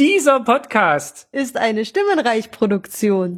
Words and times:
Dieser 0.00 0.40
Podcast 0.40 1.28
ist 1.30 1.58
eine 1.58 1.84
Stimmenreich-Produktion. 1.84 3.36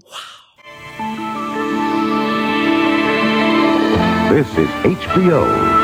This 4.28 4.46
is 4.56 4.68
HBO. 4.84 5.81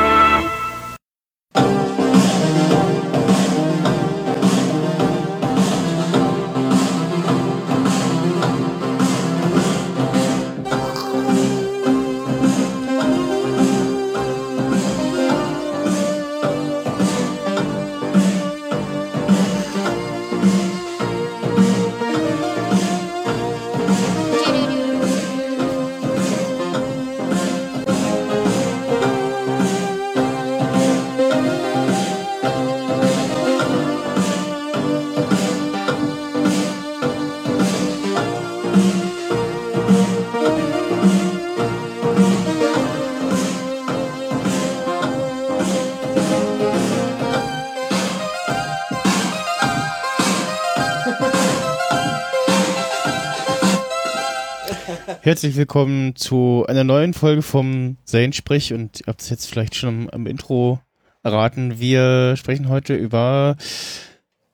Herzlich 55.39 55.55
willkommen 55.55 56.17
zu 56.17 56.65
einer 56.67 56.83
neuen 56.83 57.15
Folge 57.15 57.43
vom 57.43 57.97
Sainsprech 58.05 58.75
und 58.75 59.03
ihr 59.03 59.07
habt 59.07 59.23
es 59.23 59.31
jetzt 59.31 59.47
vielleicht 59.47 59.77
schon 59.77 59.89
am, 59.89 60.09
am, 60.09 60.27
Intro 60.27 60.81
erraten. 61.23 61.79
Wir 61.79 62.35
sprechen 62.35 62.69
heute 62.69 62.97
über 62.97 63.57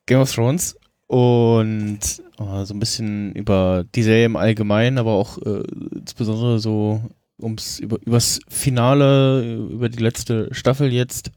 Game 0.05 0.19
of 0.19 0.31
Thrones 0.31 0.77
und 1.07 2.01
äh, 2.37 2.65
so 2.65 2.75
ein 2.75 2.79
bisschen 2.79 3.33
über 3.33 3.83
die 3.95 4.03
Serie 4.03 4.25
im 4.25 4.35
Allgemeinen, 4.35 4.99
aber 4.99 5.13
auch 5.13 5.39
äh, 5.39 5.63
insbesondere 5.95 6.59
so 6.59 7.01
ums 7.41 7.79
über 7.79 7.97
übers 8.05 8.39
Finale, 8.47 9.57
über 9.71 9.89
die 9.89 10.03
letzte 10.03 10.53
Staffel 10.53 10.93
jetzt. 10.93 11.31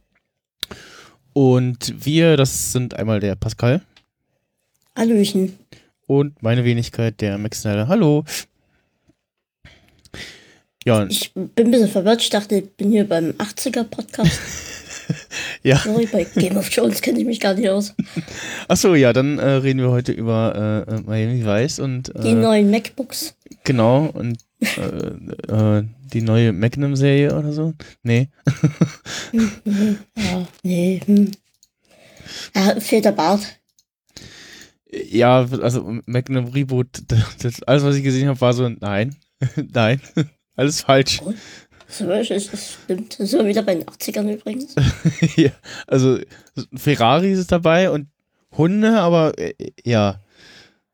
Und 1.32 1.94
wir, 2.04 2.36
das 2.36 2.72
sind 2.72 2.92
einmal 2.92 3.20
der 3.20 3.34
Pascal. 3.34 3.80
Hallöchen. 4.94 5.58
Und 6.06 6.42
meine 6.42 6.66
Wenigkeit, 6.66 7.22
der 7.22 7.38
Max 7.38 7.62
Snyder. 7.62 7.88
Hallo. 7.88 8.26
Ja. 10.88 11.04
Ich 11.04 11.34
bin 11.34 11.50
ein 11.54 11.70
bisschen 11.70 11.88
verwirrt. 11.88 12.22
Ich 12.22 12.30
dachte, 12.30 12.54
ich 12.56 12.70
bin 12.76 12.90
hier 12.90 13.06
beim 13.06 13.32
80er-Podcast. 13.32 14.40
ja. 15.62 15.76
Sorry, 15.76 16.08
bei 16.10 16.24
Game 16.24 16.56
of 16.56 16.70
Thrones 16.70 17.02
kenne 17.02 17.18
ich 17.20 17.26
mich 17.26 17.40
gar 17.40 17.52
nicht 17.52 17.68
aus. 17.68 17.94
Achso, 18.68 18.94
ja, 18.94 19.12
dann 19.12 19.38
äh, 19.38 19.50
reden 19.50 19.80
wir 19.80 19.90
heute 19.90 20.12
über 20.12 20.86
äh, 20.88 21.00
Miami 21.02 21.44
Vice 21.44 21.80
und. 21.80 22.16
Äh, 22.16 22.22
die 22.22 22.32
neuen 22.32 22.70
MacBooks. 22.70 23.34
Genau, 23.64 24.06
und 24.14 24.38
äh, 24.60 25.78
äh, 25.78 25.84
die 26.14 26.22
neue 26.22 26.54
Magnum-Serie 26.54 27.36
oder 27.36 27.52
so? 27.52 27.74
Nee. 28.02 28.30
ja, 30.16 30.46
nee. 30.62 31.02
Hm. 31.04 31.32
Ja, 32.56 32.80
fehlt 32.80 33.04
der 33.04 33.12
Bart. 33.12 33.42
Ja, 34.90 35.46
also 35.60 35.98
Magnum 36.06 36.46
Reboot, 36.46 37.02
das, 37.42 37.62
alles, 37.64 37.84
was 37.84 37.96
ich 37.96 38.04
gesehen 38.04 38.28
habe, 38.28 38.40
war 38.40 38.54
so, 38.54 38.70
nein, 38.70 39.16
nein. 39.70 40.00
Alles 40.58 40.80
falsch. 40.80 41.22
So, 41.86 42.06
das 42.06 42.26
stimmt. 42.26 43.20
Das 43.20 43.32
ist 43.32 43.44
wieder 43.44 43.62
bei 43.62 43.76
den 43.76 43.84
80ern 43.84 44.34
übrigens. 44.34 44.74
ja, 45.36 45.52
also 45.86 46.18
Ferrari 46.74 47.32
ist 47.32 47.52
dabei 47.52 47.90
und 47.90 48.08
Hunde, 48.56 48.98
aber 49.00 49.38
äh, 49.38 49.54
ja, 49.84 50.20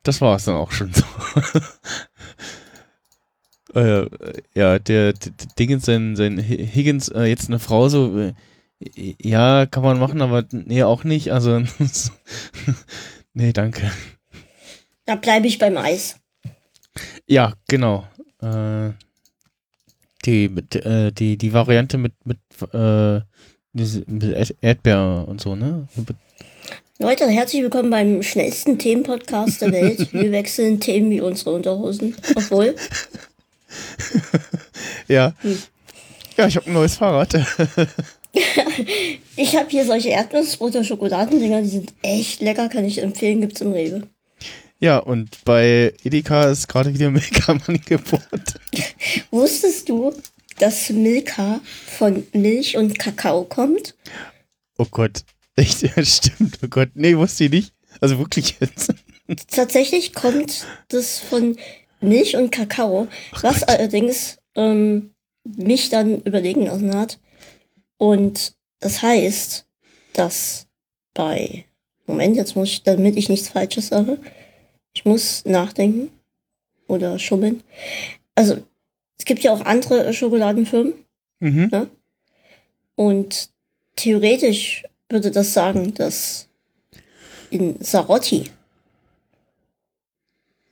das 0.03 0.21
war 0.21 0.37
es 0.37 0.45
dann 0.45 0.57
auch 0.57 0.71
schon 0.71 0.93
so. 0.93 1.03
äh, 3.81 4.07
ja, 4.55 4.79
der, 4.79 5.15
der 5.15 5.33
Dingens, 5.59 5.87
sein, 5.87 6.15
sein 6.15 6.39
Higgins, 6.39 7.09
äh, 7.09 7.25
jetzt 7.25 7.49
eine 7.49 7.59
Frau 7.59 7.89
so, 7.89 8.19
äh, 8.19 8.35
ja, 9.19 9.65
kann 9.65 9.83
man 9.83 9.99
machen, 9.99 10.21
aber 10.21 10.45
nee, 10.51 10.83
auch 10.83 11.05
nicht. 11.05 11.33
Also, 11.33 11.63
nee, 13.33 13.55
danke. 13.55 13.91
Da 15.07 15.15
bleibe 15.15 15.47
ich 15.47 15.59
beim 15.59 15.79
Eis. 15.79 16.17
Ja, 17.27 17.55
genau. 17.67 18.07
Äh, 18.43 18.91
die, 20.25 20.45
äh, 20.45 21.13
die, 21.13 21.37
die 21.37 21.53
Variante 21.53 21.99
mit, 21.99 22.13
mit, 22.25 22.39
äh, 22.73 23.21
mit 23.73 24.57
Erdbeer 24.61 25.25
und 25.29 25.41
so, 25.41 25.55
ne? 25.55 25.89
Leute, 26.99 27.27
herzlich 27.27 27.63
willkommen 27.63 27.91
beim 27.91 28.23
schnellsten 28.23 28.79
Themenpodcast 28.79 29.63
der 29.63 29.73
Welt. 29.73 30.13
Wir 30.13 30.31
wechseln 30.31 30.81
Themen 30.81 31.11
wie 31.11 31.21
unsere 31.21 31.53
Unterhosen. 31.53 32.15
Obwohl. 32.37 32.77
ja. 35.09 35.35
Hm. 35.41 35.59
Ja, 36.37 36.47
ich 36.47 36.57
habe 36.57 36.67
ein 36.67 36.73
neues 36.73 36.97
Fahrrad. 36.97 37.35
ich 39.37 39.57
habe 39.57 39.69
hier 39.69 39.85
solche 39.85 40.11
Erdnussbutter 40.11 40.85
Schokoladendinger, 40.85 41.63
die 41.63 41.69
sind 41.69 41.93
echt 42.03 42.41
lecker, 42.41 42.69
kann 42.69 42.85
ich 42.85 43.03
empfehlen, 43.03 43.41
gibt's 43.41 43.61
im 43.61 43.73
Rewe. 43.73 44.09
Ja, 44.85 44.99
und 44.99 45.43
bei 45.47 45.95
Edeka 46.05 46.51
ist 46.51 46.69
gerade 46.69 46.93
wieder 46.93 47.11
Milka 47.11 47.53
im 47.53 47.61
Angebot. 47.67 48.21
Wusstest 49.31 49.89
du, 49.89 50.13
dass 50.59 50.91
Milka 50.91 51.63
von 51.87 52.27
Milch 52.35 52.77
und 52.77 52.99
Kakao 52.99 53.45
kommt? 53.45 53.95
Oh 54.77 54.85
Gott. 54.91 55.25
Echt? 55.57 55.81
Ja, 55.81 56.05
stimmt. 56.05 56.59
Oh 56.63 56.69
Gott. 56.69 56.91
Nee, 56.93 57.17
wusste 57.17 57.45
ich 57.45 57.51
nicht. 57.51 57.73
Also 58.03 58.19
wirklich 58.19 58.57
jetzt. 58.61 58.93
Tatsächlich 59.51 60.13
kommt 60.13 60.67
das 60.89 61.19
von 61.19 61.57
Milch 62.03 62.37
und 62.37 62.51
Kakao, 62.51 63.09
oh 63.09 63.39
was 63.41 63.61
Gott. 63.61 63.71
allerdings 63.71 64.37
ähm, 64.55 65.15
mich 65.45 65.89
dann 65.89 66.21
überlegen 66.25 66.67
lassen 66.67 66.95
hat. 66.95 67.19
Und 67.97 68.53
das 68.81 69.01
heißt, 69.01 69.65
dass 70.13 70.67
bei 71.15 71.65
Moment, 72.07 72.37
jetzt 72.37 72.55
muss 72.55 72.69
ich, 72.69 72.83
damit 72.83 73.17
ich 73.17 73.31
nichts 73.31 73.49
Falsches 73.49 73.89
sage, 73.89 74.19
ich 74.95 75.05
muss 75.05 75.45
nachdenken 75.45 76.11
oder 76.87 77.19
schummeln. 77.19 77.63
Also, 78.35 78.63
es 79.19 79.25
gibt 79.25 79.43
ja 79.43 79.53
auch 79.53 79.65
andere 79.65 80.13
Schokoladenfirmen. 80.13 80.95
Mhm. 81.41 81.69
Ne? 81.71 81.91
Und 82.95 83.51
theoretisch 83.97 84.85
würde 85.09 85.31
das 85.31 85.53
sagen, 85.53 85.95
dass 85.95 86.49
in 87.51 87.77
Sarotti. 87.83 88.51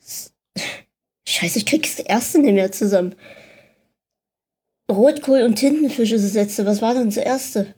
Scheiße, 1.28 1.58
ich 1.58 1.66
krieg's 1.66 1.96
das 1.96 2.06
erste 2.06 2.38
nicht 2.40 2.54
mehr 2.54 2.72
zusammen. 2.72 3.14
Rotkohl 4.90 5.42
und 5.42 5.56
Tintenfisch 5.56 6.12
ist 6.12 6.24
das 6.24 6.34
letzte. 6.34 6.66
Was 6.66 6.82
war 6.82 6.94
denn 6.94 7.06
das 7.06 7.16
erste? 7.16 7.74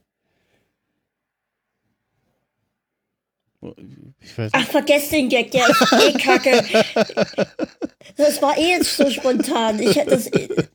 Ach, 4.53 4.67
vergesst 4.67 5.13
den 5.13 5.29
Gag, 5.29 5.51
der 5.51 5.69
ist 5.69 5.93
eh 5.93 6.13
kacke. 6.13 6.63
Das 8.17 8.41
war 8.41 8.57
eh 8.57 8.71
jetzt 8.71 8.97
so 8.97 9.11
spontan. 9.11 9.81
Ich 9.81 9.97
hätte 9.97 10.11
das, 10.11 10.31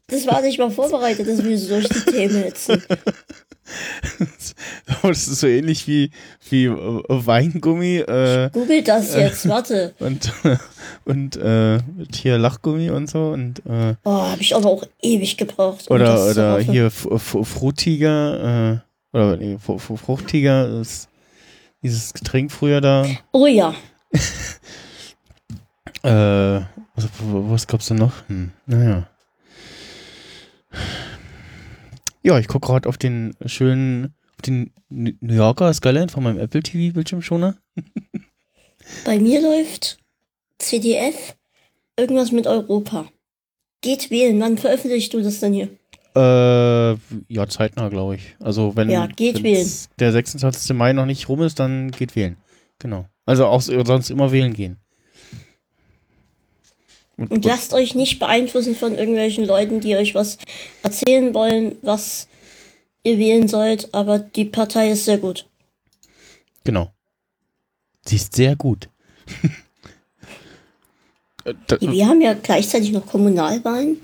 das 0.07 0.27
war 0.27 0.41
nicht 0.41 0.59
mal 0.59 0.71
vorbereitet, 0.71 1.27
dass 1.27 1.43
wir 1.43 1.57
so 1.57 1.75
durch 1.75 1.89
die 1.89 2.11
Themen 2.11 2.43
hetzen. 2.43 2.83
Das 5.03 5.27
ist 5.27 5.39
so 5.39 5.47
ähnlich 5.47 5.87
wie, 5.87 6.09
wie 6.49 6.65
äh, 6.65 7.03
Weingummi. 7.07 7.97
Äh, 7.97 8.49
Google 8.51 8.83
das 8.83 9.15
jetzt, 9.15 9.45
äh, 9.45 9.49
warte. 9.49 9.93
Und, 9.99 10.33
und 11.05 11.37
äh, 11.37 11.79
hier 12.13 12.37
Lachgummi 12.37 12.89
und 12.89 13.09
so. 13.09 13.29
Und, 13.29 13.59
äh, 13.67 13.95
oh, 14.03 14.23
habe 14.23 14.41
ich 14.41 14.55
aber 14.55 14.69
auch 14.69 14.83
ewig 15.01 15.37
gebraucht. 15.37 15.89
Um 15.89 15.95
oder 15.95 16.25
oder 16.29 16.59
hier 16.59 16.89
Frutiger, 16.91 18.81
äh, 19.13 19.17
oder 19.17 19.37
nee, 19.37 19.57
Fruchtiger 19.59 20.81
ist 20.81 21.09
dieses 21.83 22.13
Getränk 22.13 22.51
früher 22.51 22.81
da. 22.81 23.05
Oh 23.31 23.45
ja. 23.45 23.75
äh, 26.03 26.61
was, 26.95 27.09
was 27.19 27.67
gab's 27.67 27.87
denn 27.87 27.97
noch? 27.97 28.27
Hm, 28.27 28.51
naja. 28.65 29.09
Ja, 32.21 32.37
ich 32.37 32.47
gucke 32.47 32.67
gerade 32.67 32.89
auf 32.89 32.97
den 32.97 33.35
schönen, 33.45 34.13
auf 34.35 34.41
den 34.41 34.71
New 34.89 35.33
Yorker 35.33 35.73
Skyline 35.73 36.09
von 36.09 36.23
meinem 36.23 36.39
Apple 36.39 36.61
TV 36.61 36.93
Bildschirmschoner. 36.93 37.57
Bei 39.05 39.19
mir 39.19 39.41
läuft 39.41 39.99
CDF 40.57 41.35
irgendwas 41.97 42.31
mit 42.31 42.47
Europa. 42.47 43.07
Geht 43.81 44.11
wählen. 44.11 44.39
Wann 44.39 44.57
veröffentlichst 44.57 45.13
du 45.13 45.21
das 45.21 45.39
denn 45.39 45.53
hier? 45.53 45.69
Äh, 46.15 46.91
ja, 47.27 47.47
zeitnah, 47.47 47.89
glaube 47.89 48.15
ich. 48.15 48.35
Also 48.39 48.75
wenn 48.75 48.89
ja, 48.89 49.07
der 49.07 50.11
26. 50.11 50.75
Mai 50.75 50.93
noch 50.93 51.05
nicht 51.05 51.29
rum 51.29 51.41
ist, 51.41 51.59
dann 51.59 51.91
geht 51.91 52.15
wählen. 52.15 52.37
genau. 52.79 53.05
Also 53.25 53.45
auch 53.45 53.61
so- 53.61 53.85
sonst 53.85 54.09
immer 54.09 54.31
wählen 54.31 54.53
gehen. 54.53 54.77
Und, 57.17 57.31
Und 57.31 57.45
lasst 57.45 57.73
euch 57.73 57.95
nicht 57.95 58.17
beeinflussen 58.17 58.75
von 58.75 58.95
irgendwelchen 58.95 59.45
Leuten, 59.45 59.81
die 59.81 59.95
euch 59.95 60.15
was 60.15 60.37
erzählen 60.83 61.33
wollen, 61.33 61.75
was 61.81 62.27
ihr 63.03 63.17
wählen 63.17 63.47
sollt, 63.47 63.93
aber 63.93 64.19
die 64.19 64.45
Partei 64.45 64.89
ist 64.91 65.05
sehr 65.05 65.17
gut. 65.17 65.45
genau. 66.63 66.91
Sie 68.05 68.15
ist 68.15 68.35
sehr 68.35 68.55
gut. 68.55 68.89
Wir 71.79 72.07
haben 72.07 72.21
ja 72.21 72.33
gleichzeitig 72.33 72.91
noch 72.91 73.05
Kommunalwahlen. 73.05 73.97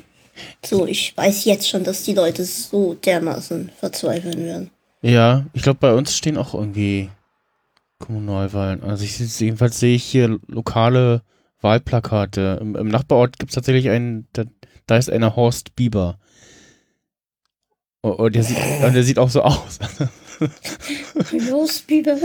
So, 0.64 0.86
ich 0.86 1.16
weiß 1.16 1.46
jetzt 1.46 1.70
schon, 1.70 1.84
dass 1.84 2.04
die 2.04 2.14
Leute 2.14 2.44
so 2.44 2.94
dermaßen 2.96 3.72
verzweifeln 3.80 4.46
werden. 4.46 4.72
ja, 5.02 5.46
ich 5.54 5.62
glaube, 5.62 5.80
bei 5.80 5.94
uns 5.94 6.16
stehen 6.16 6.38
auch 6.38 6.54
irgendwie 6.54 7.10
Kommunalwahlen. 8.00 8.84
Also 8.84 9.04
ich 9.04 9.18
jedenfalls 9.40 9.80
sehe 9.80 9.96
ich 9.96 10.04
hier 10.04 10.40
lokale 10.48 11.22
Wahlplakate. 11.62 12.60
Im, 12.62 12.76
im 12.76 12.88
Nachbarort 12.88 13.40
gibt 13.40 13.52
es 13.52 13.56
tatsächlich 13.56 13.90
einen, 13.90 14.28
da, 14.34 14.44
da 14.88 14.98
ist 14.98 15.10
einer 15.10 15.36
Horst 15.36 15.76
Bieber. 15.76 16.20
Oh, 18.06 18.16
oh, 18.20 18.30
der, 18.30 18.44
sieht, 18.44 18.58
und 18.86 18.94
der 18.94 19.04
sieht 19.04 19.18
auch 19.18 19.30
so 19.30 19.42
aus. 19.42 19.80
Los, 21.50 21.80
Biber. 21.82 22.18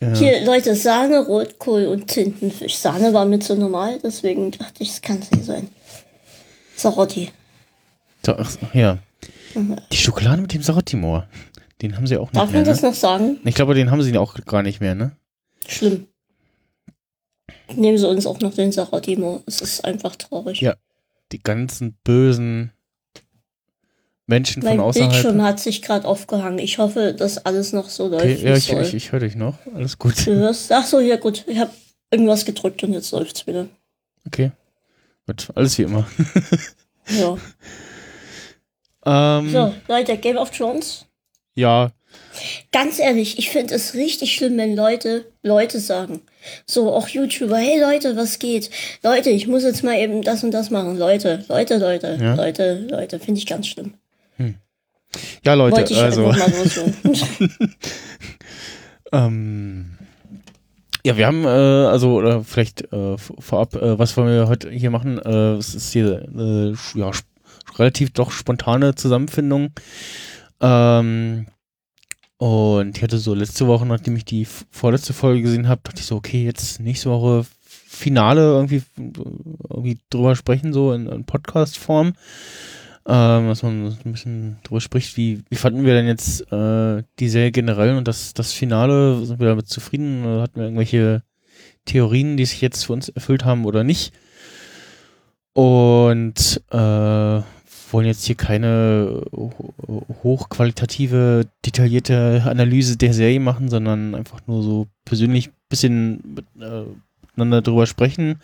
ja. 0.00 0.14
Hier, 0.14 0.44
Leute, 0.44 0.74
Sahne, 0.74 1.20
Rotkohl 1.20 1.86
und 1.86 2.08
Tintenfisch. 2.08 2.76
Sahne 2.76 3.14
war 3.14 3.24
mir 3.24 3.38
zu 3.38 3.56
normal, 3.56 3.98
deswegen 4.02 4.50
dachte 4.50 4.82
ich, 4.82 4.90
es 4.90 5.00
kann 5.00 5.20
es 5.20 5.30
nicht 5.30 5.44
sein. 5.46 5.68
Sarotti. 6.80 7.30
So, 8.24 8.36
ach, 8.36 8.56
ja. 8.74 8.98
Die 9.92 9.96
Schokolade 9.96 10.42
mit 10.42 10.52
dem 10.54 10.62
Sarottimor. 10.62 11.26
Den 11.82 11.96
haben 11.96 12.06
sie 12.06 12.16
auch 12.18 12.26
nicht 12.32 12.36
Darf 12.36 12.50
mehr. 12.50 12.60
man 12.60 12.68
das 12.68 12.82
Ne? 12.82 12.88
noch 12.88 12.94
sagen? 12.94 13.38
Ich 13.44 13.54
glaube, 13.54 13.74
den 13.74 13.90
haben 13.90 14.02
sie 14.02 14.16
auch 14.18 14.34
gar 14.44 14.62
nicht 14.62 14.80
mehr, 14.80 14.94
ne? 14.94 15.12
Schlimm. 15.66 16.06
Nehmen 17.74 17.98
sie 17.98 18.08
uns 18.08 18.26
auch 18.26 18.40
noch 18.40 18.54
den 18.54 18.72
Sarottimo. 18.72 19.42
Es 19.46 19.60
ist 19.60 19.84
einfach 19.84 20.16
traurig. 20.16 20.60
Ja. 20.60 20.74
Die 21.32 21.42
ganzen 21.42 21.96
bösen 22.04 22.72
Menschen 24.26 24.62
von 24.62 24.70
mein 24.70 24.80
außerhalb. 24.80 25.10
Bildschirm 25.10 25.42
hat 25.42 25.58
sich 25.60 25.80
gerade 25.82 26.06
aufgehangen. 26.06 26.58
Ich 26.58 26.78
hoffe, 26.78 27.14
dass 27.14 27.38
alles 27.38 27.72
noch 27.72 27.88
so 27.88 28.08
läuft, 28.08 28.24
Okay, 28.24 28.44
ja, 28.44 28.52
es 28.52 28.68
ich, 28.68 28.72
ich, 28.72 28.94
ich 28.94 29.12
höre 29.12 29.20
dich 29.20 29.36
noch. 29.36 29.56
Alles 29.74 29.98
gut. 29.98 30.26
Du 30.26 30.34
hörst? 30.34 30.70
Ach 30.72 30.84
so, 30.84 31.00
ja 31.00 31.16
gut. 31.16 31.44
Ich 31.46 31.58
habe 31.58 31.70
irgendwas 32.10 32.44
gedrückt 32.44 32.82
und 32.84 32.92
jetzt 32.92 33.10
läuft's 33.12 33.46
wieder. 33.46 33.66
Okay. 34.26 34.52
Gut, 35.30 35.48
alles 35.54 35.78
wie 35.78 35.82
immer. 35.82 36.06
Ja. 37.06 37.38
Ähm, 39.38 39.50
So, 39.50 39.74
Leute, 39.88 40.16
Game 40.16 40.36
of 40.36 40.50
Thrones. 40.50 41.06
Ja, 41.54 41.90
Ganz 42.72 42.98
ehrlich, 42.98 43.38
ich 43.38 43.50
finde 43.50 43.74
es 43.74 43.94
richtig 43.94 44.34
schlimm, 44.34 44.56
wenn 44.56 44.74
Leute 44.74 45.26
Leute 45.42 45.78
sagen. 45.78 46.22
So, 46.66 46.92
auch 46.92 47.06
YouTuber, 47.06 47.56
hey 47.56 47.80
Leute, 47.80 48.16
was 48.16 48.40
geht? 48.40 48.70
Leute, 49.04 49.30
ich 49.30 49.46
muss 49.46 49.62
jetzt 49.62 49.84
mal 49.84 49.96
eben 49.96 50.22
das 50.22 50.42
und 50.42 50.50
das 50.50 50.70
machen. 50.70 50.98
Leute, 50.98 51.44
Leute, 51.48 51.78
Leute, 51.78 52.18
Ja. 52.20 52.34
Leute, 52.34 52.86
Leute, 52.90 53.20
finde 53.20 53.38
ich 53.38 53.46
ganz 53.46 53.68
schlimm. 53.68 53.94
ja 55.44 55.54
Leute, 55.54 55.76
Wollte 55.76 55.92
ich 55.92 56.00
also 56.00 56.22
mal 56.22 56.40
ähm, 59.12 59.98
ja, 61.04 61.16
wir 61.16 61.26
haben 61.26 61.44
äh, 61.44 61.48
also 61.48 62.14
oder 62.14 62.44
vielleicht 62.44 62.92
äh, 62.92 63.16
vorab, 63.16 63.74
äh, 63.74 63.98
was 63.98 64.16
wollen 64.16 64.28
wir 64.28 64.48
heute 64.48 64.70
hier 64.70 64.90
machen? 64.90 65.18
Äh, 65.18 65.54
es 65.54 65.74
ist 65.74 65.92
hier 65.92 66.28
äh, 66.36 66.74
ja 66.98 67.10
relativ 67.78 68.10
doch 68.10 68.30
spontane 68.30 68.94
Zusammenfindung. 68.94 69.70
Ähm, 70.60 71.46
und 72.38 72.96
ich 72.96 73.02
hatte 73.02 73.18
so 73.18 73.34
letzte 73.34 73.66
Woche, 73.66 73.86
nachdem 73.86 74.16
ich 74.16 74.24
die 74.24 74.46
vorletzte 74.70 75.12
Folge 75.12 75.42
gesehen 75.42 75.68
habe, 75.68 75.82
dachte 75.84 76.00
ich 76.00 76.06
so, 76.06 76.16
okay, 76.16 76.44
jetzt 76.44 76.80
nächste 76.80 77.10
Woche 77.10 77.44
Finale 77.66 78.40
irgendwie, 78.40 78.82
irgendwie 78.96 79.98
drüber 80.10 80.36
sprechen, 80.36 80.72
so 80.72 80.92
in, 80.92 81.06
in 81.06 81.24
Podcast-Form. 81.24 82.14
Ähm, 83.06 83.48
dass 83.48 83.62
man 83.62 83.86
ein 84.04 84.12
bisschen 84.12 84.58
drüber 84.62 84.80
spricht, 84.80 85.16
wie, 85.16 85.42
wie 85.48 85.56
fanden 85.56 85.84
wir 85.84 85.94
denn 85.94 86.06
jetzt 86.06 86.42
äh, 86.52 87.02
die 87.18 87.28
Serie 87.28 87.50
generell 87.50 87.96
und 87.96 88.06
das, 88.06 88.34
das 88.34 88.52
Finale? 88.52 89.24
Sind 89.24 89.40
wir 89.40 89.48
damit 89.48 89.68
zufrieden? 89.68 90.24
Oder 90.24 90.42
hatten 90.42 90.56
wir 90.56 90.64
irgendwelche 90.64 91.22
Theorien, 91.86 92.36
die 92.36 92.44
sich 92.44 92.60
jetzt 92.60 92.84
für 92.84 92.92
uns 92.92 93.08
erfüllt 93.08 93.44
haben 93.44 93.64
oder 93.64 93.84
nicht? 93.84 94.12
Und 95.54 96.62
äh, 96.70 96.76
wollen 97.92 98.06
jetzt 98.06 98.24
hier 98.24 98.36
keine 98.36 99.22
ho- 99.32 100.06
hochqualitative, 100.22 101.46
detaillierte 101.66 102.42
Analyse 102.44 102.96
der 102.96 103.14
Serie 103.14 103.40
machen, 103.40 103.68
sondern 103.68 104.14
einfach 104.14 104.46
nur 104.46 104.62
so 104.62 104.86
persönlich 105.04 105.48
ein 105.48 105.54
bisschen 105.68 106.36
äh, 106.60 106.82
miteinander 107.22 107.62
drüber 107.62 107.86
sprechen. 107.86 108.40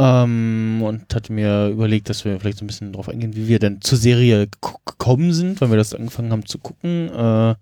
Ähm, 0.00 0.80
und 0.82 1.12
hatte 1.12 1.32
mir 1.32 1.68
überlegt, 1.70 2.08
dass 2.08 2.24
wir 2.24 2.38
vielleicht 2.38 2.58
so 2.58 2.64
ein 2.64 2.68
bisschen 2.68 2.92
drauf 2.92 3.08
eingehen, 3.08 3.34
wie 3.34 3.48
wir 3.48 3.58
denn 3.58 3.80
zur 3.82 3.98
Serie 3.98 4.44
gek- 4.44 4.76
gekommen 4.86 5.32
sind, 5.32 5.60
weil 5.60 5.70
wir 5.70 5.76
das 5.76 5.92
angefangen 5.92 6.30
haben 6.30 6.46
zu 6.46 6.58
gucken. 6.58 7.08
Äh, 7.08 7.56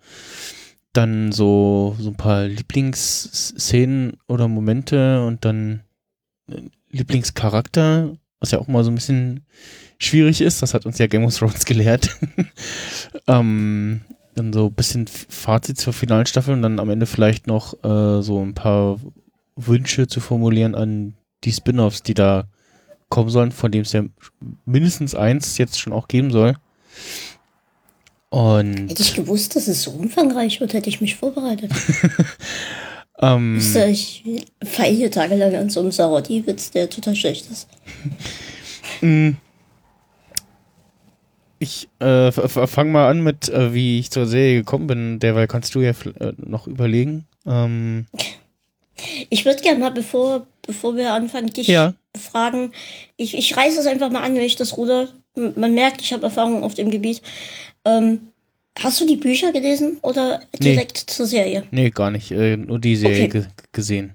dann 0.92 1.32
so, 1.32 1.96
so 1.98 2.10
ein 2.10 2.16
paar 2.16 2.44
Lieblingsszenen 2.46 4.18
oder 4.28 4.48
Momente 4.48 5.24
und 5.26 5.44
dann 5.46 5.80
äh, 6.50 6.60
Lieblingscharakter, 6.90 8.16
was 8.40 8.50
ja 8.50 8.58
auch 8.58 8.68
mal 8.68 8.84
so 8.84 8.90
ein 8.90 8.96
bisschen 8.96 9.46
schwierig 9.98 10.42
ist. 10.42 10.60
Das 10.60 10.74
hat 10.74 10.84
uns 10.84 10.98
ja 10.98 11.06
Game 11.06 11.24
of 11.24 11.36
Thrones 11.36 11.64
gelehrt. 11.64 12.18
ähm, 13.26 14.02
dann 14.34 14.52
so 14.52 14.66
ein 14.66 14.74
bisschen 14.74 15.06
Fazit 15.06 15.78
zur 15.78 15.94
finalen 15.94 16.26
Staffel 16.26 16.52
und 16.52 16.60
dann 16.60 16.80
am 16.80 16.90
Ende 16.90 17.06
vielleicht 17.06 17.46
noch 17.46 17.82
äh, 17.82 18.22
so 18.22 18.42
ein 18.42 18.52
paar 18.52 19.00
Wünsche 19.56 20.06
zu 20.06 20.20
formulieren 20.20 20.74
an 20.74 21.14
die 21.46 21.52
Spin-offs, 21.52 22.02
die 22.02 22.14
da 22.14 22.44
kommen 23.08 23.30
sollen, 23.30 23.52
von 23.52 23.70
dem 23.70 23.82
es 23.82 23.92
ja 23.92 24.04
mindestens 24.66 25.14
eins 25.14 25.56
jetzt 25.58 25.80
schon 25.80 25.92
auch 25.92 26.08
geben 26.08 26.30
soll. 26.30 26.56
Und 28.28 28.90
hätte 28.90 29.02
ich 29.02 29.14
gewusst, 29.14 29.56
dass 29.56 29.68
es 29.68 29.82
so 29.82 29.92
umfangreich 29.92 30.60
wird, 30.60 30.74
hätte 30.74 30.88
ich 30.88 31.00
mich 31.00 31.14
vorbereitet. 31.16 31.70
ähm, 33.20 33.58
Ich 33.88 34.24
feile 34.62 34.94
hier 34.94 35.10
tagelang 35.10 35.54
an 35.54 35.70
so 35.70 35.80
einem 35.80 35.92
Sarotti-Witz, 35.92 36.72
der 36.72 36.90
total 36.90 37.14
schlecht 37.14 37.50
ist. 37.50 37.68
mh, 39.00 39.36
ich 41.58 41.88
äh, 42.00 42.30
fange 42.32 42.90
mal 42.90 43.08
an 43.08 43.22
mit, 43.22 43.48
äh, 43.48 43.72
wie 43.72 43.98
ich 43.98 44.10
zur 44.10 44.26
Serie 44.26 44.56
gekommen 44.56 44.86
bin. 44.86 45.18
Derweil 45.20 45.46
kannst 45.46 45.74
du 45.74 45.80
ja 45.80 45.92
äh, 46.20 46.32
noch 46.36 46.66
überlegen. 46.66 47.26
Ähm, 47.46 48.06
Ich 49.30 49.44
würde 49.44 49.62
gerne 49.62 49.78
mal, 49.80 49.90
bevor, 49.90 50.46
bevor 50.66 50.96
wir 50.96 51.12
anfangen, 51.12 51.48
dich 51.52 51.68
Ja. 51.68 51.94
fragen. 52.16 52.72
Ich, 53.16 53.36
ich 53.36 53.56
reiße 53.56 53.80
es 53.80 53.86
einfach 53.86 54.10
mal 54.10 54.22
an, 54.22 54.34
wenn 54.34 54.42
ich 54.42 54.56
das 54.56 54.76
Ruder. 54.76 55.08
Man 55.34 55.74
merkt, 55.74 56.00
ich 56.00 56.12
habe 56.12 56.24
Erfahrung 56.24 56.62
auf 56.64 56.74
dem 56.74 56.90
Gebiet. 56.90 57.20
Ähm, 57.84 58.28
hast 58.78 59.00
du 59.00 59.06
die 59.06 59.16
Bücher 59.16 59.52
gelesen 59.52 59.98
oder 60.02 60.40
Nee. 60.58 60.72
direkt 60.72 60.96
zur 60.98 61.26
Serie? 61.26 61.64
nee, 61.70 61.90
gar 61.90 62.10
nicht. 62.10 62.30
Äh, 62.30 62.56
nur 62.56 62.78
die 62.78 62.96
Serie 62.96 63.24
Okay. 63.24 63.40
ge 63.40 63.46
gesehen. 63.72 64.14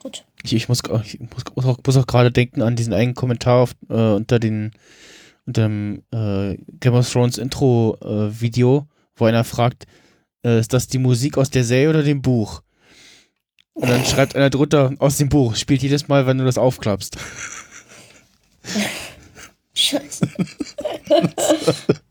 Gut. 0.00 0.24
Ich, 0.42 0.52
ich, 0.54 0.68
muss, 0.68 0.80
ich 1.04 1.20
muss, 1.20 1.44
muss 1.54 1.64
auch, 1.66 1.78
muss 1.86 1.96
auch 1.96 2.06
gerade 2.06 2.32
denken 2.32 2.62
an 2.62 2.74
diesen 2.74 2.92
einen 2.92 3.14
Kommentar 3.14 3.62
auf, 3.62 3.74
äh, 3.88 3.94
unter 3.94 4.38
den 4.40 4.72
unter 5.46 5.62
dem 5.62 6.02
äh, 6.12 6.56
Game 6.80 6.94
of 6.94 7.10
Thrones 7.10 7.38
Intro 7.38 7.96
äh, 8.00 8.40
Video, 8.40 8.86
wo 9.16 9.24
einer 9.24 9.42
fragt, 9.44 9.86
äh, 10.44 10.60
ist 10.60 10.72
das 10.72 10.86
die 10.86 10.98
Musik 10.98 11.36
aus 11.38 11.50
der 11.50 11.64
Serie 11.64 11.90
oder 11.90 12.02
dem 12.04 12.22
Buch? 12.22 12.62
Und 13.74 13.88
dann 13.88 14.04
schreibt 14.04 14.36
einer 14.36 14.50
drunter 14.50 14.92
aus 14.98 15.16
dem 15.16 15.28
Buch, 15.28 15.56
spielt 15.56 15.82
jedes 15.82 16.08
Mal, 16.08 16.26
wenn 16.26 16.38
du 16.38 16.44
das 16.44 16.58
aufklappst. 16.58 17.16
Scheiße. 19.74 20.28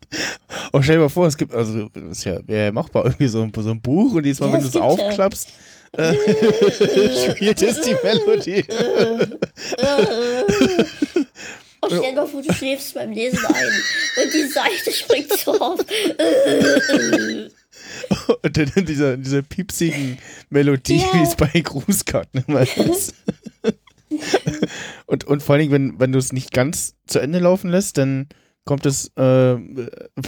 Und 0.72 0.84
stell 0.84 0.96
dir 0.96 1.02
mal 1.02 1.10
vor, 1.10 1.28
es 1.28 1.38
gibt, 1.38 1.54
also 1.54 1.90
das 1.94 2.04
ist 2.04 2.26
ja, 2.26 2.40
machbar, 2.72 3.06
irgendwie 3.06 3.28
so 3.28 3.42
ein, 3.42 3.52
so 3.56 3.72
ein 3.72 3.82
Buch 3.82 4.14
und 4.14 4.26
jedes 4.26 4.40
Mal, 4.40 4.48
Ja, 4.48 4.54
wenn 4.54 4.62
du 4.62 4.68
es 4.68 4.74
gibt 4.74 4.84
ja. 4.84 4.90
aufklappst, 4.90 5.50
äh, 5.94 6.14
spielt 7.32 7.62
es 7.62 7.82
die 7.82 7.96
Melodie. 8.04 8.66
Und 11.82 11.90
stell 11.90 12.02
dir 12.02 12.22
mal 12.22 12.28
vor, 12.28 12.42
du 12.42 12.54
schläfst 12.54 12.94
beim 12.94 13.12
Lesen 13.12 13.44
ein 13.46 13.72
und 14.24 14.34
die 14.34 14.48
Seite 14.48 14.92
springt 14.92 15.32
so 15.38 15.60
auf. 15.60 15.80
Und 18.44 18.58
dann 18.58 18.86
dieser, 18.86 19.14
in 19.16 19.24
dieser 19.24 19.42
piepsigen 19.42 20.18
Melodie, 20.50 20.98
Ja. 20.98 21.14
wie 21.14 21.24
es 21.24 21.36
bei 21.36 21.48
Grußkarten 21.48 22.44
immer 22.48 22.62
ist. 22.78 23.14
und, 25.08 25.24
und 25.26 25.42
vor 25.44 25.54
allen 25.56 25.62
Dingen, 25.62 25.72
wenn, 25.72 26.00
wenn 26.00 26.12
du 26.12 26.20
es 26.20 26.32
nicht 26.34 26.52
ganz 26.52 26.96
zu 27.08 27.20
Ende 27.20 27.40
laufen 27.40 27.70
lässt, 27.72 27.98
dann 27.98 28.28
kommt 28.66 28.86
es 28.86 29.08
äh, 29.16 29.56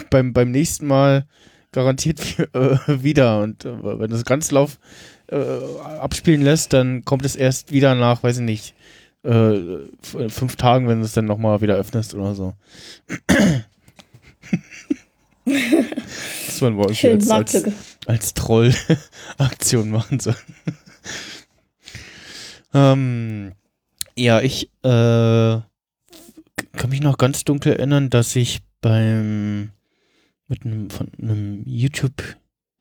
beim, 0.09 0.33
beim 0.33 0.51
nächsten 0.51 0.87
Mal 0.87 1.27
garantiert 1.71 2.19
äh, 2.53 2.77
wieder. 2.87 3.39
Und 3.41 3.65
äh, 3.65 3.99
wenn 3.99 4.09
du 4.09 4.15
es 4.15 4.25
ganz 4.25 4.51
lauf 4.51 4.79
äh, 5.27 5.35
abspielen 5.37 6.41
lässt, 6.41 6.73
dann 6.73 7.03
kommt 7.05 7.25
es 7.25 7.35
erst 7.35 7.71
wieder 7.71 7.95
nach, 7.95 8.23
weiß 8.23 8.37
ich 8.37 8.43
nicht, 8.43 8.75
äh, 9.23 9.87
fünf 10.01 10.55
Tagen, 10.57 10.87
wenn 10.87 10.99
du 10.99 11.05
es 11.05 11.13
dann 11.13 11.25
nochmal 11.25 11.61
wieder 11.61 11.75
öffnest 11.75 12.13
oder 12.13 12.35
so. 12.35 12.53
das 15.45 16.61
war 16.61 16.69
ein 16.69 16.77
Wort 16.77 16.95
Schön, 16.95 17.31
als, 17.31 17.55
als, 17.55 17.65
als 18.05 18.33
Troll-Aktion 18.33 19.89
machen 19.91 20.19
sollen. 20.19 20.35
ähm, 22.73 23.53
ja, 24.15 24.41
ich 24.41 24.69
äh, 24.83 25.61
kann 26.73 26.89
mich 26.89 27.01
noch 27.01 27.17
ganz 27.17 27.43
dunkel 27.45 27.73
erinnern, 27.73 28.09
dass 28.09 28.35
ich 28.35 28.59
beim 28.81 29.71
mit 30.47 30.65
einem 30.65 30.89
von 30.89 31.09
einem 31.19 31.63
YouTube 31.65 32.35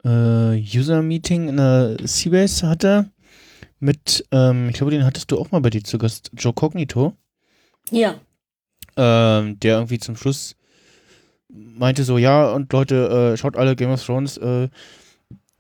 äh, 0.04 0.60
User 0.60 1.02
Meeting 1.02 1.48
in 1.48 1.56
der 1.56 1.96
Seabase 2.02 2.68
hatte 2.68 3.10
mit, 3.82 4.24
ähm, 4.30 4.68
ich 4.68 4.76
glaube, 4.76 4.92
den 4.92 5.04
hattest 5.04 5.30
du 5.30 5.38
auch 5.38 5.50
mal 5.50 5.60
bei 5.60 5.70
dir 5.70 5.82
zu 5.84 5.98
Gast, 5.98 6.30
Joe 6.36 6.52
Cognito, 6.52 7.14
Ja. 7.90 8.14
ähm, 8.96 9.58
der 9.60 9.76
irgendwie 9.76 9.98
zum 9.98 10.16
Schluss 10.16 10.56
meinte 11.48 12.04
so, 12.04 12.16
ja, 12.16 12.50
und 12.52 12.72
Leute, 12.72 13.32
äh, 13.34 13.36
schaut 13.36 13.56
alle 13.56 13.76
Game 13.76 13.90
of 13.90 14.04
Thrones, 14.04 14.38
äh, 14.38 14.68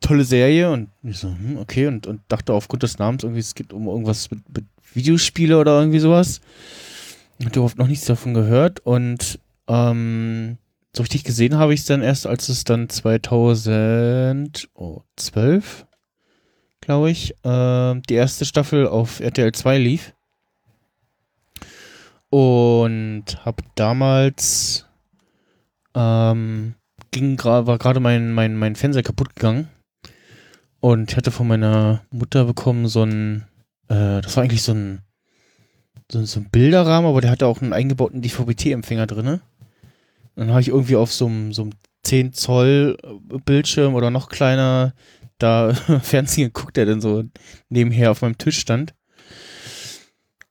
tolle 0.00 0.24
Serie 0.24 0.70
und 0.70 0.88
ich 1.02 1.18
so, 1.18 1.28
hm, 1.28 1.58
okay, 1.58 1.86
und, 1.86 2.06
und 2.06 2.20
dachte 2.28 2.54
aufgrund 2.54 2.82
des 2.82 2.98
Namens 2.98 3.24
irgendwie, 3.24 3.40
es 3.40 3.54
geht 3.54 3.72
um 3.72 3.86
irgendwas 3.88 4.30
mit, 4.30 4.40
mit 4.54 4.64
Videospiele 4.94 5.58
oder 5.58 5.78
irgendwie 5.78 5.98
sowas. 6.00 6.40
Hatte 7.44 7.58
überhaupt 7.58 7.78
noch 7.78 7.88
nichts 7.88 8.06
davon 8.06 8.34
gehört 8.34 8.80
und 8.80 9.38
ähm, 9.68 10.58
so 10.94 11.02
richtig 11.02 11.24
gesehen 11.24 11.56
habe 11.56 11.74
ich 11.74 11.80
es 11.80 11.86
dann 11.86 12.02
erst, 12.02 12.26
als 12.26 12.48
es 12.48 12.64
dann 12.64 12.88
2012, 12.88 15.86
glaube 16.82 17.10
ich, 17.10 17.32
äh, 17.44 17.94
die 18.08 18.14
erste 18.14 18.44
Staffel 18.44 18.86
auf 18.86 19.20
RTL 19.20 19.52
2 19.52 19.78
lief. 19.78 20.12
Und 22.30 23.24
habe 23.44 23.62
damals 23.74 24.86
ähm, 25.94 26.74
ging 27.10 27.36
gra- 27.36 27.66
war 27.66 27.78
gerade 27.78 28.00
mein, 28.00 28.32
mein, 28.32 28.56
mein 28.56 28.76
Fernseher 28.76 29.02
kaputt 29.02 29.34
gegangen. 29.36 29.68
Und 30.80 31.10
ich 31.10 31.16
hatte 31.16 31.30
von 31.30 31.46
meiner 31.46 32.02
Mutter 32.10 32.44
bekommen 32.44 32.88
so 32.88 33.04
ein, 33.04 33.46
äh, 33.88 34.20
das 34.20 34.36
war 34.36 34.42
eigentlich 34.44 34.62
so 34.62 34.72
ein, 34.72 35.00
so, 36.10 36.24
so 36.24 36.40
ein 36.40 36.48
Bilderrahmen, 36.50 37.08
aber 37.08 37.20
der 37.20 37.30
hatte 37.30 37.46
auch 37.46 37.60
einen 37.62 37.72
eingebauten 37.72 38.22
DVB-T-Empfänger 38.22 39.06
drinne. 39.06 39.40
Dann 40.34 40.50
habe 40.50 40.62
ich 40.62 40.68
irgendwie 40.68 40.96
auf 40.96 41.12
so 41.12 41.26
einem, 41.26 41.52
so 41.52 41.62
einem 41.62 41.72
10 42.04 42.32
Zoll 42.32 42.96
Bildschirm 43.44 43.94
oder 43.94 44.10
noch 44.10 44.28
kleiner 44.30 44.94
da 45.42 45.74
Fernsehen 46.02 46.48
geguckt, 46.48 46.76
der 46.76 46.86
dann 46.86 47.00
so 47.00 47.24
nebenher 47.68 48.10
auf 48.10 48.22
meinem 48.22 48.38
Tisch 48.38 48.58
stand. 48.58 48.94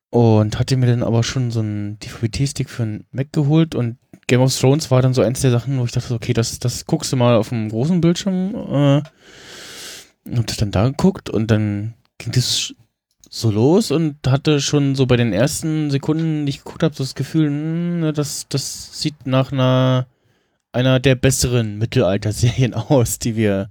Und 0.09 0.59
hatte 0.59 0.75
mir 0.75 0.87
dann 0.87 1.03
aber 1.03 1.23
schon 1.23 1.51
so 1.51 1.61
einen 1.61 1.97
DVB-T-Stick 1.99 2.69
für 2.69 2.83
einen 2.83 3.05
Mac 3.11 3.31
geholt 3.31 3.75
und 3.75 3.97
Game 4.27 4.41
of 4.41 4.57
Thrones 4.57 4.91
war 4.91 5.01
dann 5.01 5.13
so 5.13 5.21
eins 5.21 5.39
der 5.39 5.51
Sachen, 5.51 5.79
wo 5.79 5.85
ich 5.85 5.93
dachte, 5.93 6.13
okay, 6.13 6.33
das, 6.33 6.59
das 6.59 6.85
guckst 6.85 7.13
du 7.13 7.17
mal 7.17 7.35
auf 7.35 7.49
dem 7.49 7.69
großen 7.69 8.01
Bildschirm. 8.01 8.53
Äh, 8.55 9.01
und 10.25 10.51
hab 10.51 10.57
dann 10.57 10.71
da 10.71 10.87
geguckt 10.87 11.29
und 11.29 11.49
dann 11.49 11.93
ging 12.17 12.31
das 12.31 12.73
so 13.29 13.49
los 13.49 13.91
und 13.91 14.27
hatte 14.27 14.59
schon 14.59 14.95
so 14.95 15.05
bei 15.05 15.15
den 15.15 15.33
ersten 15.33 15.89
Sekunden, 15.89 16.45
die 16.45 16.51
ich 16.51 16.57
geguckt 16.59 16.83
habe, 16.83 16.93
so 16.93 17.03
das 17.03 17.15
Gefühl, 17.15 17.47
hm, 17.47 18.13
das, 18.13 18.47
das 18.49 19.01
sieht 19.01 19.25
nach 19.25 19.51
einer, 19.51 20.07
einer 20.73 20.99
der 20.99 21.15
besseren 21.15 21.77
Mittelalter-Serien 21.77 22.73
aus, 22.75 23.19
die 23.19 23.35
wir 23.35 23.69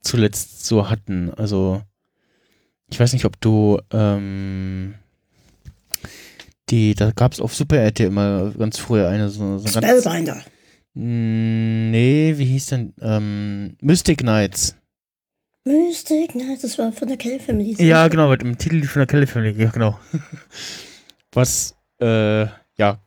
zuletzt 0.00 0.64
so 0.64 0.88
hatten. 0.88 1.32
Also, 1.34 1.82
ich 2.90 2.98
weiß 2.98 3.12
nicht, 3.12 3.24
ob 3.24 3.40
du, 3.40 3.80
ähm, 3.92 4.94
die, 6.70 6.94
da 6.94 7.10
gab 7.12 7.32
es 7.32 7.40
auf 7.40 7.54
Super 7.54 7.78
RTL 7.78 8.08
immer 8.08 8.50
ganz 8.50 8.78
früher 8.78 9.08
eine 9.08 9.28
so, 9.28 9.58
so 9.58 9.64
ganz. 9.64 9.86
Spellbinder. 9.86 10.42
Mm, 10.94 11.90
Nee, 11.90 12.34
wie 12.36 12.44
hieß 12.44 12.66
denn? 12.66 12.94
Ähm, 13.00 13.76
Mystic 13.80 14.18
Knights. 14.18 14.76
Mystic, 15.64 16.34
nein, 16.34 16.58
das 16.60 16.78
war 16.78 16.92
von 16.92 17.08
der 17.08 17.16
Kelly 17.16 17.38
Family. 17.38 17.74
Ja, 17.82 18.08
genau, 18.08 18.30
mit 18.30 18.42
dem 18.42 18.56
Titel 18.56 18.82
von 18.84 19.00
der 19.00 19.06
Kelly 19.06 19.26
Family, 19.26 19.62
ja, 19.62 19.70
genau. 19.70 19.98
Was, 21.32 21.76
äh, 22.00 22.46
ja, 22.76 22.98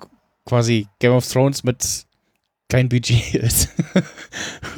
quasi 0.46 0.88
Game 1.00 1.14
of 1.14 1.28
Thrones 1.28 1.64
mit 1.64 2.06
kein 2.70 2.90
Budget 2.90 3.36
ist. 3.36 3.70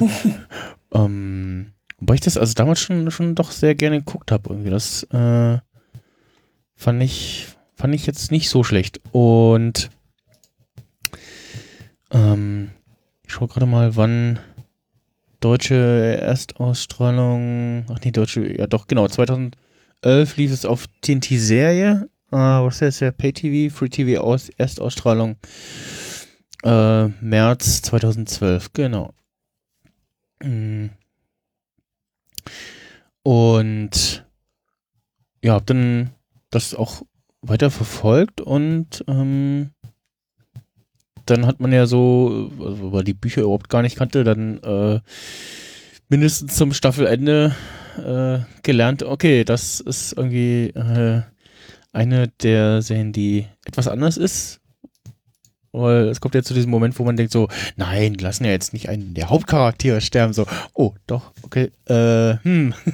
ähm, 0.94 1.72
wobei 2.04 2.16
ich 2.16 2.20
das 2.20 2.36
also 2.36 2.52
damals 2.52 2.80
schon, 2.80 3.10
schon 3.10 3.34
doch 3.34 3.50
sehr 3.50 3.74
gerne 3.74 4.00
geguckt 4.00 4.30
habe, 4.30 4.50
irgendwie. 4.50 4.68
Das, 4.68 5.04
äh, 5.04 5.58
fand 6.76 7.02
ich, 7.02 7.46
fand 7.74 7.94
ich 7.94 8.04
jetzt 8.04 8.30
nicht 8.30 8.50
so 8.50 8.62
schlecht. 8.62 9.00
Und, 9.12 9.88
ähm, 12.10 12.72
ich 13.26 13.32
schaue 13.32 13.48
gerade 13.48 13.64
mal, 13.64 13.96
wann 13.96 14.38
deutsche 15.40 16.18
Erstausstrahlung, 16.20 17.86
ach 17.90 17.98
nee, 18.04 18.10
deutsche, 18.10 18.54
ja 18.54 18.66
doch, 18.66 18.86
genau, 18.86 19.08
2011 19.08 19.56
lief 20.36 20.52
es 20.52 20.66
auf 20.66 20.86
TNT-Serie, 21.00 22.10
äh, 22.32 22.36
was 22.36 22.80
das, 22.80 23.00
ja, 23.00 23.12
Pay-TV, 23.12 23.74
Free-TV 23.74 24.20
aus, 24.20 24.50
Erstausstrahlung, 24.50 25.36
äh, 26.64 27.06
März 27.06 27.80
2012, 27.80 28.74
genau. 28.74 29.14
Mm. 30.42 30.88
Und 33.22 34.24
ja, 35.42 35.54
hab 35.54 35.66
dann 35.66 36.10
das 36.50 36.74
auch 36.74 37.02
weiter 37.42 37.70
verfolgt 37.70 38.40
und 38.40 39.04
ähm, 39.06 39.70
dann 41.26 41.46
hat 41.46 41.60
man 41.60 41.72
ja 41.72 41.86
so, 41.86 42.50
also 42.58 42.92
weil 42.92 43.04
die 43.04 43.14
Bücher 43.14 43.42
überhaupt 43.42 43.68
gar 43.68 43.82
nicht 43.82 43.96
kannte, 43.96 44.24
dann 44.24 44.58
äh, 44.62 45.00
mindestens 46.08 46.56
zum 46.56 46.72
Staffelende 46.72 47.54
äh, 47.98 48.40
gelernt, 48.62 49.02
okay, 49.02 49.44
das 49.44 49.80
ist 49.80 50.12
irgendwie 50.16 50.68
äh, 50.70 51.22
eine 51.92 52.28
der 52.42 52.82
Serien, 52.82 53.12
die 53.12 53.46
etwas 53.64 53.88
anders 53.88 54.16
ist. 54.16 54.60
Weil 55.74 56.08
es 56.08 56.20
kommt 56.20 56.36
ja 56.36 56.42
zu 56.42 56.54
diesem 56.54 56.70
Moment, 56.70 56.98
wo 56.98 57.04
man 57.04 57.16
denkt 57.16 57.32
so, 57.32 57.48
nein, 57.76 58.14
die 58.14 58.22
lassen 58.22 58.44
ja 58.44 58.52
jetzt 58.52 58.72
nicht 58.72 58.88
einen 58.88 59.12
der 59.14 59.28
Hauptcharaktere 59.28 60.00
sterben, 60.00 60.32
so, 60.32 60.46
oh, 60.72 60.92
doch, 61.08 61.32
okay, 61.42 61.72
äh, 61.86 62.36
hm. 62.42 62.74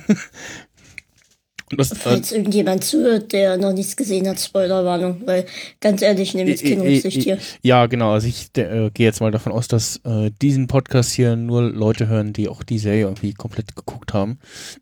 Und 1.70 1.78
das, 1.78 1.92
äh, 1.92 1.94
Falls 1.94 2.32
irgendjemand 2.32 2.82
zuhört, 2.82 3.32
der 3.32 3.56
noch 3.56 3.72
nichts 3.72 3.96
gesehen 3.96 4.26
hat, 4.26 4.40
Spoilerwarnung, 4.40 5.22
weil 5.26 5.46
ganz 5.80 6.02
ehrlich, 6.02 6.34
nehmt 6.34 6.48
jetzt 6.48 6.64
keine 6.64 6.82
Rücksicht 6.82 7.22
hier. 7.22 7.38
Ja, 7.62 7.86
genau. 7.86 8.12
Also 8.12 8.26
ich 8.26 8.48
äh, 8.56 8.90
gehe 8.92 9.06
jetzt 9.06 9.20
mal 9.20 9.30
davon 9.30 9.52
aus, 9.52 9.68
dass 9.68 9.98
äh, 10.04 10.30
diesen 10.42 10.66
Podcast 10.66 11.12
hier 11.12 11.36
nur 11.36 11.62
Leute 11.62 12.08
hören, 12.08 12.32
die 12.32 12.48
auch 12.48 12.64
die 12.64 12.78
Serie 12.78 13.02
irgendwie 13.02 13.34
komplett 13.34 13.76
geguckt 13.76 14.14
haben. 14.14 14.40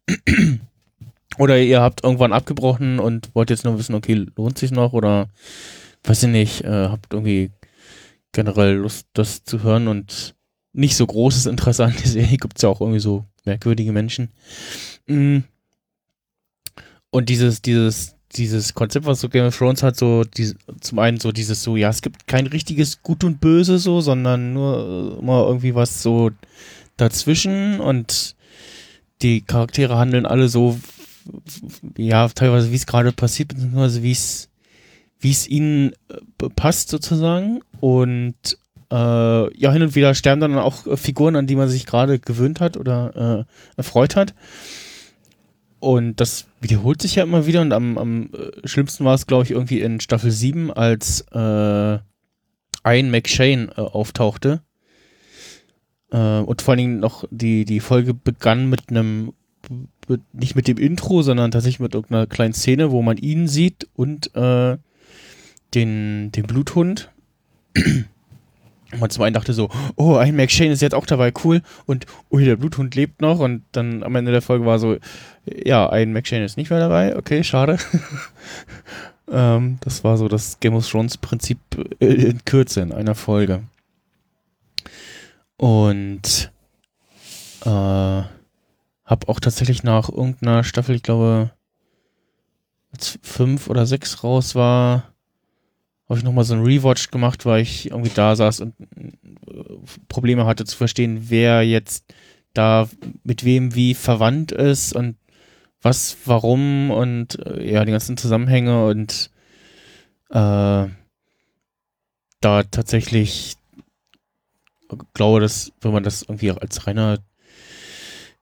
oder 1.38 1.58
ihr 1.58 1.82
habt 1.82 2.04
irgendwann 2.04 2.32
abgebrochen 2.32 3.00
und 3.00 3.34
wollt 3.34 3.50
jetzt 3.50 3.64
nur 3.64 3.78
wissen, 3.78 3.94
okay, 3.94 4.26
lohnt 4.36 4.56
sich 4.56 4.70
noch 4.70 4.94
oder 4.94 5.28
weiß 6.04 6.22
ich 6.22 6.28
nicht, 6.30 6.64
äh, 6.64 6.88
habt 6.88 7.12
irgendwie 7.12 7.50
generell 8.38 8.74
Lust, 8.74 9.08
das 9.14 9.42
zu 9.42 9.64
hören 9.64 9.88
und 9.88 10.36
nicht 10.72 10.94
so 10.94 11.04
großes 11.04 11.46
Interesse 11.46 11.84
an 11.84 11.94
der 11.98 12.06
Serie. 12.06 12.36
Gibt 12.40 12.56
es 12.56 12.62
ja 12.62 12.68
auch 12.68 12.80
irgendwie 12.80 13.00
so 13.00 13.24
merkwürdige 13.44 13.90
Menschen. 13.90 14.28
Mm. 15.08 15.38
Und 17.10 17.28
dieses, 17.28 17.62
dieses, 17.62 18.14
dieses 18.36 18.74
Konzept, 18.74 19.06
was 19.06 19.20
so 19.20 19.28
Game 19.28 19.46
of 19.46 19.58
Thrones 19.58 19.82
hat, 19.82 19.96
so 19.96 20.22
die, 20.22 20.54
zum 20.80 21.00
einen 21.00 21.18
so 21.18 21.32
dieses 21.32 21.64
so, 21.64 21.74
ja, 21.74 21.88
es 21.88 22.00
gibt 22.00 22.28
kein 22.28 22.46
richtiges 22.46 23.02
Gut 23.02 23.24
und 23.24 23.40
Böse 23.40 23.80
so, 23.80 24.00
sondern 24.00 24.52
nur 24.52 25.16
äh, 25.16 25.18
immer 25.18 25.44
irgendwie 25.44 25.74
was 25.74 26.00
so 26.00 26.30
dazwischen 26.96 27.80
und 27.80 28.36
die 29.20 29.40
Charaktere 29.40 29.98
handeln 29.98 30.26
alle 30.26 30.48
so, 30.48 30.78
ja, 31.96 32.28
teilweise 32.28 32.70
wie 32.70 32.76
es 32.76 32.86
gerade 32.86 33.10
passiert, 33.10 33.48
beziehungsweise 33.48 34.04
wie 34.04 34.12
es 34.12 34.48
wie 35.20 35.30
es 35.30 35.48
ihnen 35.48 35.92
äh, 36.08 36.48
passt 36.54 36.88
sozusagen 36.90 37.60
und 37.80 38.58
äh, 38.90 39.58
ja, 39.58 39.72
hin 39.72 39.82
und 39.82 39.94
wieder 39.94 40.14
sterben 40.14 40.40
dann 40.40 40.56
auch 40.56 40.86
äh, 40.86 40.96
Figuren, 40.96 41.36
an 41.36 41.46
die 41.46 41.56
man 41.56 41.68
sich 41.68 41.86
gerade 41.86 42.18
gewöhnt 42.18 42.60
hat 42.60 42.76
oder 42.76 43.46
äh, 43.46 43.76
erfreut 43.76 44.16
hat. 44.16 44.34
Und 45.80 46.20
das 46.20 46.46
wiederholt 46.60 47.02
sich 47.02 47.16
ja 47.16 47.22
immer 47.22 47.46
wieder 47.46 47.60
und 47.60 47.72
am, 47.72 47.98
am 47.98 48.30
äh, 48.32 48.66
schlimmsten 48.66 49.04
war 49.04 49.14
es, 49.14 49.26
glaube 49.26 49.44
ich, 49.44 49.50
irgendwie 49.52 49.80
in 49.80 50.00
Staffel 50.00 50.30
7, 50.30 50.72
als 50.72 51.24
äh, 51.32 51.98
Ian 52.84 53.10
McShane 53.10 53.70
äh, 53.76 53.80
auftauchte. 53.80 54.62
Äh, 56.10 56.40
und 56.40 56.62
vor 56.62 56.72
allen 56.72 56.78
Dingen 56.78 57.00
noch 57.00 57.24
die, 57.30 57.64
die 57.64 57.80
Folge 57.80 58.14
begann 58.14 58.68
mit 58.70 58.90
einem, 58.90 59.34
nicht 60.32 60.56
mit 60.56 60.66
dem 60.66 60.78
Intro, 60.78 61.22
sondern 61.22 61.50
tatsächlich 61.50 61.80
mit 61.80 61.94
irgendeiner 61.94 62.26
kleinen 62.26 62.54
Szene, 62.54 62.90
wo 62.90 63.02
man 63.02 63.18
ihn 63.18 63.46
sieht 63.46 63.86
und 63.94 64.34
äh, 64.34 64.78
den, 65.74 66.32
den 66.32 66.46
Bluthund. 66.46 67.10
Und 69.00 69.12
zum 69.12 69.22
einen 69.22 69.34
dachte 69.34 69.52
so, 69.52 69.68
oh, 69.96 70.16
ein 70.16 70.34
McShane 70.34 70.72
ist 70.72 70.80
jetzt 70.80 70.94
auch 70.94 71.04
dabei, 71.04 71.32
cool. 71.44 71.62
Und, 71.84 72.06
ui, 72.30 72.44
der 72.44 72.56
Bluthund 72.56 72.94
lebt 72.94 73.20
noch. 73.20 73.38
Und 73.38 73.62
dann 73.72 74.02
am 74.02 74.14
Ende 74.16 74.32
der 74.32 74.40
Folge 74.40 74.64
war 74.64 74.78
so, 74.78 74.96
ja, 75.44 75.88
ein 75.90 76.12
McShane 76.12 76.44
ist 76.44 76.56
nicht 76.56 76.70
mehr 76.70 76.80
dabei. 76.80 77.16
Okay, 77.16 77.44
schade. 77.44 77.78
ähm, 79.30 79.76
das 79.80 80.04
war 80.04 80.16
so 80.16 80.26
das 80.28 80.58
Game 80.60 80.74
of 80.74 80.88
Thrones 80.88 81.18
Prinzip 81.18 81.58
äh, 82.00 82.06
in 82.06 82.44
Kürze 82.46 82.80
in 82.80 82.92
einer 82.92 83.14
Folge. 83.14 83.64
Und 85.58 86.50
äh, 87.64 88.22
hab 89.08 89.28
auch 89.28 89.40
tatsächlich 89.40 89.82
nach 89.82 90.08
irgendeiner 90.08 90.64
Staffel, 90.64 90.94
ich 90.94 91.02
glaube, 91.02 91.50
als 92.92 93.18
fünf 93.22 93.68
oder 93.68 93.84
sechs 93.86 94.24
raus 94.24 94.54
war, 94.54 95.12
habe 96.08 96.18
ich 96.18 96.24
nochmal 96.24 96.44
so 96.44 96.54
ein 96.54 96.62
Rewatch 96.62 97.10
gemacht, 97.10 97.44
weil 97.44 97.62
ich 97.62 97.90
irgendwie 97.90 98.12
da 98.14 98.34
saß 98.34 98.60
und 98.60 98.74
äh, 99.46 99.62
Probleme 100.08 100.46
hatte 100.46 100.64
zu 100.64 100.76
verstehen, 100.76 101.26
wer 101.28 101.62
jetzt 101.62 102.14
da 102.54 102.88
mit 103.24 103.44
wem 103.44 103.74
wie 103.74 103.94
verwandt 103.94 104.52
ist 104.52 104.94
und 104.94 105.16
was, 105.82 106.16
warum 106.24 106.90
und 106.90 107.38
äh, 107.46 107.72
ja, 107.72 107.84
die 107.84 107.92
ganzen 107.92 108.16
Zusammenhänge 108.16 108.86
und 108.86 109.30
äh, 110.30 110.86
da 112.40 112.62
tatsächlich 112.70 113.56
glaube, 115.12 115.40
dass 115.40 115.72
wenn 115.80 115.92
man 115.92 116.02
das 116.02 116.22
irgendwie 116.22 116.50
als 116.50 116.86
reiner 116.86 117.18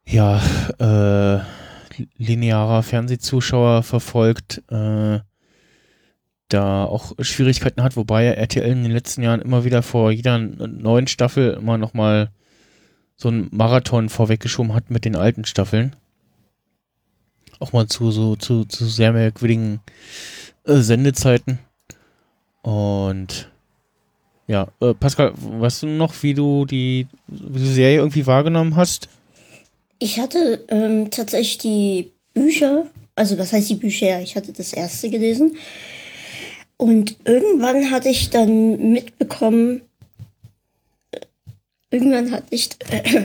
ja, 0.04 0.40
äh, 0.78 1.44
linearer 2.16 2.82
Fernsehzuschauer 2.82 3.82
verfolgt, 3.82 4.62
äh, 4.70 5.20
da 6.48 6.84
auch 6.84 7.12
Schwierigkeiten 7.18 7.82
hat, 7.82 7.96
wobei 7.96 8.26
RTL 8.26 8.70
in 8.70 8.82
den 8.82 8.92
letzten 8.92 9.22
Jahren 9.22 9.40
immer 9.40 9.64
wieder 9.64 9.82
vor 9.82 10.10
jeder 10.10 10.38
neuen 10.38 11.06
Staffel 11.06 11.54
immer 11.54 11.78
nochmal 11.78 12.30
so 13.16 13.28
einen 13.28 13.48
Marathon 13.50 14.08
vorweggeschoben 14.08 14.74
hat 14.74 14.90
mit 14.90 15.04
den 15.04 15.16
alten 15.16 15.44
Staffeln. 15.44 15.96
Auch 17.58 17.72
mal 17.72 17.86
zu 17.86 18.10
so 18.10 18.36
zu, 18.36 18.64
zu 18.64 18.86
sehr 18.86 19.12
merkwürdigen 19.12 19.80
äh, 20.64 20.76
Sendezeiten. 20.76 21.58
Und 22.62 23.50
ja, 24.46 24.68
äh, 24.80 24.94
Pascal, 24.94 25.32
weißt 25.36 25.84
du 25.84 25.86
noch, 25.86 26.22
wie 26.22 26.34
du 26.34 26.66
die, 26.66 27.06
wie 27.26 27.58
die 27.58 27.72
Serie 27.72 27.98
irgendwie 27.98 28.26
wahrgenommen 28.26 28.76
hast? 28.76 29.08
Ich 29.98 30.20
hatte 30.20 30.64
ähm, 30.68 31.10
tatsächlich 31.10 31.58
die 31.58 32.12
Bücher, 32.34 32.86
also 33.14 33.38
was 33.38 33.52
heißt 33.52 33.70
die 33.70 33.76
Bücher? 33.76 34.20
Ich 34.20 34.36
hatte 34.36 34.52
das 34.52 34.72
erste 34.72 35.08
gelesen. 35.08 35.56
Und 36.76 37.16
irgendwann 37.24 37.90
hatte 37.90 38.08
ich 38.08 38.30
dann 38.30 38.92
mitbekommen, 38.92 39.82
äh, 41.10 41.20
irgendwann 41.90 42.32
hatte 42.32 42.46
ich, 42.50 42.70
äh, 42.90 43.24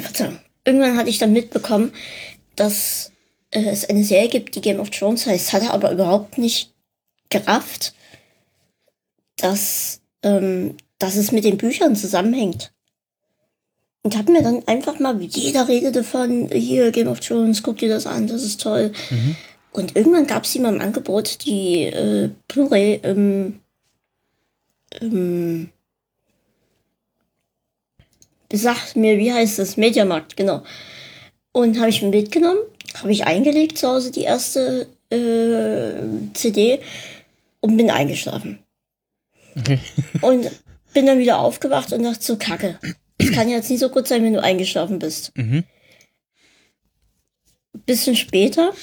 irgendwann 0.64 0.98
hatte 0.98 1.10
ich 1.10 1.18
dann 1.18 1.34
mitbekommen, 1.34 1.92
dass 2.56 3.12
äh, 3.52 3.66
es 3.66 3.90
eine 3.90 4.04
Serie 4.04 4.30
gibt, 4.30 4.56
die 4.56 4.62
Game 4.62 4.80
of 4.80 4.90
Thrones 4.90 5.26
heißt, 5.26 5.54
hatte 5.54 5.72
aber 5.72 5.92
überhaupt 5.92 6.38
nicht 6.38 6.74
gerafft, 7.30 7.94
dass, 9.38 10.02
ähm, 10.24 10.78
dass 11.00 11.16
es 11.16 11.32
mit 11.32 11.44
den 11.44 11.58
Büchern 11.58 11.96
zusammenhängt. 11.96 12.72
Und 14.04 14.18
habe 14.18 14.32
mir 14.32 14.42
dann 14.42 14.68
einfach 14.68 15.00
mal, 15.00 15.20
wie 15.20 15.26
jeder 15.26 15.68
redet 15.68 15.96
davon, 15.96 16.50
hier 16.52 16.92
Game 16.92 17.08
of 17.08 17.20
Thrones, 17.20 17.62
guck 17.62 17.78
dir 17.78 17.90
das 17.90 18.08
an, 18.08 18.28
das 18.28 18.44
ist 18.44 18.62
toll. 18.62 18.94
Mhm. 19.10 19.36
Und 19.72 19.96
irgendwann 19.96 20.28
gab 20.28 20.44
es 20.44 20.58
mal 20.58 20.74
im 20.74 20.82
Angebot 20.82 21.46
die 21.46 21.84
äh, 21.84 22.30
Blu-ray 22.48 23.00
im, 23.04 23.62
im 25.00 25.70
sagt 28.54 28.96
mir, 28.96 29.18
wie 29.18 29.32
heißt 29.32 29.60
das? 29.60 29.78
Mediamarkt, 29.78 30.36
genau. 30.36 30.64
Und 31.54 31.80
habe 31.80 31.90
ich 31.90 32.02
mitgenommen, 32.02 32.60
habe 32.96 33.12
ich 33.12 33.26
eingelegt 33.26 33.78
zu 33.78 33.88
Hause 33.88 34.12
die 34.12 34.24
erste 34.24 34.88
äh, 35.10 36.34
CD 36.34 36.80
und 37.60 37.78
bin 37.78 37.90
eingeschlafen. 37.90 38.60
Okay. 39.58 39.80
und 40.22 40.50
bin 40.94 41.06
dann 41.06 41.20
wieder 41.20 41.40
aufgewacht 41.40 41.94
und 41.94 42.04
dachte 42.04 42.24
so, 42.24 42.38
kacke. 42.38 42.80
Es 43.18 43.32
kann 43.32 43.50
jetzt 43.50 43.70
nicht 43.70 43.80
so 43.80 43.90
gut 43.90 44.08
sein, 44.08 44.24
wenn 44.24 44.34
du 44.34 44.44
eingeschlafen 44.44 45.00
bist. 45.00 45.32
Mhm. 45.38 45.64
Bisschen 47.86 48.16
später 48.16 48.74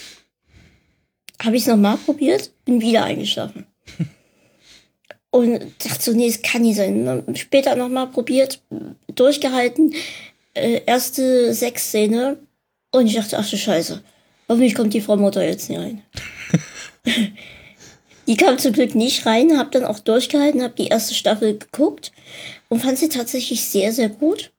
habe 1.43 1.57
ich 1.57 1.63
es 1.63 1.69
nochmal 1.69 1.97
probiert, 1.99 2.51
bin 2.65 2.81
wieder 2.81 3.05
eingeschlafen. 3.05 3.67
Und 5.31 5.61
dachte 5.85 6.03
so, 6.03 6.13
nee, 6.13 6.27
es 6.27 6.43
kann 6.43 6.63
nicht 6.63 6.77
sein. 6.77 7.23
Später 7.35 7.77
nochmal 7.77 8.09
probiert, 8.09 8.63
durchgehalten, 9.15 9.95
äh, 10.55 10.81
erste 10.87 11.53
sechs 11.53 11.89
Szene. 11.89 12.39
Und 12.91 13.07
ich 13.07 13.15
dachte, 13.15 13.39
ach 13.39 13.49
du 13.49 13.57
Scheiße, 13.57 14.03
hoffentlich 14.49 14.75
kommt 14.75 14.95
die 14.95 15.03
Frau 15.03 15.17
Mutter 15.17 15.45
jetzt 15.45 15.69
nicht 15.69 15.79
rein. 15.79 16.03
die 18.27 18.37
kam 18.37 18.59
zum 18.59 18.73
Glück 18.73 18.95
nicht 18.95 19.27
rein, 19.27 19.59
hab 19.59 19.71
dann 19.73 19.85
auch 19.85 19.99
durchgehalten, 19.99 20.63
hab 20.63 20.77
die 20.77 20.89
erste 20.89 21.15
Staffel 21.15 21.59
geguckt 21.59 22.11
und 22.69 22.81
fand 22.81 22.99
sie 22.99 23.11
tatsächlich 23.11 23.65
sehr, 23.65 23.93
sehr 23.93 24.09
gut. 24.09 24.51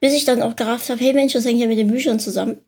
Bis 0.00 0.12
ich 0.12 0.24
dann 0.24 0.42
auch 0.42 0.56
gerafft 0.56 0.90
habe, 0.90 1.00
hey 1.00 1.12
Mensch, 1.12 1.32
das 1.32 1.44
hängt 1.44 1.60
ja 1.60 1.68
mit 1.68 1.78
den 1.78 1.88
Büchern 1.88 2.18
zusammen. 2.18 2.58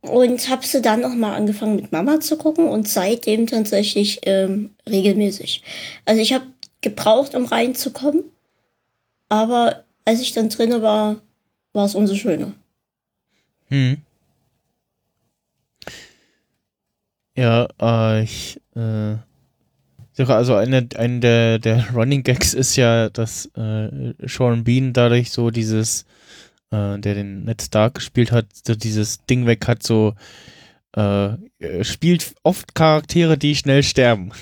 Und 0.00 0.48
habe 0.48 0.64
sie 0.64 0.80
dann 0.80 1.00
noch 1.00 1.14
mal 1.14 1.34
angefangen 1.34 1.76
mit 1.76 1.90
Mama 1.90 2.20
zu 2.20 2.36
gucken 2.36 2.68
und 2.68 2.88
seitdem 2.88 3.46
tatsächlich 3.46 4.20
ähm, 4.22 4.70
regelmäßig. 4.88 5.62
Also 6.04 6.22
ich 6.22 6.32
habe 6.32 6.46
gebraucht, 6.80 7.34
um 7.34 7.46
reinzukommen, 7.46 8.24
aber 9.28 9.84
als 10.04 10.20
ich 10.20 10.32
dann 10.32 10.48
drin 10.48 10.80
war, 10.82 11.20
war 11.72 11.86
es 11.86 11.94
umso 11.94 12.14
schöner. 12.14 12.52
Hm. 13.68 13.98
Ja, 17.36 17.68
äh, 17.80 18.22
ich 18.22 18.60
äh, 18.74 19.16
also 20.26 20.54
eine, 20.54 20.88
eine 20.96 21.20
der, 21.20 21.58
der 21.58 21.90
Running 21.94 22.24
Gags 22.24 22.54
ist 22.54 22.74
ja, 22.76 23.08
dass 23.08 23.46
äh, 23.56 24.14
Sean 24.26 24.64
Bean 24.64 24.92
dadurch 24.92 25.30
so 25.30 25.50
dieses 25.50 26.04
äh, 26.70 26.98
der 26.98 27.14
den 27.14 27.44
Ned 27.44 27.62
Stark 27.62 27.94
gespielt 27.94 28.32
hat, 28.32 28.46
so 28.66 28.74
dieses 28.74 29.24
Ding 29.26 29.46
weg 29.46 29.66
hat, 29.66 29.82
so 29.82 30.14
äh, 30.92 31.36
spielt 31.82 32.34
oft 32.42 32.74
Charaktere, 32.74 33.38
die 33.38 33.54
schnell 33.54 33.82
sterben. 33.82 34.32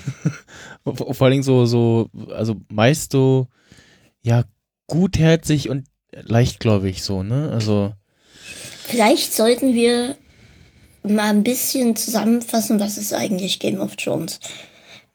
Vor 0.83 1.21
allen 1.21 1.31
Dingen 1.31 1.43
so, 1.43 1.65
so, 1.65 2.09
also 2.33 2.55
meist 2.69 3.11
so, 3.11 3.47
ja, 4.21 4.43
gutherzig 4.87 5.69
und 5.69 5.85
leichtgläubig 6.11 7.03
so, 7.03 7.23
ne? 7.23 7.51
Also. 7.51 7.93
Vielleicht 8.85 9.33
sollten 9.33 9.73
wir 9.73 10.15
mal 11.03 11.29
ein 11.29 11.43
bisschen 11.43 11.95
zusammenfassen, 11.95 12.79
was 12.79 12.97
ist 12.97 13.13
eigentlich 13.13 13.59
Game 13.59 13.79
of 13.79 13.95
Thrones. 13.95 14.39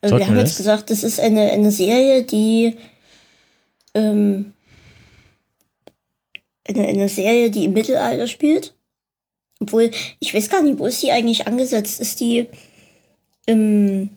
Äh, 0.01 0.09
sollten 0.09 0.19
wir 0.19 0.27
haben 0.27 0.35
wir 0.35 0.43
jetzt 0.43 0.57
gesagt, 0.57 0.89
das 0.89 1.03
ist 1.03 1.19
eine, 1.19 1.51
eine 1.51 1.71
Serie, 1.71 2.23
die 2.23 2.77
ähm, 3.95 4.52
eine, 6.67 6.87
eine 6.87 7.09
Serie, 7.09 7.51
die 7.51 7.65
im 7.65 7.73
Mittelalter 7.73 8.27
spielt. 8.27 8.73
Obwohl, 9.59 9.91
ich 10.19 10.33
weiß 10.33 10.49
gar 10.49 10.61
nicht, 10.61 10.79
wo 10.79 10.85
ist 10.85 11.01
die 11.03 11.11
eigentlich 11.11 11.47
angesetzt? 11.47 11.99
Ist 11.99 12.19
die 12.19 12.47
im, 13.45 14.09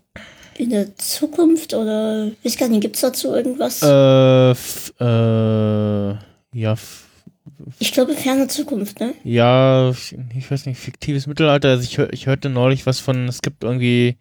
in 0.57 0.71
der 0.71 0.97
Zukunft 0.97 1.75
oder 1.75 2.31
ich 2.43 2.53
weiß 2.53 2.59
gar 2.59 2.69
nicht, 2.69 2.81
gibt 2.81 2.97
es 2.97 3.03
dazu 3.03 3.35
irgendwas? 3.35 3.83
Äh, 3.83 4.51
äh, 5.05 6.17
ja. 6.55 6.75
Ich 7.79 7.93
glaube, 7.93 8.15
ferne 8.15 8.49
Zukunft, 8.49 9.01
ne? 9.01 9.15
Ja, 9.25 9.91
ich 9.91 10.51
weiß 10.51 10.67
nicht, 10.67 10.79
fiktives 10.79 11.27
Mittelalter. 11.27 11.71
Also 11.71 11.85
ich, 11.85 11.99
ich 12.13 12.27
hörte 12.27 12.49
neulich 12.49 12.87
was 12.87 13.01
von, 13.01 13.29
es 13.29 13.43
gibt 13.43 13.65
irgendwie 13.65 14.17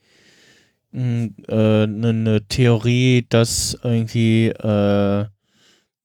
eine 0.94 1.34
äh, 1.48 1.88
ne, 1.88 2.14
ne 2.14 2.48
Theorie, 2.48 3.26
dass 3.28 3.78
irgendwie 3.84 4.48
äh, 4.48 5.26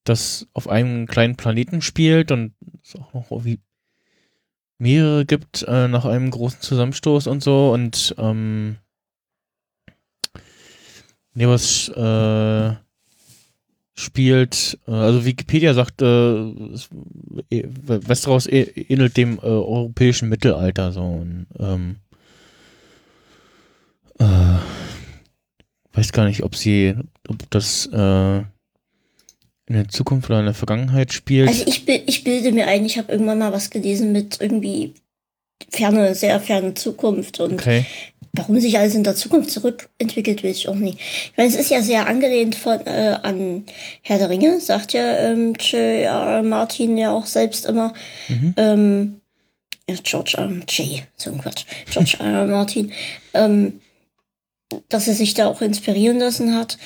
das 0.05 0.47
auf 0.55 0.69
einem 0.69 1.07
kleinen 1.07 1.37
Planeten 1.37 1.83
spielt 1.83 2.33
und 2.33 2.55
es 2.83 2.97
auch 2.97 3.13
noch 3.15 3.31
irgendwie 3.31 3.61
mehrere 4.79 5.27
gibt 5.27 5.63
äh, 5.69 5.89
nach 5.89 6.07
einem 6.07 6.31
großen 6.31 6.61
Zusammenstoß 6.61 7.27
und 7.27 7.43
so 7.43 7.73
und 7.73 8.15
ähm, 8.19 8.77
ne, 11.35 11.49
was 11.49 11.89
äh, 11.91 12.77
spielt, 13.95 14.79
äh, 14.89 14.93
also 14.93 15.25
Wikipedia 15.25 15.75
sagt, 15.75 16.01
äh, 16.03 16.07
Westeros 17.51 18.47
ähnelt 18.47 19.17
dem 19.17 19.39
äh, 19.39 19.43
europäischen 19.43 20.29
Mittelalter 20.31 20.93
so 20.93 21.03
und 21.03 21.47
ähm, 21.59 21.97
äh, 24.19 24.59
weiß 25.93 26.13
gar 26.13 26.25
nicht, 26.25 26.43
ob 26.43 26.57
sie, 26.57 26.95
ob 27.29 27.51
das 27.51 27.87
äh, 27.87 28.43
in 29.71 29.77
der 29.77 29.89
Zukunft 29.89 30.29
oder 30.29 30.41
in 30.41 30.47
der 30.47 30.55
Vergangenheit 30.55 31.13
spielt. 31.13 31.49
Also 31.49 31.65
ich, 31.65 31.89
ich 31.89 32.25
bilde 32.25 32.51
mir 32.51 32.67
ein, 32.67 32.85
ich 32.85 32.99
habe 32.99 33.13
irgendwann 33.13 33.39
mal 33.39 33.53
was 33.53 33.71
gelesen 33.71 34.11
mit 34.11 34.41
irgendwie 34.41 34.95
ferne, 35.71 36.17
sehr 36.17 36.41
ferne 36.41 36.75
Zukunft 36.75 37.39
und 37.39 37.53
okay. 37.53 37.87
warum 38.33 38.59
sich 38.59 38.77
alles 38.77 38.97
in 38.97 39.05
der 39.05 39.15
Zukunft 39.15 39.53
zurückentwickelt, 39.53 40.43
will 40.43 40.51
ich 40.51 40.69
auch 40.69 40.75
nicht. 40.75 40.99
Ich 40.99 41.33
meine, 41.37 41.49
es 41.49 41.55
ist 41.55 41.71
ja 41.71 41.83
sehr 41.83 42.09
angelehnt 42.09 42.57
von, 42.57 42.85
äh, 42.85 43.17
an 43.23 43.65
Herr 44.03 44.19
der 44.19 44.29
Ringe, 44.29 44.59
sagt 44.59 44.93
ja 44.93 45.17
ähm, 45.19 45.55
J.R. 45.55 46.43
Martin 46.43 46.99
ja 46.99 47.13
auch 47.13 47.27
selbst 47.27 47.65
immer. 47.65 47.95
Mhm. 48.27 48.55
Ähm, 48.57 49.21
George 50.03 50.35
R. 50.37 50.51
J. 50.69 51.03
So 51.17 51.31
ein 51.31 51.41
Quatsch. 51.41 51.65
George 51.93 52.17
R. 52.21 52.47
Martin. 52.47 52.91
Ähm, 53.35 53.81
dass 54.89 55.07
er 55.07 55.15
sich 55.15 55.35
da 55.35 55.47
auch 55.47 55.61
inspirieren 55.61 56.19
lassen 56.19 56.57
hat. 56.57 56.77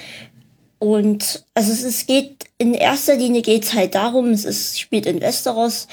Und 0.84 1.46
also 1.54 1.72
es, 1.72 1.82
es 1.82 2.04
geht 2.04 2.44
in 2.58 2.74
erster 2.74 3.16
Linie 3.16 3.40
geht 3.40 3.64
es 3.64 3.72
halt 3.72 3.94
darum, 3.94 4.32
es 4.32 4.44
ist, 4.44 4.78
spielt 4.78 5.06
in 5.06 5.22
Westeros. 5.22 5.88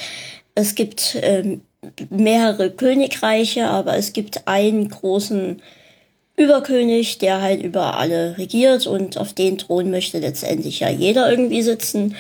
Es 0.54 0.76
gibt 0.76 1.18
ähm, 1.22 1.62
mehrere 2.10 2.72
Königreiche, 2.72 3.70
aber 3.70 3.96
es 3.96 4.12
gibt 4.12 4.50
einen 4.50 4.90
großen 4.90 5.62
Überkönig, 6.36 7.20
der 7.20 7.42
halt 7.42 7.64
über 7.64 7.96
alle 7.96 8.38
regiert 8.38 8.86
und 8.86 9.18
auf 9.18 9.32
den 9.32 9.58
Thron 9.58 9.92
möchte 9.92 10.20
letztendlich 10.20 10.82
ja 10.82 10.90
jeder 10.90 11.32
irgendwie 11.32 11.62
sitzen. 11.62 12.14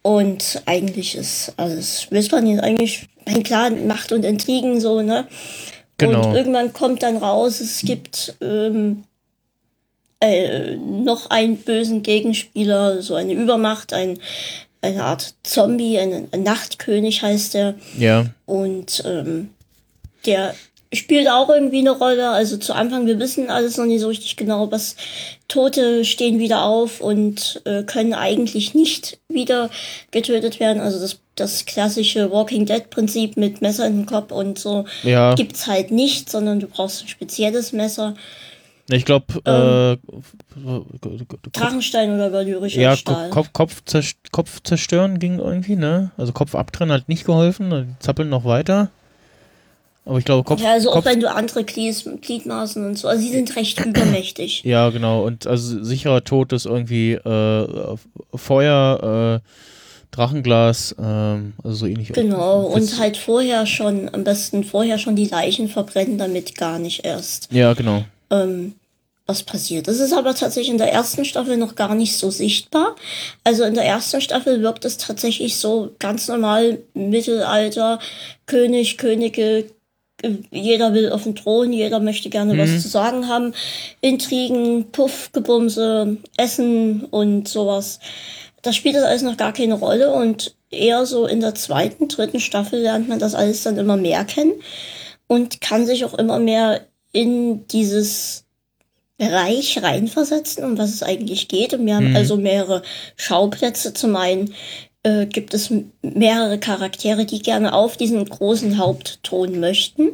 Und 0.00 0.62
eigentlich 0.64 1.16
ist 1.16 1.52
weiß 1.58 2.30
man 2.30 2.46
jetzt 2.46 2.62
eigentlich, 2.62 3.08
ein 3.26 3.42
klar, 3.42 3.68
Macht 3.68 4.12
und 4.12 4.24
Intrigen 4.24 4.80
so, 4.80 5.02
ne? 5.02 5.26
Genau. 5.98 6.26
Und 6.26 6.34
irgendwann 6.34 6.72
kommt 6.72 7.02
dann 7.02 7.18
raus, 7.18 7.60
es 7.60 7.82
gibt 7.82 8.36
ähm, 8.40 9.04
äh, 10.20 10.76
noch 10.76 11.30
einen 11.30 11.56
bösen 11.56 12.02
Gegenspieler, 12.02 13.02
so 13.02 13.14
eine 13.14 13.32
Übermacht, 13.32 13.92
ein, 13.92 14.18
eine 14.82 15.04
Art 15.04 15.34
Zombie, 15.42 15.98
ein, 15.98 16.28
ein 16.32 16.42
Nachtkönig 16.42 17.22
heißt 17.22 17.54
der. 17.54 17.74
Ja. 17.98 18.26
Und 18.46 19.02
ähm, 19.06 19.50
der 20.26 20.54
spielt 20.92 21.28
auch 21.28 21.48
irgendwie 21.48 21.78
eine 21.78 21.92
Rolle. 21.92 22.30
Also 22.30 22.56
zu 22.56 22.72
Anfang, 22.74 23.06
wir 23.06 23.18
wissen 23.18 23.48
alles 23.48 23.76
noch 23.76 23.86
nicht 23.86 24.00
so 24.00 24.08
richtig 24.08 24.36
genau, 24.36 24.70
was 24.70 24.96
Tote 25.48 26.04
stehen 26.04 26.38
wieder 26.38 26.64
auf 26.64 27.00
und 27.00 27.62
äh, 27.64 27.82
können 27.84 28.12
eigentlich 28.14 28.74
nicht 28.74 29.18
wieder 29.28 29.70
getötet 30.10 30.60
werden. 30.60 30.82
Also 30.82 31.00
das, 31.00 31.18
das 31.36 31.64
klassische 31.64 32.30
Walking 32.30 32.66
Dead 32.66 32.90
Prinzip 32.90 33.36
mit 33.36 33.62
Messer 33.62 33.86
in 33.86 33.98
den 33.98 34.06
Kopf 34.06 34.32
und 34.32 34.58
so 34.58 34.84
Ja. 35.02 35.34
gibt's 35.34 35.66
halt 35.66 35.90
nicht, 35.90 36.28
sondern 36.28 36.60
du 36.60 36.66
brauchst 36.66 37.02
ein 37.02 37.08
spezielles 37.08 37.72
Messer. 37.72 38.14
Ich 38.92 39.04
glaube, 39.04 39.26
Ähm, 39.44 39.98
äh, 40.66 41.50
Drachenstein 41.52 42.12
oder 42.14 42.32
valyrischer 42.32 42.80
ja, 42.80 42.96
Stahl. 42.96 43.30
Ko- 43.30 43.44
Kopf, 43.52 43.82
Kopf, 43.84 44.12
Kopf 44.32 44.60
zerstören 44.62 45.18
ging 45.18 45.38
irgendwie, 45.38 45.76
ne? 45.76 46.10
Also 46.16 46.32
Kopf 46.32 46.54
abtrennen 46.54 46.92
hat 46.94 47.08
nicht 47.08 47.24
geholfen, 47.24 47.70
die 47.70 48.04
zappeln 48.04 48.28
noch 48.28 48.44
weiter. 48.44 48.90
Aber 50.06 50.18
ich 50.18 50.24
glaube, 50.24 50.44
Kopf. 50.44 50.60
ja, 50.60 50.72
also 50.72 50.90
auch 50.90 50.94
Kopf, 50.94 51.04
wenn 51.04 51.20
du 51.20 51.30
andere 51.30 51.62
Glied, 51.62 52.04
Gliedmaßen 52.22 52.84
und 52.84 52.98
so, 52.98 53.06
also 53.06 53.22
sie 53.22 53.30
sind 53.30 53.54
recht 53.56 53.84
übermächtig. 53.84 54.64
Ja, 54.70 54.90
genau. 54.90 55.24
Und 55.24 55.46
also 55.46 55.82
sicherer 55.84 56.24
Tod 56.24 56.52
ist 56.52 56.66
irgendwie 56.66 57.12
äh, 57.12 57.96
Feuer, 58.34 59.40
äh, 59.42 59.46
Drachenglas, 60.10 60.96
ähm, 60.98 61.52
also 61.62 61.76
so 61.76 61.86
ähnlich. 61.86 62.12
Genau, 62.12 62.62
und 62.62 62.98
halt 62.98 63.16
vorher 63.16 63.66
schon, 63.66 64.12
am 64.12 64.24
besten 64.24 64.64
vorher 64.64 64.98
schon 64.98 65.14
die 65.14 65.26
Leichen 65.26 65.68
verbrennen, 65.68 66.18
damit 66.18 66.56
gar 66.56 66.78
nicht 66.80 67.04
erst 67.04 67.52
Ja, 67.52 67.74
genau. 67.74 68.04
ähm, 68.30 68.74
was 69.30 69.44
passiert. 69.44 69.86
Das 69.86 70.00
ist 70.00 70.12
aber 70.12 70.34
tatsächlich 70.34 70.72
in 70.72 70.78
der 70.78 70.92
ersten 70.92 71.24
Staffel 71.24 71.56
noch 71.56 71.76
gar 71.76 71.94
nicht 71.94 72.18
so 72.18 72.30
sichtbar. 72.30 72.96
Also 73.44 73.64
in 73.64 73.74
der 73.74 73.84
ersten 73.84 74.20
Staffel 74.20 74.60
wirkt 74.60 74.84
es 74.84 74.96
tatsächlich 74.96 75.56
so 75.56 75.94
ganz 76.00 76.26
normal 76.26 76.78
Mittelalter, 76.94 78.00
König, 78.46 78.98
Könige, 78.98 79.66
jeder 80.50 80.92
will 80.92 81.12
auf 81.12 81.22
den 81.22 81.36
Thron, 81.36 81.72
jeder 81.72 82.00
möchte 82.00 82.28
gerne 82.28 82.58
was 82.58 82.82
zu 82.82 82.88
sagen 82.88 83.28
haben. 83.28 83.54
Intrigen, 84.00 84.90
Puff, 84.90 85.30
Gebumse, 85.32 86.18
Essen 86.36 87.04
und 87.04 87.48
sowas. 87.48 88.00
Da 88.62 88.72
spielt 88.72 88.96
das 88.96 89.04
alles 89.04 89.22
noch 89.22 89.36
gar 89.36 89.52
keine 89.52 89.74
Rolle 89.74 90.12
und 90.12 90.54
eher 90.70 91.06
so 91.06 91.26
in 91.26 91.40
der 91.40 91.54
zweiten, 91.54 92.08
dritten 92.08 92.40
Staffel 92.40 92.80
lernt 92.80 93.08
man 93.08 93.18
das 93.18 93.34
alles 93.34 93.62
dann 93.62 93.78
immer 93.78 93.96
mehr 93.96 94.24
kennen 94.24 94.52
und 95.26 95.60
kann 95.60 95.86
sich 95.86 96.04
auch 96.04 96.14
immer 96.14 96.38
mehr 96.38 96.82
in 97.12 97.66
dieses 97.68 98.44
Reich 99.20 99.82
reinversetzen, 99.82 100.64
um 100.64 100.78
was 100.78 100.90
es 100.90 101.02
eigentlich 101.02 101.48
geht. 101.48 101.74
Und 101.74 101.86
wir 101.86 101.96
haben 101.96 102.16
also 102.16 102.36
mehrere 102.36 102.82
Schauplätze. 103.16 103.92
Zum 103.92 104.16
einen 104.16 104.54
äh, 105.02 105.26
gibt 105.26 105.54
es 105.54 105.72
mehrere 106.02 106.58
Charaktere, 106.58 107.26
die 107.26 107.40
gerne 107.40 107.72
auf 107.74 107.96
diesen 107.96 108.24
großen 108.24 108.78
Hauptthron 108.78 109.60
möchten. 109.60 110.10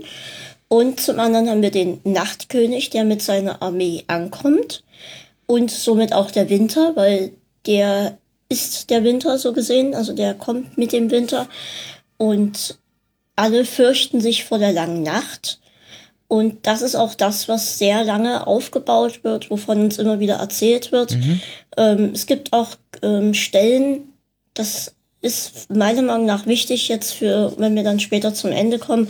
Und 0.68 1.00
zum 1.00 1.20
anderen 1.20 1.48
haben 1.48 1.62
wir 1.62 1.70
den 1.70 2.00
Nachtkönig, 2.04 2.90
der 2.90 3.04
mit 3.04 3.22
seiner 3.22 3.62
Armee 3.62 4.04
ankommt. 4.08 4.82
Und 5.46 5.70
somit 5.70 6.12
auch 6.12 6.30
der 6.30 6.50
Winter, 6.50 6.96
weil 6.96 7.32
der 7.66 8.18
ist 8.48 8.90
der 8.90 9.04
Winter 9.04 9.38
so 9.38 9.52
gesehen. 9.52 9.94
Also 9.94 10.12
der 10.12 10.34
kommt 10.34 10.76
mit 10.76 10.92
dem 10.92 11.10
Winter. 11.10 11.48
Und 12.16 12.78
alle 13.36 13.64
fürchten 13.64 14.20
sich 14.20 14.44
vor 14.44 14.58
der 14.58 14.72
langen 14.72 15.02
Nacht. 15.02 15.60
Und 16.28 16.66
das 16.66 16.82
ist 16.82 16.96
auch 16.96 17.14
das, 17.14 17.48
was 17.48 17.78
sehr 17.78 18.02
lange 18.02 18.46
aufgebaut 18.46 19.22
wird, 19.22 19.50
wovon 19.50 19.80
uns 19.82 19.98
immer 19.98 20.18
wieder 20.18 20.36
erzählt 20.36 20.90
wird. 20.90 21.12
Ähm, 21.76 22.10
es 22.14 22.26
gibt 22.26 22.52
auch 22.52 22.70
ähm, 23.02 23.32
Stellen, 23.32 24.12
das 24.54 24.94
ist 25.20 25.70
meiner 25.70 26.02
Meinung 26.02 26.26
nach 26.26 26.46
wichtig 26.46 26.88
jetzt 26.88 27.12
für, 27.12 27.52
wenn 27.58 27.74
wir 27.74 27.84
dann 27.84 28.00
später 28.00 28.34
zum 28.34 28.52
Ende 28.52 28.78
kommen, 28.78 29.08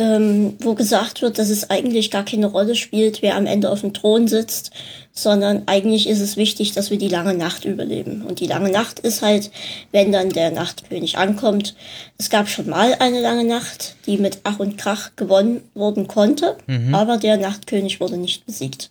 ähm, 0.00 0.54
wo 0.60 0.74
gesagt 0.74 1.20
wird, 1.20 1.38
dass 1.38 1.50
es 1.50 1.68
eigentlich 1.68 2.10
gar 2.10 2.24
keine 2.24 2.46
Rolle 2.46 2.74
spielt, 2.74 3.20
wer 3.20 3.36
am 3.36 3.44
Ende 3.44 3.68
auf 3.68 3.82
dem 3.82 3.92
Thron 3.92 4.28
sitzt, 4.28 4.70
sondern 5.12 5.64
eigentlich 5.66 6.08
ist 6.08 6.20
es 6.20 6.38
wichtig, 6.38 6.72
dass 6.72 6.90
wir 6.90 6.96
die 6.96 7.08
lange 7.08 7.34
Nacht 7.34 7.66
überleben. 7.66 8.22
Und 8.22 8.40
die 8.40 8.46
lange 8.46 8.70
Nacht 8.70 9.00
ist 9.00 9.20
halt, 9.20 9.50
wenn 9.92 10.10
dann 10.10 10.30
der 10.30 10.52
Nachtkönig 10.52 11.18
ankommt. 11.18 11.74
Es 12.16 12.30
gab 12.30 12.48
schon 12.48 12.70
mal 12.70 12.94
eine 12.98 13.20
lange 13.20 13.44
Nacht, 13.44 13.96
die 14.06 14.16
mit 14.16 14.38
Ach 14.44 14.58
und 14.58 14.78
Krach 14.78 15.10
gewonnen 15.16 15.60
worden 15.74 16.06
konnte, 16.06 16.56
aber 16.92 17.18
der 17.18 17.36
Nachtkönig 17.36 18.00
wurde 18.00 18.16
nicht 18.16 18.46
besiegt. 18.46 18.90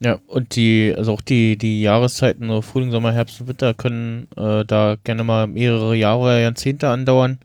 Ja, 0.00 0.20
und 0.26 0.56
die, 0.56 0.94
also 0.96 1.12
auch 1.12 1.20
die, 1.20 1.58
die 1.58 1.82
Jahreszeiten, 1.82 2.48
so 2.48 2.62
Frühling, 2.62 2.92
Sommer, 2.92 3.12
Herbst 3.12 3.40
und 3.40 3.48
Winter 3.48 3.74
können 3.74 4.28
äh, 4.36 4.64
da 4.64 4.96
gerne 5.02 5.24
mal 5.24 5.48
mehrere 5.48 5.96
Jahre 5.96 6.20
oder 6.20 6.38
Jahrzehnte 6.38 6.88
andauern. 6.88 7.40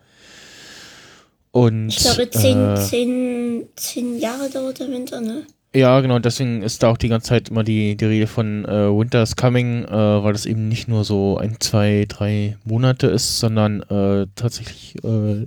Und 1.53 1.89
Ich 1.89 1.97
glaube, 1.97 2.27
zehn, 2.31 2.57
äh, 2.57 2.75
zehn, 2.75 3.63
zehn 3.75 4.19
Jahre 4.19 4.49
dauert 4.49 4.79
der 4.79 4.89
Winter, 4.89 5.21
ne? 5.21 5.43
Ja, 5.75 6.01
genau, 6.01 6.17
deswegen 6.17 6.63
ist 6.63 6.81
da 6.81 6.89
auch 6.89 6.97
die 6.97 7.09
ganze 7.09 7.29
Zeit 7.29 7.49
immer 7.49 7.63
die, 7.63 7.95
die 7.95 8.05
Rede 8.05 8.25
von 8.25 8.65
äh, 8.65 8.89
Winter's 8.89 9.35
Coming, 9.35 9.85
äh, 9.85 10.23
weil 10.23 10.33
das 10.33 10.47
eben 10.47 10.67
nicht 10.67 10.87
nur 10.87 11.03
so 11.03 11.37
ein, 11.37 11.57
zwei, 11.59 12.05
drei 12.07 12.57
Monate 12.65 13.05
ist, 13.05 13.39
sondern 13.39 13.83
äh, 13.83 14.25
tatsächlich 14.35 14.95
äh, 15.03 15.45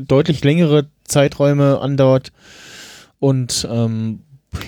deutlich 0.00 0.42
längere 0.42 0.86
Zeiträume 1.04 1.80
andauert 1.80 2.32
und 3.20 3.68
ähm, 3.70 4.22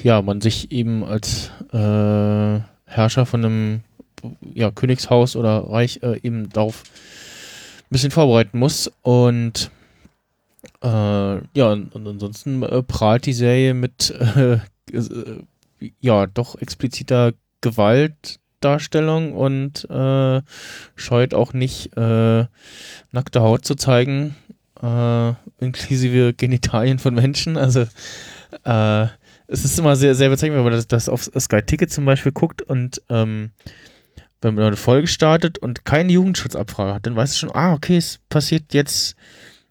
ja, 0.05 0.23
man 0.23 0.41
sich 0.41 0.71
eben 0.71 1.03
als 1.03 1.51
äh, 1.73 2.61
Herrscher 2.87 3.27
von 3.27 3.45
einem 3.45 3.81
ja, 4.55 4.71
Königshaus 4.71 5.35
oder 5.35 5.59
Reich 5.71 6.01
äh, 6.05 6.21
eben 6.23 6.51
darauf 6.51 6.85
ein 7.81 7.91
bisschen 7.91 8.13
vorbereiten 8.13 8.61
muss 8.61 8.93
und 9.03 9.73
äh, 10.83 10.89
ja, 10.89 11.73
und, 11.73 11.95
ansonsten 12.07 12.63
äh, 12.63 12.83
prahlt 12.83 13.27
die 13.27 13.33
Serie 13.33 13.75
mit 13.75 14.11
äh, 14.11 14.55
äh, 14.93 15.43
ja, 16.01 16.27
doch 16.27 16.57
expliziter 16.57 17.33
Gewaltdarstellung 17.61 19.35
und 19.35 19.89
äh, 19.91 20.43
scheut 20.97 21.35
auch 21.35 21.53
nicht, 21.53 21.97
nackte 21.97 23.41
Haut 23.41 23.65
zu 23.65 23.75
zeigen, 23.77 24.35
inklusive 25.61 26.35
Genitalien 26.35 26.99
von 26.99 27.15
Menschen. 27.15 27.57
Also 27.57 27.87
es 28.65 29.65
ist 29.65 29.79
immer 29.79 29.97
sehr, 29.97 30.15
sehr 30.15 30.31
bezeichnend, 30.31 30.57
wenn 30.57 30.65
man 30.65 30.73
das, 30.73 30.89
das 30.89 31.09
auf 31.09 31.31
Sky 31.39 31.63
Ticket 31.63 31.93
zum 31.93 32.05
Beispiel 32.05 32.33
guckt 32.33 32.63
und 32.63 33.03
ähm, 33.09 33.51
wenn 34.41 34.55
man 34.55 34.65
eine 34.65 34.77
Folge 34.77 35.07
startet 35.07 35.59
und 35.59 35.85
keine 35.85 36.13
Jugendschutzabfrage 36.13 36.95
hat, 36.95 37.07
dann 37.07 37.17
weiß 37.17 37.31
es 37.31 37.39
schon, 37.39 37.55
ah, 37.55 37.73
okay, 37.73 37.97
es 37.97 38.21
passiert 38.29 38.73
jetzt 38.73 39.17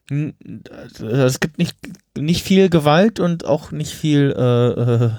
es 0.10 1.40
gibt 1.40 1.58
nicht, 1.58 1.76
nicht 2.18 2.42
viel 2.44 2.70
Gewalt 2.70 3.20
und 3.20 3.46
auch 3.46 3.72
nicht 3.72 3.92
viel 3.92 4.34
äh, 4.38 5.06
äh, 5.06 5.10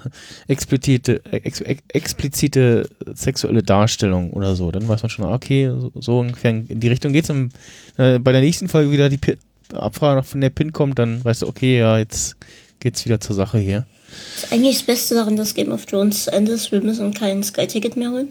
explizite, 0.48 1.20
ex, 1.30 1.60
ex, 1.60 1.82
explizite 1.88 2.88
sexuelle 3.14 3.62
Darstellung 3.62 4.30
oder 4.32 4.56
so. 4.56 4.70
Dann 4.70 4.88
weiß 4.88 5.02
man 5.02 5.10
schon, 5.10 5.26
ah, 5.26 5.34
okay, 5.34 5.70
so, 5.94 6.20
ungefähr 6.20 6.50
in 6.50 6.80
die 6.80 6.88
Richtung 6.88 7.12
geht's. 7.12 7.28
Und, 7.28 7.52
äh, 7.98 8.18
bei 8.18 8.32
der 8.32 8.40
nächsten 8.40 8.68
Folge 8.68 8.90
wieder 8.90 9.08
die 9.08 9.18
Pi- 9.18 9.36
Abfrage 9.74 10.22
von 10.22 10.40
der 10.40 10.48
PIN 10.48 10.72
kommt, 10.72 10.98
dann 10.98 11.22
weißt 11.22 11.42
du, 11.42 11.48
okay, 11.48 11.78
ja, 11.78 11.98
jetzt 11.98 12.36
geht's 12.80 13.04
wieder 13.04 13.20
zur 13.20 13.36
Sache 13.36 13.58
hier. 13.58 13.86
Das 14.34 14.44
ist 14.44 14.52
eigentlich 14.52 14.78
das 14.78 14.86
Beste 14.86 15.14
daran, 15.16 15.36
dass 15.36 15.52
Game 15.54 15.70
of 15.70 15.84
Thrones 15.84 16.24
zu 16.24 16.32
Ende 16.32 16.52
ist. 16.52 16.72
Wir 16.72 16.80
müssen 16.80 17.12
kein 17.12 17.42
Sky-Ticket 17.42 17.94
mehr 17.96 18.10
holen. 18.10 18.28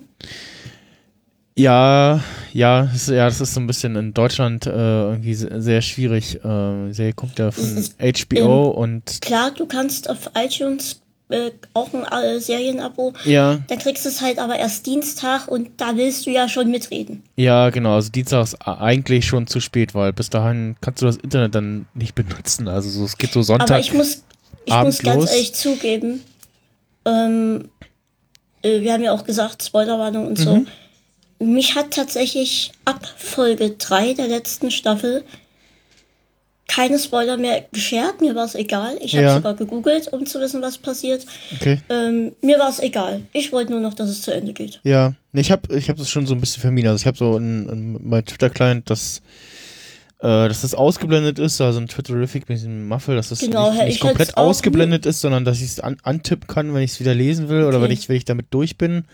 Ja, 1.58 2.24
ja, 2.54 2.84
das, 2.92 3.08
ja, 3.08 3.26
das 3.26 3.42
ist 3.42 3.54
so 3.54 3.60
ein 3.60 3.68
bisschen 3.68 3.96
in 3.96 4.14
Deutschland 4.14 4.66
äh, 4.68 4.70
irgendwie 4.70 5.34
se- 5.34 5.62
sehr 5.62 5.82
schwierig. 5.82 6.36
Äh, 6.44 6.92
Serie 6.94 7.14
kommt 7.14 7.40
ja 7.40 7.52
von 7.52 7.84
HBO 8.00 8.68
und 8.70 9.22
Klar, 9.22 9.52
du 9.52 9.66
kannst 9.66 10.10
auf 10.10 10.30
iTunes 10.36 11.02
äh, 11.30 11.52
auch 11.74 11.90
ein 11.94 12.04
äh, 12.04 12.40
Serienabo. 12.40 13.14
ja, 13.26 13.60
Dann 13.68 13.80
kriegst 13.80 14.06
du 14.06 14.10
es 14.10 14.22
halt 14.22 14.40
aber 14.40 14.58
erst 14.58 14.86
Dienstag 14.86 15.48
und 15.48 15.70
da 15.78 15.98
willst 15.98 16.26
du 16.26 16.30
ja 16.30 16.48
schon 16.48 16.70
mitreden. 16.72 17.24
Ja, 17.36 17.70
genau. 17.72 17.96
Also 17.96 18.12
Dienstag 18.12 18.44
ist 18.44 18.56
eigentlich 18.66 19.26
schon 19.26 19.48
zu 19.48 19.60
spät, 19.60 19.94
weil 19.96 20.14
bis 20.14 20.30
dahin 20.30 20.76
kannst 20.80 21.02
du 21.02 21.08
das 21.08 21.18
Internet 21.18 21.56
dann 21.56 21.86
nicht 21.96 22.14
benutzen. 22.16 22.68
Also 22.68 22.90
so, 22.90 23.04
es 23.04 23.18
geht 23.18 23.32
so 23.34 23.42
Sonntag. 23.42 23.72
Aber 23.72 23.80
ich 23.80 23.94
muss, 23.94 24.24
ich 24.66 24.74
muss 24.76 25.00
ganz 25.00 25.04
los. 25.04 25.32
ehrlich 25.32 25.54
zugeben, 25.56 26.22
ähm, 27.06 27.70
äh, 28.62 28.80
wir 28.82 28.94
haben 28.94 29.04
ja 29.04 29.12
auch 29.12 29.24
gesagt, 29.26 29.64
Spoilerwarnung 29.64 30.28
und 30.28 30.38
so. 30.38 30.66
Mich 31.40 31.76
hat 31.76 31.92
tatsächlich 31.92 32.72
ab 32.86 33.06
Folge 33.18 33.72
3 33.78 34.14
der 34.14 34.28
letzten 34.28 34.72
Staffel 34.72 35.24
keine 36.68 37.00
Spoiler 37.00 37.38
mehr 37.38 37.66
geshared, 37.72 38.20
mir 38.20 38.36
war 38.36 38.44
es 38.44 38.54
egal. 38.54 38.98
Ich 39.02 39.14
habe 39.16 39.24
Ja. 39.26 39.36
sogar 39.36 39.54
gegoogelt, 39.54 40.10
um 40.12 40.26
zu 40.26 40.42
wissen, 40.42 40.62
was 40.62 40.78
passiert. 40.78 41.26
Okay. 41.56 41.80
Ähm, 41.90 42.34
mir 42.42 42.60
war 42.60 42.70
es 42.70 42.80
egal. 42.80 43.22
Ich 43.32 43.54
wollte 43.54 43.72
nur 43.72 43.80
noch, 43.80 43.94
dass 43.94 44.10
es 44.10 44.22
zu 44.22 44.34
Ende 44.34 44.52
geht. 44.52 44.82
Ja, 44.84 45.14
ich 45.32 45.50
habe 45.50 45.74
ich 45.78 45.90
hab 45.90 45.96
das 45.96 46.10
schon 46.10 46.28
so 46.28 46.34
ein 46.34 46.42
bisschen 46.42 46.60
vermieden. 46.62 46.90
Also 46.90 47.02
ich 47.02 47.08
habe 47.08 47.18
so 47.18 47.38
in, 47.38 47.70
in 47.70 48.10
mein 48.10 48.26
Twitter-Client, 48.26 48.90
dass, 48.90 49.22
äh, 50.20 50.50
dass 50.50 50.62
das 50.62 50.74
ausgeblendet 50.76 51.40
ist, 51.40 51.62
also 51.62 51.80
ein 51.80 51.88
Twitterific 51.88 52.50
mit 52.50 52.58
diesem 52.58 52.86
Muffel, 52.86 53.16
dass 53.16 53.30
das 53.30 53.40
Genau, 53.40 53.72
nicht, 53.72 53.82
ich 53.84 53.88
nicht 53.88 54.00
komplett 54.02 54.36
ausgeblendet 54.36 55.06
ist, 55.06 55.22
sondern 55.22 55.46
dass 55.46 55.60
ich 55.60 55.68
es 55.68 55.80
an, 55.80 55.96
antippen 56.04 56.48
kann, 56.48 56.74
wenn 56.74 56.82
ich 56.82 56.92
es 56.92 57.00
wieder 57.00 57.16
lesen 57.16 57.48
will 57.48 57.64
oder 57.64 57.78
Okay. 57.78 57.86
wenn 57.86 57.92
ich, 57.92 58.10
wenn 58.10 58.18
ich 58.18 58.26
damit 58.26 58.48
durch 58.50 58.78
bin. 58.78 59.06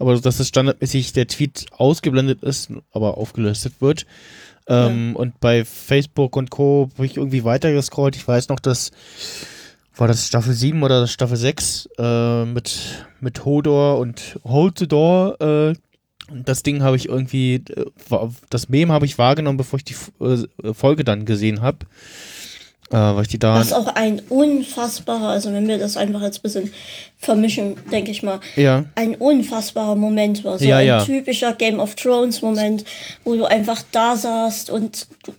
Aber 0.00 0.18
dass 0.18 0.38
das 0.38 0.48
standardmäßig 0.48 1.12
der 1.12 1.28
Tweet 1.28 1.66
ausgeblendet 1.70 2.42
ist, 2.42 2.72
aber 2.90 3.16
aufgelistet 3.16 3.74
wird. 3.80 4.06
Ähm, 4.66 5.14
Und 5.14 5.38
bei 5.38 5.64
Facebook 5.64 6.36
und 6.36 6.50
Co. 6.50 6.90
habe 6.96 7.06
ich 7.06 7.16
irgendwie 7.16 7.44
weitergescrollt. 7.44 8.16
Ich 8.16 8.26
weiß 8.26 8.48
noch, 8.48 8.58
dass 8.58 8.90
war 10.00 10.08
das 10.08 10.26
Staffel 10.26 10.54
7 10.54 10.82
oder 10.82 11.06
Staffel 11.06 11.36
6 11.36 11.88
äh, 11.98 12.44
mit, 12.46 13.06
mit 13.20 13.44
Hodor 13.44 13.98
und 13.98 14.38
Hold 14.44 14.78
the 14.78 14.88
Door. 14.88 15.40
Äh, 15.40 15.74
und 16.32 16.48
das 16.48 16.62
Ding 16.62 16.82
habe 16.82 16.96
ich 16.96 17.08
irgendwie, 17.08 17.56
äh, 17.56 17.84
das 18.48 18.68
Meme 18.68 18.92
habe 18.92 19.04
ich 19.04 19.18
wahrgenommen, 19.18 19.58
bevor 19.58 19.78
ich 19.78 19.84
die 19.84 19.96
äh, 20.24 20.72
Folge 20.72 21.04
dann 21.04 21.26
gesehen 21.26 21.60
habe. 21.60 21.78
Äh, 22.90 22.96
weil 22.96 23.22
ich 23.22 23.28
die 23.28 23.38
da. 23.38 23.56
Das 23.58 23.68
ist 23.68 23.72
auch 23.72 23.86
ein 23.94 24.20
unfassbarer, 24.28 25.28
also 25.28 25.52
wenn 25.52 25.68
wir 25.68 25.78
das 25.78 25.96
einfach 25.96 26.22
jetzt 26.22 26.38
ein 26.40 26.42
bisschen 26.42 26.72
vermischen, 27.18 27.76
denke 27.92 28.10
ich 28.10 28.22
mal, 28.24 28.40
Ja, 28.56 28.84
ein 28.96 29.14
unfassbarer 29.14 29.94
Moment 29.94 30.42
war. 30.44 30.58
So 30.58 30.64
Ja, 30.64 30.78
ein 30.78 30.86
ja. 30.86 31.04
typischer 31.04 31.52
Game 31.52 31.78
of 31.78 31.94
Thrones 31.94 32.42
Moment, 32.42 32.84
wo 33.24 33.36
du 33.36 33.44
einfach 33.44 33.82
da 33.92 34.16
saßt 34.16 34.70
und 34.70 35.06
du, 35.24 35.32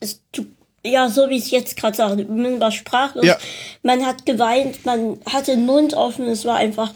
es, 0.00 0.20
du 0.32 0.46
ja, 0.84 1.08
so 1.08 1.28
wie 1.30 1.36
ich 1.36 1.44
es 1.46 1.50
jetzt 1.50 1.76
gerade 1.76 1.96
sage, 1.96 2.24
man 2.24 2.60
war 2.60 2.70
sprachlos, 2.72 3.24
Ja. 3.24 3.36
man 3.82 4.04
hat 4.06 4.24
geweint, 4.26 4.84
man 4.86 5.18
hatte 5.32 5.52
den 5.56 5.66
Mund 5.66 5.94
offen, 5.94 6.26
es 6.28 6.44
war 6.44 6.56
einfach, 6.56 6.92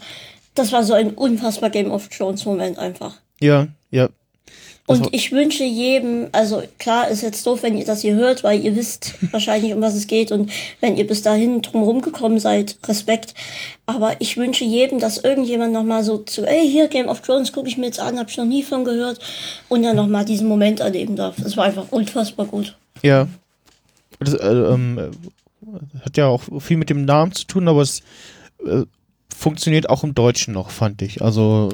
das 0.55 0.71
war 0.71 0.83
so 0.83 0.93
ein 0.93 1.11
unfassbar 1.11 1.69
Game 1.69 1.91
of 1.91 2.07
Thrones 2.09 2.45
Moment 2.45 2.77
einfach. 2.79 3.15
ja, 3.39 3.67
ja. 3.91 4.09
War- 4.87 4.97
Und 4.97 5.13
ich 5.13 5.31
wünsche 5.31 5.63
jedem, 5.63 6.27
also 6.31 6.63
klar 6.79 7.07
ist 7.07 7.21
jetzt 7.21 7.45
doof, 7.45 7.63
wenn 7.63 7.77
ihr 7.77 7.85
das 7.85 8.01
hier 8.01 8.15
hört, 8.15 8.43
weil 8.43 8.63
ihr 8.63 8.75
wisst 8.75 9.13
wahrscheinlich, 9.31 9.73
um 9.73 9.81
was 9.81 9.95
es 9.95 10.07
geht 10.07 10.31
und 10.31 10.51
wenn 10.81 10.97
ihr 10.97 11.05
bis 11.07 11.21
dahin 11.21 11.61
drumherum 11.61 12.01
gekommen 12.01 12.39
seid, 12.39 12.77
Respekt. 12.87 13.33
Aber 13.85 14.15
ich 14.19 14.37
wünsche 14.37 14.63
jedem, 14.65 14.99
dass 14.99 15.17
irgendjemand 15.19 15.71
nochmal 15.73 16.03
so 16.03 16.17
zu, 16.17 16.45
ey, 16.45 16.67
hier 16.69 16.87
Game 16.87 17.07
of 17.09 17.21
Thrones 17.21 17.51
gucke 17.53 17.67
ich 17.69 17.77
mir 17.77 17.85
jetzt 17.85 17.99
an, 17.99 18.17
hab 18.19 18.29
ich 18.29 18.37
noch 18.37 18.45
nie 18.45 18.63
von 18.63 18.83
gehört 18.83 19.19
und 19.69 19.83
dann 19.83 19.95
nochmal 19.95 20.25
diesen 20.25 20.47
Moment 20.47 20.79
erleben 20.79 21.15
darf. 21.15 21.35
Das 21.41 21.55
war 21.57 21.65
einfach 21.65 21.85
unfassbar 21.91 22.45
gut. 22.47 22.75
Ja. 23.03 23.27
Das, 24.19 24.33
äh, 24.33 24.47
ähm, 24.47 24.97
äh, 24.97 26.01
hat 26.05 26.17
ja 26.17 26.27
auch 26.27 26.43
viel 26.59 26.77
mit 26.77 26.89
dem 26.89 27.05
Namen 27.05 27.31
zu 27.33 27.45
tun, 27.45 27.67
aber 27.67 27.81
es 27.81 28.01
äh, 28.65 28.83
funktioniert 29.35 29.89
auch 29.89 30.03
im 30.03 30.13
Deutschen 30.15 30.53
noch, 30.53 30.69
fand 30.69 31.01
ich. 31.01 31.21
Also 31.21 31.69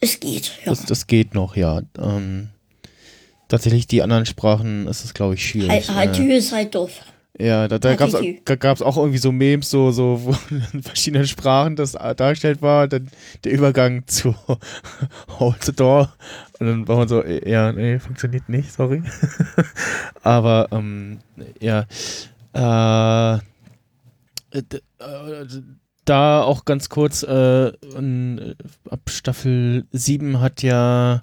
Es 0.00 0.18
geht, 0.18 0.52
ja. 0.64 0.70
das, 0.70 0.86
das 0.86 1.06
geht 1.06 1.34
noch, 1.34 1.56
ja. 1.56 1.82
Ähm, 1.98 2.48
tatsächlich 3.48 3.86
die 3.86 4.02
anderen 4.02 4.24
Sprachen 4.24 4.86
ist 4.86 5.04
es, 5.04 5.12
glaube 5.12 5.34
ich, 5.34 5.46
schwierig. 5.46 5.70
Halt, 5.70 5.94
halt, 5.94 6.18
äh, 6.18 6.36
ist 6.36 6.52
halt 6.52 6.74
doof. 6.74 6.90
ja, 7.38 7.68
da, 7.68 7.78
da 7.78 7.94
gab 7.96 8.12
Hatiti. 8.12 8.42
es 8.46 8.82
auch 8.82 8.96
irgendwie 8.96 9.18
so 9.18 9.30
Memes, 9.30 9.68
so, 9.68 9.90
so 9.90 10.20
wo 10.24 10.34
in 10.72 10.82
verschiedenen 10.82 11.26
Sprachen 11.26 11.76
das 11.76 11.92
dargestellt 11.92 12.62
war, 12.62 12.88
dann 12.88 13.10
der 13.44 13.52
Übergang 13.52 14.04
zu 14.06 14.34
Hold 15.38 15.64
the 15.64 15.72
Door 15.72 16.12
und 16.60 16.66
dann 16.66 16.88
war 16.88 16.96
man 16.96 17.08
so, 17.08 17.22
äh, 17.22 17.48
ja, 17.50 17.72
nee, 17.72 17.98
funktioniert 17.98 18.48
nicht, 18.48 18.72
sorry. 18.72 19.02
Aber, 20.22 20.68
ähm, 20.70 21.18
ja, 21.60 21.86
äh, 22.54 23.34
äh, 24.52 24.62
äh, 24.98 25.46
da 26.10 26.42
auch 26.42 26.64
ganz 26.64 26.88
kurz, 26.88 27.22
äh, 27.22 27.68
in, 27.96 28.56
ab 28.90 29.08
Staffel 29.08 29.86
7 29.92 30.40
hat 30.40 30.62
ja 30.62 31.22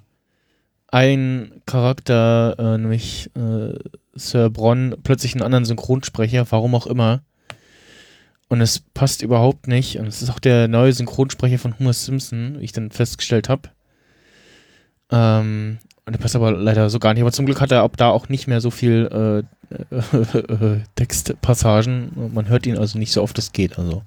ein 0.88 1.60
Charakter, 1.66 2.56
äh, 2.58 2.78
nämlich 2.78 3.30
äh, 3.36 3.74
Sir 4.14 4.48
Bronn, 4.48 4.96
plötzlich 5.02 5.34
einen 5.34 5.42
anderen 5.42 5.66
Synchronsprecher, 5.66 6.46
warum 6.50 6.74
auch 6.74 6.86
immer. 6.86 7.22
Und 8.48 8.62
es 8.62 8.80
passt 8.94 9.20
überhaupt 9.20 9.68
nicht. 9.68 9.98
Und 9.98 10.06
es 10.06 10.22
ist 10.22 10.30
auch 10.30 10.38
der 10.38 10.68
neue 10.68 10.94
Synchronsprecher 10.94 11.58
von 11.58 11.78
Homer 11.78 11.92
Simpson, 11.92 12.58
wie 12.58 12.64
ich 12.64 12.72
dann 12.72 12.90
festgestellt 12.90 13.50
habe. 13.50 13.68
Ähm, 15.10 15.78
und 16.08 16.14
der 16.14 16.20
passt 16.20 16.36
aber 16.36 16.52
leider 16.52 16.88
so 16.88 16.98
gar 16.98 17.12
nicht. 17.12 17.20
Aber 17.20 17.32
zum 17.32 17.44
Glück 17.44 17.60
hat 17.60 17.70
er 17.70 17.82
ab 17.82 17.98
da 17.98 18.08
auch 18.08 18.30
nicht 18.30 18.46
mehr 18.46 18.62
so 18.62 18.70
viel 18.70 19.44
äh, 19.70 19.94
äh, 19.94 20.80
Textpassagen. 20.94 22.32
Man 22.32 22.48
hört 22.48 22.64
ihn 22.64 22.78
also 22.78 22.98
nicht 22.98 23.12
so 23.12 23.22
oft 23.22 23.36
es 23.36 23.52
geht. 23.52 23.78
Also. 23.78 24.02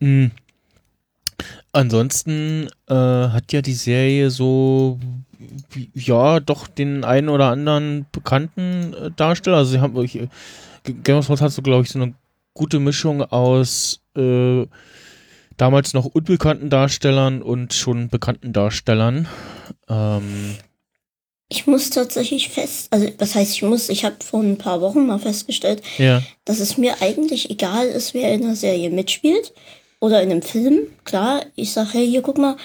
mm. 0.00 0.26
Ansonsten 1.72 2.68
äh, 2.86 2.94
hat 2.94 3.50
ja 3.54 3.62
die 3.62 3.72
Serie 3.72 4.28
so 4.28 4.98
ja 5.94 6.40
doch 6.40 6.68
den 6.68 7.02
einen 7.02 7.30
oder 7.30 7.46
anderen 7.46 8.04
bekannten 8.12 8.92
äh, 8.92 9.10
Darsteller. 9.16 9.56
Also 9.56 9.70
sie 9.70 9.80
haben 9.80 9.98
ich, 10.04 10.16
äh, 10.20 10.28
Game 10.84 11.16
of 11.16 11.24
Thrones 11.24 11.40
hat 11.40 11.52
so 11.52 11.62
glaube 11.62 11.84
ich 11.84 11.90
so 11.90 11.98
eine 11.98 12.12
gute 12.52 12.78
Mischung 12.78 13.22
aus 13.22 14.02
äh, 14.14 14.66
damals 15.56 15.94
noch 15.94 16.04
unbekannten 16.04 16.68
Darstellern 16.68 17.40
und 17.40 17.72
schon 17.72 18.10
bekannten 18.10 18.52
Darstellern. 18.52 19.26
Ähm, 19.88 20.56
Ich 21.50 21.66
muss 21.66 21.88
tatsächlich 21.90 22.50
fest, 22.50 22.88
also 22.90 23.08
was 23.18 23.34
heißt 23.34 23.52
ich 23.54 23.62
muss, 23.62 23.88
ich 23.88 24.04
habe 24.04 24.16
vor 24.22 24.40
ein 24.42 24.58
paar 24.58 24.80
Wochen 24.82 25.06
mal 25.06 25.18
festgestellt, 25.18 25.82
ja, 25.96 26.22
dass 26.44 26.60
es 26.60 26.76
mir 26.76 27.00
eigentlich 27.00 27.48
egal 27.50 27.86
ist, 27.86 28.12
wer 28.12 28.32
in 28.34 28.42
der 28.42 28.54
Serie 28.56 28.90
mitspielt 28.90 29.54
oder 30.00 30.22
in 30.22 30.30
einem 30.30 30.42
Film. 30.42 30.88
Klar, 31.04 31.42
ich 31.56 31.72
sag, 31.72 31.94
hey, 31.94 32.06
hier 32.06 32.20
guck 32.22 32.36
mal, 32.36 32.56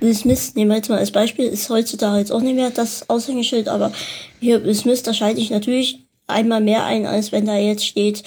Will 0.00 0.14
Smith, 0.14 0.54
nehmen 0.56 0.70
wir 0.70 0.76
jetzt 0.78 0.88
mal 0.88 0.98
als 0.98 1.12
Beispiel, 1.12 1.46
ist 1.46 1.70
heutzutage 1.70 2.18
jetzt 2.18 2.32
auch 2.32 2.40
nicht 2.40 2.56
mehr 2.56 2.70
das 2.70 3.08
Aushängeschild, 3.08 3.68
aber 3.68 3.92
hier 4.40 4.64
Will 4.64 4.74
Smith, 4.74 5.02
da 5.02 5.14
schalte 5.14 5.40
ich 5.40 5.50
natürlich 5.50 6.06
einmal 6.26 6.60
mehr 6.60 6.84
ein, 6.84 7.06
als 7.06 7.30
wenn 7.30 7.46
da 7.46 7.56
jetzt 7.56 7.86
steht 7.86 8.24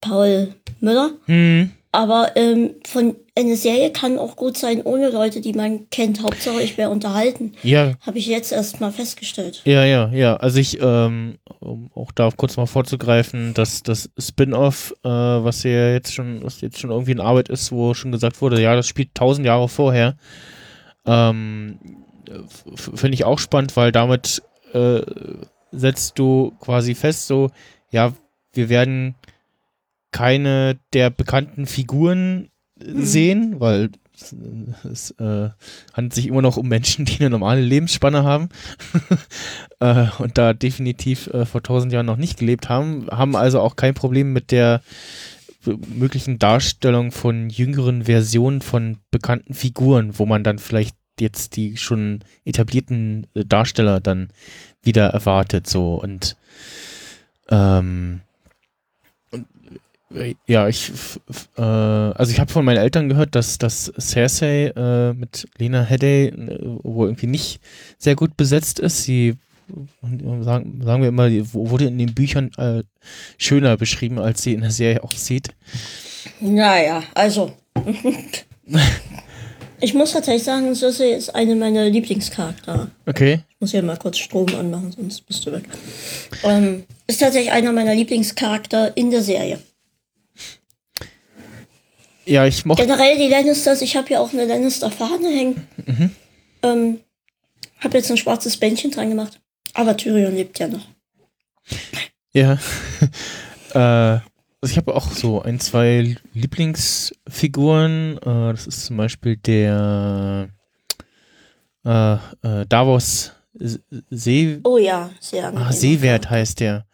Paul 0.00 0.54
Müller. 0.80 1.10
hm, 1.26 1.70
Aber 1.90 2.36
ähm, 2.36 2.74
von 2.86 3.16
eine 3.40 3.56
Serie 3.56 3.90
kann 3.90 4.18
auch 4.18 4.36
gut 4.36 4.56
sein 4.56 4.82
ohne 4.82 5.10
Leute, 5.10 5.40
die 5.40 5.52
man 5.52 5.88
kennt. 5.90 6.22
Hauptsache, 6.22 6.62
ich 6.62 6.78
wäre 6.78 6.90
unterhalten. 6.90 7.52
ja, 7.62 7.94
Habe 8.00 8.18
ich 8.18 8.26
jetzt 8.26 8.52
erst 8.52 8.80
mal 8.80 8.92
festgestellt. 8.92 9.62
Ja, 9.64 9.84
ja, 9.84 10.08
ja. 10.12 10.36
Also 10.36 10.58
ich, 10.58 10.78
ähm, 10.80 11.38
um 11.60 11.90
auch 11.94 12.12
da 12.12 12.30
kurz 12.36 12.56
mal 12.56 12.66
vorzugreifen, 12.66 13.54
dass 13.54 13.82
das 13.82 14.10
Spin-off, 14.18 14.94
äh, 15.04 15.08
was 15.08 15.62
ja 15.62 15.92
jetzt 15.92 16.14
schon, 16.14 16.42
was 16.44 16.60
jetzt 16.60 16.78
schon 16.78 16.90
irgendwie 16.90 17.12
in 17.12 17.20
Arbeit 17.20 17.48
ist, 17.48 17.72
wo 17.72 17.94
schon 17.94 18.12
gesagt 18.12 18.40
wurde, 18.40 18.60
ja, 18.60 18.74
das 18.74 18.86
spielt 18.86 19.14
tausend 19.14 19.46
Jahre 19.46 19.68
vorher. 19.68 20.16
Ähm, 21.06 21.78
Finde 22.76 23.14
ich 23.14 23.24
auch 23.24 23.38
spannend, 23.38 23.76
weil 23.76 23.90
damit 23.92 24.42
äh, 24.72 25.00
setzt 25.72 26.18
du 26.18 26.52
quasi 26.60 26.94
fest, 26.94 27.26
so, 27.26 27.50
ja, 27.90 28.12
wir 28.52 28.68
werden 28.68 29.14
keine 30.12 30.78
der 30.92 31.10
bekannten 31.10 31.66
Figuren 31.66 32.49
sehen, 32.84 33.60
weil 33.60 33.90
es, 34.14 34.34
es 34.84 35.10
äh, 35.12 35.50
handelt 35.92 36.14
sich 36.14 36.26
immer 36.26 36.42
noch 36.42 36.56
um 36.56 36.68
Menschen, 36.68 37.04
die 37.04 37.20
eine 37.20 37.30
normale 37.30 37.60
Lebensspanne 37.60 38.24
haben. 38.24 38.48
Äh, 39.82 40.08
und 40.18 40.36
da 40.36 40.52
definitiv 40.52 41.28
äh, 41.28 41.46
vor 41.46 41.62
tausend 41.62 41.90
Jahren 41.90 42.04
noch 42.04 42.18
nicht 42.18 42.38
gelebt 42.38 42.68
haben, 42.68 43.06
haben 43.10 43.34
also 43.34 43.60
auch 43.60 43.76
kein 43.76 43.94
Problem 43.94 44.34
mit 44.34 44.50
der 44.50 44.82
äh, 45.66 45.72
möglichen 45.94 46.38
Darstellung 46.38 47.12
von 47.12 47.48
jüngeren 47.48 48.04
Versionen 48.04 48.60
von 48.60 48.98
bekannten 49.10 49.54
Figuren, 49.54 50.18
wo 50.18 50.26
man 50.26 50.44
dann 50.44 50.58
vielleicht 50.58 50.96
jetzt 51.18 51.56
die 51.56 51.78
schon 51.78 52.20
etablierten 52.44 53.26
äh, 53.32 53.46
Darsteller 53.46 54.00
dann 54.00 54.28
wieder 54.82 55.06
erwartet 55.06 55.66
so. 55.66 55.94
Und 55.94 56.36
ähm, 57.48 58.20
äh, 58.20 58.29
ja, 60.46 60.66
ich, 60.68 60.90
äh, 61.56 61.62
also 61.62 62.32
ich 62.32 62.40
habe 62.40 62.50
von 62.50 62.64
meinen 62.64 62.78
Eltern 62.78 63.08
gehört, 63.08 63.34
dass 63.34 63.58
das 63.58 63.92
Cersei 63.98 64.72
äh, 64.76 65.12
mit 65.12 65.46
Lena 65.58 65.82
Headey 65.84 66.28
äh, 66.28 66.58
wohl 66.82 67.08
irgendwie 67.08 67.28
nicht 67.28 67.60
sehr 67.98 68.16
gut 68.16 68.36
besetzt 68.36 68.80
ist. 68.80 69.04
Sie 69.04 69.28
äh, 69.28 70.42
sagen, 70.42 70.80
sagen 70.82 71.02
wir 71.02 71.08
immer, 71.08 71.30
wurde 71.52 71.86
in 71.86 71.98
den 71.98 72.12
Büchern 72.12 72.50
äh, 72.58 72.82
schöner 73.38 73.76
beschrieben, 73.76 74.18
als 74.18 74.42
sie 74.42 74.54
in 74.54 74.62
der 74.62 74.72
Serie 74.72 75.04
auch 75.04 75.12
sieht. 75.12 75.50
Naja, 76.40 77.04
also. 77.14 77.52
ich 79.80 79.94
muss 79.94 80.12
tatsächlich 80.12 80.42
sagen, 80.42 80.74
Cersei 80.74 81.12
ist 81.12 81.32
eine 81.32 81.54
meiner 81.54 81.88
Lieblingscharaktere. 81.88 82.90
Okay. 83.06 83.40
Ich 83.48 83.60
muss 83.60 83.70
hier 83.70 83.82
mal 83.84 83.96
kurz 83.96 84.18
Strom 84.18 84.52
anmachen, 84.56 84.90
sonst 84.90 85.20
bist 85.20 85.46
du 85.46 85.52
weg. 85.52 85.64
Ähm, 86.42 86.84
ist 87.06 87.20
tatsächlich 87.20 87.52
einer 87.52 87.72
meiner 87.72 87.94
Lieblingscharakter 87.94 88.96
in 88.96 89.12
der 89.12 89.22
Serie. 89.22 89.60
Ja, 92.30 92.46
ich 92.46 92.64
mochte. 92.64 92.86
Generell 92.86 93.18
die 93.18 93.26
Lannisters, 93.26 93.82
ich 93.82 93.96
habe 93.96 94.06
hier 94.06 94.20
auch 94.20 94.32
eine 94.32 94.44
Lannister-Fahne 94.44 95.28
hängen. 95.28 95.66
Ähm, 96.62 97.00
habe 97.80 97.98
jetzt 97.98 98.08
ein 98.08 98.16
schwarzes 98.16 98.56
Bändchen 98.56 98.92
dran 98.92 99.08
gemacht. 99.08 99.40
Aber 99.74 99.96
Tyrion 99.96 100.36
lebt 100.36 100.58
ja 100.60 100.68
noch. 100.68 100.86
Ja. 102.32 102.58
äh, 103.74 103.78
also 104.62 104.72
ich 104.72 104.76
habe 104.76 104.94
auch 104.94 105.10
so 105.10 105.42
ein, 105.42 105.58
zwei 105.58 106.14
Lieblingsfiguren. 106.32 108.18
Äh, 108.18 108.52
das 108.52 108.68
ist 108.68 108.86
zum 108.86 108.96
Beispiel 108.96 109.36
der 109.36 110.50
äh, 111.84 112.12
äh, 112.14 112.66
Davos 112.68 113.32
See. 114.10 114.60
Oh 114.62 114.78
ja, 114.78 115.10
sehr 115.18 115.46
Ah, 115.46 115.48
angenehm. 115.48 115.72
Seewert 115.72 116.30
heißt 116.30 116.60
der. 116.60 116.86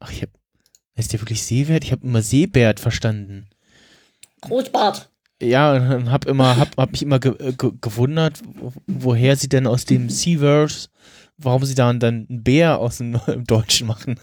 Ach, 0.00 0.10
ich 0.12 0.20
hab. 0.20 0.28
Heißt 0.98 1.14
der 1.14 1.20
wirklich 1.22 1.42
Seewert? 1.42 1.84
Ich 1.84 1.92
habe 1.92 2.04
immer 2.04 2.20
Seebert 2.20 2.78
verstanden. 2.78 3.48
Rotbart. 4.48 5.08
Ja, 5.42 5.72
und 5.74 6.10
hab 6.10 6.24
immer, 6.26 6.56
hab, 6.56 6.76
hab 6.76 6.92
mich 6.92 7.02
immer 7.02 7.18
ge 7.18 7.32
äh, 7.38 7.52
ge 7.52 7.72
gewundert, 7.80 8.40
wo- 8.60 8.72
woher 8.86 9.34
sie 9.36 9.48
denn 9.48 9.66
aus 9.66 9.84
dem 9.84 10.08
Seaverse, 10.08 10.88
warum 11.36 11.64
sie 11.64 11.74
dann 11.74 11.98
dann 11.98 12.26
einen 12.30 12.44
Bär 12.44 12.78
aus 12.78 12.98
dem 12.98 13.18
Deutschen 13.46 13.88
machen. 13.88 14.20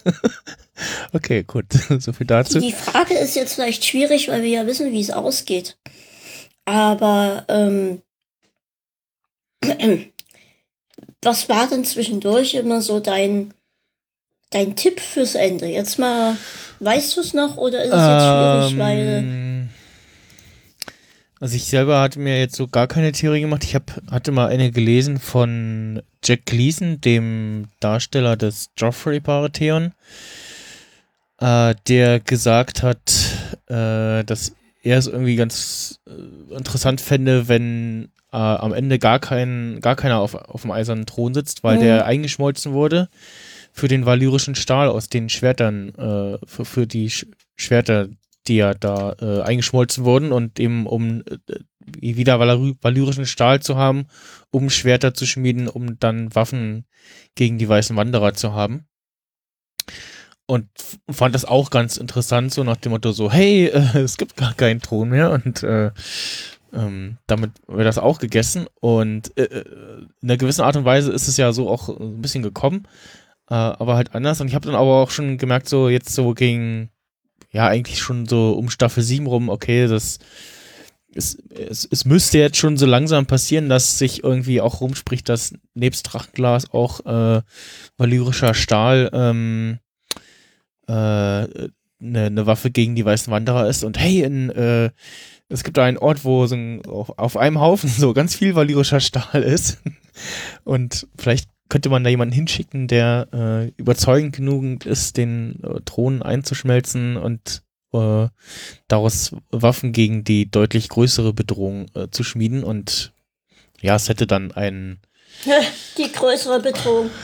okay, 1.14 1.44
gut, 1.44 1.66
so 2.00 2.14
viel 2.14 2.26
dazu. 2.28 2.60
Die 2.60 2.72
Frage 2.72 3.16
ist 3.16 3.36
jetzt 3.36 3.56
vielleicht 3.56 3.84
schwierig, 3.84 4.30
weil 4.30 4.44
wir 4.44 4.50
ja 4.50 4.66
wissen, 4.66 4.92
wie 4.94 5.02
es 5.02 5.12
ausgeht. 5.12 5.78
Aber 6.64 7.44
ähm, 7.50 8.02
was 11.22 11.50
war 11.50 11.68
denn 11.68 11.84
zwischendurch 11.84 12.54
immer 12.54 12.82
so 12.82 13.00
dein, 13.00 13.54
dein 14.52 14.76
Tipp 14.76 15.00
fürs 15.02 15.36
Ende? 15.36 15.66
Jetzt 15.68 16.00
mal, 16.00 16.38
weißt 16.80 17.18
du 17.18 17.22
es 17.22 17.34
noch 17.34 17.58
oder 17.58 17.84
ist 17.84 17.92
es 17.92 18.70
jetzt 18.70 18.72
schwierig, 18.72 18.78
weil 18.80 19.24
Ähm, 19.26 19.59
also 21.40 21.56
ich 21.56 21.66
selber 21.66 22.02
hatte 22.02 22.20
mir 22.20 22.40
jetzt 22.40 22.56
so 22.56 22.68
gar 22.68 22.88
keine 22.88 23.12
Theorie 23.12 23.42
gemacht. 23.42 23.64
Ich 23.64 23.76
hab, 23.76 23.92
hatte 24.12 24.32
mal 24.32 24.48
eine 24.48 24.72
gelesen 24.72 25.20
von 25.20 26.02
Jack 26.24 26.46
Gleason, 26.46 27.00
dem 27.02 27.68
Darsteller 27.80 28.36
des 28.38 28.70
Joffrey 28.78 29.20
Baratheon, 29.20 29.94
äh, 31.40 31.76
der 31.88 32.20
gesagt 32.20 32.84
hat, 32.84 33.12
äh, 33.68 34.24
dass 34.24 34.54
er 34.82 34.98
es 34.98 35.08
irgendwie 35.08 35.36
ganz 35.36 36.00
äh, 36.08 36.56
interessant 36.56 37.02
fände, 37.02 37.48
wenn 37.48 38.10
äh, 38.32 38.38
am 38.38 38.74
Ende 38.74 39.00
gar 39.00 39.20
kein, 39.20 39.80
gar 39.82 39.96
keiner 39.96 40.20
auf, 40.20 40.36
auf 40.36 40.62
dem 40.62 40.72
eisernen 40.72 41.06
Thron 41.06 41.34
sitzt, 41.34 41.64
weil 41.64 41.78
Mhm. 41.78 41.82
der 41.82 42.06
eingeschmolzen 42.06 42.74
wurde 42.74 43.10
für 43.72 43.88
den 43.88 44.06
valyrischen 44.06 44.56
Stahl 44.56 44.90
aus 44.90 45.10
den 45.10 45.30
Schwertern, 45.30 45.90
äh, 45.96 46.38
für, 46.46 46.66
für 46.66 46.88
die 46.88 47.10
Sch 47.10 47.26
Schwerter, 47.56 48.08
die 48.50 48.58
ja 48.58 48.74
da 48.74 49.16
äh, 49.22 49.42
eingeschmolzen 49.42 50.04
wurden 50.04 50.32
und 50.32 50.60
eben 50.60 50.86
um 50.86 51.22
äh, 51.22 51.38
wieder 52.02 52.40
valy 52.40 52.76
valyrischen 52.82 53.26
Stahl 53.26 53.62
zu 53.62 53.78
haben, 53.78 54.08
um 54.52 54.70
Schwerter 54.70 55.14
zu 55.14 55.26
schmieden, 55.26 55.68
um 55.68 55.98
dann 56.00 56.34
Waffen 56.36 56.86
gegen 57.36 57.58
die 57.58 57.70
weißen 57.70 57.96
Wanderer 57.96 58.34
zu 58.34 58.54
haben. 58.54 58.86
Und 60.46 60.68
fand 61.10 61.36
das 61.36 61.46
auch 61.46 61.70
ganz 61.70 61.98
interessant, 61.98 62.52
so 62.52 62.64
nach 62.64 62.78
dem 62.78 62.92
Motto 62.92 63.12
so, 63.12 63.32
hey, 63.32 63.66
äh, 63.74 64.00
es 64.00 64.18
gibt 64.18 64.36
gar 64.36 64.54
keinen 64.54 64.82
Thron 64.82 65.10
mehr 65.10 65.32
und 65.32 65.64
äh, 65.64 65.92
ähm, 66.74 67.18
damit 67.28 67.52
wäre 67.68 67.84
das 67.84 67.98
auch 67.98 68.20
gegessen. 68.20 68.68
Und 68.80 69.36
äh, 69.38 69.44
äh, 69.44 69.64
in 70.22 70.30
einer 70.30 70.38
gewissen 70.38 70.64
Art 70.64 70.76
und 70.76 70.86
Weise 70.86 71.12
ist 71.12 71.28
es 71.28 71.38
ja 71.38 71.52
so 71.52 71.70
auch 71.70 71.90
ein 71.90 72.22
bisschen 72.22 72.44
gekommen, 72.44 72.88
äh, 73.50 73.56
aber 73.56 73.96
halt 73.96 74.16
anders. 74.16 74.42
Und 74.42 74.48
ich 74.48 74.56
habe 74.56 74.66
dann 74.66 74.76
aber 74.76 75.04
auch 75.04 75.12
schon 75.12 75.38
gemerkt, 75.38 75.70
so 75.70 75.90
jetzt 75.90 76.14
so 76.14 76.34
gegen, 76.34 76.90
ja, 77.52 77.68
eigentlich 77.68 78.00
schon 78.00 78.28
so 78.28 78.52
um 78.52 78.70
Staffel 78.70 79.04
7 79.04 79.26
rum, 79.28 79.50
okay, 79.50 79.88
das 79.88 80.20
es, 81.14 81.38
es, 81.50 81.88
es 81.90 82.06
müsste 82.06 82.38
jetzt 82.38 82.58
schon 82.58 82.78
so 82.78 82.86
langsam 82.86 83.26
passieren, 83.26 83.70
dass 83.70 83.98
sich 83.98 84.24
irgendwie 84.24 84.62
auch 84.62 84.82
rumspricht, 84.82 85.28
dass 85.28 85.54
nebst 85.74 86.12
Drachenglas 86.12 86.72
auch 86.72 87.06
äh, 87.06 87.42
valyrischer 87.98 88.54
Stahl 88.54 89.10
ähm, 89.14 89.80
äh, 90.88 90.92
eine 92.02 92.32
ne 92.32 92.46
Waffe 92.46 92.72
gegen 92.72 92.96
die 92.96 93.06
weißen 93.06 93.32
Wanderer 93.32 93.68
ist. 93.68 93.84
Und 93.84 93.98
hey, 93.98 94.22
in, 94.22 94.50
äh, 94.50 94.92
es 95.50 95.64
gibt 95.64 95.78
da 95.78 95.84
einen 95.84 95.98
Ort, 95.98 96.24
wo 96.24 96.46
so 96.46 96.56
ein, 96.56 96.86
auf, 96.86 97.18
auf 97.18 97.38
einem 97.38 97.60
Haufen 97.60 97.90
so 97.90 98.14
ganz 98.14 98.36
viel 98.36 98.56
valyrischer 98.56 99.00
Stahl 99.00 99.44
ist. 99.44 99.82
Und 100.64 101.08
vielleicht 101.18 101.50
könnte 101.70 101.90
man 101.90 102.04
da 102.04 102.10
jemanden 102.10 102.34
hinschicken, 102.34 102.88
der 102.88 103.28
äh, 103.32 103.72
überzeugend 103.78 104.36
genug 104.36 104.86
ist, 104.86 105.18
den 105.18 105.64
äh, 105.64 105.80
Thron 105.86 106.22
einzuschmelzen 106.22 107.16
und 107.16 107.62
äh, 107.94 108.28
daraus 108.88 109.36
Waffen 109.52 109.94
gegen 109.94 110.24
die 110.24 110.50
deutlich 110.50 110.90
größere 110.90 111.34
Bedrohung 111.34 111.86
äh, 111.94 112.08
zu 112.10 112.24
schmieden. 112.24 112.64
Und 112.64 113.14
ja, 113.82 113.96
es 113.96 114.10
hätte 114.10 114.28
dann 114.28 114.52
einen 114.52 115.00
die 115.98 116.12
größere 116.12 116.60
Bedrohung. 116.60 117.10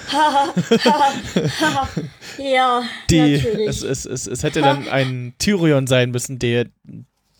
Ja, 2.38 2.84
die, 3.10 3.38
natürlich. 3.38 3.67
es, 3.67 3.81
es, 3.81 4.05
es, 4.05 4.27
es 4.27 4.43
hätte 4.43 4.62
dann 4.62 4.89
ein 4.89 5.34
Tyrion 5.39 5.88
sein 5.88 6.12
müssen, 6.12 6.38
der, 6.38 6.65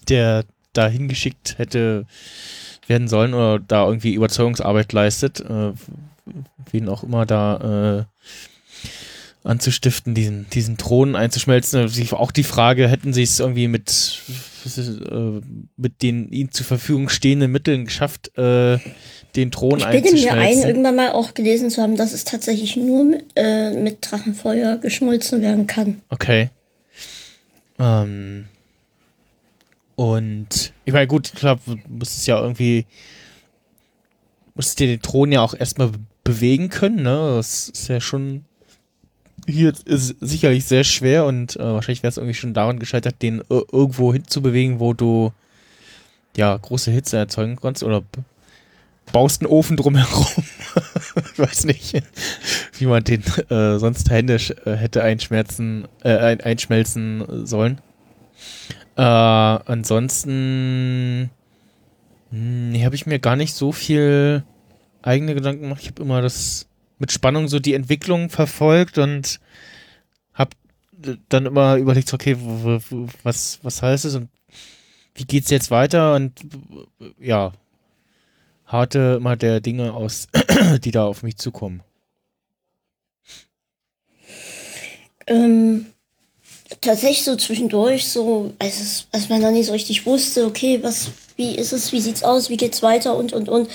der 0.07 0.45
da 0.71 0.87
hingeschickt 0.87 1.57
hätte 1.57 2.05
werden 2.87 3.09
sollen 3.09 3.33
oder 3.33 3.59
da 3.59 3.85
irgendwie 3.85 4.13
Überzeugungsarbeit 4.13 4.93
leistet, 4.93 5.41
äh, 5.41 5.73
wen 6.71 6.89
auch 6.89 7.03
immer 7.03 7.25
da 7.25 8.05
äh, 8.07 8.25
anzustiften, 9.45 10.15
diesen, 10.15 10.49
diesen 10.49 10.77
Thron 10.77 11.15
einzuschmelzen. 11.15 11.88
Sich 11.88 12.13
auch 12.13 12.31
die 12.31 12.43
Frage, 12.43 12.88
hätten 12.88 13.13
sie 13.13 13.23
es 13.23 13.39
irgendwie 13.39 13.67
mit, 13.67 13.89
ist, 13.89 14.77
äh, 14.77 15.41
mit 15.77 16.01
den 16.01 16.31
ihnen 16.31 16.51
zur 16.51 16.65
Verfügung 16.65 17.09
stehenden 17.09 17.51
Mitteln 17.51 17.85
geschafft, 17.85 18.38
äh, 18.38 18.79
den 19.35 19.51
Thron 19.51 19.79
ich 19.79 19.85
bilde 19.85 20.11
mir 20.13 20.31
ein, 20.31 20.39
einzuschmelzen? 20.39 20.67
irgendwann 20.67 20.95
mal 20.95 21.11
auch 21.11 21.33
gelesen 21.33 21.69
zu 21.69 21.81
haben, 21.81 21.95
dass 21.95 22.13
es 22.13 22.23
tatsächlich 22.23 22.75
nur 22.75 23.03
mit, 23.03 23.25
äh, 23.35 23.71
mit 23.71 23.97
Drachenfeuer 24.01 24.77
geschmolzen 24.77 25.41
werden 25.41 25.67
kann. 25.67 26.01
Okay. 26.09 26.49
Ähm. 27.79 28.45
Und 29.95 30.73
ich 30.83 30.93
meine, 30.93 31.07
gut, 31.07 31.33
klar, 31.33 31.57
du 31.65 31.77
musst 31.88 32.17
es 32.17 32.25
ja 32.25 32.39
irgendwie, 32.41 32.85
musst 34.55 34.77
dir 34.79 34.88
den 34.88 35.01
Thron 35.01 35.31
ja 35.31 35.41
auch 35.41 35.53
erstmal 35.53 35.91
bewegen 36.25 36.67
können, 36.67 37.03
ne? 37.03 37.35
Das 37.38 37.69
ist 37.69 37.88
ja 37.88 38.01
schon 38.01 38.43
hier 39.47 39.73
ist 39.85 40.15
sicherlich 40.19 40.65
sehr 40.65 40.83
schwer 40.83 41.25
und 41.25 41.55
äh, 41.55 41.59
wahrscheinlich 41.59 42.03
wäre 42.03 42.09
es 42.09 42.17
irgendwie 42.17 42.33
schon 42.33 42.53
daran 42.53 42.79
gescheitert, 42.79 43.21
den 43.21 43.41
ir- 43.43 43.65
irgendwo 43.71 44.11
hinzubewegen, 44.11 44.79
wo 44.79 44.93
du 44.93 45.31
ja 46.35 46.57
große 46.57 46.91
Hitze 46.91 47.17
erzeugen 47.17 47.57
kannst 47.61 47.83
oder 47.83 48.03
baust 49.11 49.41
einen 49.41 49.51
Ofen 49.51 49.77
drumherum. 49.77 50.25
ich 51.33 51.39
weiß 51.39 51.65
nicht, 51.65 52.01
wie 52.79 52.88
man 52.88 53.03
den 53.03 53.23
äh, 53.49 53.77
sonst 53.77 54.09
händisch 54.09 54.51
äh, 54.65 54.75
hätte 54.75 55.03
einschmerzen, 55.03 55.88
äh, 56.03 56.17
ein, 56.17 56.41
einschmelzen 56.41 57.45
sollen. 57.45 57.79
Äh, 58.97 59.01
ansonsten 59.01 61.29
hm, 62.31 62.73
habe 62.83 62.95
ich 62.95 63.05
mir 63.05 63.19
gar 63.19 63.35
nicht 63.35 63.53
so 63.53 63.71
viel 63.71 64.43
eigene 65.05 65.35
Gedanken 65.35 65.63
gemacht. 65.63 65.81
Ich 65.81 65.87
habe 65.87 66.01
immer 66.01 66.21
das 66.21 66.67
mit 66.97 67.11
Spannung 67.11 67.47
so 67.47 67.59
die 67.59 67.73
Entwicklung 67.73 68.29
verfolgt 68.29 68.97
und 68.97 69.39
habe 70.33 70.51
dann 71.29 71.45
immer 71.45 71.75
überlegt, 71.75 72.13
okay, 72.13 72.35
was, 73.23 73.59
was 73.61 73.81
heißt 73.81 74.05
es 74.05 74.15
und 74.15 74.29
wie 75.13 75.25
geht's 75.25 75.49
jetzt 75.49 75.71
weiter 75.71 76.15
und 76.15 76.39
ja, 77.19 77.53
harte 78.65 79.15
immer 79.17 79.35
der 79.35 79.61
Dinge 79.61 79.93
aus, 79.93 80.27
die 80.83 80.91
da 80.91 81.05
auf 81.05 81.23
mich 81.23 81.37
zukommen. 81.37 81.83
Ähm, 85.27 85.87
tatsächlich 86.81 87.23
so 87.23 87.35
zwischendurch, 87.35 88.07
so, 88.07 88.53
als, 88.59 88.79
es, 88.79 89.07
als 89.11 89.29
man 89.29 89.41
dann 89.41 89.53
nicht 89.53 89.67
so 89.67 89.73
richtig 89.73 90.05
wusste, 90.05 90.45
okay, 90.45 90.79
was, 90.81 91.11
wie 91.35 91.55
ist 91.55 91.73
es, 91.73 91.91
wie 91.91 92.01
sieht's 92.01 92.23
aus, 92.23 92.49
wie 92.49 92.57
geht's 92.57 92.83
weiter 92.83 93.15
und 93.15 93.33
und 93.33 93.49
und, 93.49 93.69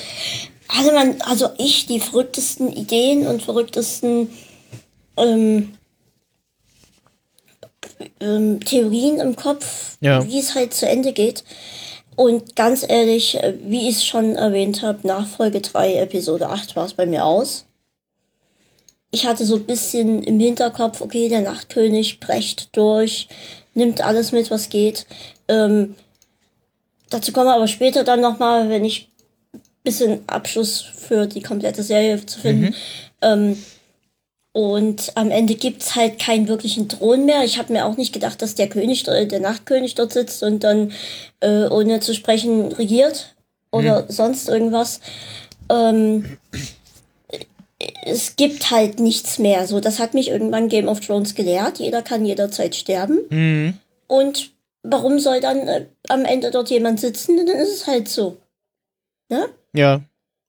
hatte 0.71 0.93
man, 0.93 1.21
also 1.23 1.51
ich, 1.59 1.87
die 1.87 2.01
verrücktesten 2.01 2.73
Ideen 2.73 3.27
und 3.27 3.43
verrücktesten 3.43 4.31
ähm, 5.17 5.75
ähm, 8.21 8.61
Theorien 8.65 9.19
im 9.19 9.37
Kopf, 9.37 9.97
Ja. 10.01 10.25
wie 10.27 10.39
es 10.39 10.55
halt 10.55 10.75
zu 10.75 10.89
Ende 10.89 11.13
geht. 11.13 11.45
Und 12.17 12.55
ganz 12.57 12.85
ehrlich, 12.87 13.37
äh, 13.37 13.55
wie 13.65 13.89
ich 13.89 13.97
es 13.97 14.05
schon 14.05 14.37
erwähnt 14.37 14.83
habe, 14.83 15.07
nach 15.07 15.27
Folge 15.27 15.61
3, 15.61 15.95
Episode 15.95 16.49
8 16.49 16.77
war 16.77 16.87
es 16.87 16.95
bei 16.95 17.07
mir 17.07 17.25
aus. 17.25 17.67
Ich 19.11 19.27
hatte 19.27 19.45
so 19.45 19.57
ein 19.57 19.65
bisschen 19.65 20.23
im 20.23 20.39
Hinterkopf, 20.39 21.01
okay, 21.01 21.29
der 21.29 21.41
Nachtkönig 21.41 22.21
brecht 22.21 22.77
durch, 22.77 23.29
nimmt 23.75 24.03
alles 24.03 24.31
mit, 24.33 24.51
was 24.51 24.69
geht. 24.69 25.07
Ähm, 25.49 25.97
dazu 27.09 27.33
kommen 27.33 27.47
wir 27.47 27.55
aber 27.55 27.67
später 27.67 28.05
dann 28.05 28.21
nochmal, 28.21 28.69
wenn 28.69 28.85
ich 28.85 29.10
bisschen 29.83 30.21
Abschluss 30.27 30.81
für 30.81 31.27
die 31.27 31.43
komplette 31.43 31.83
Serie 31.83 32.25
zu 32.25 32.41
finden. 32.41 32.75
Ähm, 33.23 33.57
und 34.53 35.13
am 35.15 35.31
Ende 35.31 35.55
gibt's 35.55 35.95
halt 35.95 36.19
keinen 36.19 36.49
wirklichen 36.49 36.89
Thron 36.89 37.25
mehr. 37.25 37.45
Ich 37.45 37.59
habe 37.59 37.73
mir 37.73 37.87
auch 37.87 37.97
nicht 37.97 38.13
gedacht, 38.13 38.43
dass 38.43 38.57
der 38.57 38.69
König, 38.69 39.07
äh, 39.07 39.27
der 39.27 39.41
Nachtkönig 39.41 39.95
dort 39.95 40.13
sitzt 40.13 40.43
und 40.43 40.65
dann 40.65 40.93
äh, 41.41 41.67
ohne 41.69 42.01
zu 42.01 42.15
sprechen 42.15 42.73
regiert 42.73 43.35
oder 43.71 44.07
sonst 44.09 44.49
irgendwas. 44.49 45.01
Ähm, 45.69 46.37
es 48.05 48.37
gibt 48.37 48.73
halt 48.73 48.99
nichts 48.99 49.39
mehr. 49.39 49.67
So, 49.69 49.79
das 49.79 50.01
hat 50.01 50.15
mich 50.15 50.29
irgendwann 50.29 50.69
Game 50.69 50.89
of 50.89 51.01
Thrones 51.01 51.35
gelehrt. 51.37 51.79
Jeder 51.79 52.03
kann 52.03 52.27
jederzeit 52.27 52.75
sterben. 52.75 53.21
Mhm. 53.31 53.75
Und 54.09 54.51
warum 54.83 55.21
soll 55.21 55.41
dann 55.41 55.69
äh, 55.69 55.87
am 56.09 56.25
Ende 56.25 56.51
dort 56.51 56.71
jemand 56.71 56.99
sitzen? 56.99 57.37
Dann 57.37 57.57
ist 57.57 57.73
es 57.73 57.87
halt 57.87 58.09
so. 58.09 58.37
Ne? 59.29 59.49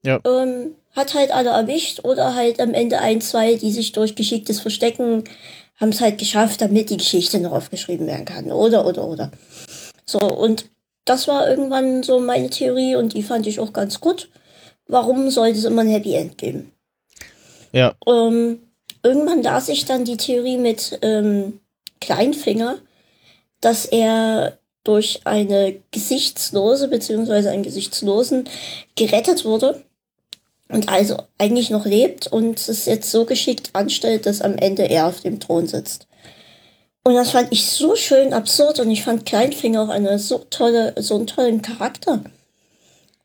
Ja. 0.04 0.20
Ähm, 0.26 0.76
hat 0.96 1.14
halt 1.14 1.32
alle 1.32 1.50
erwischt 1.52 2.04
oder 2.04 2.36
halt 2.36 2.60
am 2.60 2.74
Ende 2.74 3.00
ein, 3.00 3.22
zwei, 3.22 3.56
die 3.56 3.72
sich 3.72 3.92
durch 3.92 4.16
geschicktes 4.16 4.60
Verstecken 4.60 5.24
haben 5.82 5.90
es 5.90 6.02
halt 6.02 6.20
geschafft, 6.20 6.62
damit 6.62 6.92
die 6.92 6.98
Geschichte 6.98 7.40
noch 7.40 7.54
aufgeschrieben 7.54 8.06
werden 8.06 8.26
kann. 8.26 8.52
Oder, 8.52 8.86
oder, 8.86 9.08
oder. 9.08 9.32
So, 10.06 10.20
und 10.20 10.70
das 11.06 11.28
war 11.28 11.50
irgendwann 11.50 12.04
so 12.04 12.20
meine 12.20 12.52
Theorie 12.52 12.96
und 12.96 13.14
die 13.14 13.24
fand 13.24 13.48
ich 13.48 13.60
auch 13.60 13.74
ganz 13.74 14.00
gut. 14.00 14.30
Warum 14.88 15.32
sollte 15.32 15.58
es 15.58 15.66
immer 15.66 15.82
ein 15.82 15.90
Happy 15.90 16.14
End 16.14 16.38
geben? 16.38 16.72
Ja. 17.72 17.96
Ähm, 18.08 18.60
irgendwann 19.02 19.42
las 19.42 19.70
ich 19.70 19.86
dann 19.86 20.06
die 20.06 20.18
Theorie 20.18 20.58
mit 20.58 21.00
ähm, 21.02 21.62
Kleinfinger, 22.00 22.78
dass 23.60 23.86
er 23.86 24.60
durch 24.84 25.22
eine 25.26 25.80
Gesichtslose 25.92 26.88
beziehungsweise 26.88 27.52
einen 27.52 27.64
Gesichtslosen 27.64 28.50
gerettet 28.96 29.46
wurde 29.46 29.84
und 30.70 30.90
also 30.90 31.18
eigentlich 31.38 31.70
noch 31.70 31.86
lebt 31.86 32.28
und 32.28 32.58
es 32.68 32.86
jetzt 32.86 33.12
so 33.12 33.26
geschickt 33.26 33.72
anstellt, 33.74 34.26
dass 34.26 34.42
am 34.42 34.56
Ende 34.56 34.90
er 34.90 35.08
auf 35.08 35.22
dem 35.22 35.40
Thron 35.40 35.68
sitzt. 35.68 36.08
Und 37.04 37.16
das 37.16 37.32
fand 37.32 37.52
ich 37.52 37.66
so 37.66 37.96
schön 37.96 38.32
absurd 38.34 38.80
und 38.80 38.90
ich 38.92 39.04
fand 39.04 39.26
Kleinfinger 39.26 39.84
auch 39.84 39.90
eine 39.90 40.20
so 40.20 40.46
tolle, 40.50 40.94
so 40.98 41.16
einen 41.16 41.28
tollen 41.28 41.62
Charakter. 41.62 42.24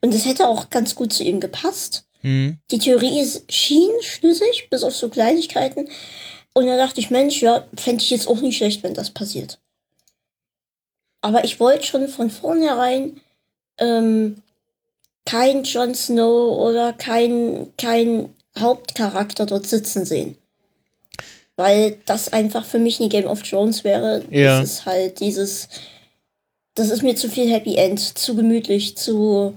Und 0.00 0.14
es 0.14 0.24
hätte 0.24 0.48
auch 0.48 0.70
ganz 0.70 0.94
gut 0.94 1.12
zu 1.12 1.22
ihm 1.24 1.40
gepasst. 1.40 2.04
Mhm. 2.22 2.58
Die 2.70 2.78
Theorie 2.78 3.20
ist, 3.20 3.50
schien 3.52 3.90
schlüssig, 4.00 4.68
bis 4.70 4.82
auf 4.82 4.96
so 4.96 5.08
Kleinigkeiten. 5.08 5.88
Und 6.54 6.66
da 6.66 6.76
dachte 6.76 7.00
ich, 7.00 7.10
Mensch, 7.10 7.42
ja, 7.42 7.66
fände 7.76 8.02
ich 8.02 8.10
jetzt 8.10 8.28
auch 8.28 8.40
nicht 8.40 8.56
schlecht, 8.56 8.82
wenn 8.82 8.94
das 8.94 9.10
passiert. 9.10 9.58
Aber 11.26 11.42
ich 11.44 11.58
wollte 11.58 11.84
schon 11.84 12.06
von 12.06 12.30
vornherein 12.30 13.20
ähm, 13.78 14.36
kein 15.24 15.64
Jon 15.64 15.92
Snow 15.94 16.56
oder 16.58 16.92
kein, 16.92 17.66
kein 17.76 18.28
Hauptcharakter 18.56 19.44
dort 19.44 19.66
sitzen 19.66 20.04
sehen. 20.04 20.36
Weil 21.56 21.96
das 22.06 22.32
einfach 22.32 22.64
für 22.64 22.78
mich 22.78 23.00
nie 23.00 23.08
Game 23.08 23.26
of 23.26 23.42
Thrones 23.42 23.82
wäre. 23.82 24.22
Ja. 24.30 24.60
Das 24.60 24.70
ist 24.70 24.86
halt 24.86 25.18
dieses. 25.20 25.68
Das 26.74 26.90
ist 26.90 27.02
mir 27.02 27.16
zu 27.16 27.28
viel 27.28 27.50
Happy 27.50 27.74
End, 27.76 27.98
zu 27.98 28.36
gemütlich, 28.36 28.96
zu, 28.96 29.54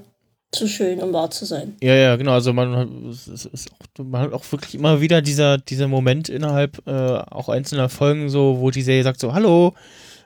zu 0.51 0.67
schön, 0.67 1.03
um 1.03 1.11
wahr 1.13 1.29
zu 1.29 1.45
sein. 1.45 1.75
Ja, 1.83 1.93
ja, 1.93 2.15
genau. 2.15 2.31
Also 2.31 2.51
man 2.53 2.75
hat, 2.75 2.87
es 3.11 3.27
ist- 3.27 3.45
es 3.45 3.65
ist 3.65 3.71
auch, 3.73 4.03
man 4.05 4.21
hat 4.21 4.33
auch 4.33 4.49
wirklich 4.51 4.73
immer 4.73 5.01
wieder 5.01 5.21
dieser, 5.21 5.57
dieser 5.59 5.87
Moment 5.89 6.29
innerhalb 6.29 6.81
äh, 6.87 6.91
auch 7.29 7.49
einzelner 7.49 7.89
Folgen, 7.89 8.29
so, 8.29 8.57
wo 8.59 8.71
die 8.71 8.81
Serie 8.81 9.03
sagt 9.03 9.19
so, 9.19 9.33
hallo, 9.33 9.73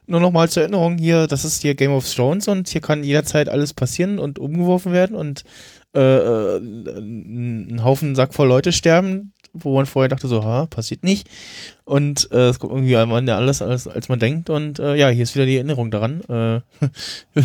nur 0.06 0.20
noch 0.20 0.32
mal 0.32 0.50
zur 0.50 0.64
Erinnerung 0.64 0.98
hier, 0.98 1.28
das 1.28 1.46
ist 1.46 1.62
hier 1.62 1.76
Game 1.76 1.92
of 1.92 2.12
Thrones 2.12 2.48
und 2.48 2.68
hier 2.68 2.82
kann 2.82 3.04
jederzeit 3.04 3.50
alles 3.50 3.74
passieren 3.74 4.20
und 4.20 4.40
umgeworfen 4.40 4.92
werden 4.92 5.16
und 5.16 5.44
äh, 5.96 6.00
äh, 6.00 6.58
ein 6.58 7.84
Haufen 7.84 8.16
Sack 8.16 8.34
voll 8.34 8.48
Leute 8.48 8.72
sterben, 8.72 9.34
wo 9.54 9.76
man 9.76 9.86
vorher 9.86 10.10
dachte 10.10 10.28
so, 10.28 10.44
ha, 10.44 10.66
passiert 10.66 11.04
nicht. 11.04 11.30
Und 11.86 12.32
äh, 12.32 12.50
es 12.50 12.60
kommt 12.60 12.74
irgendwie 12.74 12.98
am 12.98 13.12
Ende 13.12 13.36
alles, 13.36 13.62
alles 13.62 13.88
als 13.88 14.10
man 14.10 14.20
denkt 14.20 14.50
und 14.50 14.80
äh, 14.80 14.96
ja, 14.96 15.10
hier 15.10 15.24
ist 15.24 15.36
wieder 15.36 15.46
die 15.46 15.56
Erinnerung 15.56 15.92
daran. 15.92 16.22
Äh, 16.24 16.62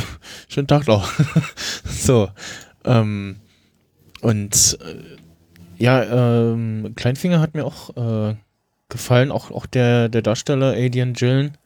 schönen 0.48 0.66
Tag 0.66 0.86
noch. 0.86 1.10
so. 1.84 2.28
Ähm, 2.84 3.36
und 4.22 4.78
äh, 4.82 5.82
ja, 5.82 6.02
ähm, 6.50 6.92
Kleinfinger 6.96 7.40
hat 7.40 7.54
mir 7.54 7.64
auch 7.64 7.96
äh, 7.96 8.34
gefallen, 8.88 9.30
auch, 9.30 9.50
auch 9.50 9.66
der, 9.66 10.08
der 10.08 10.22
Darsteller 10.22 10.72
Adrian 10.72 11.12
Gillen, 11.12 11.58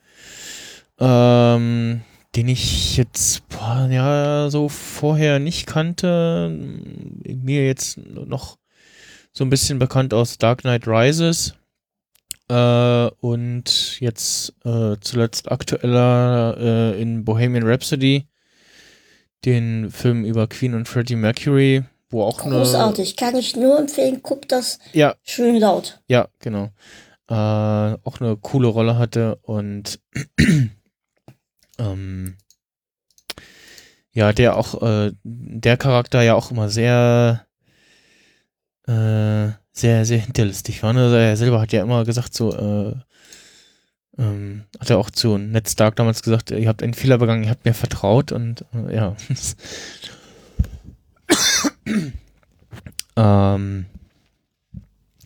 ähm, 1.01 2.03
den 2.35 2.49
ich 2.49 2.97
jetzt 2.97 3.49
boah, 3.49 3.89
ja 3.91 4.49
so 4.51 4.69
vorher 4.69 5.39
nicht 5.39 5.67
kannte. 5.67 6.51
Mir 7.25 7.67
jetzt 7.67 7.99
noch 7.99 8.59
so 9.33 9.45
ein 9.45 9.51
bisschen 9.51 9.79
bekannt 9.79 10.15
aus 10.15 10.39
Dark 10.39 10.63
Knight 10.63 10.87
Rises. 10.87 11.55
Äh, 12.49 13.11
und 13.21 14.01
jetzt 14.01 14.55
äh, 14.65 14.97
zuletzt 15.01 15.51
aktueller 15.51 16.57
äh, 16.59 17.01
in 17.01 17.25
Bohemian 17.25 17.67
Rhapsody, 17.67 18.27
den 19.45 19.91
Film 19.91 20.25
über 20.25 20.47
Queen 20.49 20.75
und 20.75 20.89
Freddie 20.89 21.17
Mercury, 21.17 21.85
wo 22.11 22.25
auch 22.25 22.41
eine 22.41 22.57
Großartig. 22.57 23.17
Kann 23.17 23.37
ich 23.37 23.57
nur 23.57 23.79
empfehlen, 23.79 24.21
guck 24.23 24.49
das 24.49 24.79
ja 24.93 25.15
schön 25.23 25.57
laut. 25.57 26.01
ja, 26.09 26.29
genau. 26.41 26.71
Äh, 27.29 27.35
auch 27.35 28.21
eine 28.21 28.37
coole 28.37 28.69
Rolle 28.69 28.99
hatte 28.99 29.37
und 29.43 30.01
ähm, 31.83 32.37
ja, 34.13 34.33
der 34.33 34.57
auch, 34.57 34.83
äh, 34.83 35.13
der 35.25 35.77
Charakter 35.77 36.23
ja 36.23 36.35
auch 36.35 36.51
immer 36.51 36.69
sehr, 36.69 37.47
äh, 38.87 39.49
sehr, 39.73 40.05
sehr 40.05 40.19
hinterlistig 40.19 40.83
war. 40.83 40.93
Ne? 40.93 41.05
Also 41.05 41.17
er 41.17 41.37
selber 41.37 41.61
hat 41.61 41.73
ja 41.73 41.83
immer 41.83 42.05
gesagt, 42.05 42.35
so, 42.35 42.55
äh, 42.55 42.95
ähm, 44.19 44.65
hat 44.79 44.91
er 44.91 44.99
auch 44.99 45.11
zu 45.11 45.39
Ned 45.39 45.69
Stark 45.69 45.97
damals 45.97 46.23
gesagt, 46.23 46.51
ihr 46.51 46.69
habt 46.69 46.83
einen 46.83 46.93
Fehler 46.95 47.17
begangen, 47.19 47.45
ihr 47.45 47.51
habt 47.51 47.65
mir 47.65 47.73
vertraut 47.73 48.33
und 48.33 48.67
äh, 48.75 48.95
ja. 48.95 49.17
ähm, 53.55 53.87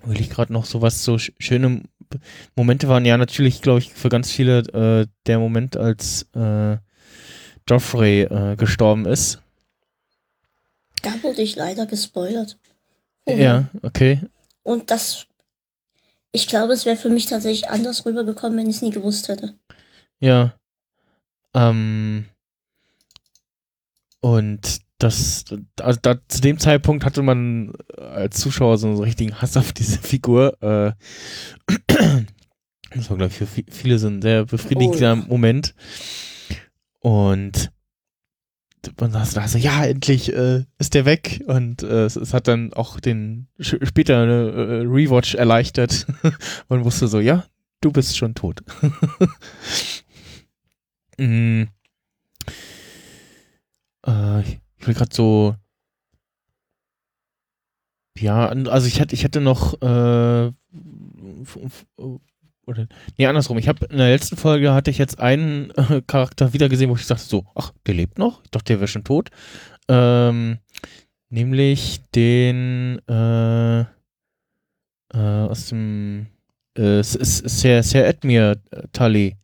will 0.05 0.21
ich 0.21 0.31
gerade 0.31 0.53
noch 0.53 0.65
so 0.65 1.19
sch 1.19 1.33
schöne 1.39 1.83
Momente 2.55 2.89
waren 2.89 3.05
ja 3.05 3.17
natürlich, 3.17 3.63
glaube 3.63 3.81
ich, 3.81 3.93
für 3.93 4.09
ganz 4.09 4.31
viele 4.31 4.59
äh, 4.59 5.07
der 5.27 5.39
Moment, 5.39 5.77
als 5.77 6.27
äh, 6.35 6.77
Joffrey 7.69 8.23
äh, 8.23 8.57
gestorben 8.57 9.07
ist. 9.07 9.43
Da 11.03 11.23
wurde 11.23 11.43
ich 11.43 11.57
leider 11.57 11.87
gespoilert. 11.87 12.59
Mhm. 13.27 13.39
Ja, 13.39 13.69
okay. 13.83 14.21
Und 14.63 14.91
das, 14.91 15.27
ich 16.33 16.47
glaube, 16.49 16.73
es 16.73 16.87
wäre 16.87 16.97
für 16.97 17.11
mich 17.11 17.27
tatsächlich 17.27 17.69
anders 17.69 18.07
rübergekommen, 18.07 18.59
wenn 18.59 18.71
ich 18.71 18.77
es 18.77 18.83
nie 18.83 18.91
gewusst 18.91 19.29
hätte. 19.29 19.55
Ja. 20.21 20.55
Ähm, 21.55 22.27
und 24.21 24.81
das, 24.99 25.45
also 25.81 25.99
da, 26.01 26.17
zu 26.29 26.41
dem 26.41 26.59
Zeitpunkt 26.59 27.05
hatte 27.05 27.23
man 27.23 27.73
als 27.99 28.39
Zuschauer 28.39 28.79
so 28.79 28.89
einen 28.89 28.99
richtigen 28.99 29.41
Hass 29.41 29.57
auf 29.57 29.73
diese 29.73 29.99
Figur. 29.99 30.61
Äh, 30.63 30.93
das 32.95 33.11
war, 33.11 33.17
glaube 33.17 33.33
ich, 33.33 33.35
für 33.35 33.45
vi- 33.45 33.71
viele 33.71 33.99
so 33.99 34.09
ein 34.09 34.23
sehr 34.23 34.47
befriedigender 34.47 35.13
Oh 35.13 35.17
ja. 35.17 35.25
Moment. 35.29 35.75
Und 37.01 37.71
man 39.01 39.13
saß 39.13 39.35
da 39.35 39.49
so, 39.49 39.59
ja, 39.59 39.85
endlich 39.85 40.33
äh, 40.33 40.65
ist 40.79 40.95
der 40.95 41.05
weg. 41.05 41.43
Und 41.47 41.83
äh, 41.83 42.05
es, 42.05 42.17
es 42.17 42.33
hat 42.33 42.49
dann 42.49 42.73
auch 42.73 43.01
den 43.01 43.49
später 43.59 44.23
eine 44.23 44.51
äh, 44.51 44.81
Rewatch 44.87 45.35
erleichtert. 45.35 46.07
man 46.69 46.85
wusste 46.85 47.09
so, 47.09 47.21
ja, 47.21 47.45
du 47.81 47.91
bist 47.91 48.17
schon 48.17 48.35
tot. 48.35 48.63
mm. 51.19 51.65
äh, 54.07 54.43
ich 54.79 54.87
will 54.87 54.95
gerade 54.95 55.15
so. 55.15 55.55
Ja, 58.19 58.49
also 58.49 58.87
ich 58.87 59.01
hatte, 59.01 59.15
ich 59.15 59.25
hatte 59.25 59.41
noch 59.41 59.81
äh, 59.83 60.47
f- 60.47 61.59
oder 62.67 62.89
nee, 63.19 63.27
andersrum. 63.27 63.59
Ich 63.59 63.69
habe 63.69 63.87
in 63.87 63.99
der 63.99 64.09
letzten 64.09 64.37
Folge 64.37 64.73
hatte 64.73 64.91
ich 64.91 64.99
jetzt 64.99 65.21
einen 65.21 65.71
äh, 65.73 66.03
Charakter 66.07 66.53
wieder 66.53 66.69
gesehen, 66.69 66.91
wo 66.91 66.97
ich 66.97 67.07
dachte 67.07 67.23
so, 67.23 67.47
ach, 67.55 67.73
der 67.87 67.95
lebt 67.95 68.19
noch. 68.19 68.43
Ich 68.45 68.51
dachte, 68.51 68.73
der 68.73 68.81
wäre 68.81 68.89
schon 68.89 69.05
tot. 69.05 69.31
Ähm, 69.89 70.59
nämlich 71.29 72.01
den 72.15 73.01
äh, 73.09 73.81
äh, 73.81 73.87
aus 75.13 75.69
dem 75.69 76.27
äh, 76.77 77.03
Sir, 77.03 77.83
Sir 77.83 78.07
Edmure 78.07 78.61
äh, 78.71 78.83
Tully. 78.93 79.37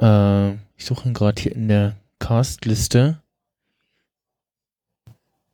Äh, 0.00 0.52
ich 0.52 0.84
suche 0.84 1.08
ihn 1.08 1.14
gerade 1.14 1.42
hier 1.42 1.52
in 1.54 1.68
der 1.68 1.96
Castliste. 2.18 3.20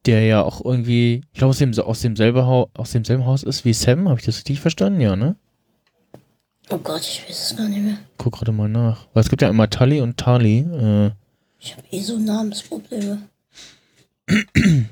Der 0.07 0.23
ja 0.25 0.43
auch 0.43 0.65
irgendwie, 0.65 1.23
ich 1.33 1.39
glaube, 1.39 1.51
aus, 1.51 1.59
dem, 1.59 1.79
aus, 1.79 2.01
demselben 2.01 2.45
Hau- 2.45 2.71
aus 2.75 2.91
demselben 2.93 3.25
Haus 3.25 3.43
ist 3.45 3.65
wie 3.65 3.73
Sam. 3.73 4.09
Habe 4.09 4.19
ich 4.19 4.27
das 4.27 4.39
richtig 4.39 4.61
verstanden? 4.61 5.01
Ja, 5.01 5.15
ne? 5.15 5.37
Oh 6.71 6.79
Gott, 6.79 7.03
ich 7.03 7.23
weiß 7.29 7.51
es 7.53 7.57
gar 7.57 7.69
nicht 7.69 7.83
mehr. 7.83 7.99
Guck 8.19 8.35
gerade 8.35 8.53
mal 8.53 8.69
nach. 8.69 9.07
Weil 9.13 9.23
es 9.23 9.29
gibt 9.31 9.43
ja 9.43 9.49
immer 9.49 9.69
Tully 9.71 10.01
und 10.01 10.17
Tali. 10.17 10.59
Äh, 10.61 11.11
Ich 11.61 11.77
habe 11.77 11.87
eh 11.91 12.01
so 12.01 12.19
Namensprobleme. 12.19 13.19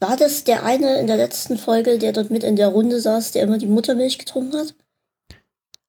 War 0.00 0.16
das 0.16 0.44
der 0.44 0.64
eine 0.64 0.98
in 1.00 1.06
der 1.06 1.16
letzten 1.16 1.56
Folge, 1.56 1.98
der 1.98 2.12
dort 2.12 2.30
mit 2.30 2.42
in 2.44 2.56
der 2.56 2.68
Runde 2.68 3.00
saß, 3.00 3.32
der 3.32 3.42
immer 3.44 3.58
die 3.58 3.66
Muttermilch 3.66 4.18
getrunken 4.18 4.56
hat? 4.56 4.74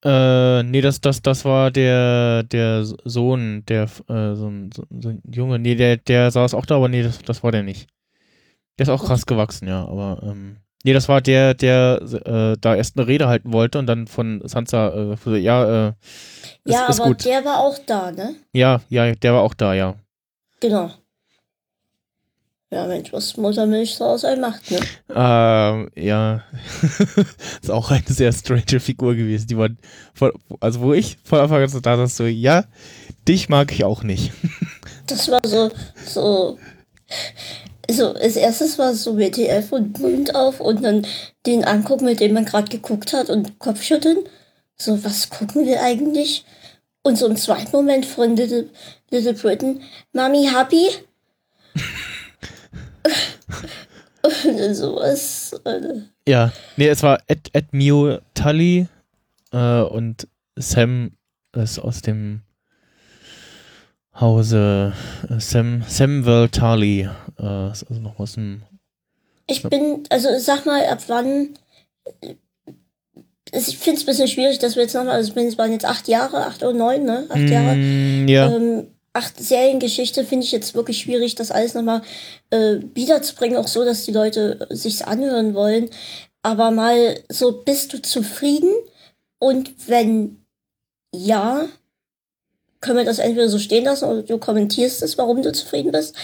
äh, 0.04 0.64
nee, 0.64 0.82
das, 0.82 1.00
das, 1.02 1.22
das 1.22 1.46
war 1.46 1.70
der, 1.72 2.42
der 2.44 2.84
Sohn, 2.86 3.64
der, 3.68 3.84
äh, 4.08 4.36
so, 4.36 4.48
ein, 4.48 4.72
so, 4.76 4.84
so 5.00 5.10
ein 5.10 5.22
Junge. 5.32 5.60
Nee, 5.60 5.76
der, 5.76 5.98
der 5.98 6.32
saß 6.32 6.54
auch 6.56 6.66
da, 6.66 6.76
aber 6.78 6.90
nee, 6.90 7.04
das, 7.04 7.20
das 7.20 7.44
war 7.44 7.52
der 7.52 7.62
nicht. 7.64 7.88
Der 8.78 8.84
ist 8.84 8.90
auch 8.90 9.06
krass 9.06 9.26
gewachsen, 9.26 9.68
ja, 9.68 9.86
aber, 9.86 10.22
ähm, 10.24 10.58
Nee, 10.84 10.94
das 10.94 11.08
war 11.08 11.22
der, 11.22 11.54
der 11.54 12.02
äh, 12.02 12.58
da 12.60 12.76
erst 12.76 12.98
eine 12.98 13.08
Rede 13.08 13.28
halten 13.28 13.54
wollte 13.54 13.78
und 13.78 13.86
dann 13.86 14.08
von 14.08 14.42
Sansa, 14.44 15.16
äh, 15.28 15.38
ja, 15.38 15.90
äh, 15.90 15.94
ist, 16.64 16.74
ja, 16.74 16.88
ist 16.88 17.00
aber 17.00 17.10
gut. 17.10 17.26
der 17.26 17.46
war 17.46 17.60
auch 17.60 17.78
da, 17.86 18.12
ne? 18.12 18.36
Ja, 18.54 18.82
ja, 18.90 19.14
der 19.14 19.34
war 19.34 19.42
auch 19.42 19.54
da, 19.54 19.74
ja. 19.76 19.96
Genau. 20.60 20.92
Ja, 22.74 22.88
Mensch, 22.88 23.12
was 23.12 23.36
Muttermilch 23.36 23.96
so 23.96 24.06
aus 24.06 24.24
einem 24.24 24.42
macht, 24.42 24.72
ne? 24.72 24.80
Ähm, 25.14 25.92
ja. 25.96 26.44
ist 27.62 27.70
auch 27.70 27.92
eine 27.92 28.04
sehr 28.08 28.32
strange 28.32 28.80
Figur 28.80 29.14
gewesen, 29.14 29.48
die 29.48 29.56
man, 29.56 29.78
von, 30.14 30.32
also 30.62 30.80
wo 30.80 30.94
ich 30.94 31.18
von 31.24 31.40
Anfang 31.40 31.62
an 31.62 31.70
so 31.70 31.82
da 31.82 31.98
saß, 31.98 32.16
so, 32.16 32.26
ja, 32.26 32.64
dich 33.28 33.50
mag 33.50 33.72
ich 33.72 33.84
auch 33.84 34.04
nicht. 34.04 34.32
Das 35.08 35.30
war 35.30 35.42
so, 35.44 35.70
so. 36.06 36.58
So, 37.92 38.14
als 38.14 38.36
erstes 38.36 38.80
war 38.80 38.92
es 38.92 39.04
so 39.04 39.18
WTF 39.18 39.72
und 39.72 40.00
Mund 40.00 40.36
auf 40.36 40.60
und 40.60 40.84
dann 40.84 41.06
den 41.46 41.64
angucken, 41.66 42.06
mit 42.06 42.20
dem 42.20 42.34
man 42.34 42.46
gerade 42.46 42.70
geguckt 42.70 43.14
hat 43.14 43.30
und 43.30 43.60
Kopfschütteln. 43.60 44.20
So, 44.78 45.04
was 45.04 45.30
gucken 45.30 45.66
wir 45.66 45.82
eigentlich? 45.82 46.46
Und 47.04 47.18
so 47.18 47.28
im 47.28 47.36
zweiten 47.36 47.76
Moment 47.76 48.06
von 48.06 48.36
Little, 48.36 48.70
Little 49.10 49.34
Britain, 49.34 49.82
Mami 50.14 50.48
happy? 50.48 50.88
und 54.24 54.34
dann 54.60 54.76
sowas. 54.76 55.60
Ja, 56.28 56.52
nee, 56.78 56.88
es 56.88 57.04
war 57.04 57.20
Ed, 57.28 57.50
Ed 57.54 57.74
Mio 57.74 58.20
Tully 58.34 58.88
äh, 59.52 59.82
und 59.82 60.28
Sam 60.56 61.12
ist 61.54 61.80
aus 61.80 62.02
dem 62.02 62.42
Hause 64.20 64.94
äh, 65.30 65.40
Sam, 65.40 65.84
Samwell 65.88 66.50
Tully, 66.50 67.10
äh, 67.42 67.72
ist 67.72 67.86
also 67.90 68.02
noch 68.02 68.20
aus 68.20 68.34
dem 68.34 68.64
Ich 69.48 69.64
bin, 69.64 70.04
also 70.10 70.30
sag 70.38 70.66
mal, 70.66 70.86
ab 70.86 71.04
wann. 71.08 71.50
Ich 73.54 73.78
finde 73.78 73.98
es 73.98 74.04
ein 74.04 74.06
bisschen 74.06 74.28
schwierig, 74.28 74.60
dass 74.60 74.76
wir 74.76 74.84
jetzt 74.84 74.94
nochmal, 74.94 75.16
also 75.16 75.34
es 75.36 75.58
waren 75.58 75.72
jetzt 75.74 75.86
acht 75.86 76.08
Jahre, 76.08 76.46
acht 76.46 76.64
oder 76.64 76.74
neun, 76.74 77.04
ne? 77.04 77.26
Acht 77.30 77.50
Jahre. 77.50 77.76
Mm, 77.76 78.28
ja, 78.28 78.50
Ähm, 78.50 78.88
acht 79.14 79.44
Seriengeschichte 79.44 80.24
finde 80.24 80.46
ich 80.46 80.54
jetzt 80.54 80.74
wirklich 80.74 81.00
schwierig, 81.00 81.36
das 81.36 81.52
alles 81.52 81.74
nochmal 81.74 82.02
äh, 82.50 82.78
wiederzubringen, 82.94 83.58
auch 83.58 83.68
so, 83.68 83.84
dass 83.84 84.06
die 84.06 84.14
Leute 84.14 84.68
sich's 84.70 85.02
anhören 85.02 85.54
wollen. 85.54 85.90
Aber 86.44 86.72
mal 86.72 87.20
so, 87.30 87.52
bist 87.52 87.92
du 87.94 88.02
zufrieden? 88.02 88.74
Und 89.38 89.90
wenn 89.90 90.46
ja, 91.14 91.68
können 92.82 92.98
wir 92.98 93.06
das 93.06 93.20
entweder 93.20 93.48
so 93.48 93.60
stehen 93.60 93.86
lassen 93.86 94.06
oder 94.06 94.24
du 94.24 94.38
kommentierst 94.38 95.02
es, 95.04 95.18
warum 95.18 95.42
du 95.42 95.52
zufrieden 95.52 95.92
bist. 95.92 96.16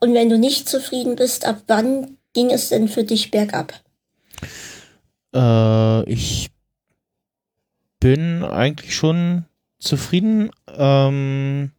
Und 0.00 0.12
wenn 0.14 0.28
du 0.28 0.38
nicht 0.38 0.68
zufrieden 0.68 1.16
bist, 1.16 1.46
ab 1.46 1.62
wann 1.66 2.18
ging 2.34 2.50
es 2.50 2.68
denn 2.68 2.88
für 2.88 3.04
dich 3.04 3.30
bergab? 3.30 3.72
äh, 5.34 6.04
ich 6.04 6.50
bin 8.00 8.44
eigentlich 8.44 8.94
schon 8.94 9.44
zufrieden, 9.78 10.50
ähm, 10.68 11.72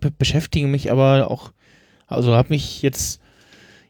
be 0.00 0.10
beschäftige 0.10 0.66
mich 0.66 0.90
aber 0.90 1.30
auch, 1.30 1.52
also 2.06 2.34
habe 2.34 2.50
mich 2.50 2.82
jetzt 2.82 3.19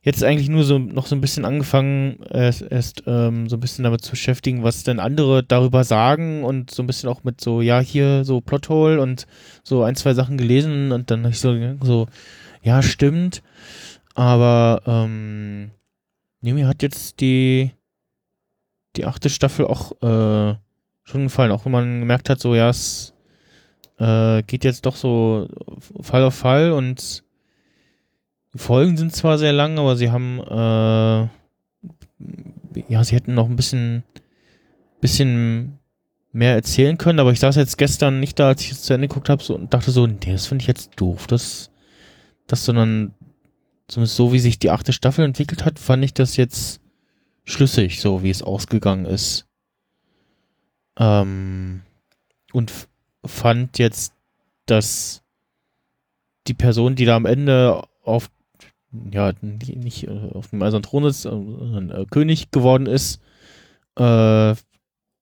jetzt 0.02 0.24
eigentlich 0.24 0.48
nur 0.48 0.64
so 0.64 0.78
noch 0.78 1.06
so 1.06 1.14
ein 1.14 1.20
bisschen 1.20 1.44
angefangen, 1.44 2.22
erst, 2.30 2.62
erst 2.62 3.02
ähm, 3.06 3.48
so 3.48 3.56
ein 3.56 3.60
bisschen 3.60 3.84
damit 3.84 4.02
zu 4.02 4.12
beschäftigen, 4.12 4.62
was 4.62 4.82
denn 4.82 4.98
andere 4.98 5.42
darüber 5.42 5.84
sagen 5.84 6.44
und 6.44 6.70
so 6.70 6.82
ein 6.82 6.86
bisschen 6.86 7.08
auch 7.08 7.22
mit 7.22 7.40
so, 7.40 7.60
ja, 7.60 7.80
hier 7.80 8.24
so 8.24 8.40
Plothole 8.40 9.00
und 9.00 9.26
so 9.62 9.82
ein, 9.82 9.96
zwei 9.96 10.14
Sachen 10.14 10.38
gelesen 10.38 10.92
und 10.92 11.10
dann 11.10 11.20
habe 11.20 11.30
ich 11.30 11.40
so, 11.40 11.54
so, 11.82 12.06
ja, 12.62 12.82
stimmt, 12.82 13.42
aber 14.14 14.82
ähm, 14.86 15.70
mir 16.40 16.66
hat 16.66 16.82
jetzt 16.82 17.20
die 17.20 17.72
die 18.96 19.04
achte 19.06 19.30
Staffel 19.30 19.66
auch 19.66 19.92
äh, 20.02 20.56
schon 21.04 21.24
gefallen, 21.24 21.52
auch 21.52 21.64
wenn 21.64 21.72
man 21.72 22.00
gemerkt 22.00 22.28
hat, 22.28 22.40
so, 22.40 22.54
ja, 22.54 22.70
es 22.70 23.14
äh, 23.98 24.42
geht 24.42 24.64
jetzt 24.64 24.86
doch 24.86 24.96
so 24.96 25.48
Fall 26.00 26.24
auf 26.24 26.34
Fall 26.34 26.72
und 26.72 27.22
die 28.54 28.58
Folgen 28.58 28.96
sind 28.96 29.14
zwar 29.14 29.38
sehr 29.38 29.52
lang, 29.52 29.78
aber 29.78 29.96
sie 29.96 30.10
haben, 30.10 30.40
äh, 30.40 31.28
ja, 32.88 33.04
sie 33.04 33.14
hätten 33.14 33.34
noch 33.34 33.48
ein 33.48 33.56
bisschen, 33.56 34.02
bisschen 35.00 35.78
mehr 36.32 36.54
erzählen 36.54 36.98
können, 36.98 37.18
aber 37.18 37.32
ich 37.32 37.40
saß 37.40 37.56
jetzt 37.56 37.78
gestern 37.78 38.20
nicht 38.20 38.38
da, 38.38 38.48
als 38.48 38.62
ich 38.62 38.72
es 38.72 38.82
zu 38.82 38.92
Ende 38.94 39.08
geguckt 39.08 39.28
habe, 39.28 39.42
so, 39.42 39.54
und 39.54 39.72
dachte 39.74 39.90
so, 39.90 40.06
nee, 40.06 40.16
das 40.32 40.46
finde 40.46 40.62
ich 40.62 40.68
jetzt 40.68 40.92
doof, 40.96 41.26
das, 41.26 41.70
das, 42.46 42.64
sondern 42.64 43.14
zumindest 43.88 44.16
so, 44.16 44.32
wie 44.32 44.38
sich 44.38 44.58
die 44.58 44.70
achte 44.70 44.92
Staffel 44.92 45.24
entwickelt 45.24 45.64
hat, 45.64 45.78
fand 45.78 46.04
ich 46.04 46.14
das 46.14 46.36
jetzt 46.36 46.80
schlüssig, 47.44 48.00
so 48.00 48.22
wie 48.22 48.30
es 48.30 48.42
ausgegangen 48.42 49.06
ist. 49.06 49.46
Ähm, 50.98 51.82
und 52.52 52.72
fand 53.24 53.78
jetzt, 53.78 54.12
dass 54.66 55.22
die 56.46 56.54
Person, 56.54 56.94
die 56.94 57.04
da 57.04 57.16
am 57.16 57.26
Ende 57.26 57.82
auf, 58.04 58.30
ja, 59.12 59.32
nicht, 59.40 60.08
äh, 60.08 60.30
auf 60.32 60.48
dem 60.48 60.62
Eisernen 60.62 60.82
Thron 60.82 61.04
ist, 61.04 61.22
sondern 61.22 61.90
äh, 61.90 62.06
König 62.10 62.50
geworden 62.50 62.86
ist, 62.86 63.20
äh, 63.96 64.54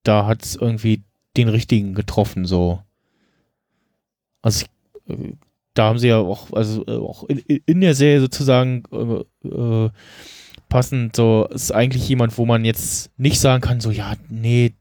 da 0.03 0.27
hat 0.27 0.45
es 0.45 0.57
irgendwie 0.57 1.03
den 1.37 1.49
richtigen 1.49 1.95
getroffen, 1.95 2.45
so. 2.45 2.83
Also, 4.43 4.67
ich, 5.07 5.15
äh, 5.15 5.33
da 5.75 5.85
haben 5.85 5.99
sie 5.99 6.09
ja 6.09 6.19
auch, 6.19 6.53
also 6.53 6.85
äh, 6.87 6.97
auch 6.97 7.25
in, 7.25 7.39
in 7.39 7.81
der 7.81 7.95
Serie 7.95 8.21
sozusagen 8.21 8.83
äh, 8.93 9.49
äh, 9.49 9.91
passend, 10.69 11.15
so 11.17 11.47
ist 11.47 11.73
eigentlich 11.73 12.09
jemand, 12.09 12.37
wo 12.39 12.47
man 12.47 12.65
jetzt 12.65 13.11
nicht 13.19 13.41
sagen 13.41 13.61
kann, 13.61 13.81
so, 13.81 13.91
ja, 13.91 14.15
nee, 14.29 14.75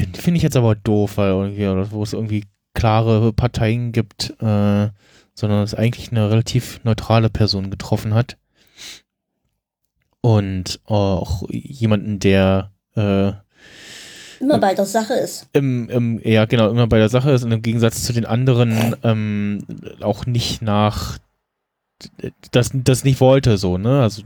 den 0.00 0.14
finde 0.14 0.38
ich 0.38 0.42
jetzt 0.42 0.56
aber 0.56 0.74
doof, 0.74 1.18
weil 1.18 1.30
irgendwie, 1.30 1.92
wo 1.92 2.02
es 2.02 2.12
irgendwie 2.12 2.44
klare 2.74 3.32
Parteien 3.32 3.92
gibt, 3.92 4.34
äh, 4.40 4.88
sondern 5.34 5.62
es 5.62 5.74
eigentlich 5.74 6.10
eine 6.10 6.30
relativ 6.30 6.80
neutrale 6.84 7.30
Person 7.30 7.70
getroffen 7.70 8.14
hat. 8.14 8.36
Und 10.20 10.80
auch 10.84 11.48
jemanden, 11.50 12.18
der 12.18 12.70
äh, 12.94 13.32
Immer 14.40 14.58
bei 14.58 14.74
der 14.74 14.86
Sache 14.86 15.14
ist. 15.14 15.48
im, 15.52 15.88
im, 15.88 16.20
ja 16.24 16.46
genau, 16.46 16.68
immer 16.70 16.88
bei 16.88 16.98
der 16.98 17.08
Sache 17.08 17.30
ist 17.30 17.44
und 17.44 17.52
im 17.52 17.62
Gegensatz 17.62 18.02
zu 18.02 18.12
den 18.12 18.26
anderen 18.26 18.96
ähm, 19.04 19.64
auch 20.00 20.26
nicht 20.26 20.62
nach 20.62 21.18
das, 22.50 22.70
das 22.74 23.04
nicht 23.04 23.20
wollte, 23.20 23.58
so, 23.58 23.78
ne? 23.78 24.02
Also 24.02 24.22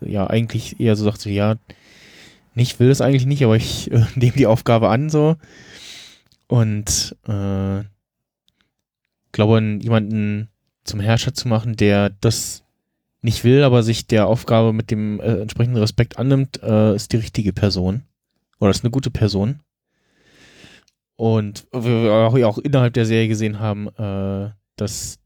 ja, 0.00 0.26
eigentlich 0.26 0.80
eher 0.80 0.96
so 0.96 1.04
sagt 1.04 1.20
so, 1.20 1.30
ja, 1.30 1.56
ich 2.56 2.78
will 2.80 2.90
es 2.90 3.00
eigentlich 3.00 3.26
nicht, 3.26 3.44
aber 3.44 3.56
ich 3.56 3.90
äh, 3.90 4.04
nehme 4.14 4.36
die 4.36 4.46
Aufgabe 4.46 4.88
an, 4.88 5.10
so. 5.10 5.36
Und 6.46 7.16
äh, 7.26 7.84
glaube, 9.34 9.60
jemanden 9.82 10.48
zum 10.84 11.00
Herrscher 11.00 11.34
zu 11.34 11.48
machen, 11.48 11.76
der 11.76 12.10
das 12.20 12.64
nicht 13.20 13.44
will, 13.44 13.62
aber 13.62 13.82
sich 13.82 14.06
der 14.06 14.26
Aufgabe 14.26 14.72
mit 14.72 14.90
dem 14.90 15.20
äh, 15.20 15.40
entsprechenden 15.40 15.78
Respekt 15.80 16.18
annimmt, 16.18 16.62
äh, 16.62 16.94
ist 16.94 17.12
die 17.12 17.16
richtige 17.16 17.52
Person. 17.52 18.02
Oder 18.60 18.70
ist 18.70 18.84
eine 18.84 18.90
gute 18.90 19.10
Person. 19.10 19.60
Und 21.16 21.66
wir 21.72 22.12
auch, 22.12 22.38
auch 22.38 22.58
innerhalb 22.58 22.94
der 22.94 23.06
Serie 23.06 23.28
gesehen 23.28 23.60
haben, 23.60 23.88
äh, 23.96 24.50
dass 24.76 25.18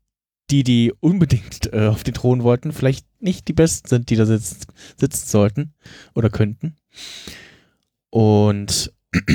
die, 0.50 0.62
die 0.62 0.92
unbedingt 1.00 1.72
äh, 1.72 1.88
auf 1.88 2.04
den 2.04 2.14
Thron 2.14 2.42
wollten, 2.42 2.72
vielleicht 2.72 3.06
nicht 3.20 3.48
die 3.48 3.52
Besten 3.52 3.88
sind, 3.88 4.10
die 4.10 4.16
da 4.16 4.26
sitz, 4.26 4.66
sitzen 4.96 5.28
sollten 5.28 5.74
oder 6.14 6.30
könnten. 6.30 6.76
Und 8.10 8.92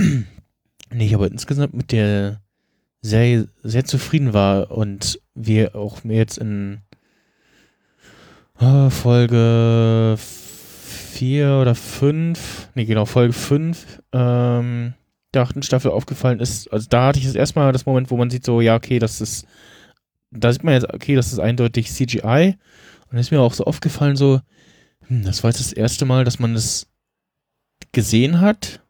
nee, 0.92 1.06
ich 1.06 1.14
aber 1.14 1.28
insgesamt 1.28 1.74
mit 1.74 1.92
der 1.92 2.42
Serie 3.04 3.50
sehr 3.62 3.84
zufrieden 3.84 4.34
war 4.34 4.72
und 4.72 5.20
wir 5.36 5.76
auch 5.76 6.04
mir 6.06 6.16
jetzt 6.16 6.38
in 6.38 6.82
äh, 8.60 8.90
Folge 8.90 10.16
4 10.18 11.60
oder 11.62 11.76
5, 11.76 12.70
nee, 12.76 12.86
genau, 12.86 13.06
Folge 13.06 13.34
5 13.34 14.02
ähm, 14.14 14.94
der 15.34 15.42
achten 15.42 15.64
Staffel 15.64 15.92
aufgefallen 15.92 16.40
ist, 16.40 16.72
also 16.72 16.88
da 16.90 17.08
hatte 17.08 17.20
ich 17.20 17.26
das 17.26 17.36
erstmal 17.36 17.74
das 17.74 17.86
Moment, 17.86 18.10
wo 18.10 18.18
man 18.18 18.30
sieht 18.30 18.46
so, 18.46 18.62
ja, 18.62 18.76
okay, 18.76 19.00
das 19.00 19.20
ist, 19.20 19.48
da 20.32 20.54
sieht 20.54 20.64
man 20.64 20.76
jetzt, 20.76 20.92
okay, 20.94 21.16
das 21.16 21.34
ist 21.34 21.40
eindeutig 21.40 21.92
CGI 21.92 22.56
und 23.12 23.18
ist 23.18 23.32
mir 23.32 23.42
auch 23.42 23.54
so 23.54 23.66
aufgefallen 23.66 24.16
so, 24.16 24.40
hm, 25.08 25.24
das 25.24 25.44
war 25.44 25.50
jetzt 25.50 25.60
das 25.60 25.74
erste 25.74 26.06
Mal, 26.06 26.24
dass 26.24 26.40
man 26.40 26.54
das 26.54 26.88
gesehen 27.92 28.40
hat. 28.40 28.83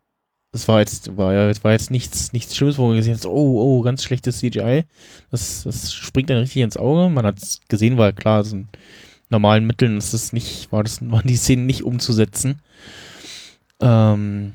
Das 0.54 0.68
war 0.68 0.80
jetzt, 0.80 1.18
war 1.18 1.34
ja, 1.34 1.48
das 1.48 1.64
war 1.64 1.72
jetzt 1.72 1.90
nichts, 1.90 2.32
nichts 2.32 2.56
Schlimmes, 2.56 2.78
wo 2.78 2.88
man 2.88 2.96
gesehen 2.96 3.16
hat, 3.16 3.26
oh, 3.26 3.80
oh, 3.80 3.82
ganz 3.82 4.04
schlechtes 4.04 4.38
CGI. 4.38 4.86
Das, 5.32 5.64
das 5.64 5.92
springt 5.92 6.30
dann 6.30 6.38
richtig 6.38 6.62
ins 6.62 6.78
Auge. 6.78 7.10
Man 7.10 7.26
hat 7.26 7.40
es 7.42 7.60
gesehen, 7.68 7.98
weil 7.98 8.14
klar, 8.14 8.44
so 8.44 8.58
in 8.58 8.68
normalen 9.30 9.66
Mitteln 9.66 9.98
ist 9.98 10.14
es 10.14 10.32
nicht, 10.32 10.72
war 10.72 10.84
das, 10.84 11.02
waren 11.02 11.28
die 11.28 11.38
Szenen 11.38 11.66
nicht 11.66 11.84
umzusetzen. 11.84 12.62
Ähm, 13.82 14.54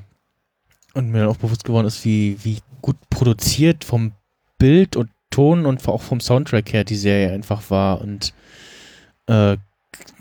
und 0.93 1.09
mir 1.09 1.19
dann 1.19 1.27
auch 1.27 1.37
bewusst 1.37 1.65
geworden 1.65 1.85
ist, 1.85 2.05
wie, 2.05 2.37
wie 2.43 2.59
gut 2.81 2.95
produziert 3.09 3.83
vom 3.83 4.13
Bild 4.57 4.95
und 4.95 5.09
Ton 5.29 5.65
und 5.65 5.87
auch 5.87 6.01
vom 6.01 6.21
Soundtrack 6.21 6.73
her 6.73 6.83
die 6.83 6.95
Serie 6.95 7.31
einfach 7.31 7.69
war 7.69 8.01
und 8.01 8.33
äh, 9.27 9.57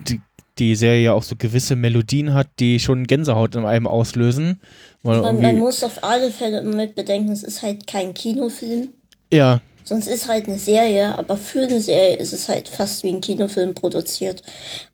die, 0.07 0.20
die 0.59 0.75
Serie 0.75 1.05
ja 1.05 1.13
auch 1.13 1.23
so 1.23 1.37
gewisse 1.37 1.77
Melodien 1.77 2.35
hat, 2.35 2.49
die 2.59 2.81
schon 2.81 3.07
Gänsehaut 3.07 3.55
in 3.55 3.65
einem 3.65 3.87
auslösen. 3.87 4.61
Man, 5.03 5.41
man 5.41 5.59
muss 5.59 5.83
auf 5.85 6.03
alle 6.03 6.31
Fälle 6.31 6.61
immer 6.61 6.77
mit 6.77 6.95
bedenken, 6.95 7.33
es 7.33 7.43
ist 7.43 7.63
halt 7.63 7.87
kein 7.87 8.15
Kinofilm. 8.15 8.89
ja, 9.33 9.61
Sonst 9.89 10.07
ist 10.07 10.29
halt 10.29 10.49
eine 10.49 10.59
Serie, 10.59 11.17
aber 11.17 11.39
für 11.39 11.63
eine 11.63 11.81
Serie 11.81 12.17
ist 12.17 12.35
es 12.35 12.51
halt 12.51 12.69
fast 12.69 13.03
wie 13.05 13.09
ein 13.09 13.23
Kinofilm 13.23 13.73
produziert. 13.73 14.43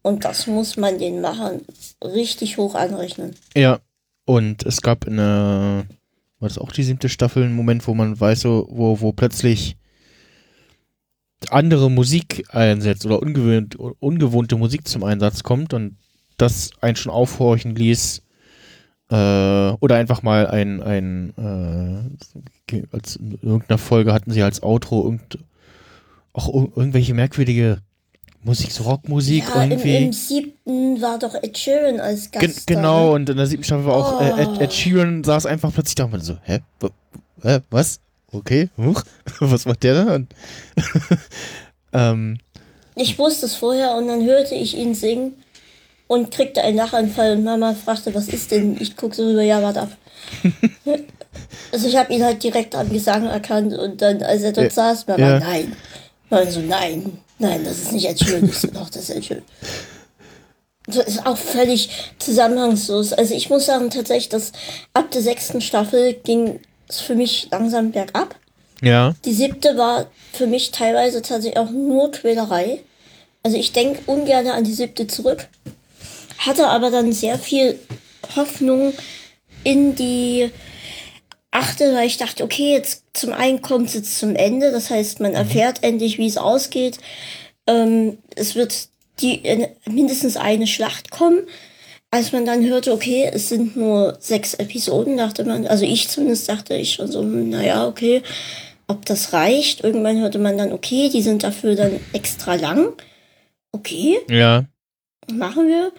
Und 0.03 0.25
das 0.25 0.47
muss 0.47 0.77
man 0.77 1.01
den 1.01 1.21
Machern 1.21 1.63
richtig 2.01 2.59
hoch 2.59 2.77
anrechnen. 2.77 3.35
Ja, 3.57 3.81
und 4.25 4.65
es 4.65 4.83
gab 4.83 5.05
in 5.05 5.17
der, 5.17 5.87
war 6.39 6.49
das 6.49 6.59
auch 6.59 6.71
die 6.71 6.85
siebte 6.85 7.09
Staffel, 7.09 7.43
einen 7.43 7.57
Moment, 7.57 7.89
wo 7.89 7.95
man 7.95 8.21
weiß, 8.21 8.43
so, 8.43 8.69
wo, 8.71 9.01
wo 9.01 9.11
plötzlich 9.11 9.77
andere 11.53 11.91
Musik 11.91 12.45
einsetzt 12.51 13.05
oder 13.07 13.21
ungewöhnt, 13.21 13.77
ungewohnte 13.77 14.57
Musik 14.57 14.87
zum 14.89 15.05
Einsatz 15.05 15.43
kommt 15.43 15.75
und 15.75 15.97
das 16.37 16.71
einen 16.81 16.97
schon 16.97 17.13
aufhorchen 17.13 17.75
ließ. 17.75 18.23
Äh, 19.11 19.15
oder 19.15 19.97
einfach 19.97 20.23
mal 20.23 20.47
ein, 20.47 20.83
ein 20.83 21.35
äh, 21.37 22.77
als 22.91 23.17
in 23.17 23.39
irgendeiner 23.43 23.79
Folge 23.79 24.13
hatten 24.15 24.31
sie 24.33 24.43
als 24.43 24.63
Outro 24.63 25.05
irgend, 25.05 25.39
auch 26.33 26.49
ir- 26.49 26.73
irgendwelche 26.75 27.13
merkwürdige 27.13 27.79
Musik, 28.43 28.73
so 28.73 28.85
Rockmusik 28.85 29.45
Ja, 29.55 29.63
im, 29.63 29.71
irgendwie. 29.73 29.97
im 30.07 30.13
siebten 30.13 31.01
war 31.03 31.19
doch 31.19 31.35
Ed 31.35 31.57
Sheeran 31.57 32.01
als 32.01 32.31
Gast. 32.31 32.67
Gen 32.67 32.77
genau, 32.77 33.09
ne? 33.09 33.13
und 33.15 33.29
in 33.31 33.37
der 33.37 33.47
siebten 33.47 33.65
Staffel 33.65 33.85
war 33.87 33.95
auch 33.97 34.21
äh, 34.21 34.43
Ed, 34.43 34.61
Ed 34.61 34.73
Sheeran 34.73 35.23
saß 35.23 35.47
einfach 35.47 35.73
plötzlich 35.73 35.95
da 35.97 36.05
und 36.05 36.13
man 36.13 36.21
so, 36.23 36.37
hä? 36.43 36.61
Hä? 37.43 37.59
Was? 37.71 38.01
Okay, 38.35 38.69
huch, 38.77 39.03
was 39.41 39.65
macht 39.67 39.83
der 39.83 40.05
da? 40.05 40.19
Ähm, 41.93 42.39
Ich 42.97 43.17
wusste 43.19 43.47
es 43.47 43.55
vorher 43.55 43.95
und 43.95 44.09
dann 44.09 44.25
hörte 44.25 44.57
ich 44.57 44.77
ihn 44.77 44.95
singen 44.97 45.35
und 46.09 46.33
kriegte 46.33 46.61
einen 46.63 46.77
Lachanfall 46.77 47.37
und 47.37 47.45
Mama 47.45 47.73
fragte, 47.75 48.13
was 48.15 48.27
ist 48.29 48.51
denn? 48.51 48.77
Ich 48.81 48.97
gucke 48.97 49.15
so 49.15 49.25
rüber, 49.29 49.43
ja, 49.43 49.63
warte 49.63 49.83
ab. 49.83 49.97
also 51.73 51.87
ich 51.87 51.97
habe 51.97 52.13
ihn 52.13 52.25
halt 52.25 52.43
direkt 52.43 52.75
am 52.75 52.91
Gesang 52.93 53.27
erkannt 53.27 53.75
und 53.79 54.03
dann, 54.03 54.23
als 54.25 54.43
er 54.43 54.53
dort 54.53 54.67
Ja. 54.67 54.73
saß, 54.73 55.07
Mama, 55.07 55.29
Ja. 55.29 55.39
nein. 55.39 55.77
Nein, 56.31 56.51
so, 56.51 56.61
nein, 56.61 57.19
nein, 57.39 57.65
das 57.65 57.79
ist 57.79 57.93
nicht 57.93 58.19
so, 58.19 58.69
doch, 58.69 58.91
das 58.91 59.09
ist 59.09 59.25
Sheeran. 59.25 59.45
Das 60.87 61.07
ist 61.07 61.25
auch 61.27 61.37
völlig 61.39 61.89
zusammenhangslos. 62.19 63.13
Also 63.13 63.35
ich 63.35 63.49
muss 63.51 63.67
sagen, 63.67 63.89
tatsächlich, 63.91 64.29
dass 64.31 64.51
ab 64.93 65.11
der 65.13 65.23
sechsten 65.23 65.61
Staffel 65.61 66.15
ging 66.25 66.59
es 66.89 67.01
für 67.01 67.15
mich 67.15 67.49
langsam 67.51 67.91
bergab. 67.93 68.35
ja, 68.83 69.15
Die 69.25 69.33
siebte 69.33 69.77
war 69.77 70.07
für 70.33 70.47
mich 70.47 70.71
teilweise 70.71 71.23
tatsächlich 71.23 71.59
auch 71.59 71.71
nur 71.71 72.11
Quälerei. 72.11 72.81
Also 73.43 73.57
ich 73.57 73.73
denke 73.73 74.01
ungern 74.07 74.47
an 74.49 74.65
die 74.65 74.73
siebte 74.73 75.07
zurück. 75.07 75.49
Hatte 76.39 76.69
aber 76.69 76.91
dann 76.91 77.13
sehr 77.13 77.39
viel 77.39 77.79
Hoffnung 78.37 78.93
in 79.65 79.95
die 79.95 80.51
achte, 81.51 81.95
weil 81.95 82.07
ich 82.07 82.17
dachte, 82.17 82.43
okay, 82.43 82.73
jetzt 82.73 83.05
zum 83.13 83.33
einen 83.33 83.63
kommt 83.63 83.89
es 83.89 83.95
jetzt 83.95 84.19
zum 84.19 84.35
Ende. 84.35 84.73
Das 84.73 84.91
heißt, 84.91 85.21
man 85.21 85.35
erfährt 85.35 85.83
endlich, 85.83 86.19
wie 86.19 86.27
es 86.27 86.37
ausgeht. 86.37 86.99
Ähm, 87.67 88.19
es 88.35 88.55
wird 88.55 88.89
die 89.21 89.37
in 89.37 89.67
mindestens 89.87 90.37
eine 90.37 90.67
Schlacht 90.67 91.11
kommen. 91.11 91.47
Als 92.15 92.31
man 92.31 92.47
dann 92.47 92.65
hörte, 92.65 92.93
okay, 92.93 93.29
es 93.33 93.49
sind 93.49 93.75
nur 93.77 94.17
sechs 94.21 94.55
Episoden, 94.55 95.17
dachte 95.17 95.45
man, 95.45 95.67
also 95.67 95.85
ich 95.85 96.09
zumindest 96.09 96.49
dachte 96.49 96.77
ich 96.77 96.93
schon 96.93 97.11
so, 97.11 97.23
hm, 97.23 97.51
naja, 97.51 97.89
okay, 97.89 98.23
ob 98.87 99.05
das 99.05 99.33
reicht. 99.33 99.83
Irgendwann 99.83 100.21
hörte 100.21 100.39
man 100.39 100.57
dann, 100.57 100.73
okay, 100.73 101.09
die 101.13 101.23
sind 101.23 101.43
dafür 101.43 101.75
dann 101.75 101.99
extra 102.13 102.55
lang. 102.55 102.93
Okay, 103.73 104.21
ja, 104.29 104.65
machen 105.29 105.67
wir. 105.67 105.91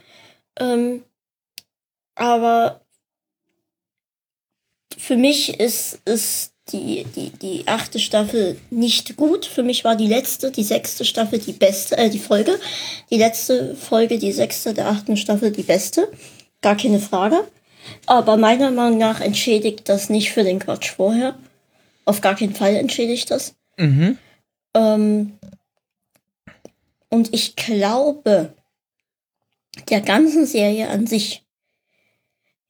Ähm, 0.58 1.04
aber 2.16 2.80
für 4.98 5.18
mich 5.18 5.60
ist, 5.60 6.00
ist 6.06 6.55
die, 6.72 7.06
die, 7.16 7.30
die 7.30 7.68
achte 7.68 8.00
Staffel 8.00 8.60
nicht 8.72 9.18
gut. 9.18 9.46
Für 9.46 9.64
mich 9.64 9.84
war 9.84 9.96
die 9.96 10.08
letzte, 10.08 10.52
die 10.52 10.64
sechste 10.64 11.06
Staffel 11.06 11.40
die 11.40 11.54
beste, 11.54 11.98
äh, 11.98 12.10
die 12.10 12.20
Folge. 12.20 12.60
Die 13.12 13.18
letzte 13.18 13.76
Folge, 13.76 14.18
die 14.18 14.32
sechste 14.32 14.74
der 14.74 14.88
achten 14.88 15.16
Staffel 15.16 15.52
die 15.52 15.64
beste. 15.64 16.12
Gar 16.62 16.78
keine 16.78 17.00
Frage. 17.00 17.48
Aber 18.08 18.38
meiner 18.38 18.72
Meinung 18.72 18.98
nach 18.98 19.22
entschädigt 19.22 19.88
das 19.90 20.10
nicht 20.10 20.32
für 20.32 20.44
den 20.44 20.60
Quatsch 20.60 20.92
vorher. 20.92 21.38
Auf 22.06 22.22
gar 22.22 22.36
keinen 22.36 22.56
Fall 22.56 22.76
entschädigt 22.76 23.30
das. 23.30 23.56
mhm. 23.78 24.18
Ähm, 24.74 25.34
und 27.10 27.34
ich 27.34 27.56
glaube, 27.56 28.54
der 29.90 30.02
ganzen 30.02 30.46
Serie 30.46 30.90
an 30.90 31.08
sich 31.08 31.44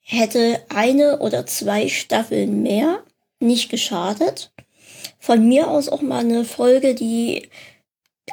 hätte 0.01 0.61
eine 0.69 1.19
oder 1.19 1.45
zwei 1.47 1.87
Staffeln 1.87 2.61
mehr 2.61 3.03
nicht 3.39 3.69
geschadet. 3.69 4.51
Von 5.19 5.47
mir 5.47 5.69
aus 5.69 5.89
auch 5.89 6.01
mal 6.01 6.19
eine 6.19 6.45
Folge, 6.45 6.95
die 6.95 7.49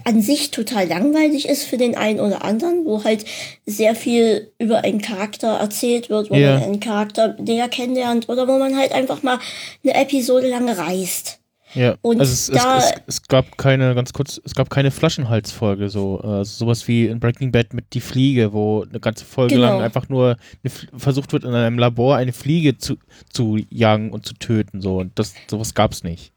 an 0.05 0.23
sich 0.23 0.51
total 0.51 0.89
langweilig 0.89 1.47
ist 1.49 1.65
für 1.65 1.77
den 1.77 1.97
einen 1.97 2.19
oder 2.19 2.45
anderen, 2.45 2.87
wo 2.87 3.05
halt 3.05 3.27
sehr 3.67 3.95
viel 3.95 4.51
über 4.59 4.79
einen 4.85 5.03
Charakter 5.03 5.59
erzählt 5.59 6.09
wird, 6.09 6.31
wo 6.31 6.35
Ja. 6.35 6.55
man 6.55 6.63
einen 6.63 6.81
Charakter 6.81 7.37
näher 7.39 7.69
kennenlernt 7.69 8.29
oder 8.29 8.49
wo 8.49 8.59
man 8.59 8.77
halt 8.77 8.93
einfach 8.93 9.23
mal 9.23 9.39
eine 9.85 9.95
Episode 9.95 10.49
lang 10.49 10.69
reist. 10.69 11.41
Ja, 11.75 11.97
Und 12.03 12.21
also 12.21 12.33
es, 12.33 12.47
da- 12.49 12.79
es, 12.79 12.85
es, 12.85 12.93
es 13.07 13.23
gab 13.29 13.57
keine, 13.57 13.95
ganz 13.95 14.13
kurz, 14.13 14.41
es 14.45 14.55
gab 14.55 14.69
keine 14.71 14.91
Flaschenhalsfolge, 14.91 15.89
so, 15.89 16.19
also 16.21 16.45
sowas 16.45 16.87
wie 16.89 17.07
in 17.07 17.19
Breaking 17.21 17.51
Bad 17.53 17.73
mit 17.73 17.95
Die 17.95 18.01
Fliege, 18.01 18.53
wo 18.53 18.83
eine 18.89 19.01
ganze 19.01 19.25
Folge 19.25 19.55
Genau. 19.55 19.67
lang 19.69 19.81
einfach 19.83 20.09
nur 20.09 20.37
eine, 20.63 21.01
versucht 21.01 21.33
wird, 21.33 21.45
in 21.45 21.55
einem 21.55 21.79
Labor 21.79 22.17
eine 22.17 22.33
Fliege 22.33 22.77
zu, 22.79 22.97
zu 23.33 23.59
jagen 23.71 24.11
und 24.11 24.27
zu 24.27 24.35
töten, 24.35 24.81
so, 24.83 24.99
und 24.99 25.19
das, 25.19 25.35
sowas 25.51 25.75
gab's 25.75 26.03
nicht. 26.05 26.33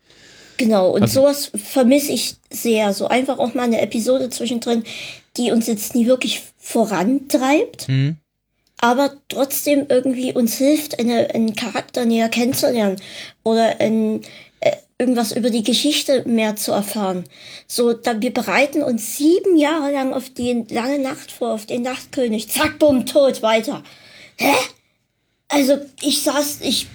Genau, 0.57 0.91
und 0.91 1.01
Also- 1.01 1.21
sowas 1.21 1.51
vermisse 1.53 2.13
ich 2.13 2.35
sehr. 2.49 2.93
So 2.93 3.07
einfach 3.09 3.39
auch 3.39 3.53
mal 3.53 3.63
eine 3.63 3.81
Episode 3.81 4.29
zwischendrin, 4.29 4.83
die 5.35 5.51
uns 5.51 5.67
jetzt 5.67 5.95
nie 5.95 6.07
wirklich 6.07 6.43
vorantreibt, 6.57 7.87
Hm? 7.87 8.17
aber 8.79 9.11
trotzdem 9.29 9.85
irgendwie 9.89 10.31
uns 10.33 10.57
hilft, 10.57 10.99
eine, 10.99 11.29
einen 11.33 11.55
Charakter 11.55 12.05
näher 12.05 12.29
kennenzulernen 12.29 12.97
oder 13.43 13.79
ein, 13.81 14.21
äh, 14.21 14.27
irgendwas 14.97 15.31
über 15.31 15.49
die 15.49 15.63
Geschichte 15.63 16.23
mehr 16.27 16.55
zu 16.55 16.71
erfahren. 16.71 17.25
So, 17.67 17.93
da 17.93 18.21
wir 18.21 18.33
bereiten 18.33 18.81
uns 18.81 19.17
sieben 19.17 19.57
Jahre 19.57 19.91
lang 19.91 20.13
auf 20.13 20.29
die 20.29 20.65
lange 20.69 20.99
Nacht 20.99 21.31
vor, 21.31 21.53
auf 21.53 21.65
den 21.65 21.81
Nachtkönig. 21.81 22.49
Zack, 22.49 22.79
bumm, 22.79 23.05
tot, 23.05 23.41
weiter. 23.41 23.83
Hä? 24.37 24.53
Also, 25.47 25.77
ich 26.01 26.23
saß, 26.23 26.59
ich 26.61 26.87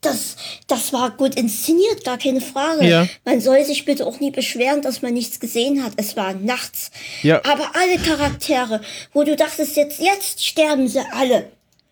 das, 0.00 0.36
das 0.66 0.92
war 0.92 1.10
gut 1.10 1.34
inszeniert, 1.34 2.04
gar 2.04 2.16
keine 2.16 2.40
Frage. 2.40 2.86
Ja. 2.86 3.06
Man 3.24 3.40
soll 3.40 3.64
sich 3.64 3.84
bitte 3.84 4.06
auch 4.06 4.18
nie 4.18 4.30
beschweren, 4.30 4.80
dass 4.80 5.02
man 5.02 5.12
nichts 5.12 5.40
gesehen 5.40 5.84
hat. 5.84 5.92
Es 5.96 6.16
war 6.16 6.32
nachts. 6.32 6.90
Ja. 7.22 7.42
Aber 7.44 7.72
alle 7.74 7.98
Charaktere, 7.98 8.80
wo 9.12 9.24
du 9.24 9.36
dachtest, 9.36 9.76
jetzt, 9.76 10.00
jetzt 10.00 10.44
sterben 10.44 10.88
sie 10.88 11.02
alle. 11.12 11.50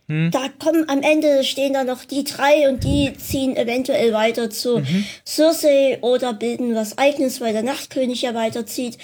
Hm. 0.09 0.31
Da 0.31 0.49
kommen 0.59 0.89
am 0.89 1.03
Ende 1.03 1.45
stehen 1.45 1.75
da 1.75 1.85
noch 1.85 2.05
die 2.05 2.25
drei 2.25 2.69
und 2.69 2.83
die 2.83 3.13
ziehen 3.19 3.57
eventuell 3.57 4.13
weiter 4.13 4.49
zu 4.51 4.79
Mhm. 4.79 5.05
Cersei 5.27 5.99
oder 6.01 6.33
bilden 6.33 6.75
was 6.75 6.97
eigenes, 6.97 7.41
weil 7.41 7.53
der 7.53 7.63
Nachtkönig 7.63 8.23
ja 8.23 8.35
weiterzieht. 8.35 8.99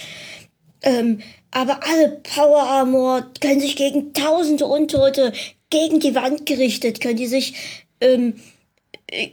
Ähm, 0.82 1.20
aber 1.50 1.80
alle 1.84 2.20
Power 2.34 2.62
Armor 2.62 3.30
können 3.40 3.60
sich 3.60 3.76
gegen 3.76 4.12
tausende 4.12 4.66
Untote 4.66 5.32
gegen 5.70 6.00
die 6.00 6.14
Wand 6.14 6.46
gerichtet, 6.46 7.00
können 7.00 7.16
die 7.16 7.26
sich 7.26 7.54
ähm, 8.00 8.40
äh, 9.06 9.28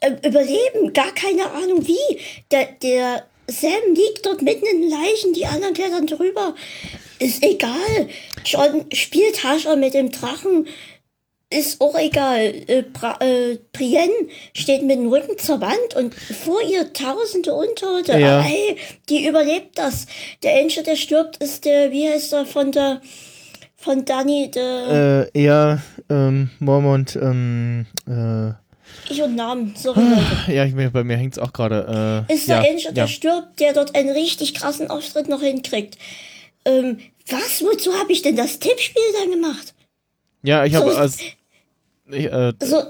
äh, 0.00 0.28
überleben. 0.28 0.92
Gar 0.92 1.12
keine 1.14 1.50
Ahnung 1.50 1.86
wie. 1.86 2.18
Der, 2.50 2.66
der 2.82 3.26
Sam 3.48 3.94
liegt 3.94 4.26
dort 4.26 4.42
mitten 4.42 4.66
in 4.66 4.82
den 4.82 4.90
Leichen, 4.90 5.32
die 5.34 5.46
anderen 5.46 5.74
klettern 5.74 6.06
drüber. 6.06 6.54
Ist 7.20 7.44
egal. 7.44 8.08
John 8.44 8.86
spielt 8.92 9.44
Hascher 9.44 9.76
mit 9.76 9.94
dem 9.94 10.10
Drachen. 10.10 10.66
Ist 11.52 11.80
auch 11.80 11.98
egal. 11.98 12.38
Äh, 12.68 12.84
äh, 13.20 13.58
Brienne 13.72 14.12
steht 14.54 14.82
mit 14.82 14.96
dem 14.98 15.08
Rücken 15.08 15.36
zur 15.36 15.60
Wand 15.60 15.94
und 15.96 16.14
vor 16.14 16.62
ihr 16.62 16.92
tausende 16.92 17.52
Untote. 17.52 18.18
Ja. 18.18 18.40
Hey, 18.40 18.76
die 19.08 19.26
überlebt 19.26 19.76
das. 19.78 20.06
Der 20.44 20.54
Einzige, 20.54 20.84
der 20.84 20.96
stirbt, 20.96 21.36
ist 21.38 21.64
der, 21.64 21.90
wie 21.90 22.08
heißt 22.08 22.32
er, 22.34 22.46
von 22.46 22.70
der, 22.70 23.00
von 23.76 24.04
Danny, 24.04 24.50
der, 24.50 25.28
Äh, 25.34 25.38
eher, 25.42 25.82
ähm, 26.08 26.50
Mormont, 26.60 27.16
ähm, 27.16 27.86
äh, 28.08 28.52
ich 29.12 29.20
und 29.22 29.34
Namen, 29.36 29.74
sorry 29.76 30.00
Leute. 30.00 30.52
ja, 30.52 30.64
ich, 30.64 30.74
mir- 30.74 30.90
bei 30.90 31.02
mir 31.04 31.16
hängt's 31.16 31.38
auch 31.38 31.52
gerade, 31.52 32.26
äh, 32.28 32.32
Ist 32.32 32.48
der 32.48 32.62
ja, 32.62 32.76
ja. 32.76 32.92
der 32.92 33.06
stirbt, 33.08 33.58
der 33.60 33.72
dort 33.72 33.94
einen 33.96 34.10
richtig 34.10 34.54
krassen 34.54 34.88
Auftritt 34.90 35.28
noch 35.28 35.40
hinkriegt. 35.42 35.96
Ähm, 36.64 36.98
was? 37.28 37.62
Wozu 37.62 37.92
habe 37.94 38.12
ich 38.12 38.22
denn 38.22 38.36
das 38.36 38.58
Tippspiel 38.58 39.02
dann 39.20 39.30
gemacht? 39.30 39.74
Ja, 40.42 40.64
ich 40.64 40.74
habe, 40.74 40.90
So- 40.90 40.96
also, 40.96 41.18
ich, 42.10 42.24
äh, 42.26 42.52
Also, 42.60 42.82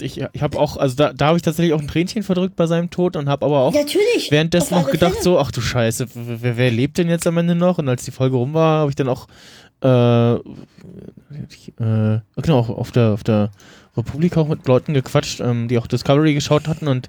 ich, 0.00 0.20
ich 0.32 0.42
habe 0.42 0.58
auch, 0.58 0.76
also 0.78 0.96
da, 0.96 1.12
da 1.12 1.26
habe 1.26 1.36
ich 1.36 1.42
tatsächlich 1.42 1.74
auch 1.74 1.80
ein 1.80 1.88
Tränchen 1.88 2.22
verdrückt 2.22 2.56
bei 2.56 2.66
seinem 2.66 2.88
Tod 2.90 3.16
und 3.16 3.28
habe 3.28 3.44
aber 3.44 3.60
auch 3.60 3.74
natürlich. 3.74 4.30
währenddessen 4.30 4.74
noch 4.74 4.90
gedacht 4.90 5.12
Fälle. 5.12 5.22
so, 5.24 5.38
ach 5.38 5.50
du 5.50 5.60
Scheiße, 5.60 6.06
wer, 6.14 6.56
wer 6.56 6.70
lebt 6.70 6.96
denn 6.98 7.08
jetzt 7.10 7.26
am 7.26 7.36
Ende 7.36 7.54
noch? 7.54 7.78
Und 7.78 7.88
als 7.88 8.04
die 8.04 8.10
Folge 8.10 8.36
rum 8.36 8.54
war, 8.54 8.80
habe 8.80 8.90
ich 8.90 8.96
dann 8.96 9.08
auch 9.08 9.26
äh, 9.82 10.34
äh, 10.34 12.20
genau, 12.36 12.58
auch 12.58 12.68
auf 12.70 12.92
der, 12.92 13.10
auf 13.10 13.24
der 13.24 13.50
Republik 13.96 14.36
auch 14.36 14.48
mit 14.48 14.66
Leuten 14.66 14.94
gequatscht, 14.94 15.40
ähm, 15.40 15.68
die 15.68 15.78
auch 15.78 15.86
Discovery 15.86 16.34
geschaut 16.34 16.68
hatten 16.68 16.88
und 16.88 17.08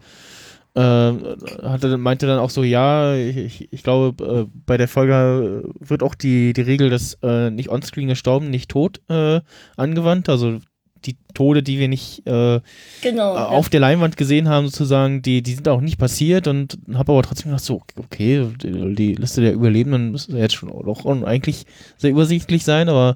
äh, 0.73 0.81
hatte, 0.81 1.97
meinte 1.97 2.27
dann 2.27 2.39
auch 2.39 2.49
so, 2.49 2.63
ja, 2.63 3.15
ich, 3.15 3.67
ich 3.71 3.83
glaube, 3.83 4.47
äh, 4.49 4.59
bei 4.65 4.77
der 4.77 4.87
Folge 4.87 5.69
wird 5.79 6.03
auch 6.03 6.15
die, 6.15 6.53
die 6.53 6.61
Regel 6.61 6.89
des 6.89 7.15
äh, 7.21 7.49
nicht 7.49 7.69
onscreen 7.69 8.07
gestorben, 8.07 8.49
nicht 8.49 8.69
tot 8.69 9.01
äh, 9.09 9.41
angewandt. 9.75 10.29
Also 10.29 10.59
die 11.05 11.17
Tode, 11.33 11.63
die 11.63 11.79
wir 11.79 11.87
nicht 11.87 12.25
äh, 12.27 12.61
Genau. 13.01 13.35
äh, 13.35 13.39
auf 13.39 13.69
der 13.69 13.79
Leinwand 13.79 14.17
gesehen 14.17 14.47
haben, 14.47 14.67
sozusagen, 14.67 15.21
die, 15.21 15.41
die 15.41 15.53
sind 15.55 15.67
auch 15.67 15.81
nicht 15.81 15.97
passiert 15.97 16.47
und 16.47 16.77
habe 16.93 17.13
aber 17.13 17.23
trotzdem 17.23 17.51
gedacht, 17.51 17.65
so, 17.65 17.81
okay, 17.97 18.47
die, 18.61 18.95
die 18.95 19.15
Liste 19.15 19.41
der 19.41 19.53
Überlebenden 19.53 20.11
müsste 20.11 20.37
jetzt 20.37 20.55
schon 20.55 20.71
auch 20.71 21.05
eigentlich 21.23 21.65
sehr 21.97 22.11
übersichtlich 22.11 22.63
sein, 22.63 22.87
aber 22.87 23.15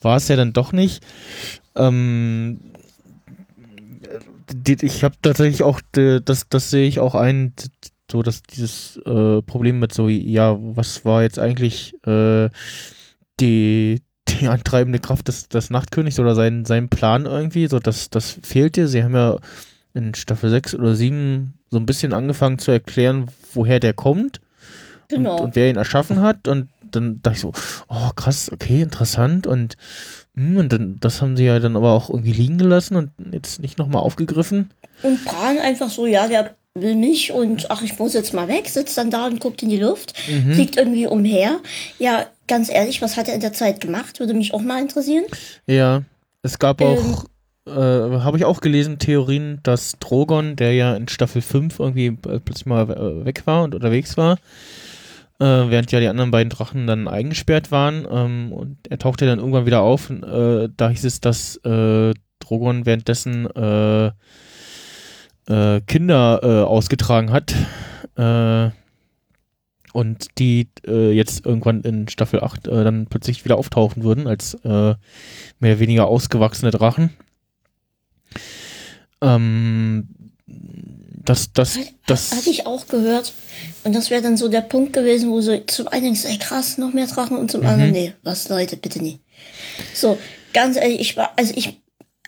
war 0.00 0.16
es 0.16 0.28
ja 0.28 0.36
dann 0.36 0.52
doch 0.52 0.72
nicht. 0.72 1.02
Ähm, 1.76 2.60
ich 4.66 5.04
habe 5.04 5.14
tatsächlich 5.22 5.62
auch, 5.62 5.80
das, 5.92 6.48
das 6.48 6.70
sehe 6.70 6.88
ich 6.88 7.00
auch 7.00 7.14
ein, 7.14 7.52
so 8.10 8.22
dass 8.22 8.42
dieses 8.42 8.96
äh, 9.04 9.42
Problem 9.42 9.78
mit 9.78 9.92
so, 9.92 10.08
ja, 10.08 10.56
was 10.58 11.04
war 11.04 11.22
jetzt 11.22 11.38
eigentlich 11.38 11.94
äh, 12.06 12.48
die, 13.40 14.02
die 14.28 14.48
antreibende 14.48 14.98
Kraft 14.98 15.28
des, 15.28 15.48
des 15.48 15.70
Nachtkönigs 15.70 16.18
oder 16.18 16.34
sein, 16.34 16.64
sein 16.64 16.88
Plan 16.88 17.26
irgendwie, 17.26 17.66
so 17.66 17.78
das, 17.78 18.10
das 18.10 18.38
fehlte. 18.42 18.88
Sie 18.88 19.02
haben 19.02 19.14
ja 19.14 19.36
in 19.94 20.14
Staffel 20.14 20.50
6 20.50 20.74
oder 20.74 20.94
7 20.94 21.54
so 21.70 21.78
ein 21.78 21.86
bisschen 21.86 22.12
angefangen 22.12 22.58
zu 22.58 22.70
erklären, 22.70 23.26
woher 23.52 23.80
der 23.80 23.92
kommt 23.92 24.40
genau. 25.08 25.36
und, 25.36 25.44
und 25.44 25.56
wer 25.56 25.68
ihn 25.68 25.76
erschaffen 25.76 26.20
hat. 26.20 26.48
Und 26.48 26.68
dann 26.90 27.20
dachte 27.22 27.36
ich 27.36 27.42
so, 27.42 27.52
oh 27.88 28.10
krass, 28.16 28.50
okay, 28.52 28.80
interessant. 28.80 29.46
Und, 29.46 29.76
und 30.38 30.72
dann, 30.72 30.96
das 31.00 31.20
haben 31.20 31.36
sie 31.36 31.44
ja 31.44 31.58
dann 31.58 31.76
aber 31.76 31.92
auch 31.92 32.10
irgendwie 32.10 32.32
liegen 32.32 32.58
gelassen 32.58 32.96
und 32.96 33.10
jetzt 33.32 33.60
nicht 33.60 33.78
nochmal 33.78 34.02
aufgegriffen. 34.02 34.70
Und 35.02 35.24
Bran 35.24 35.58
einfach 35.58 35.90
so, 35.90 36.06
ja, 36.06 36.28
der 36.28 36.54
will 36.74 36.94
mich 36.94 37.32
und 37.32 37.70
ach, 37.70 37.82
ich 37.82 37.98
muss 37.98 38.14
jetzt 38.14 38.34
mal 38.34 38.46
weg, 38.46 38.68
sitzt 38.68 38.96
dann 38.98 39.10
da 39.10 39.26
und 39.26 39.40
guckt 39.40 39.62
in 39.62 39.68
die 39.68 39.78
Luft, 39.78 40.14
Mhm. 40.28 40.52
fliegt 40.54 40.76
irgendwie 40.76 41.06
umher. 41.08 41.58
Ja, 41.98 42.26
ganz 42.46 42.70
ehrlich, 42.70 43.02
was 43.02 43.16
hat 43.16 43.26
er 43.28 43.34
in 43.34 43.40
der 43.40 43.52
Zeit 43.52 43.80
gemacht? 43.80 44.20
Würde 44.20 44.34
mich 44.34 44.54
auch 44.54 44.60
mal 44.62 44.80
interessieren. 44.80 45.24
Ja, 45.66 46.02
es 46.42 46.58
gab 46.60 46.80
Ähm. 46.80 46.86
auch, 46.86 47.24
äh, 47.66 47.70
habe 48.20 48.36
ich 48.38 48.44
auch 48.44 48.60
gelesen, 48.60 48.98
Theorien, 49.00 49.58
dass 49.64 49.96
Drogon, 49.98 50.54
der 50.56 50.72
ja 50.74 50.94
in 50.94 51.08
Staffel 51.08 51.42
5 51.42 51.80
irgendwie 51.80 52.06
äh, 52.06 52.38
plötzlich 52.38 52.66
mal 52.66 52.88
äh, 52.90 53.24
weg 53.24 53.42
war 53.46 53.64
und 53.64 53.74
unterwegs 53.74 54.16
war, 54.16 54.38
äh, 55.40 55.44
während 55.44 55.92
ja 55.92 56.00
die 56.00 56.08
anderen 56.08 56.30
beiden 56.30 56.50
Drachen 56.50 56.86
dann 56.86 57.08
eingesperrt 57.08 57.70
waren 57.70 58.06
ähm, 58.10 58.52
und 58.52 58.78
er 58.88 58.98
tauchte 58.98 59.26
dann 59.26 59.38
irgendwann 59.38 59.66
wieder 59.66 59.82
auf. 59.82 60.10
Äh, 60.10 60.68
da 60.76 60.90
hieß 60.90 61.04
es, 61.04 61.20
dass 61.20 61.56
äh, 61.64 62.12
Drogon 62.40 62.86
währenddessen 62.86 63.46
äh, 63.46 64.06
äh, 65.48 65.80
Kinder 65.86 66.40
äh, 66.42 66.64
ausgetragen 66.64 67.30
hat. 67.30 67.54
Und 69.92 70.26
die 70.38 70.68
jetzt 70.84 71.46
irgendwann 71.46 71.82
in 71.82 72.08
Staffel 72.08 72.40
8 72.40 72.66
äh, 72.66 72.82
dann 72.82 73.06
plötzlich 73.06 73.44
wieder 73.44 73.56
auftauchen 73.56 74.02
würden 74.02 74.26
als 74.26 74.58
mehr 74.64 74.98
oder 75.60 75.78
weniger 75.78 76.08
ausgewachsene 76.08 76.72
Drachen. 76.72 77.10
Ähm, 79.20 80.08
das, 81.28 81.52
das, 81.52 81.78
das, 82.06 82.32
Hatte 82.32 82.50
ich 82.50 82.66
auch 82.66 82.86
gehört. 82.86 83.32
Und 83.84 83.94
das 83.94 84.10
wäre 84.10 84.22
dann 84.22 84.36
so 84.36 84.48
der 84.48 84.62
Punkt 84.62 84.92
gewesen, 84.92 85.30
wo 85.30 85.40
so 85.40 85.56
zum 85.58 85.88
einen 85.88 86.04
denkst, 86.04 86.24
ey 86.24 86.38
krass, 86.38 86.78
noch 86.78 86.92
mehr 86.92 87.06
Drachen 87.06 87.36
und 87.36 87.50
zum 87.50 87.62
Mhm. 87.62 87.66
anderen, 87.66 87.92
nee, 87.92 88.12
was 88.22 88.48
Leute, 88.48 88.76
bitte 88.76 89.02
nie. 89.02 89.20
So, 89.94 90.18
ganz 90.54 90.76
ehrlich, 90.76 91.00
ich 91.00 91.16
war, 91.16 91.32
also 91.36 91.52
ich, 91.54 91.80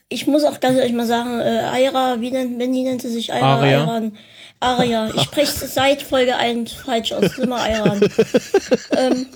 ich 0.08 0.26
muss 0.26 0.44
auch 0.44 0.60
ganz 0.60 0.76
ehrlich 0.78 0.92
mal 0.92 1.06
sagen, 1.06 1.40
äh, 1.40 1.62
Aira, 1.72 2.20
wie 2.20 2.30
nennt, 2.30 2.58
wenn 2.58 2.72
die 2.72 2.82
nennt 2.82 3.00
sie 3.02 3.10
sich 3.10 3.32
Aira? 3.32 3.56
Aria. 3.56 3.80
Ayran. 3.80 4.16
Aria. 4.60 5.10
Ich 5.14 5.22
spreche 5.30 5.52
seit 5.52 6.02
Folge 6.02 6.36
1 6.36 6.72
falsch 6.72 7.12
aus, 7.12 7.38
immer 7.38 7.56
Ayran. 7.60 8.00
ähm, 8.96 9.26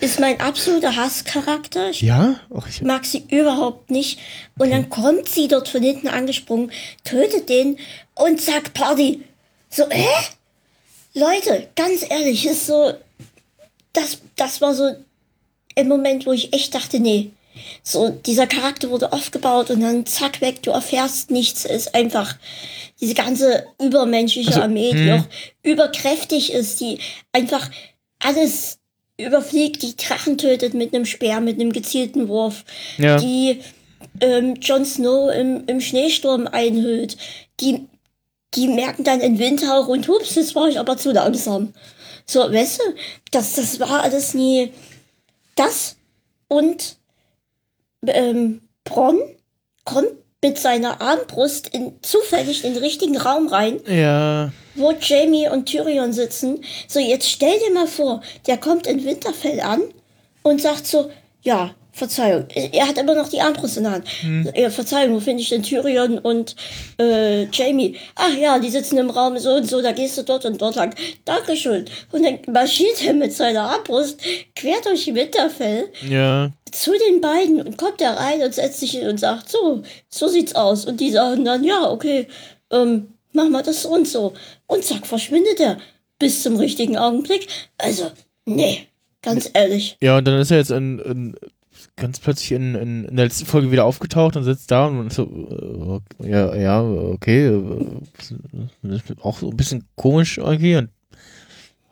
ist 0.00 0.20
mein 0.20 0.40
absoluter 0.40 0.94
Hasscharakter. 0.94 1.90
Ich 1.90 2.02
ja, 2.02 2.40
Ach, 2.54 2.68
ich, 2.68 2.82
mag 2.82 3.04
sie 3.04 3.24
überhaupt 3.30 3.90
nicht. 3.90 4.18
Und 4.56 4.70
dann 4.70 4.88
kommt 4.88 5.28
sie 5.28 5.48
dort 5.48 5.68
von 5.68 5.82
hinten 5.82 6.08
angesprungen, 6.08 6.70
tötet 7.04 7.48
den 7.48 7.78
und 8.14 8.40
sagt 8.40 8.74
Party. 8.74 9.22
So, 9.68 9.88
hä? 9.90 10.06
Leute, 11.14 11.68
ganz 11.74 12.04
ehrlich, 12.08 12.46
ist 12.46 12.66
so, 12.66 12.92
das, 13.92 14.18
das 14.36 14.60
war 14.60 14.74
so 14.74 14.94
ein 15.76 15.88
Moment, 15.88 16.26
wo 16.26 16.32
ich 16.32 16.52
echt 16.52 16.74
dachte, 16.74 17.00
nee. 17.00 17.30
So, 17.82 18.10
dieser 18.10 18.46
Charakter 18.46 18.90
wurde 18.90 19.12
aufgebaut 19.12 19.70
und 19.70 19.80
dann 19.80 20.06
zack 20.06 20.40
weg, 20.40 20.62
du 20.62 20.70
erfährst 20.70 21.32
nichts, 21.32 21.64
ist 21.64 21.92
einfach 21.94 22.36
diese 23.00 23.14
ganze 23.14 23.66
übermenschliche 23.80 24.50
Also, 24.50 24.62
Armee, 24.62 24.92
die 24.92 25.10
hm. 25.10 25.20
auch 25.20 25.24
überkräftig 25.64 26.52
ist, 26.52 26.80
die 26.80 27.00
einfach 27.32 27.68
alles 28.20 28.77
überfliegt, 29.18 29.82
die 29.82 29.96
Drachen 29.96 30.38
tötet 30.38 30.74
mit 30.74 30.94
einem 30.94 31.04
Speer, 31.04 31.40
mit 31.40 31.60
einem 31.60 31.72
gezielten 31.72 32.28
Wurf, 32.28 32.64
ja. 32.96 33.16
die 33.16 33.60
ähm, 34.20 34.54
Jon 34.60 34.84
Snow 34.84 35.30
im, 35.34 35.64
im 35.66 35.80
Schneesturm 35.80 36.46
einhüllt, 36.46 37.16
die, 37.60 37.86
die 38.54 38.68
merken 38.68 39.04
dann 39.04 39.20
in 39.20 39.38
Windhauch 39.38 39.88
und 39.88 40.06
hups, 40.08 40.36
jetzt 40.36 40.54
war 40.54 40.68
ich 40.68 40.78
aber 40.78 40.96
zu 40.96 41.12
langsam. 41.12 41.74
So, 42.24 42.40
weißt 42.40 42.80
du, 42.80 42.82
das, 43.32 43.54
das 43.54 43.80
war 43.80 44.02
alles 44.02 44.34
nie 44.34 44.72
das 45.56 45.96
und 46.46 46.96
ähm, 48.06 48.62
Bronn 48.84 49.18
kommt 49.84 50.12
mit 50.42 50.58
seiner 50.58 51.00
Armbrust 51.00 51.68
in, 51.68 51.94
zufällig 52.02 52.64
in 52.64 52.74
den 52.74 52.82
richtigen 52.82 53.16
Raum 53.16 53.48
rein, 53.48 53.80
ja, 53.86 54.52
wo 54.76 54.92
Jamie 54.92 55.48
und 55.48 55.66
Tyrion 55.66 56.12
sitzen. 56.12 56.64
So, 56.86 57.00
jetzt 57.00 57.28
stell 57.28 57.58
dir 57.58 57.74
mal 57.74 57.88
vor, 57.88 58.22
der 58.46 58.56
kommt 58.56 58.86
in 58.86 59.04
Winterfell 59.04 59.60
an 59.60 59.82
und 60.42 60.60
sagt 60.60 60.86
so, 60.86 61.10
ja, 61.42 61.74
Verzeihung, 61.98 62.46
er 62.54 62.88
hat 62.88 62.96
immer 62.96 63.14
noch 63.14 63.28
die 63.28 63.40
Armbrust 63.40 63.76
in 63.76 63.82
der 63.82 63.92
Hand. 63.92 64.08
Ja, 64.56 64.70
Verzeihung, 64.70 65.14
wo 65.14 65.20
finde 65.20 65.42
ich 65.42 65.48
denn 65.48 65.62
Tyrion 65.62 66.18
und 66.18 66.56
äh, 66.98 67.44
Jamie? 67.50 67.96
Ach 68.14 68.34
ja, 68.34 68.58
die 68.58 68.70
sitzen 68.70 68.98
im 68.98 69.10
Raum 69.10 69.38
so 69.38 69.50
und 69.54 69.68
so, 69.68 69.82
da 69.82 69.92
gehst 69.92 70.16
du 70.16 70.22
dort 70.22 70.44
und 70.44 70.60
dort 70.62 70.76
lang. 70.76 70.94
Dankeschön. 71.24 71.86
Und 72.12 72.24
dann 72.24 72.38
marschiert 72.52 73.04
er 73.04 73.14
mit 73.14 73.32
seiner 73.32 73.62
Armbrust 73.62 74.20
quer 74.54 74.80
durch 74.84 75.12
Winterfell 75.12 75.88
ja. 76.08 76.50
zu 76.70 76.92
den 76.92 77.20
beiden 77.20 77.60
und 77.60 77.76
kommt 77.76 78.00
da 78.00 78.14
rein 78.14 78.42
und 78.42 78.54
setzt 78.54 78.80
sich 78.80 78.92
hin 78.92 79.08
und 79.08 79.18
sagt, 79.18 79.50
so, 79.50 79.82
so 80.08 80.28
sieht's 80.28 80.54
aus. 80.54 80.84
Und 80.84 81.00
die 81.00 81.10
sagen 81.10 81.44
dann, 81.44 81.64
ja, 81.64 81.90
okay, 81.90 82.28
ähm, 82.70 83.14
machen 83.32 83.52
wir 83.52 83.62
das 83.62 83.82
so 83.82 83.90
und 83.90 84.06
so. 84.06 84.34
Und 84.66 84.84
zack, 84.84 85.06
verschwindet 85.06 85.60
er 85.60 85.78
bis 86.18 86.42
zum 86.42 86.56
richtigen 86.56 86.96
Augenblick. 86.96 87.48
Also, 87.78 88.10
nee, 88.44 88.88
ganz 89.22 89.50
ehrlich. 89.54 89.96
Ja, 90.00 90.18
und 90.18 90.26
dann 90.26 90.40
ist 90.40 90.50
er 90.50 90.58
jetzt 90.58 90.70
in, 90.70 90.98
in, 90.98 91.36
ganz 92.00 92.18
plötzlich 92.20 92.52
in, 92.52 92.74
in, 92.74 93.04
in 93.04 93.16
der 93.16 93.26
letzten 93.26 93.46
Folge 93.46 93.70
wieder 93.72 93.84
aufgetaucht 93.84 94.36
und 94.36 94.44
sitzt 94.44 94.70
da 94.70 94.86
und 94.86 95.12
so, 95.12 96.00
äh, 96.22 96.28
ja, 96.30 96.54
ja, 96.54 96.82
okay, 96.82 97.46
äh, 97.48 97.86
das 98.82 99.02
ist 99.02 99.20
auch 99.22 99.38
so 99.38 99.50
ein 99.50 99.56
bisschen 99.56 99.84
komisch 99.96 100.38
irgendwie 100.38 100.76
und 100.76 100.90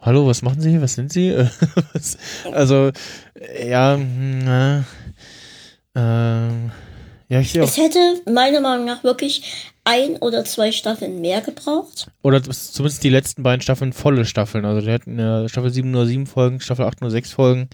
hallo, 0.01 0.27
was 0.27 0.43
machen 0.43 0.61
Sie 0.61 0.81
was 0.81 0.95
sind 0.95 1.13
Sie? 1.13 1.29
Äh, 1.29 1.49
was- 1.93 2.17
also, 2.53 2.91
äh, 3.35 3.69
ja, 3.71 3.95
hm, 3.97 4.39
na, 4.45 4.85
ähm, 5.95 6.71
ja, 7.29 7.41
ich 7.41 7.51
sehe 7.51 7.63
auch, 7.65 7.67
Es 7.69 7.77
hätte 7.77 7.99
meiner 8.33 8.61
Meinung 8.61 8.87
nach 8.87 9.03
wirklich 9.03 9.73
ein 9.85 10.17
oder 10.17 10.45
zwei 10.45 10.73
Staffeln 10.73 11.21
mehr 11.21 11.41
gebraucht. 11.41 12.09
oder 12.23 12.43
zumindest 12.43 13.03
die 13.05 13.09
letzten 13.09 13.43
beiden 13.43 13.63
Staffeln 13.63 13.93
volle 13.93 14.25
Staffeln, 14.25 14.65
also 14.65 14.85
die 14.87 14.93
hatten 14.93 15.19
ja 15.19 15.49
Staffel 15.49 15.71
7 15.73 15.91
nur 15.91 16.07
sieben 16.07 16.27
Folgen, 16.27 16.61
Staffel 16.61 16.85
8 16.85 17.01
nur 17.01 17.11
sechs 17.11 17.33
Folgen, 17.33 17.69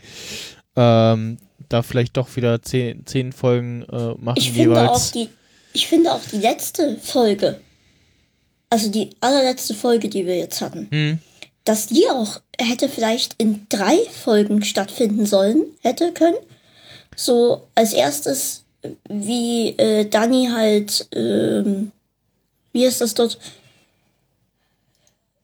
ähm, 0.76 1.38
da 1.68 1.82
vielleicht 1.82 2.16
doch 2.16 2.34
wieder 2.36 2.62
zehn, 2.62 3.06
zehn 3.06 3.32
Folgen 3.32 3.82
äh, 3.90 4.14
machen 4.18 4.36
Ich 4.36 4.52
finde 4.52 4.80
auch 4.80 4.94
jeweils. 4.96 5.10
die, 5.12 5.28
ich 5.72 5.86
finde 5.86 6.12
auch 6.12 6.20
die 6.30 6.38
letzte 6.38 6.96
Folge, 6.98 7.60
also 8.70 8.90
die 8.90 9.10
allerletzte 9.20 9.74
Folge, 9.74 10.08
die 10.08 10.26
wir 10.26 10.36
jetzt 10.36 10.60
hatten, 10.60 10.88
Hm. 10.90 11.18
dass 11.64 11.86
die 11.86 12.08
auch 12.08 12.40
hätte 12.58 12.88
vielleicht 12.88 13.34
in 13.38 13.66
drei 13.68 13.98
Folgen 14.24 14.62
stattfinden 14.64 15.26
sollen, 15.26 15.64
hätte 15.82 16.12
können. 16.12 16.36
So 17.16 17.62
als 17.74 17.92
erstes, 17.92 18.64
wie 19.08 19.70
äh, 19.78 20.06
Dani 20.08 20.48
halt, 20.52 21.06
ähm, 21.14 21.92
wie 22.72 22.84
ist 22.84 23.00
das 23.00 23.14
dort? 23.14 23.38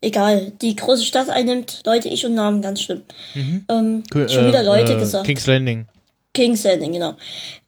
Egal, 0.01 0.53
die 0.63 0.77
große 0.77 1.05
Stadt 1.05 1.29
einnimmt. 1.29 1.83
Leute, 1.85 2.09
ich 2.09 2.25
und 2.25 2.35
Namen, 2.35 2.63
ganz 2.63 2.83
schlimm. 2.83 3.03
Ähm, 3.35 4.05
Kö- 4.13 4.29
schon 4.29 4.47
wieder 4.49 4.61
äh, 4.61 4.65
Leute 4.65 4.93
äh, 4.95 4.99
gesagt. 4.99 5.27
King's 5.27 5.47
Landing. 5.47 5.87
King's 6.35 6.63
Landing, 6.63 6.93
genau. 6.93 7.15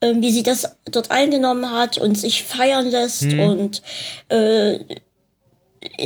Ähm, 0.01 0.22
wie 0.22 0.31
sie 0.31 0.43
das 0.45 0.76
dort 0.85 1.11
eingenommen 1.11 1.70
hat 1.72 1.99
und 1.99 2.16
sich 2.16 2.45
feiern 2.45 2.89
lässt 2.89 3.22
Mhm. 3.22 3.41
und 3.41 3.83
äh, 4.28 4.78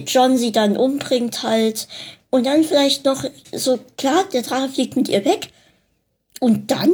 John 0.07 0.39
sie 0.39 0.53
dann 0.53 0.77
umbringt 0.77 1.43
halt. 1.43 1.89
Und 2.31 2.47
dann 2.47 2.65
vielleicht 2.65 3.05
noch 3.05 3.25
so, 3.53 3.79
klar, 3.97 4.25
der 4.33 4.43
Drache 4.43 4.69
fliegt 4.69 4.97
mit 4.97 5.09
ihr 5.09 5.25
weg. 5.25 5.49
Und 6.41 6.71
dann 6.71 6.91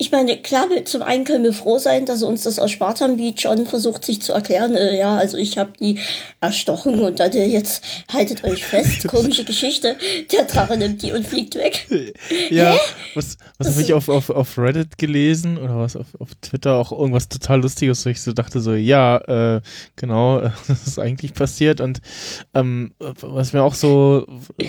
ich 0.00 0.12
meine, 0.12 0.36
klar, 0.36 0.68
zum 0.84 1.02
einen 1.02 1.24
können 1.24 1.42
wir 1.42 1.52
froh 1.52 1.78
sein, 1.78 2.06
dass 2.06 2.20
sie 2.20 2.26
uns 2.26 2.44
das 2.44 2.58
erspart 2.58 3.00
haben, 3.00 3.18
wie 3.18 3.30
John 3.30 3.66
versucht, 3.66 4.04
sich 4.04 4.22
zu 4.22 4.32
erklären. 4.32 4.76
Äh, 4.76 4.96
ja, 4.96 5.16
also 5.16 5.36
ich 5.36 5.58
habe 5.58 5.72
die 5.80 5.98
erstochen 6.40 7.00
und 7.00 7.18
dann 7.18 7.32
äh, 7.32 7.46
jetzt 7.46 7.82
haltet 8.12 8.44
euch 8.44 8.64
fest, 8.66 9.08
komische 9.08 9.44
Geschichte. 9.44 9.96
Der 10.30 10.44
Drache 10.44 10.76
nimmt 10.76 11.02
die 11.02 11.10
und 11.12 11.26
fliegt 11.26 11.56
weg. 11.56 11.86
Ja, 12.50 12.78
was, 13.14 13.36
was 13.58 13.66
Das 13.66 13.70
habe 13.72 13.82
ich 13.82 13.92
auf, 13.92 14.08
auf, 14.08 14.30
auf 14.30 14.56
Reddit 14.56 14.98
gelesen 14.98 15.58
oder 15.58 15.78
was 15.78 15.96
auf, 15.96 16.06
auf 16.18 16.34
Twitter 16.40 16.76
auch 16.76 16.92
irgendwas 16.92 17.28
total 17.28 17.60
Lustiges, 17.60 18.04
wo 18.06 18.10
ich 18.10 18.20
so 18.20 18.32
dachte 18.32 18.60
so, 18.60 18.74
ja, 18.74 19.18
äh, 19.56 19.60
genau, 19.96 20.40
das 20.68 20.86
ist 20.86 20.98
eigentlich 20.98 21.34
passiert 21.34 21.80
und 21.80 22.00
ähm, 22.54 22.92
was 22.98 23.52
mir 23.52 23.62
auch 23.62 23.74
so, 23.74 24.26
äh, 24.58 24.66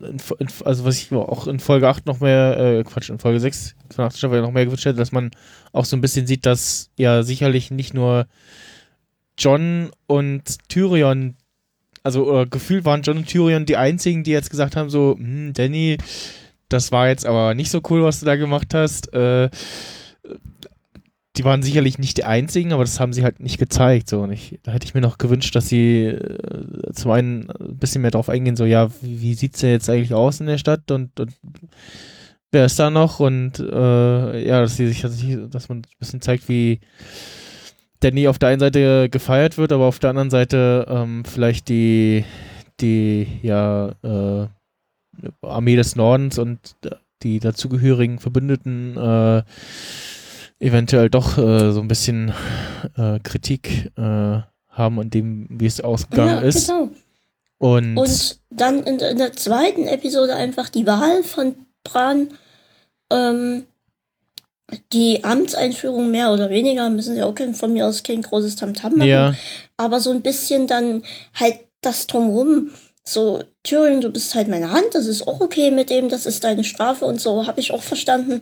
in, 0.00 0.18
in, 0.38 0.48
also 0.64 0.84
was 0.84 0.98
ich 0.98 1.12
auch 1.12 1.46
in 1.46 1.58
Folge 1.58 1.88
8 1.88 2.06
noch 2.06 2.20
mehr, 2.20 2.58
äh, 2.58 2.84
Quatsch, 2.84 3.10
in 3.10 3.18
Folge 3.18 3.40
6 3.40 3.74
von 3.90 4.04
8 4.04 4.16
Staffel 4.16 4.51
noch 4.52 4.54
mehr 4.54 4.64
gewünscht 4.64 4.84
hätte, 4.84 4.98
dass 4.98 5.12
man 5.12 5.30
auch 5.72 5.84
so 5.84 5.96
ein 5.96 6.00
bisschen 6.00 6.26
sieht, 6.26 6.46
dass 6.46 6.90
ja 6.96 7.22
sicherlich 7.22 7.70
nicht 7.70 7.94
nur 7.94 8.26
John 9.38 9.90
und 10.06 10.68
Tyrion 10.68 11.36
also 12.02 12.40
äh, 12.40 12.46
gefühlt 12.46 12.84
waren 12.84 13.02
John 13.02 13.18
und 13.18 13.28
Tyrion 13.28 13.64
die 13.64 13.76
einzigen, 13.76 14.24
die 14.24 14.32
jetzt 14.32 14.50
gesagt 14.50 14.76
haben, 14.76 14.90
so, 14.90 15.16
hm, 15.16 15.52
Danny, 15.52 15.98
das 16.68 16.92
war 16.92 17.08
jetzt 17.08 17.26
aber 17.26 17.54
nicht 17.54 17.70
so 17.70 17.80
cool, 17.90 18.02
was 18.02 18.20
du 18.20 18.26
da 18.26 18.36
gemacht 18.36 18.74
hast. 18.74 19.12
Äh, 19.12 19.50
die 21.36 21.44
waren 21.44 21.62
sicherlich 21.62 21.98
nicht 21.98 22.18
die 22.18 22.24
einzigen, 22.24 22.72
aber 22.72 22.84
das 22.84 23.00
haben 23.00 23.14
sie 23.14 23.24
halt 23.24 23.40
nicht 23.40 23.58
gezeigt. 23.58 24.08
So. 24.08 24.20
Und 24.20 24.32
ich, 24.32 24.58
da 24.62 24.72
hätte 24.72 24.84
ich 24.84 24.94
mir 24.94 25.00
noch 25.00 25.16
gewünscht, 25.16 25.54
dass 25.54 25.68
sie 25.68 26.06
äh, 26.06 26.92
zum 26.92 27.10
einen 27.10 27.50
ein 27.50 27.78
bisschen 27.78 28.02
mehr 28.02 28.10
drauf 28.10 28.28
eingehen, 28.28 28.56
so, 28.56 28.64
ja, 28.64 28.90
wie, 29.00 29.22
wie 29.22 29.34
sieht's 29.34 29.60
denn 29.60 29.70
jetzt 29.70 29.88
eigentlich 29.88 30.12
aus 30.12 30.40
in 30.40 30.46
der 30.46 30.58
Stadt 30.58 30.90
und, 30.90 31.18
und 31.18 31.32
wer 32.52 32.66
ist 32.66 32.78
da 32.78 32.90
noch? 32.90 33.18
Und 33.18 33.58
äh, 33.58 34.46
ja, 34.46 34.60
dass 34.60 34.76
sie 34.76 34.86
sich, 34.86 35.02
dass, 35.50 35.68
man 35.68 35.78
ein 35.78 35.98
bisschen 35.98 36.20
zeigt, 36.20 36.48
wie 36.48 36.80
Danny 38.00 38.28
auf 38.28 38.38
der 38.38 38.50
einen 38.50 38.60
Seite 38.60 39.08
gefeiert 39.08 39.58
wird, 39.58 39.72
aber 39.72 39.86
auf 39.86 39.98
der 39.98 40.10
anderen 40.10 40.30
Seite 40.30 40.86
ähm, 40.88 41.24
vielleicht 41.24 41.68
die, 41.68 42.24
die, 42.80 43.26
ja, 43.42 43.94
äh, 44.02 44.46
Armee 45.42 45.76
des 45.76 45.96
Nordens 45.96 46.38
und 46.38 46.76
die 47.22 47.38
dazugehörigen 47.38 48.18
Verbündeten 48.18 48.96
äh, 48.96 49.42
eventuell 50.58 51.10
doch 51.10 51.38
äh, 51.38 51.72
so 51.72 51.80
ein 51.80 51.88
bisschen 51.88 52.32
äh, 52.96 53.18
Kritik 53.20 53.92
äh, 53.96 54.40
haben 54.68 54.98
an 54.98 55.10
dem, 55.10 55.46
wie 55.50 55.66
es 55.66 55.80
ausgegangen 55.80 56.42
ja, 56.42 56.48
ist. 56.48 56.68
genau. 56.68 56.88
Und, 57.58 57.96
Und 57.96 58.40
dann 58.50 58.82
in, 58.82 58.98
in 58.98 59.18
der 59.18 59.32
zweiten 59.34 59.86
Episode 59.86 60.34
einfach 60.34 60.68
die 60.68 60.86
Wahl 60.86 61.22
von 61.22 61.54
Bran. 61.84 62.28
Ähm, 63.12 63.66
die 64.92 65.22
Amtseinführung 65.22 66.10
mehr 66.10 66.32
oder 66.32 66.48
weniger, 66.48 66.88
müssen 66.88 67.14
sie 67.14 67.22
auch 67.22 67.34
kein- 67.34 67.54
von 67.54 67.72
mir 67.72 67.86
aus 67.86 68.02
kein 68.02 68.22
großes 68.22 68.56
Tamtam 68.56 68.92
machen. 68.96 69.08
ja, 69.08 69.34
Aber 69.76 70.00
so 70.00 70.10
ein 70.10 70.22
bisschen 70.22 70.66
dann 70.66 71.02
halt 71.34 71.58
das 71.82 72.06
drumrum. 72.06 72.70
So, 73.04 73.42
Tyrion, 73.64 74.00
du 74.00 74.10
bist 74.10 74.34
halt 74.34 74.48
meine 74.48 74.70
Hand, 74.70 74.86
das 74.92 75.06
ist 75.06 75.26
auch 75.26 75.40
okay 75.40 75.70
mit 75.72 75.90
dem, 75.90 76.08
das 76.08 76.24
ist 76.24 76.44
deine 76.44 76.64
Strafe 76.64 77.04
und 77.04 77.20
so, 77.20 77.46
habe 77.46 77.60
ich 77.60 77.72
auch 77.72 77.82
verstanden. 77.82 78.40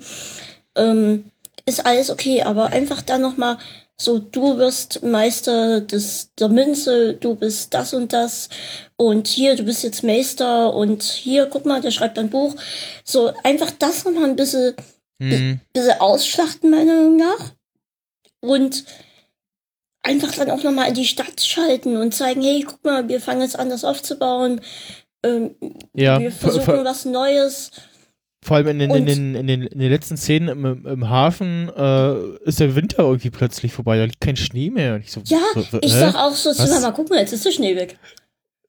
Ähm, 0.77 1.25
ist 1.67 1.85
alles 1.85 2.11
okay, 2.11 2.43
aber 2.43 2.67
einfach 2.67 3.03
dann 3.03 3.23
nochmal 3.23 3.59
so, 4.01 4.19
du 4.19 4.57
wirst 4.57 5.03
Meister 5.03 5.83
des, 5.83 6.31
der 6.39 6.49
Münze, 6.49 7.13
du 7.13 7.35
bist 7.35 7.75
das 7.75 7.93
und 7.93 8.15
das 8.15 8.49
und 8.97 9.29
hier, 9.29 9.57
du 9.57 9.65
bist 9.65 9.83
jetzt 9.83 10.03
Meister 10.03 10.75
und 10.75 11.03
hier, 11.03 11.45
guck 11.45 11.67
mal, 11.67 11.83
der 11.83 11.91
schreibt 11.91 12.19
ein 12.19 12.31
Buch. 12.31 12.55
So, 13.05 13.31
einfach 13.45 13.71
das 13.79 14.07
nochmal 14.07 14.25
ein 14.25 14.37
bisschen, 14.37 14.75
hm, 15.21 15.61
bisschen 15.75 16.01
ausschlachten, 16.01 16.71
meiner 16.71 16.95
Meinung 16.95 17.17
nach. 17.17 17.53
Und 18.41 18.87
einfach 20.03 20.33
dann 20.33 20.51
auch 20.51 20.63
nochmal 20.63 20.89
in 20.89 20.95
die 20.95 21.05
Stadt 21.05 21.39
schalten 21.43 21.99
und 21.99 22.15
zeigen, 22.15 22.41
hey, 22.41 22.65
guck 22.67 22.83
mal, 22.83 23.07
wir 23.07 23.21
fangen 23.21 23.43
jetzt 23.43 23.59
an, 23.59 23.69
das 23.69 23.85
aufzubauen. 23.85 24.63
Ähm, 25.23 25.57
ja, 25.93 26.19
wir 26.19 26.33
versuchen 26.33 26.87
was 26.87 27.05
Neues. 27.05 27.71
Vor 28.43 28.57
allem 28.57 28.69
in 28.69 28.79
den, 28.79 28.91
in, 28.91 29.07
den, 29.07 29.35
in, 29.35 29.47
den, 29.47 29.63
in 29.65 29.79
den 29.79 29.91
letzten 29.91 30.17
Szenen 30.17 30.49
im, 30.49 30.87
im 30.87 31.09
Hafen 31.11 31.69
äh, 31.77 32.15
ist 32.49 32.59
der 32.61 32.75
Winter 32.75 33.01
irgendwie 33.01 33.31
plötzlich 33.31 33.73
vorbei, 33.73 33.99
da 33.99 34.05
liegt 34.05 34.21
kein 34.21 34.37
Schnee 34.37 34.71
mehr. 34.71 34.95
Und 34.95 35.01
ich 35.03 35.13
so, 35.13 35.21
Ja, 35.27 35.39
w- 35.55 35.65
w- 35.73 35.79
Ich 35.83 35.93
sag 35.93 36.15
auch 36.15 36.33
so 36.35 36.53
zu 36.53 36.93
guck 36.95 37.11
mal, 37.11 37.19
jetzt 37.19 37.33
ist 37.33 37.45
der 37.45 37.51
Schnee 37.53 37.77
weg. 37.77 37.99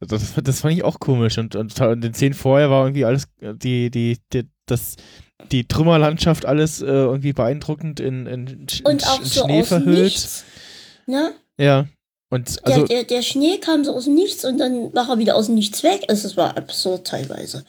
Das, 0.01 0.33
das 0.43 0.61
fand 0.61 0.73
ich 0.73 0.83
auch 0.83 0.99
komisch. 0.99 1.37
Und, 1.37 1.55
und 1.55 1.79
in 1.79 2.01
den 2.01 2.13
Szenen 2.13 2.33
vorher 2.33 2.69
war 2.69 2.85
irgendwie 2.85 3.05
alles, 3.05 3.25
die, 3.39 3.91
die, 3.91 4.17
die, 4.33 4.49
das, 4.65 4.95
die 5.51 5.67
Trümmerlandschaft 5.67 6.45
alles 6.45 6.81
äh, 6.81 6.85
irgendwie 6.87 7.33
beeindruckend 7.33 7.99
in, 7.99 8.25
in, 8.25 8.47
in, 8.47 8.67
Und 8.83 9.07
auch 9.07 9.19
in 9.19 9.25
so 9.25 9.43
Schnee 9.43 9.63
verhüllt. 9.63 10.03
nichts. 10.03 10.43
Ne? 11.05 11.33
Ja. 11.59 11.85
Und 12.29 12.65
Der, 12.65 12.73
also, 12.75 12.85
der, 12.87 13.03
der 13.03 13.21
Schnee 13.21 13.57
kam 13.59 13.83
so 13.83 13.93
aus 13.93 14.05
dem 14.05 14.15
Nichts 14.15 14.43
und 14.43 14.57
dann 14.57 14.93
war 14.93 15.09
er 15.09 15.17
wieder 15.19 15.35
aus 15.35 15.45
dem 15.47 15.55
Nichts 15.55 15.83
weg. 15.83 16.01
Also, 16.07 16.27
Es 16.27 16.35
war 16.37 16.57
absurd 16.57 17.05
teilweise. 17.05 17.63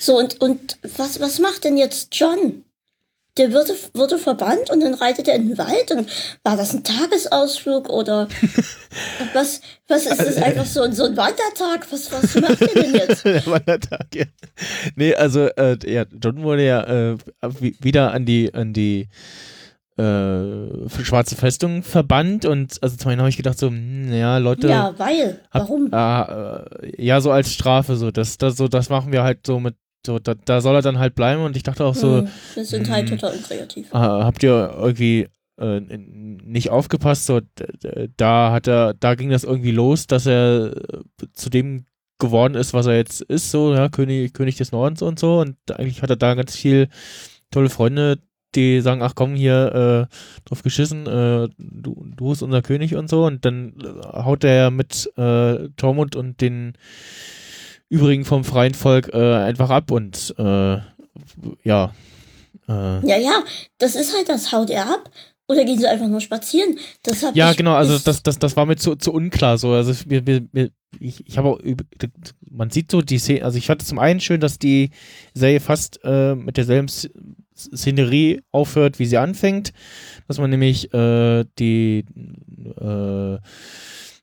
So, 0.00 0.18
und, 0.18 0.40
und 0.40 0.78
was, 0.96 1.20
was 1.20 1.38
macht 1.38 1.64
denn 1.64 1.76
jetzt 1.76 2.08
John? 2.14 2.64
Der 3.36 3.52
wurde, 3.52 3.74
wurde 3.94 4.18
verbannt 4.18 4.70
und 4.70 4.80
dann 4.80 4.94
reitet 4.94 5.28
er 5.28 5.36
in 5.36 5.48
den 5.50 5.58
Wald 5.58 5.92
und 5.92 6.10
war 6.42 6.56
das 6.56 6.74
ein 6.74 6.82
Tagesausflug 6.82 7.88
oder 7.88 8.28
was, 9.34 9.60
was 9.86 10.06
ist 10.06 10.18
das 10.18 10.36
einfach 10.38 10.64
so, 10.66 10.90
so 10.90 11.04
ein 11.04 11.16
Wandertag? 11.16 11.86
Was, 11.90 12.10
was 12.10 12.34
macht 12.40 12.60
er 12.62 12.82
denn 12.82 12.94
jetzt? 12.94 13.24
der 13.24 13.46
Wandertag, 13.46 14.06
ja. 14.14 14.24
Nee, 14.96 15.14
also, 15.14 15.46
äh, 15.46 15.76
ja, 15.86 16.04
John 16.20 16.42
wurde 16.42 16.66
ja 16.66 16.82
äh, 17.12 17.18
wi- 17.60 17.76
wieder 17.80 18.12
an 18.12 18.26
die, 18.26 18.52
an 18.52 18.72
die 18.72 19.08
äh, 19.96 20.88
schwarze 21.04 21.36
Festung 21.36 21.82
verbannt 21.82 22.44
und 22.46 22.82
also 22.82 22.96
zum 22.96 23.10
einen 23.10 23.20
habe 23.20 23.30
ich 23.30 23.36
gedacht 23.36 23.58
so, 23.58 23.68
hm, 23.68 24.12
ja, 24.12 24.38
Leute, 24.38 24.68
Ja, 24.68 24.94
weil, 24.98 25.40
Hab- 25.50 25.62
warum? 25.62 25.92
Ah, 25.94 26.64
äh, 26.82 27.04
ja, 27.04 27.20
so 27.20 27.30
als 27.30 27.52
Strafe, 27.52 27.96
so 27.96 28.10
das, 28.10 28.38
das, 28.38 28.56
so, 28.56 28.66
das 28.66 28.88
machen 28.88 29.12
wir 29.12 29.22
halt 29.22 29.46
so 29.46 29.60
mit, 29.60 29.76
so, 30.04 30.18
da, 30.18 30.34
da 30.34 30.60
soll 30.60 30.74
er 30.74 30.82
dann 30.82 30.98
halt 30.98 31.14
bleiben 31.14 31.42
und 31.42 31.56
ich 31.56 31.62
dachte 31.62 31.84
auch 31.84 31.94
so, 31.94 32.18
Hm, 32.18 32.28
wir 32.54 32.64
sind 32.64 32.90
halt 32.90 33.10
hm. 33.10 33.18
total 33.18 33.36
unkreativ. 33.36 33.92
äh, 33.92 33.96
habt 33.96 34.42
ihr 34.42 34.74
irgendwie 34.78 35.28
äh, 35.58 35.80
nicht 35.80 36.70
aufgepasst, 36.70 37.26
so, 37.26 37.40
da 38.16 38.52
hat 38.52 38.66
er, 38.66 38.94
da 38.94 39.14
ging 39.14 39.30
das 39.30 39.44
irgendwie 39.44 39.72
los, 39.72 40.06
dass 40.06 40.26
er 40.26 40.72
äh, 40.76 41.26
zu 41.34 41.50
dem 41.50 41.84
geworden 42.18 42.54
ist, 42.54 42.72
was 42.72 42.86
er 42.86 42.96
jetzt 42.96 43.22
ist, 43.22 43.50
so, 43.50 43.74
ja, 43.74 43.88
König, 43.88 44.32
König 44.32 44.56
des 44.56 44.72
Nordens 44.72 45.02
und 45.02 45.18
so 45.18 45.40
und 45.40 45.56
eigentlich 45.70 46.02
hat 46.02 46.10
er 46.10 46.16
da 46.16 46.34
ganz 46.34 46.56
viel 46.56 46.88
tolle 47.50 47.70
Freunde, 47.70 48.18
die 48.54 48.80
sagen, 48.80 49.02
ach 49.02 49.14
komm, 49.14 49.34
hier, 49.34 50.08
äh, 50.10 50.14
drauf 50.44 50.62
geschissen, 50.62 51.06
äh, 51.06 51.48
du, 51.58 52.04
du 52.16 52.30
bist 52.30 52.42
unser 52.42 52.62
König 52.62 52.94
und 52.94 53.08
so 53.08 53.24
und 53.26 53.44
dann 53.44 53.74
äh, 53.80 54.22
haut 54.22 54.44
er 54.44 54.70
mit 54.70 55.10
äh, 55.16 55.68
Tormund 55.76 56.16
und 56.16 56.40
den 56.40 56.74
übrigen 57.90 58.24
vom 58.24 58.44
freien 58.44 58.72
Volk 58.74 59.10
äh, 59.12 59.34
einfach 59.34 59.68
ab 59.70 59.90
und 59.90 60.34
äh, 60.38 60.78
ja, 61.64 61.92
äh, 62.68 63.06
Ja, 63.06 63.18
ja, 63.18 63.42
das 63.78 63.94
ist 63.96 64.16
halt 64.16 64.28
das. 64.28 64.52
Haut 64.52 64.70
er 64.70 64.86
ab 64.90 65.10
oder 65.48 65.64
gehen 65.64 65.78
sie 65.78 65.86
einfach 65.88 66.06
nur 66.08 66.20
spazieren? 66.20 66.78
Das 67.02 67.22
hab 67.22 67.34
Ja, 67.36 67.50
ich 67.50 67.56
genau, 67.56 67.74
also 67.74 67.98
das, 67.98 68.22
das, 68.22 68.38
das 68.38 68.56
war 68.56 68.64
mir 68.66 68.76
zu, 68.76 68.94
zu 68.96 69.12
unklar 69.12 69.58
so. 69.58 69.72
Also 69.72 69.92
wir, 70.06 70.26
wir, 70.26 70.70
ich, 70.98 71.26
ich 71.26 71.36
habe 71.38 71.58
man 72.48 72.70
sieht 72.70 72.90
so 72.90 73.02
die 73.02 73.18
Szene, 73.18 73.44
also 73.44 73.58
ich 73.58 73.66
fand 73.66 73.82
zum 73.82 73.98
einen 73.98 74.20
schön, 74.20 74.40
dass 74.40 74.58
die 74.58 74.90
Serie 75.34 75.60
fast 75.60 76.00
äh, 76.04 76.34
mit 76.34 76.56
derselben 76.56 76.88
Sz- 76.88 77.10
Szenerie 77.56 78.40
aufhört, 78.52 78.98
wie 78.98 79.06
sie 79.06 79.18
anfängt. 79.18 79.72
Dass 80.28 80.38
man 80.38 80.50
nämlich 80.50 80.92
äh, 80.94 81.44
die 81.58 82.04
äh, 82.80 83.38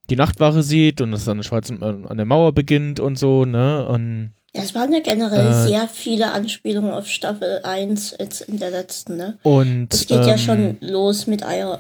die 0.10 0.16
Nachtwache 0.16 0.64
sieht 0.64 1.02
und 1.02 1.14
es 1.14 1.28
an 1.28 1.38
der 1.38 1.44
schwarzen 1.44 1.82
äh, 1.82 2.08
an 2.08 2.18
der 2.18 2.26
Mauer 2.26 2.54
beginnt 2.54 3.00
und 3.00 3.18
so, 3.18 3.46
ne? 3.46 3.88
Und 3.88 4.34
Ja, 4.56 4.64
es 4.64 4.74
waren 4.74 4.94
ja 4.94 5.00
generell 5.02 5.48
Äh, 5.48 5.68
sehr 5.68 5.88
viele 5.88 6.32
Anspielungen 6.32 6.92
auf 6.92 7.08
Staffel 7.08 7.62
1 7.64 8.16
jetzt 8.20 8.42
in 8.42 8.60
der 8.60 8.72
letzten, 8.72 9.18
ne? 9.18 9.38
und 9.44 9.94
Es 9.94 10.08
geht 10.08 10.26
ja 10.26 10.34
ähm, 10.34 10.38
schon 10.38 10.78
los 10.82 11.28
mit 11.28 11.44
Aya, 11.44 11.76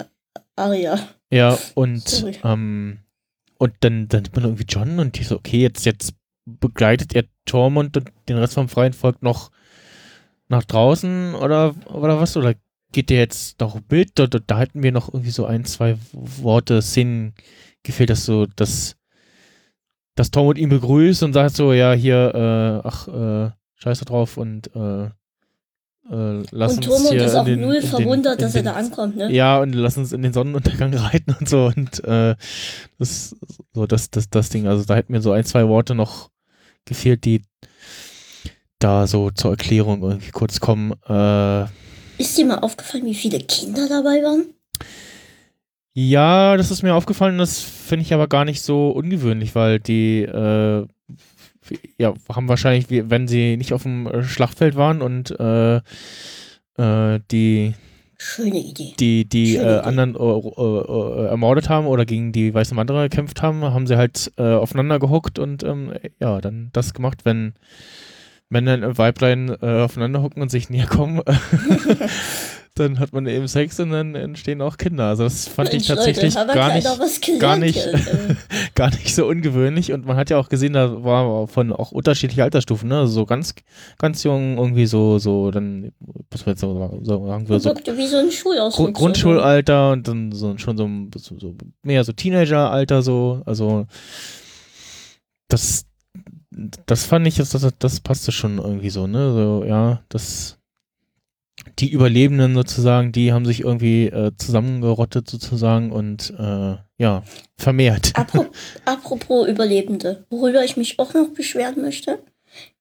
äh, 0.00 0.04
Aria. 0.56 0.98
Ja, 1.30 1.58
und, 1.74 2.24
ähm, 2.44 2.98
und 3.58 3.72
dann, 3.80 4.08
dann 4.08 4.24
sieht 4.24 4.34
man 4.34 4.44
irgendwie 4.44 4.66
John 4.68 4.98
und 4.98 5.18
ich 5.20 5.28
so, 5.28 5.36
okay, 5.36 5.60
jetzt, 5.60 5.84
jetzt 5.86 6.14
begleitet 6.44 7.14
er 7.14 7.24
Tormund 7.44 7.96
und 7.96 8.10
den 8.28 8.38
Rest 8.38 8.54
vom 8.54 8.68
freien 8.68 8.92
Volk 8.92 9.22
noch 9.22 9.50
nach 10.48 10.64
draußen 10.64 11.34
oder, 11.34 11.74
oder 11.92 12.18
was? 12.20 12.36
Oder 12.36 12.54
geht 12.92 13.10
der 13.10 13.18
jetzt 13.18 13.60
noch 13.60 13.78
mit? 13.90 14.18
Da, 14.18 14.26
da, 14.26 14.38
da 14.38 14.58
hätten 14.58 14.82
wir 14.82 14.92
noch 14.92 15.12
irgendwie 15.12 15.30
so 15.30 15.44
ein, 15.44 15.64
zwei 15.64 15.96
Worte, 16.12 16.80
Szenen 16.80 17.34
gefehlt, 17.88 18.10
dass 18.10 18.24
so, 18.24 18.46
dass, 18.46 18.94
dass 20.14 20.30
Tormund 20.30 20.58
ihn 20.58 20.68
begrüßt 20.68 21.22
und 21.24 21.32
sagt 21.32 21.56
so, 21.56 21.72
ja, 21.72 21.92
hier, 21.92 22.32
äh, 22.84 22.86
ach, 22.88 23.08
äh, 23.08 23.50
scheiße 23.76 24.04
drauf 24.04 24.36
und, 24.36 24.74
äh, 24.74 25.04
äh, 26.10 26.42
lass 26.52 26.78
Und 26.78 26.88
uns 26.88 27.08
hier 27.10 27.24
ist 27.24 27.32
in 27.34 27.38
auch 27.38 27.44
den, 27.44 27.60
null 27.60 27.80
den- 27.80 27.88
verwundert, 27.88 28.38
in 28.38 28.42
dass 28.46 28.54
er 28.54 28.62
den- 28.62 28.66
da 28.66 28.72
ankommt, 28.74 29.16
ne? 29.16 29.30
ja, 29.32 29.58
und 29.60 29.74
lass 29.74 29.96
uns 29.98 30.12
in 30.12 30.22
den 30.22 30.32
Sonnenuntergang 30.32 30.94
reiten 30.94 31.36
und 31.38 31.48
so. 31.48 31.66
Und 31.66 32.02
äh, 32.04 32.34
das 32.98 33.36
so 33.74 33.86
das, 33.86 34.10
das, 34.10 34.30
das 34.30 34.48
Ding. 34.48 34.66
Also 34.66 34.84
da 34.84 34.94
hätten 34.94 35.12
mir 35.12 35.20
so 35.20 35.32
ein, 35.32 35.44
zwei 35.44 35.68
Worte 35.68 35.94
noch 35.94 36.30
gefehlt, 36.86 37.24
die 37.24 37.42
da 38.78 39.06
so 39.06 39.30
zur 39.30 39.50
Erklärung 39.52 40.02
irgendwie 40.02 40.30
kurz 40.30 40.60
kommen. 40.60 40.92
Äh, 41.08 41.64
ist 42.16 42.36
dir 42.38 42.46
mal 42.46 42.58
aufgefallen, 42.60 43.04
wie 43.04 43.14
viele 43.14 43.38
Kinder 43.40 43.88
dabei 43.88 44.22
waren? 44.22 44.46
Ja, 46.00 46.56
das 46.56 46.70
ist 46.70 46.84
mir 46.84 46.94
aufgefallen, 46.94 47.38
das 47.38 47.60
finde 47.60 48.04
ich 48.04 48.14
aber 48.14 48.28
gar 48.28 48.44
nicht 48.44 48.62
so 48.62 48.90
ungewöhnlich, 48.90 49.56
weil 49.56 49.80
die 49.80 50.22
äh, 50.22 50.86
ja, 51.98 52.14
haben 52.32 52.48
wahrscheinlich, 52.48 52.86
wenn 52.88 53.26
sie 53.26 53.56
nicht 53.56 53.72
auf 53.72 53.82
dem 53.82 54.06
äh, 54.06 54.22
Schlachtfeld 54.22 54.76
waren 54.76 55.02
und 55.02 55.32
äh, 55.40 55.78
äh, 56.76 57.20
die 57.32 57.74
Schöne 58.16 58.60
Idee. 58.60 58.94
die, 59.00 59.28
die 59.28 59.56
äh, 59.56 59.80
anderen 59.80 60.14
äh, 60.14 60.18
äh, 60.18 61.24
äh, 61.24 61.26
ermordet 61.30 61.68
haben 61.68 61.88
oder 61.88 62.06
gegen 62.06 62.30
die 62.30 62.54
weißen 62.54 62.76
Wanderer 62.76 63.08
gekämpft 63.08 63.42
haben, 63.42 63.64
haben 63.64 63.88
sie 63.88 63.96
halt 63.96 64.30
äh, 64.36 64.54
aufeinander 64.54 65.00
gehuckt 65.00 65.40
und 65.40 65.64
ähm, 65.64 65.94
ja, 66.20 66.40
dann 66.40 66.70
das 66.74 66.94
gemacht, 66.94 67.24
wenn 67.24 67.54
Männlein 68.50 68.84
und 68.84 68.98
Weiblein 68.98 69.56
äh, 69.60 69.82
aufeinander 69.82 70.22
hucken 70.22 70.40
und 70.40 70.50
sich 70.50 70.70
näher 70.70 70.86
kommen, 70.86 71.20
dann 72.74 72.98
hat 72.98 73.12
man 73.12 73.26
eben 73.26 73.46
Sex 73.46 73.78
und 73.80 73.90
dann 73.90 74.14
entstehen 74.14 74.62
auch 74.62 74.78
Kinder. 74.78 75.04
Also 75.04 75.24
das 75.24 75.48
fand 75.48 75.74
ich 75.74 75.86
tatsächlich 75.86 76.34
gar 76.34 76.74
nicht, 76.74 77.38
gar 77.40 77.56
nicht, 77.56 77.88
gar 78.74 78.90
nicht 78.90 79.14
so 79.14 79.26
ungewöhnlich 79.26 79.92
und 79.92 80.06
man 80.06 80.16
hat 80.16 80.30
ja 80.30 80.38
auch 80.38 80.48
gesehen, 80.48 80.72
da 80.72 81.04
war 81.04 81.46
von 81.46 81.72
auch 81.72 81.92
unterschiedliche 81.92 82.42
Altersstufen, 82.42 82.88
ne? 82.88 83.00
Also 83.00 83.12
so 83.12 83.26
ganz, 83.26 83.54
ganz 83.98 84.22
jung 84.22 84.56
irgendwie 84.56 84.86
so, 84.86 85.18
so 85.18 85.50
dann, 85.50 85.92
was 86.30 86.46
wir 86.46 86.52
jetzt 86.52 86.60
so 86.60 87.00
sagen, 87.02 87.46
so 87.46 87.58
so 87.58 87.74
wie 87.74 88.06
so 88.06 88.16
ein 88.16 88.30
Schulausflug. 88.30 88.86
Grund 88.86 88.96
Grundschulalter 88.96 89.92
und 89.92 90.08
dann 90.08 90.32
so, 90.32 90.56
schon 90.56 90.76
so, 90.78 90.88
so, 91.16 91.38
so 91.38 91.54
mehr 91.82 92.04
so 92.04 92.12
Teenageralter 92.12 93.02
so, 93.02 93.42
also 93.44 93.86
das 95.48 95.87
das 96.86 97.04
fand 97.04 97.26
ich, 97.26 97.36
das, 97.36 97.50
das, 97.50 97.68
das 97.78 98.00
passte 98.00 98.32
schon 98.32 98.58
irgendwie 98.58 98.90
so, 98.90 99.06
ne, 99.06 99.32
so, 99.32 99.64
ja, 99.64 100.02
das 100.08 100.58
die 101.78 101.90
Überlebenden 101.90 102.54
sozusagen, 102.54 103.12
die 103.12 103.32
haben 103.32 103.44
sich 103.44 103.60
irgendwie 103.60 104.06
äh, 104.06 104.32
zusammengerottet 104.36 105.28
sozusagen 105.28 105.92
und 105.92 106.32
äh, 106.38 106.76
ja, 106.98 107.22
vermehrt. 107.56 108.12
Apro 108.14 108.46
apropos 108.84 109.48
Überlebende, 109.48 110.24
worüber 110.30 110.64
ich 110.64 110.76
mich 110.76 110.98
auch 110.98 111.14
noch 111.14 111.28
beschweren 111.28 111.80
möchte. 111.80 112.20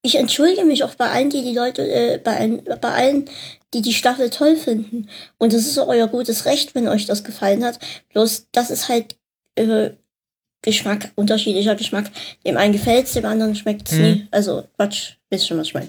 Ich 0.02 0.16
entschuldige 0.16 0.66
mich 0.66 0.84
auch 0.84 0.96
bei 0.96 1.10
allen, 1.10 1.30
die 1.30 1.44
die 1.44 1.54
Leute, 1.54 1.88
äh, 1.88 2.18
bei, 2.18 2.38
allen, 2.38 2.64
bei 2.64 2.90
allen, 2.90 3.26
die 3.74 3.82
die 3.82 3.94
Staffel 3.94 4.30
toll 4.30 4.56
finden. 4.56 5.10
Und 5.38 5.54
das 5.54 5.68
ist 5.68 5.78
auch 5.78 5.88
euer 5.88 6.08
gutes 6.08 6.46
Recht, 6.46 6.74
wenn 6.74 6.88
euch 6.88 7.06
das 7.06 7.24
gefallen 7.24 7.64
hat. 7.64 7.80
Bloß, 8.14 8.48
das 8.52 8.72
ist 8.72 8.90
halt 8.90 9.18
äh, 9.56 9.92
Geschmack, 10.68 11.12
unterschiedlicher 11.16 11.76
Geschmack. 11.76 12.12
Dem 12.46 12.58
einen 12.58 12.74
gefällt's, 12.74 13.14
dem 13.14 13.24
anderen 13.26 13.56
schmeckt's 13.56 13.94
Mhm. 13.94 14.02
nie. 14.02 14.28
Also, 14.32 14.66
Quatsch, 14.76 15.14
wisst 15.30 15.48
schon, 15.48 15.58
was 15.58 15.68
ich 15.68 15.74
meine. 15.74 15.88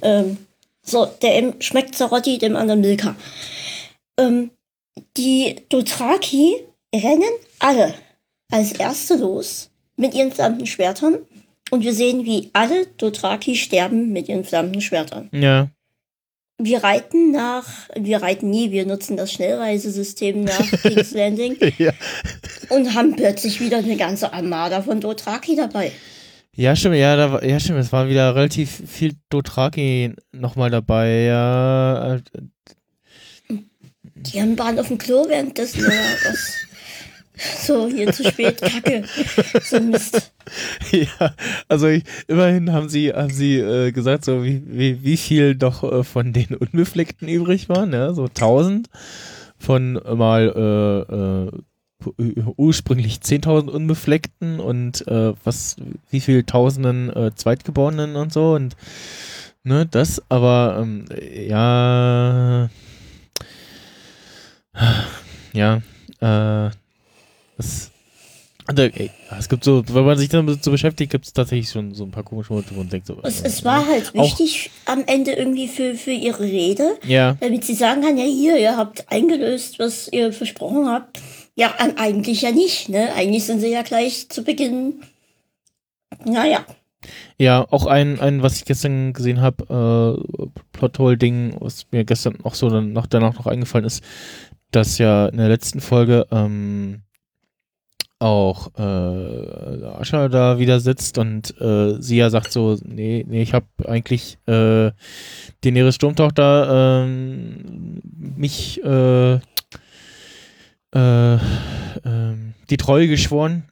Ähm, 0.00 0.36
so, 0.84 1.06
der 1.06 1.32
einem 1.34 1.60
schmeckt 1.60 1.96
Zarotti, 1.96 2.38
dem 2.38 2.54
anderen 2.54 2.80
Milka. 2.82 3.16
Ähm, 4.18 4.52
die 5.16 5.56
Dothraki 5.68 6.54
rennen 6.94 7.32
alle 7.58 7.94
als 8.52 8.70
Erste 8.72 9.16
los 9.16 9.70
mit 9.96 10.14
ihren 10.14 10.30
flammenden 10.30 10.68
Schwertern. 10.68 11.18
Und 11.70 11.82
wir 11.82 11.92
sehen, 11.92 12.24
wie 12.24 12.50
alle 12.52 12.86
Dothraki 12.98 13.56
sterben 13.56 14.12
mit 14.12 14.28
ihren 14.28 14.44
flammenden 14.44 14.82
Schwertern. 14.82 15.30
Ja, 15.32 15.68
Wir 16.64 16.84
reiten 16.84 17.32
nach, 17.32 17.66
wir 17.96 18.22
reiten 18.22 18.48
nie, 18.50 18.70
wir 18.70 18.86
nutzen 18.86 19.16
das 19.16 19.32
Schnellreisesystem 19.32 20.44
nach 20.44 20.70
King's 20.82 21.12
Landing 21.12 21.56
ja. 21.78 21.92
und 22.68 22.94
haben 22.94 23.16
plötzlich 23.16 23.60
wieder 23.60 23.78
eine 23.78 23.96
ganze 23.96 24.32
Armada 24.32 24.82
von 24.82 25.00
Dothraki 25.00 25.56
dabei. 25.56 25.92
Ja, 26.54 26.76
stimmt, 26.76 26.96
ja, 26.96 27.16
da, 27.16 27.32
war- 27.32 27.44
ja, 27.44 27.58
stimmt, 27.58 27.78
es 27.80 27.92
war 27.92 28.08
wieder 28.08 28.34
relativ 28.36 28.82
viel 28.86 29.14
Dothraki 29.30 30.14
nochmal 30.32 30.70
dabei, 30.70 31.22
ja. 31.22 32.14
äh, 32.16 32.20
Die 34.14 34.40
haben 34.40 34.58
waren 34.58 34.78
auf 34.78 34.88
dem 34.88 34.98
Klo 34.98 35.24
währenddessen 35.28 35.82
was? 35.84 36.56
So, 37.58 37.88
hier 37.88 38.12
zu 38.12 38.24
spät, 38.24 38.60
Kacke. 38.60 39.04
So 39.62 39.80
Mist. 39.80 40.32
Ja, 40.90 41.34
also 41.68 41.86
ich, 41.86 42.02
immerhin 42.26 42.72
haben 42.72 42.88
sie, 42.88 43.12
haben 43.12 43.32
sie 43.32 43.58
äh, 43.58 43.92
gesagt, 43.92 44.24
so 44.24 44.44
wie, 44.44 44.62
wie, 44.66 45.02
wie 45.02 45.16
viel 45.16 45.54
doch 45.54 45.82
äh, 45.84 46.04
von 46.04 46.32
den 46.32 46.54
Unbefleckten 46.56 47.28
übrig 47.28 47.68
waren, 47.68 47.92
ja, 47.92 48.12
so 48.12 48.24
1000 48.24 48.88
von 49.58 49.96
äh, 49.96 50.14
mal 50.14 50.52
äh, 51.08 52.12
äh, 52.18 52.42
ursprünglich 52.56 53.18
10.000 53.18 53.70
Unbefleckten 53.70 54.58
und 54.58 55.06
äh, 55.06 55.32
was, 55.44 55.76
wie 56.10 56.20
viel 56.20 56.42
Tausenden 56.42 57.32
Zweitgeborenen 57.36 58.16
und 58.16 58.32
so 58.32 58.54
und 58.54 58.76
ne, 59.62 59.86
das, 59.86 60.20
aber 60.28 60.78
ähm, 60.82 61.04
ja, 61.46 62.68
ja, 65.52 65.80
äh, 66.20 66.70
das 67.56 67.90
ey, 68.76 69.10
es 69.38 69.48
gibt 69.48 69.64
so, 69.64 69.82
wenn 69.88 70.04
man 70.04 70.16
sich 70.16 70.28
damit 70.28 70.62
so 70.62 70.70
beschäftigt, 70.70 71.10
gibt 71.10 71.26
es 71.26 71.32
tatsächlich 71.32 71.68
schon 71.68 71.94
so 71.94 72.04
ein 72.04 72.10
paar 72.10 72.22
komische 72.22 72.52
Momente, 72.52 72.74
wo 72.74 72.78
man 72.78 72.88
denkt 72.88 73.06
so. 73.06 73.18
Es, 73.22 73.40
äh, 73.40 73.48
es 73.48 73.64
war 73.64 73.86
halt 73.86 74.14
wichtig 74.14 74.70
am 74.86 75.04
Ende 75.06 75.32
irgendwie 75.32 75.68
für, 75.68 75.94
für 75.94 76.12
ihre 76.12 76.44
Rede, 76.44 76.96
Ja, 77.04 77.36
damit 77.40 77.64
sie 77.64 77.74
sagen 77.74 78.02
kann, 78.02 78.16
ja 78.16 78.24
hier, 78.24 78.58
ihr 78.58 78.76
habt 78.76 79.10
eingelöst, 79.10 79.78
was 79.78 80.08
ihr 80.12 80.32
versprochen 80.32 80.88
habt. 80.88 81.20
Ja, 81.54 81.74
eigentlich 81.96 82.42
ja 82.42 82.52
nicht, 82.52 82.88
ne? 82.88 83.12
Eigentlich 83.14 83.44
sind 83.44 83.60
sie 83.60 83.68
ja 83.68 83.82
gleich 83.82 84.28
zu 84.28 84.42
Beginn. 84.42 85.02
Naja, 86.24 86.64
ja, 87.38 87.66
auch 87.70 87.86
ein, 87.86 88.20
ein, 88.20 88.42
was 88.42 88.56
ich 88.56 88.64
gestern 88.64 89.12
gesehen 89.12 89.40
habe, 89.40 90.16
äh, 90.38 90.46
Plothole-Ding, 90.72 91.56
was 91.58 91.86
mir 91.90 92.04
gestern 92.04 92.38
auch 92.44 92.54
so 92.54 92.70
dann 92.70 92.92
noch 92.92 93.06
danach 93.06 93.34
noch 93.34 93.46
eingefallen 93.46 93.84
ist, 93.84 94.04
dass 94.70 94.98
ja 94.98 95.26
in 95.26 95.38
der 95.38 95.48
letzten 95.48 95.80
Folge 95.80 96.26
ähm, 96.30 97.02
auch 98.22 98.70
äh, 98.78 99.84
Ascha 99.98 100.28
da 100.28 100.58
wieder 100.58 100.80
sitzt 100.80 101.18
und 101.18 101.60
äh, 101.60 102.00
sie 102.00 102.16
ja 102.16 102.30
sagt 102.30 102.52
so, 102.52 102.78
nee, 102.84 103.24
nee, 103.28 103.42
ich 103.42 103.52
habe 103.52 103.66
eigentlich 103.84 104.38
äh, 104.46 104.92
Daenerys 105.62 105.96
Sturmtochter 105.96 107.04
ähm, 107.04 108.00
mich 108.14 108.82
äh, 108.84 109.34
äh, 110.94 111.38
ähm, 112.04 112.54
die 112.70 112.76
Treue 112.76 113.08
geschworen 113.08 113.64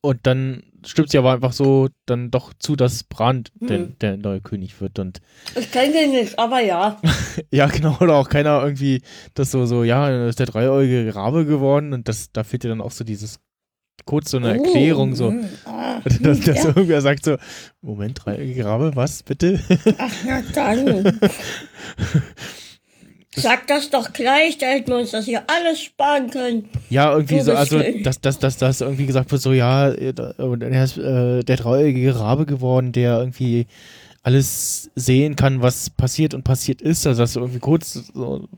und 0.00 0.26
dann 0.26 0.62
stimmt 0.86 1.10
sie 1.10 1.18
aber 1.18 1.32
einfach 1.32 1.52
so 1.52 1.88
dann 2.06 2.30
doch 2.30 2.52
zu, 2.58 2.76
dass 2.76 3.04
Bran 3.04 3.44
der, 3.60 3.78
Hm. 3.78 3.98
der 4.00 4.16
neue 4.18 4.40
König 4.40 4.80
wird 4.80 4.98
und 4.98 5.20
ich 5.58 5.70
kenne 5.70 5.92
den 5.92 6.10
nicht, 6.10 6.38
aber 6.38 6.60
ja. 6.60 7.00
ja, 7.50 7.66
genau, 7.66 7.96
oder 8.00 8.14
auch 8.16 8.28
keiner 8.28 8.62
irgendwie 8.62 9.00
das 9.34 9.50
so, 9.50 9.64
so, 9.64 9.84
ja, 9.84 10.26
ist 10.28 10.40
der 10.40 10.46
dreieugige 10.46 11.14
Rabe 11.14 11.46
geworden 11.46 11.92
und 11.92 12.08
das, 12.08 12.32
da 12.32 12.44
fehlt 12.44 12.64
dir 12.64 12.68
dann 12.68 12.82
auch 12.82 12.90
so 12.90 13.04
dieses, 13.04 13.40
kurz 14.04 14.30
so 14.30 14.36
eine 14.36 14.52
Erklärung, 14.58 15.14
so, 15.14 15.28
Oh, 15.28 15.44
ah, 15.70 16.00
dass, 16.20 16.40
dass 16.40 16.64
ja. 16.64 16.66
irgendwer 16.66 17.00
sagt 17.00 17.24
so, 17.24 17.36
Moment, 17.82 18.20
dreieugige 18.24 18.64
Rabe, 18.64 18.92
was, 18.94 19.22
bitte? 19.22 19.60
Ach, 19.98 20.12
na 20.26 20.42
dann. 20.54 21.18
Sag 23.36 23.66
das 23.66 23.90
doch 23.90 24.12
gleich, 24.12 24.58
da 24.58 24.66
hätten 24.66 24.92
wir 24.92 24.98
uns 24.98 25.10
das 25.10 25.24
hier 25.24 25.42
alles 25.48 25.80
sparen 25.82 26.30
können. 26.30 26.68
ja, 26.88 27.12
irgendwie 27.12 27.38
Du 27.38 27.44
so, 27.44 27.50
bist 27.50 27.72
also, 27.72 27.82
dass, 28.04 28.20
dass, 28.20 28.38
dass, 28.38 28.58
dass 28.58 28.80
irgendwie 28.80 29.06
gesagt 29.06 29.32
wird, 29.32 29.42
so, 29.42 29.52
ja, 29.52 29.90
äh, 29.90 30.12
und 30.38 30.62
er 30.62 30.84
ist 30.84 30.98
äh, 30.98 31.42
der 31.42 31.56
dreieugige 31.56 32.16
Rabe 32.16 32.46
geworden, 32.46 32.92
der 32.92 33.18
irgendwie 33.18 33.66
alles 34.22 34.90
sehen 34.94 35.34
kann, 35.36 35.62
was 35.62 35.90
passiert 35.90 36.32
und 36.32 36.44
passiert 36.44 36.80
ist, 36.80 37.06
also 37.06 37.22
dass 37.22 37.32
so 37.32 37.40
irgendwie 37.40 37.58
kurz 37.58 37.94
so 38.14 38.48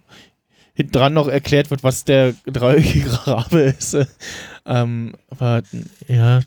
hinten 0.76 0.92
dran 0.92 1.14
noch 1.14 1.26
erklärt 1.28 1.70
wird, 1.70 1.82
was 1.82 2.04
der 2.04 2.34
dreieugige 2.46 3.10
Rabe 3.26 3.74
ist. 3.78 3.96
ähm, 4.66 5.14
aber 5.30 5.62
ja, 6.06 6.42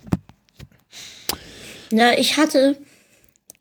Na, 1.91 2.17
ich 2.17 2.37
hatte 2.37 2.77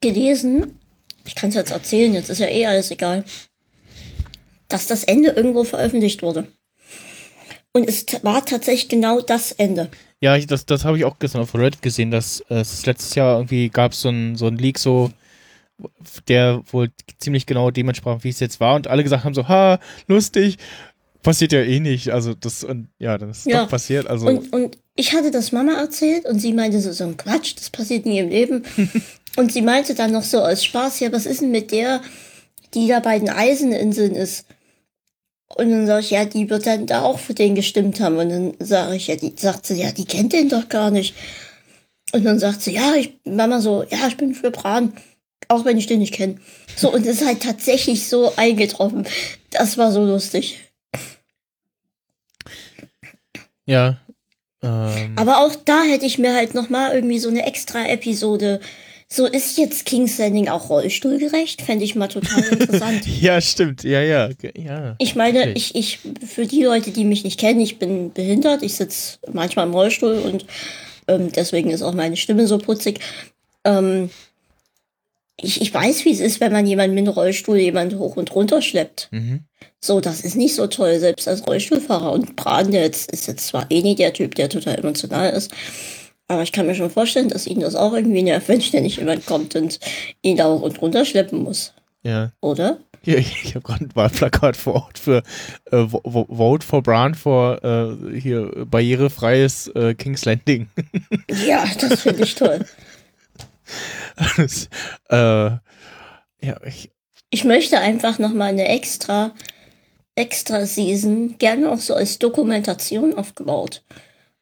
gelesen, 0.01 0.79
ich 1.27 1.35
kann 1.35 1.49
es 1.49 1.57
jetzt 1.57 1.71
erzählen, 1.73 2.15
jetzt 2.15 2.29
ist 2.31 2.39
ja 2.39 2.49
eh 2.49 2.67
alles 2.67 2.91
egal, 2.91 3.25
dass 4.69 4.87
das 4.87 5.05
Ende 5.05 5.31
irgendwo 5.31 5.65
veröffentlicht 5.65 6.23
wurde. 6.23 6.47
Und 7.73 7.89
es 7.89 8.05
war 8.23 8.45
tatsächlich 8.45 8.89
genau 8.89 9.21
das 9.21 9.53
Ende. 9.53 9.91
Ja, 10.21 10.37
das, 10.39 10.67
das 10.67 10.85
habe 10.85 10.99
ich 10.99 11.05
auch 11.05 11.19
gestern 11.19 11.43
auf 11.43 11.55
Reddit 11.55 11.81
gesehen, 11.81 12.11
dass 12.11 12.41
äh, 12.51 12.57
es 12.57 12.85
letztes 12.87 13.15
Jahr 13.15 13.37
irgendwie 13.37 13.69
gab 13.69 13.95
so 13.95 14.09
ein 14.09 14.37
so 14.37 14.47
ein 14.49 14.57
Leak 14.57 14.79
so, 14.79 15.11
der 16.29 16.63
wohl 16.73 16.91
ziemlich 17.19 17.47
genau 17.47 17.71
dem 17.71 17.89
entsprach, 17.89 18.25
wie 18.25 18.29
es 18.31 18.41
jetzt 18.41 18.61
war 18.61 18.75
und 18.75 18.89
alle 18.89 19.03
gesagt 19.05 19.25
haben 19.25 19.35
so, 19.35 19.49
ha, 19.49 19.79
lustig, 20.07 20.59
passiert 21.23 21.53
ja 21.53 21.61
eh 21.63 21.81
nicht. 21.81 22.11
Also 22.11 22.35
das 22.35 22.65
und 22.65 22.89
ja, 22.99 23.17
dann 23.19 23.31
ist 23.31 23.47
Ja. 23.47 23.63
doch 23.65 23.71
passiert. 23.71 24.07
Also 24.07 24.27
Und, 24.27 24.53
und 24.53 24.79
ich 24.95 25.13
hatte 25.15 25.31
das 25.31 25.53
Mama 25.53 25.73
erzählt 25.75 26.25
und 26.27 26.41
sie 26.41 26.53
meinte 26.53 26.81
so, 26.81 26.93
so 26.93 27.05
ein 27.05 27.17
Quatsch, 27.17 27.55
das 27.57 27.71
passiert 27.71 28.07
nie 28.07 28.19
im 28.19 28.29
Leben. 28.29 28.65
und 29.37 29.53
sie 29.53 29.63
meinte 29.63 29.95
dann 29.95 30.13
noch 30.13 30.23
so 30.23 30.41
aus 30.41 30.65
Spaß, 30.65 31.01
ja, 31.01 31.13
was 31.13 31.27
ist 31.27 31.41
denn 31.43 31.51
mit 31.51 31.71
der, 31.71 32.01
die 32.75 32.89
da 32.89 33.01
bei 33.01 33.19
den 33.19 33.31
Eiseninseln 33.31 34.15
ist? 34.15 34.47
Und 35.57 35.71
dann 35.71 35.87
sag 35.87 36.01
ich, 36.01 36.11
ja, 36.11 36.25
die 36.27 36.51
wird 36.51 36.67
dann 36.67 36.87
da 36.87 37.03
auch 37.03 37.19
für 37.19 37.33
den 37.35 37.55
gestimmt 37.55 38.01
haben. 38.01 38.17
Und 38.19 38.29
dann 38.29 38.55
sage 38.61 38.97
ich, 38.97 39.07
ja, 39.07 39.17
die 39.17 39.33
sagt 39.37 39.67
sie, 39.67 39.81
ja, 39.81 39.93
die 39.93 40.05
kennt 40.05 40.33
den 40.33 40.49
doch 40.51 40.69
gar 40.69 40.91
nicht. 40.91 41.15
Und 42.13 42.25
dann 42.25 42.39
sagt 42.39 42.61
sie, 42.63 42.73
ja, 42.75 42.95
ich, 42.95 43.15
Mama 43.25 43.61
so, 43.61 43.83
ja, 43.89 44.07
ich 44.09 44.17
bin 44.17 44.35
für 44.35 44.51
Bran, 44.51 44.93
auch 45.47 45.65
wenn 45.65 45.79
ich 45.79 45.87
den 45.87 46.01
nicht 46.01 46.15
kenne. 46.15 46.37
So, 46.77 46.93
und 46.93 47.07
es 47.07 47.21
ist 47.21 47.27
halt 47.27 47.43
tatsächlich 47.43 48.09
so 48.09 48.33
eingetroffen. 48.37 49.07
Das 49.51 49.79
war 49.79 49.93
so 49.93 50.05
lustig. 50.05 50.59
Ja. 53.65 53.99
Ähm, 54.63 55.13
Aber 55.17 55.39
auch 55.45 55.55
da 55.65 55.83
hätte 55.83 56.07
ich 56.07 56.19
mir 56.19 56.35
halt 56.35 56.55
noch 56.55 56.69
mal 56.69 56.95
irgendwie 56.95 57.19
so 57.19 57.29
eine 57.29 57.47
extra 57.47 57.87
Episode. 57.87 58.61
So 59.11 59.25
ist 59.27 59.57
jetzt 59.57 59.87
King's 59.87 60.19
Landing 60.19 60.49
auch 60.49 60.69
rollstuhlgerecht? 60.69 61.63
Fände 61.63 61.85
ich 61.85 61.95
mal 61.95 62.09
total 62.09 62.43
interessant. 62.51 63.07
ja, 63.07 63.41
stimmt. 63.41 63.85
Ja, 63.85 64.03
ja. 64.03 64.31
ja. 64.55 64.97
Ich 64.99 65.15
meine, 65.15 65.53
ich, 65.53 65.75
ich, 65.75 66.01
für 66.27 66.47
die 66.47 66.65
Leute, 66.65 66.91
die 66.91 67.05
mich 67.05 67.25
nicht 67.25 67.41
kennen, 67.41 67.61
ich 67.61 67.79
bin 67.79 68.13
behindert, 68.13 68.63
ich 68.63 68.75
sitze 68.75 69.19
manchmal 69.33 69.67
im 69.67 69.73
Rollstuhl 69.73 70.19
und 70.19 70.45
ähm, 71.07 71.33
deswegen 71.33 71.71
ist 71.71 71.83
auch 71.83 71.95
meine 71.95 72.17
Stimme 72.17 72.47
so 72.47 72.59
putzig. 72.59 73.01
Ähm, 73.65 74.11
ich, 75.41 75.61
ich 75.61 75.73
weiß, 75.73 76.05
wie 76.05 76.13
es 76.13 76.21
ist, 76.21 76.41
wenn 76.41 76.53
man 76.53 76.67
jemanden 76.67 76.95
mit 76.95 77.05
einem 77.07 77.15
Rollstuhl 77.15 77.59
jemand 77.59 77.95
hoch 77.97 78.17
und 78.17 78.35
runter 78.35 78.61
schleppt. 78.61 79.09
Mhm. 79.13 79.45
So, 79.81 80.01
das 80.01 80.21
ist 80.23 80.37
nicht 80.37 80.55
so 80.55 80.67
toll, 80.67 80.99
selbst 80.99 81.29
als 81.29 81.47
Rollstuhlfahrer. 81.47 82.11
Und 82.13 82.35
Bran, 82.37 82.73
der 82.73 82.83
jetzt, 82.83 83.11
ist 83.13 83.29
jetzt 83.29 83.47
zwar 83.47 83.67
eh 83.71 83.83
nicht 83.83 84.01
der 84.01 84.13
Typ, 84.13 84.35
der 84.35 84.49
total 84.49 84.77
emotional 84.77 85.31
ist, 85.31 85.53
aber 86.27 86.43
ich 86.43 86.53
kann 86.53 86.67
mir 86.67 86.75
schon 86.75 86.91
vorstellen, 86.91 87.29
dass 87.29 87.47
ihn 87.47 87.61
das 87.61 87.75
auch 87.75 87.95
irgendwie 87.95 88.23
nervt, 88.23 88.49
wenn 88.49 88.61
ständig 88.61 88.97
jemand 88.97 89.25
kommt 89.27 89.55
und 89.57 89.79
ihn 90.23 90.37
da 90.37 90.47
hoch 90.53 90.63
und 90.63 90.83
runter 90.83 91.05
schleppen 91.05 91.43
muss. 91.43 91.73
Ja. 92.03 92.33
Oder? 92.41 92.79
Ja, 93.05 93.15
ich, 93.15 93.55
habe 93.55 93.61
gerade 93.65 93.85
ein 93.85 93.95
Wahlplakat 93.95 94.57
vor 94.57 94.75
Ort 94.75 94.99
für 94.99 95.23
äh, 95.71 95.77
Vo- 95.77 96.03
Vo- 96.05 96.27
Vote 96.29 96.67
for 96.67 96.83
Bran 96.83 97.15
for 97.15 97.63
äh, 97.65 98.19
hier 98.21 98.51
barrierefreies 98.69 99.69
äh, 99.69 99.95
King's 99.95 100.25
Landing. 100.25 100.67
Ja, 101.47 101.65
das 101.81 102.03
finde 102.03 102.25
ich 102.25 102.35
toll. 102.35 102.65
Das, 104.37 104.69
äh, 105.11 105.17
ja, 106.47 106.61
ich, 106.65 106.91
Ich 107.31 107.45
möchte 107.45 107.79
einfach 107.79 108.19
noch 108.19 108.33
mal 108.33 108.47
eine 108.47 108.69
extra, 108.69 109.35
extra 110.15 110.67
Season, 110.67 111.37
gerne 111.39 111.71
auch 111.71 111.79
so 111.79 111.95
als 111.95 112.19
Dokumentation 112.19 113.15
aufgebaut, 113.15 113.83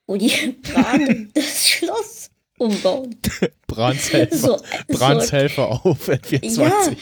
wo 0.06 0.16
die 0.16 0.56
Bran 0.62 1.30
das 1.34 1.68
Schloss 1.68 2.30
umbauen. 2.58 3.16
Brans 3.66 4.12
Helfer, 4.12 4.36
So, 4.36 4.58
Brans 4.88 5.26
so, 5.28 5.32
Helfer 5.32 5.68
auf 5.84 6.08
N24. 6.08 6.62
ja, 6.62 6.96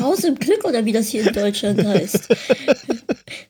Haus 0.00 0.24
im 0.24 0.36
Glück 0.36 0.64
oder 0.64 0.84
wie 0.84 0.92
das 0.92 1.08
hier 1.08 1.26
in 1.26 1.32
Deutschland 1.32 1.84
heißt. 1.84 2.28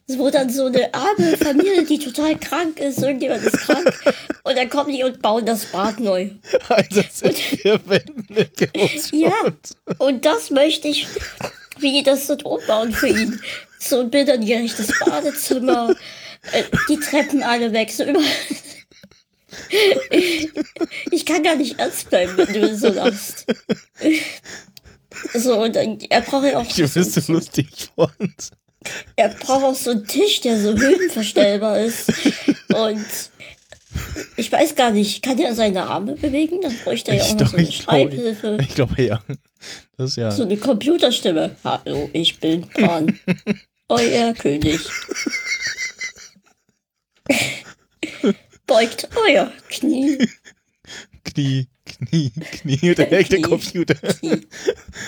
Wo 0.08 0.30
dann 0.30 0.50
so 0.50 0.66
eine 0.66 0.92
arme 0.92 1.36
Familie, 1.36 1.84
die 1.84 1.98
total 1.98 2.38
krank 2.38 2.80
ist, 2.80 3.02
irgendjemand 3.02 3.44
ist 3.44 3.58
krank 3.58 3.92
und 4.42 4.56
dann 4.56 4.68
kommen 4.68 4.92
die 4.92 5.02
und 5.04 5.22
bauen 5.22 5.46
das 5.46 5.66
Bad 5.66 6.00
neu. 6.00 6.30
Einsatz 6.68 7.22
in 7.22 7.32
vier 7.32 7.80
Wänden 7.86 8.50
Ja. 9.12 9.32
Und 9.98 10.24
das 10.24 10.50
möchte 10.50 10.88
ich, 10.88 11.06
wie 11.78 11.92
die 11.92 12.02
das 12.02 12.26
so 12.26 12.34
umbauen 12.44 12.92
für 12.92 13.08
ihn. 13.08 13.40
So 13.78 14.00
ein 14.00 14.10
bilderngerechtes 14.10 14.98
Badezimmer, 15.04 15.94
äh, 16.52 16.62
die 16.88 16.98
Treppen 16.98 17.42
alle 17.42 17.72
weg, 17.72 17.90
so 17.90 18.04
über. 18.04 18.20
Ich 21.10 21.26
kann 21.26 21.42
gar 21.42 21.56
nicht 21.56 21.78
ernst 21.78 22.10
bleiben, 22.10 22.36
wenn 22.36 22.52
du 22.52 22.76
so 22.76 22.88
lachst. 22.88 23.46
So, 25.34 25.62
und 25.62 25.76
dann, 25.76 25.98
er 26.10 26.20
braucht 26.22 26.44
ja 26.46 26.58
auch 26.58 26.66
Ich 26.66 26.74
so, 26.74 26.94
wüsste 26.94 27.32
lustig 27.32 27.90
von. 27.94 28.10
er 29.16 29.28
braucht 29.30 29.64
auch 29.64 29.74
so 29.74 29.90
einen 29.92 30.06
Tisch, 30.06 30.40
der 30.40 30.60
so 30.60 30.76
höhenverstellbar 30.76 31.80
ist. 31.80 32.12
Und 32.74 33.04
ich 34.36 34.50
weiß 34.50 34.74
gar 34.74 34.90
nicht, 34.90 35.22
kann 35.22 35.38
er 35.38 35.54
seine 35.54 35.84
Arme 35.86 36.14
bewegen? 36.16 36.60
Dann 36.60 36.76
bräuchte 36.84 37.12
er 37.12 37.18
ja 37.18 37.24
Ich 37.24 37.32
auch 37.32 37.40
noch 37.40 37.50
so 37.50 37.56
eine 37.56 37.68
ich 37.68 37.76
Schreibhilfe. 37.76 38.58
ich 38.60 38.74
glaube 38.74 39.02
ja. 39.02 39.22
Das 39.96 40.10
ist 40.10 40.16
ja. 40.16 40.30
So 40.30 40.42
eine 40.42 40.56
Computerstimme. 40.56 41.56
Hallo, 41.64 42.10
ich 42.12 42.38
bin 42.40 42.62
Bran. 42.68 43.18
Euer 43.88 44.34
König. 44.34 44.80
Beugt 48.66 49.08
euer 49.28 49.52
Knie. 49.68 50.28
Knie, 51.24 51.68
Knie, 52.06 52.30
Knie 52.30 52.94
der 52.94 53.12
echte 53.18 53.36
Knie. 53.36 53.42
Computer. 53.42 53.94
Knie. 53.94 54.46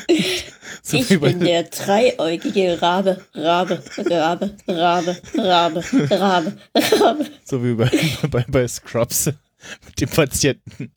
So 0.82 0.98
Ich 0.98 1.08
bin 1.20 1.40
der 1.40 1.64
dreieugige 1.64 2.80
Rabe, 2.80 3.24
Rabe, 3.34 3.82
Rabe, 3.96 4.56
Rabe, 4.68 5.16
Rabe, 5.36 5.84
Rabe, 6.10 6.58
Rabe. 6.74 7.26
so 7.44 7.64
wie 7.64 7.74
bei, 7.74 7.90
bei, 8.30 8.44
bei 8.46 8.68
Scrubs 8.68 9.26
mit 9.26 10.00
dem 10.00 10.08
Patienten. 10.08 10.92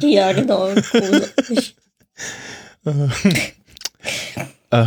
Ja, 0.00 0.32
genau. 0.32 0.74
Äh, 4.70 4.86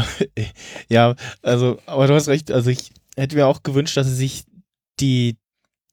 ja, 0.89 1.15
also, 1.41 1.79
aber 1.85 2.07
du 2.07 2.13
hast 2.13 2.27
recht, 2.27 2.51
also 2.51 2.69
ich 2.69 2.91
hätte 3.15 3.35
mir 3.35 3.47
auch 3.47 3.63
gewünscht, 3.63 3.97
dass 3.97 4.07
sie 4.07 4.15
sich 4.15 4.43
die, 4.99 5.37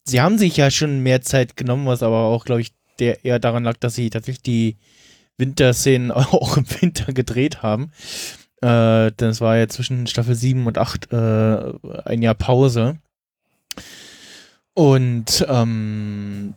sie 0.04 0.20
haben 0.20 0.38
sich 0.38 0.56
ja 0.56 0.70
schon 0.70 1.00
mehr 1.00 1.22
Zeit 1.22 1.56
genommen, 1.56 1.86
was 1.86 2.02
aber 2.02 2.24
auch, 2.24 2.44
glaube 2.44 2.60
ich, 2.60 2.72
der 3.00 3.24
eher 3.24 3.38
daran 3.38 3.64
lag, 3.64 3.76
dass 3.78 3.94
sie 3.94 4.10
tatsächlich 4.10 4.42
die 4.42 4.76
Winterszenen 5.38 6.10
auch 6.12 6.56
im 6.56 6.66
Winter 6.80 7.12
gedreht 7.12 7.62
haben. 7.62 7.90
Äh, 8.62 9.10
denn 9.12 9.30
es 9.30 9.40
war 9.40 9.56
ja 9.56 9.68
zwischen 9.68 10.06
Staffel 10.06 10.34
7 10.34 10.66
und 10.66 10.76
8 10.78 11.12
äh, 11.12 11.72
ein 12.04 12.22
Jahr 12.22 12.34
Pause. 12.34 12.98
Und 14.74 15.44
ähm, 15.48 16.54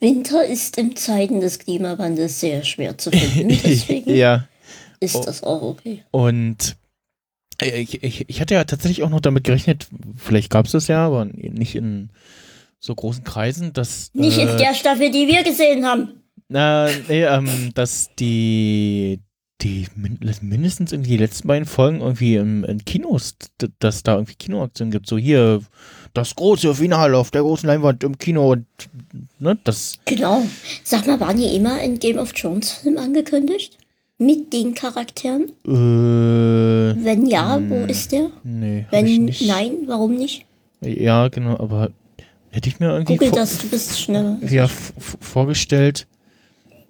Winter 0.00 0.44
ist 0.46 0.78
in 0.78 0.96
Zeiten 0.96 1.40
des 1.40 1.58
Klimawandels 1.58 2.40
sehr 2.40 2.64
schwer 2.64 2.96
zu 2.96 3.10
finden. 3.10 3.48
Deswegen 3.64 4.14
ja, 4.14 4.48
ist 5.00 5.16
Oh. 5.16 5.22
das 5.24 5.42
auch 5.42 5.62
okay. 5.62 6.04
Und 6.10 6.76
ich, 7.60 8.02
ich, 8.02 8.28
ich 8.28 8.40
hatte 8.40 8.54
ja 8.54 8.64
tatsächlich 8.64 9.02
auch 9.02 9.10
noch 9.10 9.20
damit 9.20 9.44
gerechnet, 9.44 9.88
vielleicht 10.16 10.50
gab 10.50 10.66
es 10.66 10.72
das 10.72 10.88
ja, 10.88 11.06
aber 11.06 11.24
nicht 11.24 11.74
in 11.74 12.10
so 12.78 12.94
großen 12.94 13.24
Kreisen, 13.24 13.72
dass. 13.72 14.10
Nicht 14.14 14.38
in 14.38 14.48
äh, 14.48 14.56
der 14.56 14.74
Staffel, 14.74 15.10
die 15.10 15.26
wir 15.26 15.42
gesehen 15.42 15.84
haben. 15.86 16.22
Na, 16.48 16.88
nee, 17.08 17.24
ähm, 17.24 17.70
dass 17.74 18.10
die, 18.18 19.20
die 19.60 19.86
min 19.96 20.18
mindestens 20.42 20.92
irgendwie 20.92 21.10
die 21.12 21.16
letzten 21.16 21.48
beiden 21.48 21.66
Folgen 21.66 22.00
irgendwie 22.00 22.36
im, 22.36 22.62
in 22.64 22.84
Kinos, 22.84 23.34
dass 23.80 24.02
da 24.04 24.14
irgendwie 24.14 24.34
Kinoaktionen 24.36 24.92
gibt. 24.92 25.08
So 25.08 25.18
hier 25.18 25.60
das 26.14 26.34
große 26.36 26.74
Finale 26.74 27.16
auf 27.18 27.30
der 27.32 27.42
großen 27.42 27.66
Leinwand 27.66 28.04
im 28.04 28.16
Kino 28.16 28.52
und 28.52 28.66
ne, 29.40 29.58
das. 29.64 29.98
Genau. 30.04 30.42
Sag 30.84 31.06
mal, 31.06 31.18
waren 31.18 31.36
die 31.36 31.56
immer 31.56 31.80
in 31.82 31.98
Game 31.98 32.18
of 32.18 32.32
Thrones 32.32 32.72
Film 32.72 32.96
angekündigt? 32.98 33.76
Mit 34.18 34.52
den 34.52 34.74
Charakteren? 34.74 35.50
Äh, 35.66 35.70
Wenn 37.04 37.26
ja, 37.26 37.60
wo 37.68 37.74
Hm. 37.82 37.88
ist 37.88 38.12
der? 38.12 38.30
nee, 38.44 38.84
hab 38.84 38.92
Wenn 38.92 39.06
ich 39.06 39.18
nicht. 39.18 39.46
nein, 39.46 39.72
warum 39.86 40.14
nicht? 40.14 40.46
Ja, 40.80 41.28
genau, 41.28 41.58
aber 41.58 41.90
hätte 42.56 42.70
ich 42.70 42.80
mir 42.80 42.88
irgendwie 42.88 43.16
Google 43.16 43.32
das, 43.32 43.58
du 43.58 43.68
bist 43.68 44.00
schneller. 44.00 44.38
ja, 44.48 44.66
vorgestellt, 45.20 46.06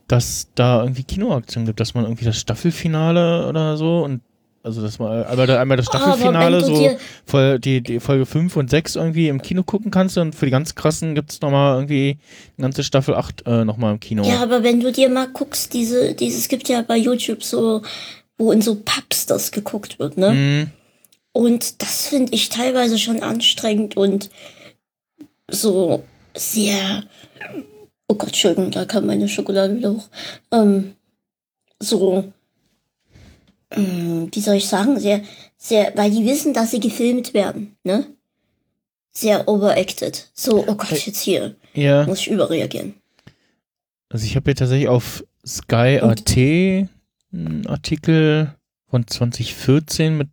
dass 0.06 0.46
da 0.54 0.80
irgendwie 0.82 1.02
Kinoaktionen 1.02 1.66
gibt, 1.66 1.80
dass 1.80 1.92
man 1.94 2.04
irgendwie 2.04 2.24
das 2.24 2.38
Staffelfinale 2.38 3.48
oder 3.48 3.76
so 3.76 4.04
und 4.04 4.20
also 4.62 4.80
dass 4.80 5.00
man 5.00 5.24
einmal, 5.24 5.50
einmal 5.50 5.76
das 5.76 5.88
Aber 5.88 5.98
Staffelfinale 5.98 6.64
so 6.64 6.96
voll, 7.24 7.58
die, 7.58 7.82
die 7.82 7.98
Folge 7.98 8.26
5 8.26 8.56
und 8.56 8.70
6 8.70 8.96
irgendwie 8.96 9.28
im 9.28 9.42
Kino 9.42 9.64
gucken 9.64 9.90
kannst 9.90 10.18
und 10.18 10.34
für 10.34 10.44
die 10.44 10.50
ganz 10.52 10.76
krassen 10.76 11.16
gibt 11.16 11.32
es 11.32 11.40
nochmal 11.40 11.76
irgendwie 11.76 12.18
die 12.56 12.62
ganze 12.62 12.84
Staffel 12.84 13.14
8 13.14 13.44
äh, 13.46 13.64
nochmal 13.64 13.94
im 13.94 14.00
Kino. 14.00 14.24
Ja, 14.24 14.42
aber 14.42 14.62
wenn 14.62 14.80
du 14.80 14.92
dir 14.92 15.08
mal 15.08 15.28
guckst, 15.28 15.74
diese, 15.74 16.14
dieses 16.14 16.46
gibt 16.48 16.68
ja 16.68 16.82
bei 16.82 16.96
YouTube 16.96 17.42
so, 17.42 17.82
wo 18.38 18.52
in 18.52 18.62
so 18.62 18.76
Pubs 18.76 19.26
das 19.26 19.50
geguckt 19.50 19.98
wird, 19.98 20.16
ne? 20.16 20.30
Mhm. 20.32 20.70
Und 21.32 21.82
das 21.82 22.06
finde 22.06 22.34
ich 22.34 22.48
teilweise 22.48 22.98
schon 22.98 23.22
anstrengend 23.22 23.96
und 23.96 24.30
so 25.50 26.04
sehr. 26.34 27.04
Oh 28.08 28.14
Gott, 28.14 28.28
Entschuldigung, 28.28 28.70
da 28.70 28.84
kam 28.84 29.06
meine 29.06 29.28
Schokolade 29.28 29.76
wieder 29.76 29.92
hoch. 29.92 30.08
Ähm, 30.52 30.94
so. 31.80 32.32
ähm, 33.70 34.28
Wie 34.32 34.40
soll 34.40 34.56
ich 34.56 34.68
sagen? 34.68 34.98
Sehr, 35.00 35.22
sehr, 35.56 35.92
weil 35.96 36.10
die 36.10 36.24
wissen, 36.24 36.54
dass 36.54 36.70
sie 36.70 36.80
gefilmt 36.80 37.34
werden, 37.34 37.76
ne? 37.84 38.06
Sehr 39.10 39.48
overacted. 39.48 40.30
So, 40.34 40.64
oh 40.66 40.74
Gott, 40.74 41.06
jetzt 41.06 41.20
hier 41.20 41.56
ja, 41.74 42.04
muss 42.06 42.20
ich 42.20 42.28
überreagieren. 42.30 42.94
also 44.10 44.24
ich 44.26 44.36
habe 44.36 44.44
hier 44.50 44.56
tatsächlich 44.56 44.88
auf 44.88 45.24
Sky.at 45.46 46.36
einen 46.36 47.66
Artikel 47.66 48.54
von 48.88 49.06
2014 49.06 50.16
mit 50.16 50.28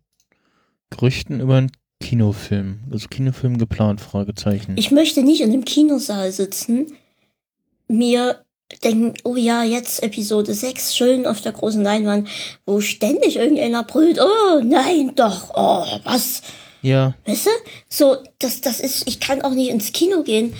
Gerüchten 0.90 1.40
über 1.40 1.56
einen 1.56 1.72
Kinofilm. 2.00 2.80
Also 2.90 3.08
Kinofilm 3.08 3.58
geplant, 3.58 4.00
Fragezeichen. 4.00 4.76
Ich 4.76 4.90
möchte 4.90 5.22
nicht 5.22 5.40
in 5.40 5.52
einem 5.52 5.64
Kinosaal 5.64 6.32
sitzen, 6.32 6.92
mir 7.88 8.44
denken, 8.82 9.14
oh 9.24 9.36
ja, 9.36 9.62
jetzt 9.62 10.02
Episode 10.02 10.54
6, 10.54 10.96
schön 10.96 11.26
auf 11.26 11.40
der 11.40 11.52
großen 11.52 11.82
Leinwand, 11.82 12.28
wo 12.66 12.80
ständig 12.80 13.36
irgendeiner 13.36 13.84
brüllt, 13.84 14.18
oh 14.20 14.60
nein, 14.62 15.12
doch, 15.14 15.50
oh, 15.54 15.86
was? 16.04 16.42
ja, 16.82 17.14
Weißt 17.26 17.46
du? 17.46 17.50
So, 17.88 18.16
das, 18.38 18.60
das 18.60 18.80
ist, 18.80 19.06
ich 19.06 19.20
kann 19.20 19.42
auch 19.42 19.52
nicht 19.52 19.70
ins 19.70 19.92
Kino 19.92 20.22
gehen, 20.22 20.54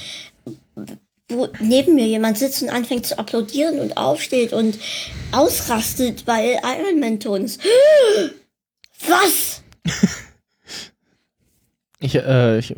wo 1.29 1.49
neben 1.61 1.95
mir 1.95 2.07
jemand 2.07 2.39
sitzt 2.39 2.63
und 2.63 2.69
anfängt 2.69 3.07
zu 3.07 3.19
applaudieren 3.19 3.81
und 3.81 3.97
aufsteht 3.97 4.53
und 4.53 4.79
ausrastet, 5.33 6.27
weil 6.27 6.61
Iron 6.63 7.01
Man 7.01 7.21
Ton 7.21 7.45
ist. 7.45 7.61
Was? 9.09 9.63
Ich, 12.05 12.17
äh, 12.17 12.59
ich, 12.59 12.77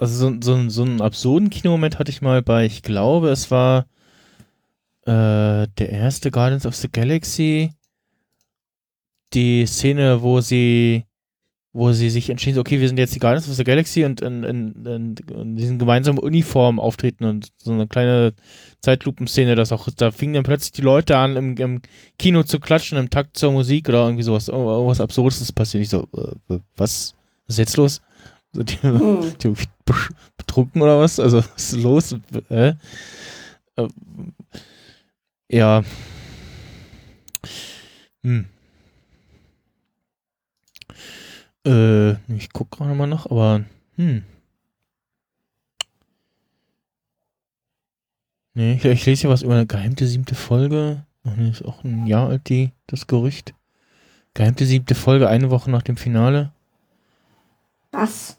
also 0.00 0.30
so, 0.30 0.36
so, 0.40 0.70
so 0.70 0.82
einen 0.84 1.02
absurden 1.02 1.50
Kinomoment 1.50 1.98
hatte 1.98 2.10
ich 2.10 2.22
mal 2.22 2.40
bei, 2.40 2.64
ich 2.64 2.82
glaube, 2.82 3.28
es 3.28 3.50
war 3.50 3.86
äh, 5.02 5.68
der 5.68 5.90
erste 5.90 6.30
Guardians 6.30 6.64
of 6.64 6.74
the 6.74 6.88
Galaxy. 6.90 7.72
Die 9.34 9.66
Szene, 9.66 10.22
wo 10.22 10.40
sie, 10.40 11.04
wo 11.74 11.92
sie 11.92 12.08
sich 12.08 12.30
entschieden, 12.30 12.58
okay, 12.58 12.80
wir 12.80 12.88
sind 12.88 12.98
jetzt 12.98 13.14
die 13.14 13.18
Guardians 13.18 13.50
of 13.50 13.54
the 13.54 13.64
Galaxy 13.64 14.02
und 14.06 14.22
in, 14.22 14.44
in, 14.44 14.86
in, 14.86 15.14
in 15.16 15.56
diesen 15.56 15.78
gemeinsamen 15.78 16.18
Uniformen 16.18 16.80
auftreten 16.80 17.24
und 17.24 17.52
so 17.58 17.70
eine 17.70 17.86
kleine 17.86 18.32
Zeitlupenszene, 18.80 19.56
das 19.56 19.72
auch, 19.72 19.88
da 19.94 20.10
fingen 20.10 20.32
dann 20.32 20.44
plötzlich 20.44 20.72
die 20.72 20.80
Leute 20.80 21.18
an, 21.18 21.36
im, 21.36 21.56
im 21.58 21.82
Kino 22.18 22.44
zu 22.44 22.60
klatschen, 22.60 22.96
im 22.96 23.10
Takt 23.10 23.36
zur 23.36 23.52
Musik 23.52 23.90
oder 23.90 24.04
irgendwie 24.04 24.22
sowas, 24.22 24.48
irgendwas 24.48 25.02
Absurdes 25.02 25.42
ist 25.42 25.52
passiert. 25.52 25.82
Ich 25.82 25.90
so, 25.90 26.08
äh, 26.16 26.60
was, 26.76 27.14
was 27.46 27.56
ist 27.56 27.58
jetzt 27.58 27.76
los? 27.76 28.00
So, 28.54 28.62
die, 28.62 28.76
Hm. 28.82 29.34
die 29.42 29.54
betrunken 30.36 30.80
oder 30.82 31.00
was? 31.00 31.18
Also, 31.20 31.38
was 31.38 31.72
ist 31.72 31.82
los? 31.82 32.16
Äh? 32.48 32.74
Äh, 33.76 33.88
ja. 35.50 35.82
Hm. 38.22 38.46
Äh, 41.66 42.12
ich 42.34 42.52
guck 42.52 42.70
gerade 42.70 42.94
mal 42.94 43.06
noch, 43.06 43.26
aber 43.30 43.64
hm. 43.96 44.22
Nee, 48.54 48.74
ich, 48.74 48.84
ich 48.84 49.04
lese 49.06 49.22
hier 49.22 49.30
was 49.30 49.42
über 49.42 49.54
eine 49.54 49.66
geheimte 49.66 50.06
siebte 50.06 50.36
Folge. 50.36 51.04
Nee, 51.24 51.50
ist 51.50 51.64
auch 51.64 51.82
ein 51.82 52.06
Jahr 52.06 52.28
alt, 52.28 52.48
die, 52.48 52.70
das 52.86 53.06
Gerücht. 53.06 53.54
Geheimte 54.34 54.64
siebte 54.66 54.94
Folge, 54.94 55.28
eine 55.28 55.50
Woche 55.50 55.70
nach 55.70 55.82
dem 55.82 55.96
Finale. 55.96 56.52
Was? 57.90 58.38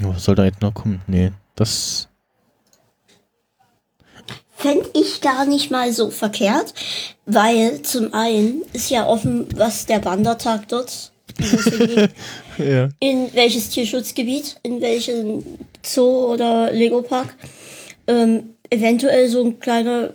Ja, 0.00 0.08
was 0.08 0.24
soll 0.24 0.34
da 0.34 0.44
jetzt 0.44 0.62
noch 0.62 0.74
kommen? 0.74 1.02
Nee, 1.06 1.30
das. 1.56 2.08
Fände 4.56 4.88
ich 4.94 5.20
gar 5.20 5.44
nicht 5.44 5.70
mal 5.70 5.92
so 5.92 6.10
verkehrt, 6.10 6.72
weil 7.26 7.82
zum 7.82 8.14
einen 8.14 8.62
ist 8.72 8.90
ja 8.90 9.06
offen, 9.06 9.46
was 9.56 9.86
der 9.86 10.04
Wandertag 10.04 10.68
dort. 10.68 11.10
Ja. 12.58 12.90
in 13.00 13.32
welches 13.32 13.70
Tierschutzgebiet, 13.70 14.56
in 14.62 14.82
welchen 14.82 15.42
Zoo 15.82 16.26
oder 16.32 16.70
Lego-Park. 16.70 17.34
Ähm, 18.06 18.50
eventuell 18.68 19.26
so 19.30 19.42
ein 19.42 19.58
kleiner 19.58 20.10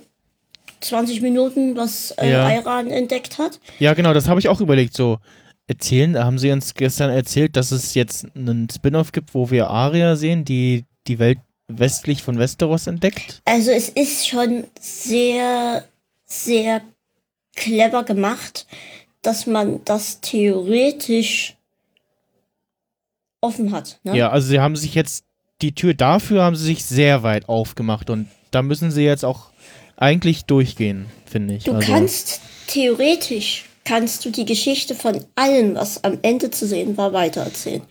20 0.82 1.22
Minuten, 1.22 1.76
was 1.76 2.12
äh, 2.12 2.30
Ja. 2.32 2.48
Iran 2.52 2.92
entdeckt 2.92 3.40
hat. 3.40 3.60
Ja, 3.80 3.96
genau, 3.96 4.14
das 4.14 4.28
habe 4.28 4.40
ich 4.40 4.48
auch 4.50 4.62
überlegt. 4.62 4.94
So, 4.96 5.18
erzählen, 5.68 6.14
da 6.14 6.24
haben 6.24 6.40
sie 6.40 6.52
uns 6.52 6.74
gestern 6.74 7.10
erzählt, 7.10 7.56
dass 7.56 7.72
es 7.72 7.94
jetzt 7.94 8.26
einen 8.36 8.70
Spin-off 8.70 9.12
gibt, 9.12 9.34
wo 9.34 9.52
wir 9.52 9.70
Aria 9.70 10.16
sehen, 10.16 10.46
die 10.46 10.86
die 11.08 11.20
Welt 11.20 11.40
westlich 11.68 12.24
von 12.24 12.40
Westeros 12.40 12.88
entdeckt. 12.88 13.42
Also 13.46 13.72
es 13.72 13.90
ist 13.90 14.28
schon 14.28 14.66
sehr, 14.80 15.84
sehr 16.26 16.82
clever 17.56 18.04
gemacht, 18.04 18.66
dass 19.22 19.46
man 19.46 19.82
das 19.84 20.22
theoretisch 20.22 21.56
offen 23.42 23.72
hat. 23.72 24.00
Ne? 24.04 24.18
Ja, 24.18 24.30
also 24.30 24.48
sie 24.48 24.60
haben 24.60 24.76
sich 24.76 24.96
jetzt, 24.96 25.26
die 25.62 25.74
Tür 25.76 25.94
dafür 25.94 26.44
haben 26.44 26.56
sie 26.56 26.66
sich 26.66 26.86
sehr 26.86 27.24
weit 27.24 27.50
aufgemacht 27.50 28.10
und 28.10 28.28
da 28.52 28.62
müssen 28.62 28.92
sie 28.92 29.04
jetzt 29.04 29.26
auch 29.26 29.50
eigentlich 29.98 30.46
durchgehen, 30.46 31.08
finde 31.26 31.56
ich. 31.56 31.66
Du 31.66 31.74
also, 31.74 31.92
kannst 31.92 32.42
theoretisch 32.68 33.66
kannst 33.88 34.26
du 34.26 34.32
die 34.32 34.44
Geschichte 34.44 34.96
von 34.96 35.24
allem, 35.36 35.76
was 35.76 36.04
am 36.04 36.20
Ende 36.22 36.52
zu 36.52 36.68
sehen 36.68 36.98
war, 36.98 37.14
weitererzählen. 37.14 37.84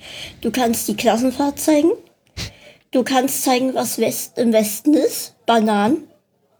Du 0.42 0.50
kannst 0.50 0.86
die 0.88 0.96
Klassenfahrt 0.96 1.58
zeigen. 1.58 1.90
Du 2.90 3.02
kannst 3.02 3.42
zeigen, 3.42 3.74
was 3.74 3.98
West 3.98 4.36
im 4.36 4.52
Westen 4.52 4.92
ist. 4.92 5.34
Bananen 5.46 6.06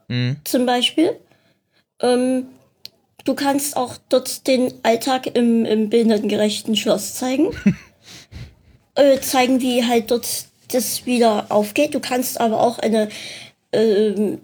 Mhm. 0.09 0.37
zum 0.43 0.65
Beispiel. 0.65 1.19
Ähm, 2.01 2.47
du 3.25 3.35
kannst 3.35 3.75
auch 3.75 3.97
dort 4.09 4.47
den 4.47 4.73
Alltag 4.83 5.27
im, 5.35 5.65
im 5.65 5.89
behindertengerechten 5.89 6.75
Schloss 6.75 7.15
zeigen. 7.15 7.49
äh, 8.95 9.19
zeigen, 9.19 9.61
wie 9.61 9.85
halt 9.85 10.09
dort 10.09 10.45
das 10.71 11.05
wieder 11.05 11.45
aufgeht. 11.49 11.93
Du 11.93 11.99
kannst 11.99 12.39
aber 12.39 12.61
auch 12.61 12.79
eine 12.79 13.09
ähm, 13.73 14.39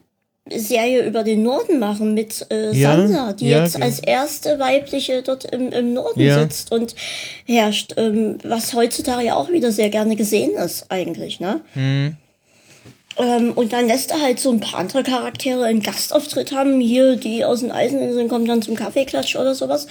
Serie 0.50 1.06
über 1.06 1.24
den 1.24 1.42
Norden 1.44 1.80
machen 1.80 2.14
mit 2.14 2.46
äh, 2.52 2.72
Ja, 2.76 2.98
Sansa, 2.98 3.34
die 3.34 3.48
ja, 3.50 3.64
jetzt 3.64 3.76
genau. 3.76 3.86
als 3.86 4.00
erste 4.00 4.60
weibliche 4.60 5.22
dort 5.22 5.46
im, 5.46 5.72
im 5.72 5.94
Norden 5.94 6.20
Ja. 6.20 6.42
sitzt 6.42 6.72
und 6.72 6.96
herrscht, 7.46 7.94
ähm, 7.98 8.38
was 8.44 8.74
heutzutage 8.74 9.26
ja 9.26 9.36
auch 9.36 9.50
wieder 9.50 9.72
sehr 9.72 9.90
gerne 9.90 10.16
gesehen 10.18 10.52
ist 10.56 10.86
eigentlich, 10.90 11.40
ne? 11.40 11.62
Mhm. 11.76 12.18
Ähm, 13.18 13.52
und 13.54 13.72
dann 13.74 13.88
lässt 13.88 14.12
er 14.12 14.22
halt 14.22 14.40
so 14.40 14.52
ein 14.52 14.60
paar 14.60 14.80
andere 14.80 15.04
Charaktere 15.04 15.66
einen 15.66 15.82
Gastauftritt 15.84 16.52
haben. 16.52 16.80
Hier, 16.82 17.16
die 17.16 17.46
aus 17.46 17.60
den 17.62 17.72
Eiseninseln 17.72 18.28
kommen 18.28 18.46
dann 18.46 18.62
zum 18.64 18.76
Kaffeeklatsch 18.76 19.36
oder 19.36 19.54
sowas. 19.56 19.88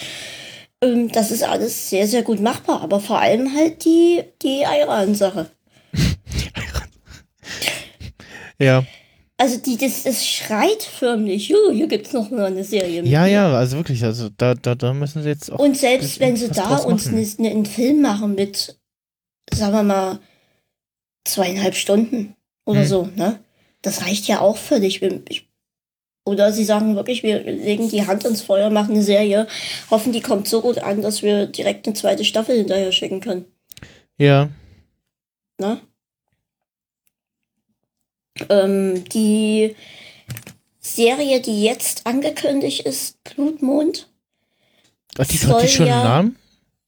Ähm, 0.83 1.11
das 1.13 1.31
ist 1.31 1.45
alles 1.45 1.89
sehr, 1.89 2.09
sehr 2.09 2.23
gut 2.23 2.41
machbar. 2.41 2.83
Aber 2.83 2.99
vor 3.01 3.21
allem 3.21 3.55
halt 3.55 3.85
die, 3.85 4.23
die 4.43 4.63
Iran-Sache. 4.63 5.47
Ja. 8.59 8.85
Also 9.43 9.59
die, 9.59 9.77
das, 9.77 10.05
das 10.05 10.25
schreit 10.25 10.85
förmlich. 10.85 11.49
Juh, 11.49 11.73
hier 11.73 11.89
gibt's 11.89 12.13
noch 12.13 12.31
mal 12.31 12.45
eine 12.45 12.63
Serie. 12.63 13.03
mit 13.03 13.11
ja, 13.11 13.23
mir. 13.23 13.31
ja, 13.31 13.53
also 13.53 13.77
wirklich, 13.77 14.05
also 14.05 14.29
da, 14.37 14.55
da, 14.55 14.77
da 14.77 14.93
müssen 14.93 15.21
sie 15.21 15.31
jetzt 15.31 15.51
auch. 15.51 15.59
Und 15.59 15.77
selbst 15.77 16.21
wenn 16.21 16.37
sie 16.37 16.49
da 16.49 16.77
uns 16.77 17.07
machen. 17.07 17.17
ne, 17.19 17.27
ne, 17.39 17.51
einen 17.51 17.67
Film 17.67 18.03
machen 18.03 18.37
mit, 18.37 18.79
sagen 19.53 19.73
wir 19.73 19.83
mal, 19.83 20.21
zweieinhalb 21.25 21.75
Stunden 21.75 22.37
oder 22.67 22.83
Hm. 22.83 22.87
so, 22.87 23.09
ne? 23.17 23.41
Das 23.83 24.03
reicht 24.03 24.29
ja 24.29 24.41
auch 24.41 24.57
völlig. 24.57 25.03
Ich, 25.29 25.49
oder 26.25 26.53
sie 26.53 26.65
sagen 26.65 26.95
wirklich, 26.95 27.25
wir 27.25 27.43
legen 27.43 27.89
die 27.89 28.07
Hand 28.07 28.25
ins 28.25 28.43
Feuer, 28.43 28.71
machen 28.71 28.93
eine 28.93 29.03
Serie, 29.03 29.49
hoffen, 29.91 30.13
die 30.13 30.21
kommt 30.21 30.47
so 30.47 30.61
gut 30.61 30.79
an, 30.79 31.03
dass 31.03 31.25
wir 31.25 31.47
direkt 31.47 31.89
eine 31.89 31.95
zweite 31.95 32.25
Staffel 32.25 32.59
hinterher 32.59 32.93
schicken 32.93 33.19
können. 33.19 33.47
Ja. 34.19 34.51
Ne? 35.61 35.81
Ähm, 38.49 39.05
die 39.11 39.75
Serie, 40.81 41.41
die 41.41 41.63
jetzt 41.63 42.07
angekündigt 42.07 42.81
ist, 42.81 43.23
Blutmond, 43.25 44.09
Ach, 45.19 45.27
die 45.27 45.37
Soll 45.37 45.55
hat 45.55 45.63
die 45.65 45.69
schon 45.69 45.87
ja- 45.87 45.95
einen 45.97 46.05
Namen? 46.05 46.37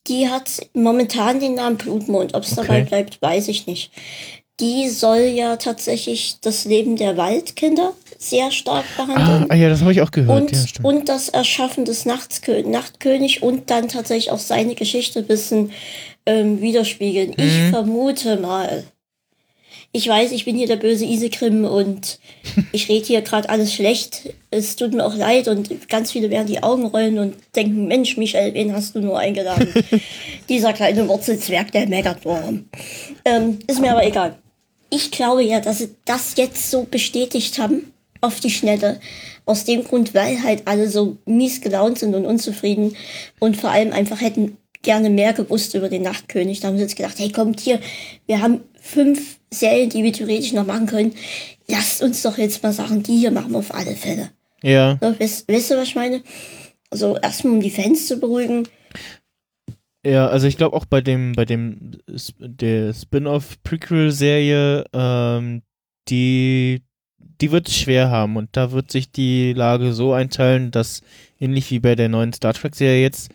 Die 0.06 0.28
hat 0.28 0.50
momentan 0.74 1.40
den 1.40 1.54
Namen 1.54 1.76
Blutmond. 1.76 2.34
Ob 2.34 2.42
es 2.44 2.52
Okay. 2.58 2.66
dabei 2.66 2.80
bleibt, 2.82 3.20
weiß 3.22 3.48
ich 3.48 3.66
nicht. 3.66 3.90
Die 4.60 4.88
soll 4.88 5.20
ja 5.34 5.56
tatsächlich 5.56 6.36
das 6.40 6.64
Leben 6.64 6.96
der 6.96 7.16
Waldkinder 7.16 7.92
sehr 8.18 8.50
stark 8.50 8.84
Ah, 8.96 9.04
behandeln. 9.04 9.50
ah 9.50 9.54
ja, 9.54 9.68
das 9.68 9.80
habe 9.80 9.92
ich 9.92 10.00
auch 10.00 10.10
gehört. 10.10 10.42
und, 10.42 10.52
ja, 10.52 10.64
und 10.84 11.08
das 11.08 11.28
Erschaffen 11.28 11.84
des 11.84 12.04
Nachtskö 12.06 12.62
Nachtkönig 12.62 13.42
und 13.42 13.70
dann 13.70 13.88
tatsächlich 13.88 14.30
auch 14.30 14.38
seine 14.38 14.74
Geschichte 14.74 15.20
ein 15.20 15.26
bisschen 15.26 15.72
ähm, 16.26 16.60
widerspiegeln. 16.62 17.34
Ich 17.36 17.52
Mhm. 17.58 17.70
vermute 17.70 18.36
mal. 18.38 18.84
Ich 19.96 20.08
weiß, 20.08 20.32
ich 20.32 20.44
bin 20.44 20.56
hier 20.56 20.66
der 20.66 20.74
böse 20.74 21.04
Isekrim 21.04 21.64
und 21.64 22.18
ich 22.72 22.88
rede 22.88 23.06
hier 23.06 23.22
gerade 23.22 23.48
alles 23.48 23.72
schlecht. 23.72 24.34
Es 24.50 24.74
tut 24.74 24.92
mir 24.92 25.06
auch 25.06 25.14
leid 25.14 25.46
und 25.46 25.88
ganz 25.88 26.10
viele 26.10 26.30
werden 26.30 26.48
die 26.48 26.64
Augen 26.64 26.86
rollen 26.86 27.16
und 27.20 27.36
denken, 27.54 27.86
Mensch, 27.86 28.16
Michael, 28.16 28.54
wen 28.54 28.72
hast 28.72 28.96
du 28.96 29.00
nur 29.00 29.20
eingeladen? 29.20 29.68
Dieser 30.48 30.72
kleine 30.72 31.06
Wurzelzwerg, 31.06 31.70
der 31.70 31.86
Megatron. 31.86 32.68
Ähm, 33.24 33.60
ist 33.68 33.80
mir 33.80 33.92
aber 33.92 34.04
egal. 34.04 34.36
Ich 34.90 35.12
glaube 35.12 35.44
ja, 35.44 35.60
dass 35.60 35.78
sie 35.78 35.94
das 36.04 36.34
jetzt 36.36 36.72
so 36.72 36.82
bestätigt 36.90 37.60
haben, 37.60 37.92
auf 38.20 38.40
die 38.40 38.50
Schnelle. 38.50 38.98
Aus 39.46 39.64
dem 39.64 39.84
Grund, 39.84 40.12
weil 40.12 40.42
halt 40.42 40.62
alle 40.66 40.88
so 40.88 41.18
mies 41.24 41.60
gelaunt 41.60 42.00
sind 42.00 42.16
und 42.16 42.26
unzufrieden 42.26 42.96
und 43.38 43.56
vor 43.56 43.70
allem 43.70 43.92
einfach 43.92 44.20
hätten 44.20 44.56
gerne 44.82 45.08
mehr 45.08 45.34
gewusst 45.34 45.74
über 45.74 45.88
den 45.88 46.02
Nachtkönig. 46.02 46.58
Da 46.58 46.68
haben 46.68 46.78
sie 46.78 46.82
jetzt 46.82 46.96
gedacht, 46.96 47.18
hey, 47.18 47.30
kommt 47.30 47.60
hier, 47.60 47.78
wir 48.26 48.42
haben 48.42 48.60
fünf 48.80 49.38
Serien, 49.54 49.90
die 49.90 50.02
wir 50.02 50.12
theoretisch 50.12 50.52
noch 50.52 50.66
machen 50.66 50.86
können. 50.86 51.14
Lasst 51.68 52.02
uns 52.02 52.22
doch 52.22 52.36
jetzt 52.38 52.62
mal 52.62 52.72
Sachen, 52.72 53.02
die 53.02 53.16
hier 53.16 53.30
machen 53.30 53.52
wir 53.52 53.58
auf 53.58 53.74
alle 53.74 53.96
Fälle. 53.96 54.30
Ja. 54.62 54.98
So, 55.00 55.18
weißt, 55.18 55.48
weißt 55.48 55.70
du, 55.70 55.76
was 55.76 55.88
ich 55.88 55.94
meine? 55.94 56.22
Also 56.90 57.16
erstmal, 57.16 57.54
um 57.54 57.60
die 57.60 57.70
Fans 57.70 58.06
zu 58.06 58.18
beruhigen. 58.18 58.68
Ja, 60.06 60.28
also 60.28 60.46
ich 60.46 60.58
glaube 60.58 60.76
auch 60.76 60.84
bei 60.84 61.00
dem, 61.00 61.32
bei 61.32 61.46
dem 61.46 61.92
der 62.38 62.92
Spin-off-Prequel-Serie, 62.92 64.84
ähm, 64.92 65.62
die, 66.08 66.82
die 67.18 67.50
wird 67.50 67.68
es 67.68 67.76
schwer 67.76 68.10
haben 68.10 68.36
und 68.36 68.50
da 68.52 68.72
wird 68.72 68.90
sich 68.90 69.10
die 69.10 69.54
Lage 69.54 69.94
so 69.94 70.12
einteilen, 70.12 70.70
dass 70.70 71.00
ähnlich 71.40 71.70
wie 71.70 71.78
bei 71.80 71.94
der 71.94 72.10
neuen 72.10 72.34
Star 72.34 72.52
Trek-Serie 72.52 73.00
jetzt, 73.02 73.32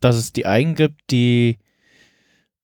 dass 0.00 0.16
es 0.16 0.32
die 0.32 0.46
einen 0.46 0.74
gibt, 0.74 1.10
die 1.10 1.58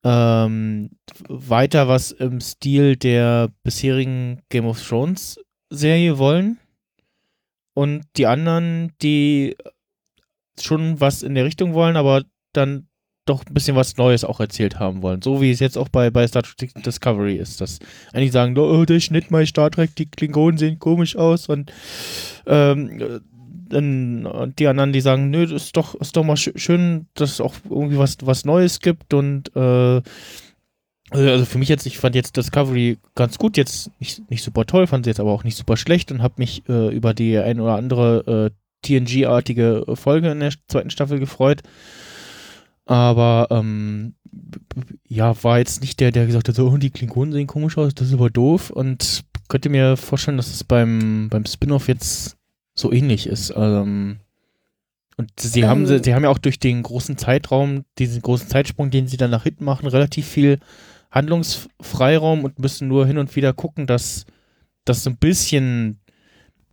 ähm, 0.05 0.91
weiter 1.29 1.89
was 1.89 2.11
im 2.11 2.41
Stil 2.41 2.97
der 2.97 3.51
bisherigen 3.63 4.43
Game 4.49 4.67
of 4.67 4.83
Thrones 4.87 5.39
Serie 5.71 6.19
wollen 6.19 6.59
und 7.75 8.05
die 8.17 8.27
anderen, 8.27 8.93
die 9.01 9.57
schon 10.61 11.01
was 11.01 11.23
in 11.23 11.35
der 11.35 11.45
Richtung 11.45 11.75
wollen, 11.75 11.97
aber 11.97 12.25
dann 12.53 12.89
doch 13.25 13.47
ein 13.47 13.55
bisschen 13.55 13.77
was 13.77 13.97
Neues 13.97 14.25
auch 14.25 14.41
erzählt 14.41 14.81
haben 14.81 15.03
wollen. 15.03 15.23
So 15.23 15.41
wie 15.41 15.53
es 15.53 15.61
jetzt 15.61 15.79
auch 15.79 15.89
bei, 15.89 16.11
bei 16.11 16.27
Star 16.27 16.43
Trek 16.43 16.75
Discovery 16.83 17.37
ist. 17.37 17.61
Dass 17.61 17.79
einige 18.13 18.33
sagen, 18.33 18.59
oh, 18.59 18.85
der 18.85 19.01
Schnitt 19.01 19.31
mal 19.31 19.47
Star 19.47 19.71
Trek, 19.71 19.95
die 19.95 20.11
Klingonen 20.11 20.59
sehen 20.59 20.79
komisch 20.79 21.15
aus 21.17 21.49
und 21.49 21.73
ähm, 22.47 23.23
dann 23.73 24.53
die 24.59 24.67
anderen, 24.67 24.93
die 24.93 25.01
sagen, 25.01 25.31
nö, 25.31 25.45
ist 25.45 25.77
doch, 25.77 25.95
ist 25.97 26.17
doch 26.17 26.25
mal 26.25 26.37
sch 26.37 26.51
schön, 26.57 27.07
dass 27.15 27.33
es 27.33 27.41
auch 27.41 27.55
irgendwie 27.69 27.99
was, 27.99 28.19
was 28.23 28.45
Neues 28.45 28.81
gibt 28.81 29.15
und 29.15 29.55
äh, 29.57 30.03
also 31.11 31.45
für 31.45 31.59
mich 31.59 31.69
jetzt, 31.69 31.87
ich 31.87 31.99
fand 31.99 32.15
jetzt 32.15 32.37
Discovery 32.37 32.99
ganz 33.15 33.39
gut, 33.39 33.57
jetzt 33.57 33.91
nicht, 34.01 34.31
nicht 34.31 34.43
super 34.43 34.65
toll, 34.65 34.87
fand 34.87 35.05
sie 35.05 35.11
jetzt 35.11 35.21
aber 35.21 35.33
auch 35.33 35.45
nicht 35.45 35.57
super 35.57 35.77
schlecht 35.77 36.11
und 36.11 36.23
habe 36.23 36.35
mich 36.39 36.67
äh, 36.69 36.95
über 36.95 37.13
die 37.13 37.39
ein 37.39 37.61
oder 37.61 37.77
andere 37.77 38.51
äh, 38.51 38.57
TNG-artige 38.83 39.85
Folge 39.95 40.31
in 40.31 40.41
der 40.41 40.53
zweiten 40.69 40.91
Staffel 40.91 41.19
gefreut. 41.19 41.63
Aber 42.85 43.47
ähm, 43.51 44.15
ja, 45.07 45.43
war 45.45 45.59
jetzt 45.59 45.83
nicht 45.83 46.01
der, 46.01 46.11
der 46.11 46.27
gesagt 46.27 46.49
hat, 46.49 46.55
so, 46.55 46.69
oh, 46.69 46.77
die 46.77 46.91
Klingonen 46.91 47.33
sehen 47.33 47.47
komisch 47.47 47.79
aus, 47.79 47.95
das 47.95 48.09
ist 48.09 48.15
aber 48.15 48.31
doof. 48.31 48.71
Und 48.71 49.23
könnte 49.49 49.69
mir 49.69 49.97
vorstellen, 49.97 50.37
dass 50.37 50.53
es 50.53 50.65
beim, 50.65 51.29
beim 51.31 51.45
Spin-off 51.47 51.89
jetzt 51.89 52.37
so 52.75 52.93
ähnlich 52.93 53.27
ist. 53.27 53.53
Ähm, 53.57 54.21
und 55.17 55.31
sie 55.39 55.67
haben 55.67 55.87
sie, 55.87 55.97
Ähm. 55.97 56.05
sie 56.05 56.15
haben 56.15 56.25
ja 56.25 56.31
auch 56.31 56.39
durch 56.39 56.59
den 56.59 56.83
großen 56.83 57.19
Zeitraum, 57.19 57.85
diesen 57.99 58.23
großen 58.23 58.49
Zeitsprung, 58.49 58.91
den 58.91 59.07
sie 59.07 59.17
dann 59.17 59.31
nach 59.31 59.43
hinten 59.43 59.65
machen, 59.65 59.87
relativ 59.87 60.27
viel 60.27 60.59
Handlungsfreiraum 61.11 62.45
und 62.45 62.59
müssen 62.59 62.89
nur 62.89 63.07
hin 63.07 63.19
und 63.19 63.35
wieder 63.37 63.53
gucken, 63.53 63.87
dass 63.87 64.25
das 64.85 65.05
so 65.05 65.11
ein 65.11 65.17
bisschen 65.19 66.01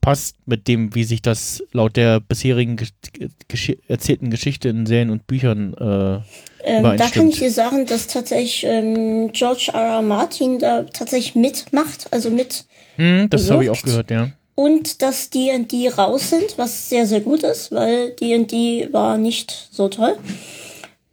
passt 0.02 0.38
mit 0.46 0.70
dem, 0.70 0.96
wie 0.96 1.04
sich 1.04 1.22
das 1.22 1.62
laut 1.74 1.98
der 1.98 2.22
bisherigen 2.22 2.78
gesch 2.78 3.74
erzählten 3.90 4.30
Geschichte 4.30 4.70
in 4.70 4.86
Serien 4.86 5.10
und 5.10 5.28
Büchern 5.28 5.74
äh, 5.74 6.22
Ähm, 6.64 6.98
da 6.98 7.10
kann 7.10 7.28
ich 7.30 7.40
dir 7.40 7.52
sagen, 7.52 7.86
dass 7.86 8.08
tatsächlich 8.08 8.64
ähm, 8.66 9.32
George 9.34 9.72
R. 9.74 9.80
R. 9.98 10.02
Martin 10.02 10.60
da 10.60 10.84
tatsächlich 10.84 11.36
mitmacht, 11.36 12.08
also 12.12 12.30
mit 12.30 12.66
hm, 12.96 13.30
das 13.30 13.50
habe 13.52 13.64
ich 13.66 13.70
auch 13.70 13.82
gehört, 13.82 14.10
ja. 14.10 14.30
Und 14.60 15.02
dass 15.02 15.30
D&D 15.30 15.88
raus 15.90 16.31
sind, 16.31 16.57
was 16.57 16.90
sehr, 16.90 17.06
sehr 17.07 17.22
gut 17.22 17.44
ist, 17.44 17.72
weil 17.72 18.11
D&D 18.11 18.90
war 18.91 19.18
nicht 19.18 19.69
so 19.72 19.88
toll. 19.88 20.18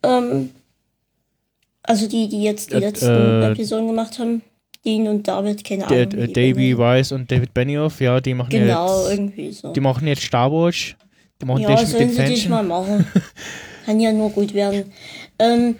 Ähm, 0.02 0.50
also 1.84 2.08
die, 2.08 2.28
die 2.28 2.42
jetzt 2.42 2.72
die 2.72 2.76
Äh, 2.76 2.80
letzten 2.80 3.42
äh, 3.42 3.52
Episoden 3.52 3.86
gemacht 3.86 4.18
haben, 4.18 4.42
Dean 4.84 5.06
und 5.06 5.28
David, 5.28 5.62
keine 5.62 5.86
Der, 5.86 6.02
Ahnung. 6.08 6.12
äh, 6.18 6.22
wie 6.22 6.26
die 6.26 6.32
Davey. 6.32 6.78
Weiss 6.78 7.12
und 7.12 7.30
David 7.30 7.54
Benioff, 7.54 8.00
ja, 8.00 8.20
die 8.20 8.34
machen 8.34 8.50
Genau, 8.50 8.98
jetzt, 9.02 9.10
irgendwie 9.12 9.52
so. 9.52 9.72
die 9.72 9.80
machen 9.80 10.08
jetzt 10.08 10.22
Star 10.22 10.50
Wars. 10.50 10.96
Die 11.40 11.46
machen 11.46 11.62
Ja, 11.62 11.76
sollen 11.86 12.10
sie 12.10 12.24
dich 12.24 12.48
mal 12.48 12.64
machen. 12.64 13.06
Kann 13.86 14.00
ja 14.00 14.10
nur 14.12 14.30
gut 14.30 14.54
werden. 14.54 14.92
Ähm, 15.38 15.76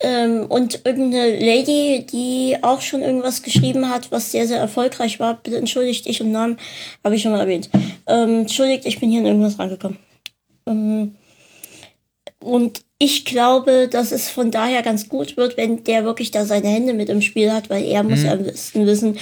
ähm, 0.00 0.46
und 0.48 0.80
irgendeine 0.84 1.38
Lady, 1.38 2.04
die 2.10 2.56
auch 2.62 2.80
schon 2.80 3.02
irgendwas 3.02 3.42
geschrieben 3.42 3.88
hat, 3.88 4.10
was 4.10 4.32
sehr, 4.32 4.46
sehr 4.46 4.58
erfolgreich 4.58 5.20
war. 5.20 5.34
Bitte 5.42 5.56
entschuldigt, 5.58 6.06
ich 6.06 6.20
und 6.20 6.32
Namen 6.32 6.58
habe 7.04 7.14
ich 7.14 7.22
schon 7.22 7.32
mal 7.32 7.40
erwähnt. 7.40 7.70
Ähm, 8.06 8.40
entschuldigt, 8.40 8.84
ich 8.86 8.98
bin 9.00 9.10
hier 9.10 9.20
in 9.20 9.26
irgendwas 9.26 9.58
rangekommen. 9.58 9.98
Ähm, 10.66 11.14
und 12.42 12.80
ich 12.98 13.24
glaube, 13.24 13.88
dass 13.88 14.12
es 14.12 14.28
von 14.28 14.50
daher 14.50 14.82
ganz 14.82 15.08
gut 15.08 15.36
wird, 15.36 15.56
wenn 15.56 15.84
der 15.84 16.04
wirklich 16.04 16.30
da 16.30 16.44
seine 16.44 16.68
Hände 16.68 16.92
mit 16.94 17.08
im 17.08 17.22
Spiel 17.22 17.52
hat, 17.52 17.70
weil 17.70 17.84
er 17.84 18.02
Mhm. 18.02 18.10
muss 18.10 18.22
ja 18.24 18.32
am 18.32 18.44
besten 18.44 18.86
wissen, 18.86 19.18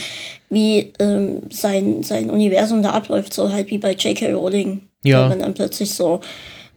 wie 0.50 0.92
ähm, 0.98 1.42
sein, 1.50 2.02
sein 2.02 2.30
Universum 2.30 2.82
da 2.82 2.90
abläuft, 2.90 3.34
so 3.34 3.52
halt 3.52 3.70
wie 3.70 3.78
bei 3.78 3.92
J.K. 3.92 4.32
Rowling. 4.32 4.82
Ja. 5.04 5.28
Wenn 5.30 5.40
dann 5.40 5.54
plötzlich 5.54 5.92
so 5.94 6.20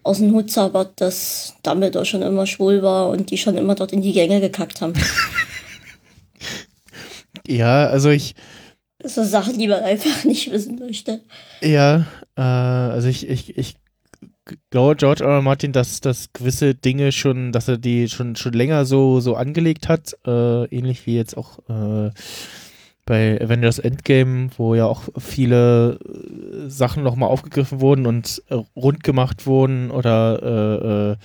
aus 0.04 0.18
dem 0.18 0.34
Hut 0.34 0.52
zaubert, 0.52 1.00
dass 1.00 1.56
Dumbledore 1.64 2.06
schon 2.06 2.22
immer 2.22 2.46
schwul 2.48 2.82
war 2.82 3.10
und 3.10 3.32
die 3.32 3.38
schon 3.38 3.58
immer 3.58 3.76
dort 3.76 3.94
in 3.94 4.02
die 4.02 4.14
Gänge 4.14 4.40
gekackt 4.42 4.82
haben. 4.82 4.94
Ja, 7.48 7.88
also 7.88 8.10
ich, 8.10 8.36
so 9.04 9.24
Sachen, 9.24 9.58
die 9.58 9.68
man 9.68 9.84
einfach 9.84 10.24
nicht 10.24 10.52
wissen 10.52 10.80
möchte. 10.80 11.22
ja, 11.62 12.06
äh, 12.36 12.42
also 12.42 13.08
ich, 13.08 13.28
ich, 13.28 13.58
ich 13.58 13.76
glaube 14.70 14.96
George 14.96 15.24
R. 15.24 15.32
R. 15.32 15.42
Martin, 15.42 15.72
dass, 15.72 16.02
dass 16.02 16.34
gewisse 16.34 16.76
Dinge 16.76 17.12
schon, 17.12 17.52
dass 17.52 17.68
er 17.68 17.78
die 17.78 18.10
schon, 18.10 18.36
schon 18.36 18.54
länger 18.54 18.86
so, 18.86 19.20
so 19.20 19.36
angelegt 19.36 19.90
hat, 19.90 20.18
äh, 20.26 20.66
ähnlich 20.66 21.06
wie 21.06 21.16
jetzt 21.16 21.38
auch 21.38 21.60
äh, 21.70 22.12
bei 23.06 23.42
Avengers 23.42 23.80
Endgame, 23.80 24.50
wo 24.58 24.76
ja 24.76 24.86
auch 24.86 25.04
viele 25.18 26.00
äh, 26.00 26.70
Sachen 26.70 27.04
nochmal 27.04 27.30
aufgegriffen 27.30 27.82
wurden 27.82 28.06
und 28.06 28.42
äh, 28.50 28.56
rund 28.76 29.04
gemacht 29.04 29.46
wurden 29.48 29.92
oder 29.92 30.42
äh, 30.44 31.12
äh, 31.14 31.16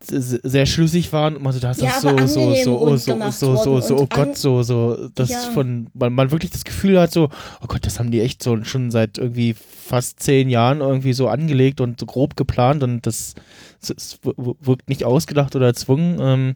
se- 0.00 0.40
sehr 0.44 0.66
schlüssig 0.66 1.12
waren 1.12 1.36
und 1.36 1.42
man 1.42 1.52
so 1.52 1.58
da 1.60 1.72
ist 1.72 1.80
Ja, 1.82 1.88
das 1.90 2.02
so 2.02 2.16
so 2.26 2.54
so 2.54 2.80
oh, 2.80 2.96
so 2.96 2.96
so 2.96 3.30
so 3.30 3.54
worden 3.56 3.82
so 3.82 3.96
oh 3.98 4.06
Gott 4.08 4.36
so 4.36 4.62
so 4.62 5.08
das 5.14 5.30
Ja. 5.30 5.40
von 5.52 5.88
man, 5.94 6.12
man 6.12 6.30
wirklich 6.30 6.52
das 6.52 6.64
Gefühl 6.64 6.98
hat 7.00 7.10
so 7.12 7.24
oh 7.60 7.66
Gott 7.66 7.84
das 7.84 7.98
haben 7.98 8.10
die 8.12 8.20
echt 8.20 8.42
so 8.42 8.62
schon 8.64 8.90
seit 8.92 9.18
irgendwie 9.18 9.54
fast 9.54 10.20
zehn 10.20 10.48
Jahren 10.48 10.80
irgendwie 10.80 11.12
so 11.12 11.28
angelegt 11.28 11.80
und 11.80 11.98
so 11.98 12.06
grob 12.06 12.36
geplant 12.36 12.82
und 12.84 13.06
das, 13.06 13.34
das, 13.80 14.20
wirkt 14.22 14.88
nicht 14.88 15.02
ausgedacht 15.04 15.56
oder 15.56 15.66
erzwungen 15.66 16.18
ähm, 16.20 16.54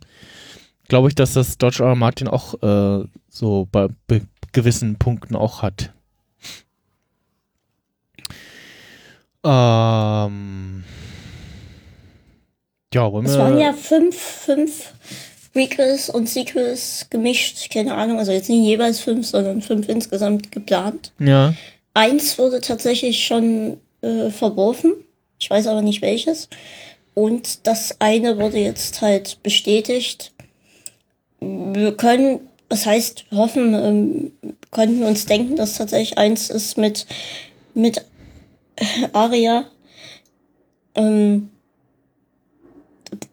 glaube 0.93 1.09
ich 1.09 1.14
dass 1.14 1.32
das 1.32 1.56
George 1.56 1.78
R. 1.81 1.89
R. 1.89 1.94
Martin 1.94 2.28
auch 2.28 2.52
äh, 2.62 3.06
so 3.31 3.66
bei 3.73 3.89
be 4.06 4.20
gewissen 4.52 4.98
Punkten 4.98 5.35
auch 5.35 5.62
hat 5.62 5.90
ähm 9.43 10.85
ja, 12.93 13.10
wollen 13.10 13.24
Es 13.24 13.32
wir. 13.32 13.39
waren 13.39 13.59
ja 13.59 13.73
fünf, 13.73 14.14
fünf 14.14 14.93
Prequels 15.55 16.10
und 16.10 16.28
Sequels 16.28 17.06
gemischt, 17.09 17.70
keine 17.73 17.94
Ahnung, 17.94 18.19
also 18.19 18.31
jetzt 18.31 18.51
nicht 18.51 18.62
jeweils 18.62 19.01
fünf, 19.01 19.27
sondern 19.27 19.62
fünf 19.62 19.89
insgesamt 19.89 20.52
geplant. 20.52 21.12
ja. 21.19 21.55
Eins 21.94 22.39
wurde 22.39 22.60
tatsächlich 22.60 23.27
schon 23.27 23.78
äh, 24.02 24.28
verworfen, 24.28 24.93
ich 25.39 25.48
weiß 25.48 25.66
aber 25.69 25.81
nicht 25.81 26.02
welches. 26.02 26.48
Und 27.14 27.66
das 27.66 28.01
eine 28.01 28.39
wurde 28.39 28.59
jetzt 28.59 29.01
halt 29.02 29.43
bestätigt. 29.43 30.32
Wir 31.74 31.97
können, 31.97 32.40
das 32.69 32.86
heißt, 32.86 33.27
hoffen, 33.32 33.74
ähm, 33.74 34.32
konnten 34.70 35.02
uns 35.02 35.27
denken, 35.27 35.56
dass 35.56 35.77
tatsächlich 35.77 36.19
eins 36.19 36.51
ist 36.51 36.78
mit, 36.78 37.06
mit 37.74 38.05
Aria. 39.12 39.64
Ähm, 40.94 41.51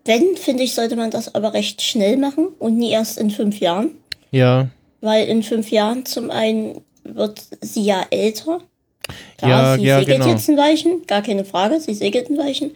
wenn, 0.05 0.35
finde 0.37 0.63
ich, 0.63 0.73
sollte 0.73 0.95
man 0.95 1.11
das 1.11 1.33
aber 1.35 1.53
recht 1.53 1.81
schnell 1.81 2.17
machen 2.17 2.47
und 2.59 2.77
nie 2.77 2.91
erst 2.91 3.17
in 3.17 3.31
fünf 3.31 3.59
Jahren. 3.59 3.91
Ja, 4.31 4.69
Weil 5.01 5.27
in 5.27 5.43
fünf 5.43 5.71
Jahren 5.71 6.05
zum 6.05 6.29
einen 6.31 6.81
wird 7.03 7.41
sie 7.61 7.83
ja 7.83 8.05
älter. 8.09 8.61
Klar, 9.37 9.49
Ja, 9.49 9.75
sie 9.77 9.85
ja, 9.85 9.99
segelt 9.99 10.17
genau. 10.19 10.31
jetzt 10.31 10.49
ein 10.49 10.57
Weichen, 10.57 11.05
gar 11.07 11.21
keine 11.21 11.45
Frage, 11.45 11.79
sie 11.79 11.93
segelt 11.93 12.29
ein 12.29 12.37
Weichen. 12.37 12.71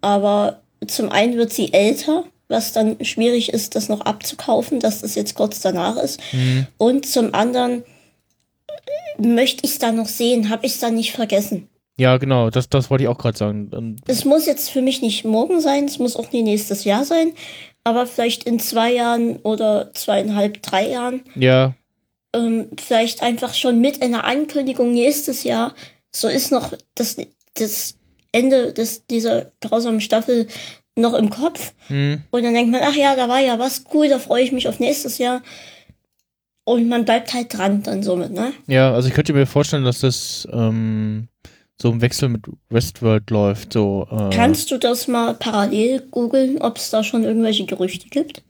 Aber 0.00 0.60
zum 0.86 1.10
einen 1.10 1.36
wird 1.36 1.52
sie 1.52 1.72
älter, 1.72 2.24
was 2.50 2.72
dann 2.72 3.02
schwierig 3.04 3.52
ist, 3.52 3.76
das 3.76 3.88
noch 3.88 4.02
abzukaufen, 4.02 4.80
dass 4.80 5.00
das 5.00 5.14
jetzt 5.14 5.34
kurz 5.34 5.60
danach 5.60 5.96
ist. 5.96 6.20
Mhm. 6.32 6.66
Und 6.76 7.06
zum 7.06 7.34
anderen 7.34 7.84
möchte 9.18 9.64
ich 9.64 9.72
es 9.72 9.78
da 9.78 9.92
noch 9.92 10.08
sehen, 10.08 10.50
habe 10.50 10.66
ich 10.66 10.74
es 10.74 10.80
da 10.80 10.90
nicht 10.90 11.12
vergessen. 11.12 11.68
ja, 11.96 12.16
genau, 12.16 12.50
das, 12.50 12.68
das 12.68 12.90
wollte 12.90 13.04
ich 13.04 13.08
auch 13.08 13.18
gerade 13.18 13.36
sagen. 13.38 13.96
Es 14.06 14.24
muss 14.24 14.46
jetzt 14.46 14.70
für 14.70 14.82
mich 14.82 15.02
nicht 15.02 15.24
morgen 15.24 15.60
sein, 15.60 15.84
es 15.84 15.98
muss 15.98 16.16
auch 16.16 16.32
nie 16.32 16.42
nächstes 16.42 16.84
Jahr 16.84 17.04
sein, 17.04 17.32
aber 17.84 18.06
vielleicht 18.06 18.44
in 18.44 18.58
zwei 18.58 18.92
Jahren 18.92 19.36
oder 19.38 19.92
zweieinhalb, 19.94 20.62
drei 20.62 20.88
Jahren 20.88 21.22
Ja, 21.34 21.74
ähm, 22.32 22.68
vielleicht 22.78 23.22
einfach 23.22 23.54
schon 23.54 23.80
mit 23.80 24.02
einer 24.02 24.24
Ankündigung 24.24 24.92
nächstes 24.92 25.44
Jahr. 25.44 25.74
So 26.12 26.28
ist 26.28 26.52
noch 26.52 26.72
das, 26.94 27.16
das 27.54 27.96
Ende 28.32 28.72
des, 28.72 29.06
dieser 29.06 29.52
grausamen 29.60 30.00
Staffel 30.00 30.46
noch 30.96 31.14
im 31.14 31.30
Kopf. 31.30 31.72
hm, 31.88 32.22
Und 32.30 32.42
dann 32.42 32.54
denkt 32.54 32.70
man, 32.72 32.80
ach 32.84 32.94
ja, 32.94 33.16
da 33.16 33.28
war 33.28 33.40
ja 33.40 33.58
was 33.58 33.84
cool, 33.94 34.08
da 34.08 34.18
freue 34.18 34.42
ich 34.42 34.52
mich 34.52 34.68
auf 34.68 34.80
nächstes 34.80 35.18
Jahr. 35.18 35.42
Und 36.64 36.88
man 36.88 37.04
bleibt 37.04 37.32
halt 37.34 37.52
dran 37.56 37.82
dann 37.82 38.02
somit, 38.02 38.32
ne? 38.32 38.52
ja, 38.66 38.92
also 38.92 39.08
ich 39.08 39.14
könnte 39.14 39.32
mir 39.32 39.46
vorstellen, 39.46 39.84
dass 39.84 40.00
das 40.00 40.46
ähm, 40.52 41.28
so 41.80 41.90
im 41.90 42.00
Wechsel 42.00 42.28
mit 42.28 42.42
Westworld 42.68 43.30
läuft. 43.30 43.72
So, 43.72 44.06
äh, 44.10 44.30
Kannst 44.34 44.70
du 44.70 44.78
das 44.78 45.08
mal 45.08 45.34
parallel 45.34 46.00
googeln, 46.10 46.58
ob 46.60 46.76
es 46.76 46.90
da 46.90 47.02
schon 47.02 47.24
irgendwelche 47.24 47.64
Gerüchte 47.64 48.08
gibt? 48.08 48.42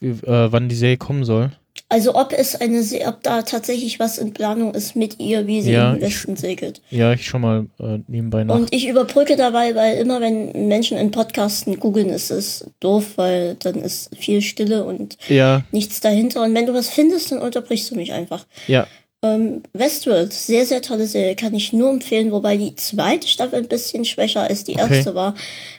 äh, 0.00 0.14
wann 0.24 0.68
die 0.70 0.74
Serie 0.74 0.96
kommen 0.96 1.24
soll. 1.24 1.52
Also 1.92 2.14
ob 2.14 2.32
es 2.32 2.54
eine, 2.54 2.82
Se- 2.84 3.04
ob 3.06 3.22
da 3.24 3.42
tatsächlich 3.42 3.98
was 3.98 4.16
in 4.16 4.32
Planung 4.32 4.74
ist 4.74 4.94
mit 4.96 5.18
ihr, 5.20 5.46
wie 5.48 5.60
sie 5.60 5.72
Ja, 5.72 5.90
im 5.90 5.96
ich- 5.96 6.02
Westen 6.04 6.36
segelt. 6.36 6.80
Ja, 6.90 7.12
ich 7.12 7.26
schon 7.26 7.40
mal 7.40 7.66
äh, 7.80 7.98
nebenbei 8.06 8.44
nach. 8.44 8.54
Und 8.54 8.72
ich 8.72 8.86
überbrücke 8.88 9.34
dabei, 9.36 9.74
weil 9.74 9.98
immer 9.98 10.20
wenn 10.20 10.68
Menschen 10.68 10.96
in 10.96 11.10
Podcasten 11.10 11.78
googeln, 11.80 12.08
ist 12.10 12.30
es 12.30 12.64
doof, 12.80 13.14
weil 13.16 13.56
dann 13.56 13.74
ist 13.82 14.16
viel 14.16 14.40
Stille 14.40 14.84
und 14.84 15.18
ja, 15.28 15.62
nichts 15.72 16.00
dahinter. 16.00 16.42
Und 16.44 16.54
wenn 16.54 16.66
du 16.66 16.72
was 16.74 16.88
findest, 16.88 17.32
dann 17.32 17.40
unterbrichst 17.40 17.90
du 17.90 17.96
mich 17.96 18.12
einfach. 18.12 18.46
ja, 18.68 18.86
Ähm, 19.22 19.62
Westworld, 19.74 20.32
sehr, 20.32 20.64
sehr 20.64 20.80
tolle 20.80 21.06
Serie, 21.06 21.34
kann 21.36 21.54
ich 21.54 21.74
nur 21.74 21.90
empfehlen, 21.90 22.32
wobei 22.32 22.56
die 22.56 22.74
zweite 22.76 23.28
Staffel 23.28 23.58
ein 23.58 23.68
bisschen 23.68 24.06
schwächer 24.06 24.42
als 24.44 24.64
die 24.64 24.74
Okay. 24.80 24.94
erste 24.96 25.14
war, 25.14 25.34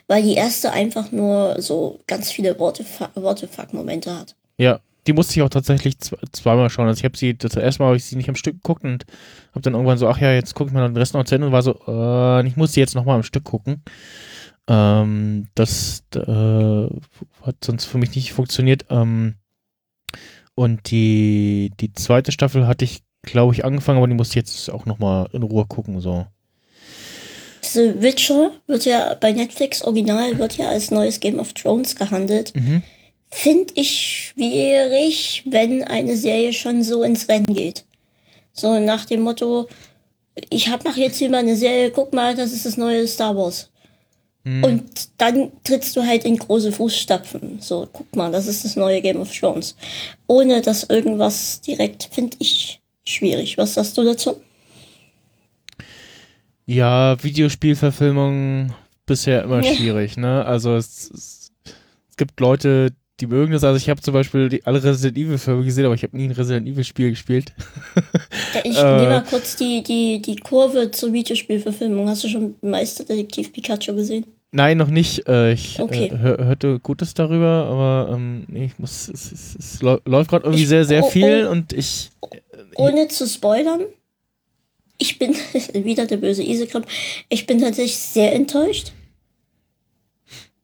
weil 0.06 0.22
die 0.22 0.34
erste 0.34 0.70
einfach 0.72 1.10
nur 1.10 1.56
so 1.60 1.98
ganz 2.06 2.30
viele 2.30 2.56
Wortefuck-Momente 3.16 4.16
hat. 4.18 4.34
Ja, 4.58 4.78
die 5.06 5.12
musste 5.12 5.34
ich 5.34 5.42
auch 5.42 5.48
tatsächlich 5.48 5.98
zw 5.98 6.16
zweimal 6.32 6.70
schauen. 6.70 6.86
Also 6.86 7.00
ich 7.00 7.04
habe 7.04 7.16
sie, 7.16 7.36
das 7.36 7.56
erste 7.56 7.82
Mal 7.82 7.88
habe 7.88 7.96
ich 7.96 8.04
sie 8.04 8.16
nicht 8.16 8.28
am 8.28 8.36
Stück 8.36 8.56
geguckt 8.56 8.84
und 8.84 9.04
habe 9.50 9.62
dann 9.62 9.74
irgendwann 9.74 9.98
so, 9.98 10.08
ach 10.08 10.18
ja, 10.18 10.32
jetzt 10.32 10.54
gucke 10.54 10.68
ich 10.68 10.74
mal 10.74 10.86
den 10.86 10.96
Rest 10.96 11.14
noch 11.14 11.24
zu 11.24 11.34
Ende 11.34 11.48
und 11.48 11.52
war 11.52 11.62
so, 11.62 11.78
äh, 11.86 12.46
ich 12.46 12.56
muss 12.56 12.72
sie 12.72 12.80
jetzt 12.80 12.94
nochmal 12.94 13.16
am 13.16 13.22
Stück 13.22 13.44
gucken. 13.44 13.82
Ähm, 14.68 15.48
das 15.54 16.04
äh, 16.14 16.86
hat 17.42 17.56
sonst 17.64 17.84
für 17.86 17.98
mich 17.98 18.14
nicht 18.14 18.32
funktioniert. 18.32 18.86
Ähm, 18.90 19.34
und 20.54 20.90
die, 20.90 21.72
die 21.80 21.92
zweite 21.92 22.30
Staffel 22.30 22.66
hatte 22.66 22.84
ich, 22.84 23.02
glaube 23.22 23.54
ich, 23.54 23.64
angefangen, 23.64 23.98
aber 23.98 24.06
die 24.06 24.14
musste 24.14 24.32
ich 24.32 24.46
jetzt 24.46 24.70
auch 24.70 24.86
nochmal 24.86 25.28
in 25.32 25.42
Ruhe 25.42 25.66
gucken. 25.66 26.00
So. 26.00 26.26
The 27.62 27.94
Witcher 28.00 28.50
wird 28.66 28.84
ja 28.84 29.14
bei 29.14 29.32
Netflix 29.32 29.82
original, 29.82 30.38
wird 30.38 30.58
ja 30.58 30.68
als 30.68 30.90
neues 30.90 31.20
Game 31.20 31.38
of 31.38 31.52
Thrones 31.54 31.96
gehandelt. 31.96 32.54
Mhm. 32.54 32.82
Finde 33.34 33.72
ich 33.76 34.30
schwierig, 34.34 35.42
wenn 35.46 35.82
eine 35.82 36.16
Serie 36.18 36.52
schon 36.52 36.82
so 36.84 37.02
ins 37.02 37.28
Rennen 37.30 37.54
geht. 37.54 37.84
So 38.52 38.78
nach 38.78 39.06
dem 39.06 39.22
Motto, 39.22 39.68
ich 40.50 40.68
hab 40.68 40.84
mach 40.84 40.98
jetzt 40.98 41.16
hier 41.16 41.30
mal 41.30 41.38
eine 41.38 41.56
Serie, 41.56 41.90
guck 41.90 42.12
mal, 42.12 42.36
das 42.36 42.52
ist 42.52 42.66
das 42.66 42.76
neue 42.76 43.08
Star 43.08 43.34
Wars. 43.34 43.70
Mhm. 44.44 44.64
Und 44.64 45.08
dann 45.16 45.50
trittst 45.64 45.96
du 45.96 46.02
halt 46.06 46.24
in 46.26 46.36
große 46.36 46.72
Fußstapfen. 46.72 47.58
So, 47.60 47.88
guck 47.90 48.14
mal, 48.14 48.30
das 48.30 48.46
ist 48.46 48.66
das 48.66 48.76
neue 48.76 49.00
Game 49.00 49.16
of 49.18 49.34
Thrones. 49.34 49.76
Ohne 50.26 50.60
dass 50.60 50.84
irgendwas 50.84 51.62
direkt, 51.62 52.10
finde 52.12 52.36
ich 52.38 52.80
schwierig. 53.06 53.56
Was 53.56 53.74
sagst 53.74 53.96
du 53.96 54.04
dazu? 54.04 54.42
Ja, 56.66 57.16
Videospielverfilmung 57.22 58.74
bisher 59.06 59.42
immer 59.44 59.62
Ja. 59.62 59.74
schwierig, 59.74 60.16
ne? 60.18 60.44
Also 60.44 60.76
es, 60.76 61.10
es, 61.10 61.52
es 62.10 62.16
gibt 62.16 62.38
Leute, 62.40 62.92
die 63.20 63.26
mögen 63.26 63.52
das. 63.52 63.62
Also 63.64 63.76
ich 63.76 63.88
habe 63.88 64.00
zum 64.00 64.14
Beispiel 64.14 64.48
die, 64.48 64.64
alle 64.66 64.82
Resident 64.82 65.16
Evil 65.16 65.38
Filme 65.38 65.64
gesehen, 65.64 65.84
aber 65.84 65.94
ich 65.94 66.02
habe 66.02 66.16
nie 66.16 66.24
ein 66.24 66.32
Resident 66.32 66.66
Evil 66.66 66.84
Spiel 66.84 67.10
gespielt. 67.10 67.52
Ich 68.64 68.76
Äh. 68.78 68.96
nehme 68.96 69.10
mal 69.10 69.24
kurz 69.28 69.56
die, 69.56 69.82
die, 69.82 70.20
die 70.22 70.36
Kurve 70.36 70.90
zur 70.90 71.12
Videospielverfilmung. 71.12 72.08
Hast 72.08 72.24
du 72.24 72.28
schon 72.28 72.54
Meisterdetektiv 72.62 73.52
Pikachu 73.52 73.94
gesehen? 73.94 74.26
Nein, 74.54 74.76
noch 74.76 74.88
nicht. 74.88 75.26
Äh, 75.28 75.52
ich 75.52 75.80
Okay. 75.80 76.06
äh, 76.12 76.18
hör, 76.18 76.44
hörte 76.44 76.78
Gutes 76.80 77.14
darüber, 77.14 77.66
aber 77.70 78.14
ähm, 78.14 78.44
ich 78.52 78.78
muss, 78.78 79.08
es, 79.08 79.32
es, 79.32 79.56
es 79.58 79.82
läuft 79.82 80.28
gerade 80.30 80.44
irgendwie 80.44 80.62
Ich- 80.64 80.68
sehr, 80.68 80.84
sehr 80.84 81.04
oh, 81.04 81.08
viel 81.08 81.46
oh. 81.48 81.52
und 81.52 81.72
ich, 81.72 82.10
Ohne 82.76 83.08
zu 83.08 83.26
spoilern, 83.26 83.82
ich 84.98 85.18
bin 85.18 85.34
wieder 85.72 86.06
der 86.06 86.18
böse 86.18 86.42
Isekrim. 86.42 86.82
Ich 87.28 87.46
bin 87.46 87.60
tatsächlich 87.60 87.96
sehr 87.96 88.34
enttäuscht. 88.34 88.92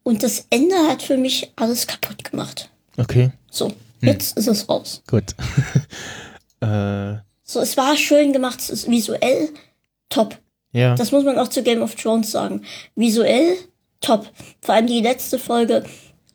Und 0.09 0.23
das 0.23 0.47
Ende 0.49 0.75
hat 0.89 1.03
für 1.03 1.19
mich 1.19 1.53
alles 1.57 1.87
kaputt 1.87 2.25
gemacht. 2.25 2.71
okay, 2.97 3.31
So, 3.51 3.69
Hm. 3.69 3.75
jetzt 4.09 4.39
ist 4.39 4.47
es 4.47 4.67
raus. 4.69 5.03
gut. 5.07 5.35
äh, 6.61 7.17
So, 7.45 7.61
es 7.61 7.77
war 7.77 7.95
schön 7.97 8.33
gemacht, 8.33 8.59
es 8.61 8.71
ist 8.71 8.91
visuell 8.91 9.51
top. 10.09 10.39
ja, 10.73 10.95
Das 10.95 11.13
muss 11.13 11.25
man 11.25 11.39
auch 11.39 11.49
zu 11.49 11.63
Game 11.63 11.83
of 11.83 11.95
Thrones 11.95 12.31
sagen. 12.31 12.63
Visuell 12.95 13.57
top. 14.01 14.31
Vor 14.63 14.75
allem 14.75 14.87
die 14.87 15.01
letzte 15.01 15.39
Folge 15.39 15.85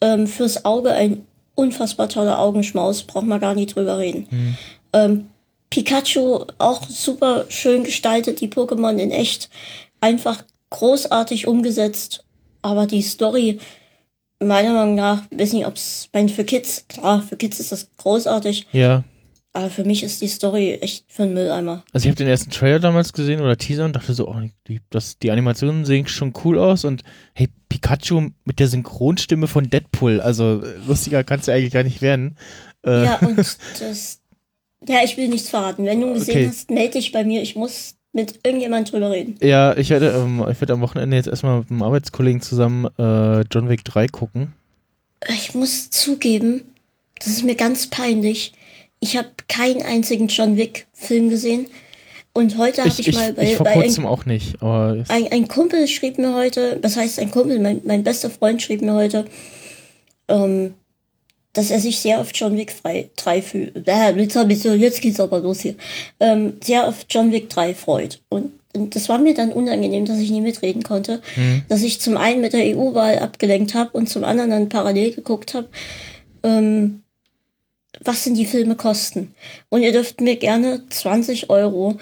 ähm, 0.02 0.28
fürs 0.28 0.66
Auge 0.66 0.92
ein 0.92 1.26
unfassbar 1.56 2.10
toller 2.10 2.38
Augenschmaus, 2.40 3.04
braucht 3.04 3.26
man 3.26 3.40
gar 3.40 3.56
nicht 3.56 3.76
drüber 3.76 3.98
reden. 3.98 4.28
Hm. 4.30 4.58
Ähm, 4.94 5.30
Pikachu 5.72 6.46
auch 6.60 6.88
super 6.88 7.46
schön 7.50 7.84
gestaltet, 7.84 8.40
die 8.42 8.50
Pokémon 8.50 8.98
in 8.98 9.10
echt 9.12 9.50
einfach 10.00 10.44
großartig 10.70 11.48
umgesetzt, 11.48 12.23
aber 12.64 12.88
die 12.88 13.04
Story 13.04 13.60
meiner 14.40 14.74
Meinung 14.74 14.96
nach, 14.96 15.24
weiß 15.32 15.54
nicht, 15.54 15.68
ob 15.68 15.76
es 15.76 16.10
für 16.36 16.44
Kids, 16.44 16.86
klar, 16.90 17.22
für 17.22 17.38
Kids 17.38 17.60
ist 17.60 17.72
das 17.72 17.90
großartig, 17.98 18.68
ja. 18.74 19.04
aber 19.54 19.70
für 19.70 19.84
mich 19.86 20.04
ist 20.04 20.22
die 20.22 20.28
Story 20.28 20.74
echt 20.82 21.06
für 21.08 21.24
einen 21.24 21.34
Mülleimer. 21.34 21.84
Also 21.94 22.06
ich 22.06 22.10
habe 22.10 22.18
den 22.18 22.28
ersten 22.28 22.50
Trailer 22.50 22.80
damals 22.80 23.14
gesehen 23.14 23.40
oder 23.40 23.58
Teaser 23.58 23.86
und 23.86 23.96
dachte 23.96 24.14
so, 24.14 24.28
oh, 24.28 24.42
die, 24.68 24.82
das, 24.90 25.18
die 25.20 25.32
Animationen 25.32 25.86
sehen 25.86 26.08
schon 26.08 26.34
cool 26.44 26.58
aus 26.60 26.84
und 26.84 27.04
hey, 27.36 27.48
Pikachu 27.70 28.32
mit 28.44 28.60
der 28.60 28.68
Synchronstimme 28.68 29.48
von 29.48 29.70
Deadpool, 29.70 30.20
also 30.20 30.62
äh, 30.62 30.76
lustiger 30.88 31.24
kannst 31.24 31.48
du 31.48 31.54
eigentlich 31.54 31.74
gar 31.74 31.84
nicht 31.84 32.02
werden. 32.02 32.38
Äh, 32.86 33.06
Ja, 33.06 33.20
und 33.20 33.38
das. 33.38 34.20
Ja, 34.86 35.00
ich 35.06 35.16
will 35.16 35.30
nichts 35.30 35.48
verraten. 35.48 35.86
Wenn 35.86 36.02
du 36.02 36.14
gesehen 36.14 36.36
Okay. 36.40 36.48
hast, 36.50 36.70
melde 36.70 36.94
dich 37.00 37.14
bei 37.14 37.24
mir. 37.24 37.42
Ich 37.42 37.56
muss 37.56 37.96
mit 38.14 38.40
irgendjemand 38.44 38.92
drüber 38.92 39.12
reden. 39.12 39.38
Ja, 39.42 39.76
ich 39.76 39.90
werde, 39.90 40.12
ähm, 40.12 40.46
ich 40.50 40.62
werde 40.62 40.74
am 40.74 40.82
Wochenende 40.82 41.18
jetzt 41.18 41.28
erstmal 41.28 41.60
mit 41.60 41.72
einem 41.72 41.82
Arbeitskollegen 41.82 42.42
zusammen 42.42 42.86
äh, 42.98 43.42
John 43.52 43.70
Wick 43.70 43.84
3 43.84 44.08
gucken. 44.08 44.54
Ich 45.30 45.56
muss 45.56 45.90
zugeben, 45.90 46.62
das 47.18 47.28
ist 47.28 47.44
mir 47.44 47.56
ganz 47.56 47.88
peinlich. 47.88 48.54
Ich 49.00 49.18
habe 49.18 49.30
keinen 49.48 49.82
einzigen 49.82 50.28
John 50.28 50.58
Wick-Film 50.58 51.30
gesehen. 51.30 51.68
Und 52.34 52.58
heute 52.58 52.82
habe 52.82 52.90
Ich, 52.90 53.00
ich, 53.00 53.10
ich, 53.10 53.16
mal 53.16 53.34
bei, 53.34 53.44
ich 53.44 53.56
vor 53.56 53.66
bei 53.66 53.74
kurzem 53.74 54.06
ein, 54.06 54.10
auch 54.10 54.26
nicht, 54.26 54.62
aber 54.62 55.04
ein, 55.08 55.32
ein 55.32 55.48
Kumpel 55.48 55.88
schrieb 55.88 56.18
mir 56.18 56.34
heute, 56.34 56.80
was 56.82 56.98
heißt 56.98 57.20
ein 57.20 57.30
Kumpel, 57.30 57.60
mein, 57.60 57.82
mein 57.86 58.04
bester 58.04 58.32
Freund 58.32 58.60
schrieb 58.62 58.82
mir 58.82 58.94
heute, 58.94 59.26
ähm, 60.28 60.74
dass 61.54 61.70
er 61.70 61.80
sich 61.80 62.00
sehr 62.00 62.20
auf 62.20 62.32
John 62.34 62.58
Wick 62.58 62.74
3 63.16 63.42
fühlt. 63.42 63.88
Äh, 63.88 64.14
jetzt, 64.16 65.02
geht's 65.02 65.20
aber 65.20 65.40
los 65.40 65.62
hier. 65.62 65.76
Ähm, 66.20 66.54
sehr 66.64 66.88
auf 66.88 67.06
John 67.10 67.32
Wick 67.32 67.50
3 67.50 67.76
freut. 67.76 68.22
Und, 68.30 68.52
und 68.76 68.96
das 68.96 69.08
war 69.08 69.20
mir 69.20 69.36
dann 69.36 69.52
unangenehm, 69.52 70.06
dass 70.06 70.18
ich 70.18 70.32
nie 70.32 70.42
mitreden 70.42 70.82
konnte. 70.82 71.22
Dass 71.70 71.84
ich 71.84 72.02
zum 72.02 72.18
einen 72.18 72.42
mit 72.42 72.54
der 72.54 72.76
EU-Wahl 72.76 73.20
abgelenkt 73.20 73.76
habe 73.76 73.92
und 73.96 74.10
zum 74.10 74.24
anderen 74.24 74.50
dann 74.50 74.70
parallel 74.70 75.14
geguckt 75.14 75.54
habe, 75.54 75.70
ähm, 76.42 77.04
was 78.02 78.24
denn 78.24 78.34
die 78.34 78.48
Filme 78.48 78.76
kosten. 78.76 79.36
Und 79.70 79.84
ihr 79.84 79.92
dürft 79.92 80.22
mir 80.22 80.36
gerne 80.38 80.82
20 80.90 81.52
Euro 81.52 82.00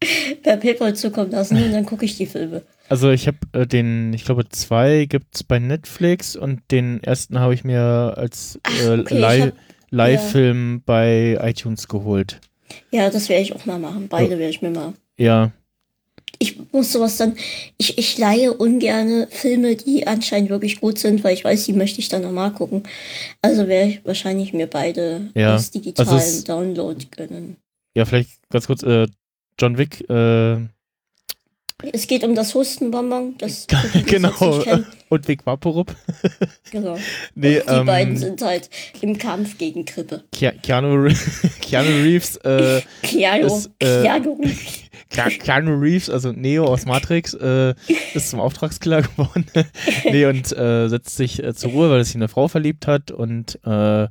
per 0.42 0.56
PayPal 0.56 0.96
zukommen 0.96 1.30
lassen 1.30 1.62
und 1.62 1.72
dann 1.72 1.84
gucke 1.84 2.06
ich 2.06 2.16
die 2.16 2.26
Filme. 2.26 2.62
Also 2.90 3.10
ich 3.10 3.26
habe 3.26 3.38
äh, 3.52 3.66
den, 3.66 4.12
ich 4.12 4.24
glaube 4.24 4.46
zwei 4.50 5.06
gibt's 5.06 5.42
bei 5.42 5.58
Netflix 5.58 6.36
und 6.36 6.60
den 6.70 7.02
ersten 7.02 7.38
habe 7.40 7.54
ich 7.54 7.64
mir 7.64 8.14
als 8.16 8.60
äh, 8.84 8.98
okay, 9.00 9.14
ich 9.14 9.20
Live- 9.20 9.52
Live-Film 9.90 10.82
bei 10.84 11.38
iTunes 11.42 11.88
geholt. 11.88 12.40
Ja, 12.90 13.10
das 13.10 13.28
werde 13.28 13.42
ich 13.42 13.54
auch 13.54 13.66
mal 13.66 13.78
machen. 13.78 14.06
Beide 14.08 14.38
werde 14.38 14.50
ich 14.50 14.62
mir 14.62 14.70
mal. 14.70 14.92
Ja, 15.18 15.50
Ich 16.38 16.58
muss 16.72 16.92
sowas 16.92 17.16
dann. 17.16 17.34
Ich, 17.76 17.98
ich 17.98 18.16
leihe 18.16 18.52
ungerne 18.54 19.26
Filme, 19.30 19.74
die 19.74 20.06
anscheinend 20.06 20.48
wirklich 20.50 20.80
gut 20.80 20.98
sind, 20.98 21.24
weil 21.24 21.34
ich 21.34 21.44
weiß, 21.44 21.64
die 21.66 21.72
möchte 21.72 21.98
ich 21.98 22.08
dann 22.08 22.22
nochmal 22.22 22.52
gucken. 22.52 22.84
Also 23.42 23.66
werde 23.66 23.90
ich 23.90 24.04
wahrscheinlich 24.06 24.52
mir 24.52 24.68
beide 24.68 25.30
Ja, 25.34 25.54
als 25.54 25.72
digitalen 25.72 26.08
also 26.08 26.20
es- 26.20 26.44
Download 26.44 27.04
gönnen. 27.10 27.56
ja, 27.96 28.04
vielleicht 28.04 28.30
ganz 28.50 28.68
kurz, 28.68 28.82
äh, 28.84 29.08
John 29.58 29.76
Wick, 29.76 30.08
äh, 30.08 30.58
Es 31.92 32.06
geht 32.06 32.24
um 32.24 32.34
das 32.34 32.54
Hustenbonbon. 32.54 33.36
Das 33.38 33.66
es 33.94 34.04
genau, 34.06 34.62
und 35.08 35.26
Vic 35.28 35.44
Vaporub. 35.46 35.94
genau. 36.70 36.96
Nee, 37.34 37.60
die 37.60 37.84
beiden 37.84 38.14
ähm, 38.14 38.18
sind 38.18 38.42
halt 38.42 38.68
im 39.00 39.18
Kampf 39.18 39.58
gegen 39.58 39.84
Grippe. 39.84 40.22
Ke 40.32 40.52
Keanu, 40.62 40.94
Re- 40.94 41.14
Keanu 41.60 41.88
Reeves, 42.02 42.36
äh, 42.38 42.82
Keanu, 43.02 43.46
ist, 43.46 43.70
äh, 43.80 44.02
Keanu. 44.02 44.38
Ke- 45.10 45.30
Keanu 45.38 45.78
Reeves, 45.80 46.08
also 46.10 46.32
Neo 46.32 46.64
aus 46.66 46.86
Matrix, 46.86 47.34
äh, 47.34 47.74
ist 48.14 48.30
zum 48.30 48.40
Auftragskiller 48.40 49.02
geworden. 49.02 49.46
nee, 50.04 50.26
und 50.26 50.52
äh, 50.56 50.88
setzt 50.88 51.16
sich 51.16 51.42
äh, 51.42 51.54
zur 51.54 51.70
Ruhe, 51.72 51.90
weil 51.90 51.98
er 51.98 52.04
sich 52.04 52.14
in 52.14 52.20
eine 52.22 52.28
Frau 52.28 52.46
verliebt 52.48 52.86
hat 52.86 53.10
und 53.10 53.58
äh, 53.64 54.06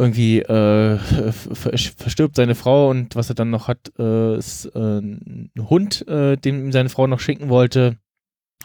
irgendwie 0.00 0.40
äh, 0.40 0.96
ver 0.96 1.76
verstirbt 1.76 2.34
seine 2.34 2.54
Frau 2.54 2.88
und 2.88 3.14
was 3.16 3.28
er 3.28 3.34
dann 3.34 3.50
noch 3.50 3.68
hat, 3.68 3.92
äh, 3.98 4.36
ist 4.36 4.64
äh, 4.74 4.98
ein 4.98 5.50
Hund, 5.58 6.08
äh, 6.08 6.36
den 6.36 6.58
ihm 6.58 6.72
seine 6.72 6.88
Frau 6.88 7.06
noch 7.06 7.20
schenken 7.20 7.50
wollte. 7.50 7.98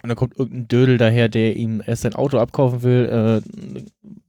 Und 0.01 0.09
dann 0.09 0.15
kommt 0.15 0.37
irgendein 0.37 0.67
Dödel 0.69 0.97
daher, 0.97 1.27
der 1.27 1.57
ihm 1.57 1.81
erst 1.85 2.03
sein 2.03 2.15
Auto 2.15 2.37
abkaufen 2.37 2.83
will. 2.83 3.43
Äh, 3.43 3.81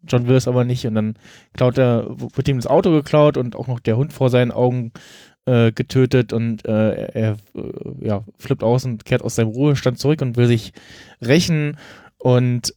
John 0.09 0.27
will 0.27 0.35
es 0.35 0.49
aber 0.49 0.65
nicht 0.65 0.85
und 0.87 0.97
dann 0.97 1.15
klaut 1.53 1.79
er, 1.79 2.09
wird 2.09 2.49
ihm 2.49 2.57
das 2.57 2.67
Auto 2.67 2.91
geklaut 2.91 3.37
und 3.37 3.55
auch 3.55 3.69
noch 3.69 3.79
der 3.79 3.97
Hund 3.97 4.13
vor 4.13 4.29
seinen 4.29 4.51
Augen 4.51 4.93
äh, 5.45 5.71
getötet 5.71 6.33
und 6.33 6.65
äh, 6.67 7.09
er, 7.13 7.15
er 7.15 7.37
ja, 8.01 8.25
flippt 8.37 8.65
aus 8.65 8.85
und 8.85 9.05
kehrt 9.05 9.23
aus 9.23 9.37
seinem 9.37 9.51
Ruhestand 9.51 10.01
zurück 10.01 10.23
und 10.23 10.37
will 10.37 10.49
sich 10.49 10.73
rächen 11.23 11.77
und 12.19 12.75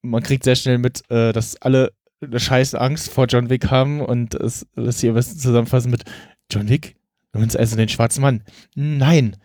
man 0.00 0.22
kriegt 0.22 0.44
sehr 0.44 0.54
schnell 0.54 0.78
mit, 0.78 1.02
dass 1.08 1.60
alle 1.60 1.90
eine 2.20 2.40
scheiße 2.40 2.80
Angst 2.80 3.10
vor 3.10 3.26
John 3.26 3.50
Wick 3.50 3.70
haben 3.70 4.00
und 4.00 4.34
es 4.34 4.66
lässt 4.74 5.00
sich 5.00 5.08
am 5.08 5.14
besten 5.14 5.38
zusammenfassen 5.38 5.90
mit 5.90 6.04
John 6.50 6.68
Wick? 6.68 6.96
Du 7.32 7.38
meinst 7.38 7.56
also 7.56 7.76
den 7.76 7.88
schwarzen 7.88 8.22
Mann? 8.22 8.42
Nein, 8.74 9.36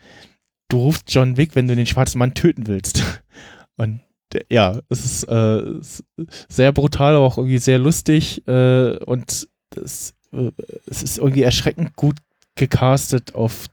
du 0.69 0.77
rufst 0.77 1.13
John 1.13 1.37
Wick, 1.37 1.55
wenn 1.55 1.67
du 1.67 1.75
den 1.75 1.85
schwarzen 1.85 2.19
Mann 2.19 2.33
töten 2.33 2.67
willst. 2.67 3.03
Und 3.77 4.01
äh, 4.33 4.43
ja, 4.49 4.79
es 4.89 5.05
ist, 5.05 5.23
äh, 5.25 5.59
es 5.79 6.03
sehr 6.49 6.71
brutal, 6.71 7.15
aber 7.15 7.25
auch 7.25 7.37
irgendwie 7.37 7.57
sehr 7.57 7.79
lustig 7.79 8.47
äh, 8.47 8.97
und 8.97 9.47
das 9.71 10.13
äh, 10.31 10.51
es 10.87 11.03
ist 11.03 11.17
irgendwie 11.17 11.41
erschreckend 11.41 11.95
gut 11.95 12.17
gecastet 12.55 13.35
auf 13.35 13.67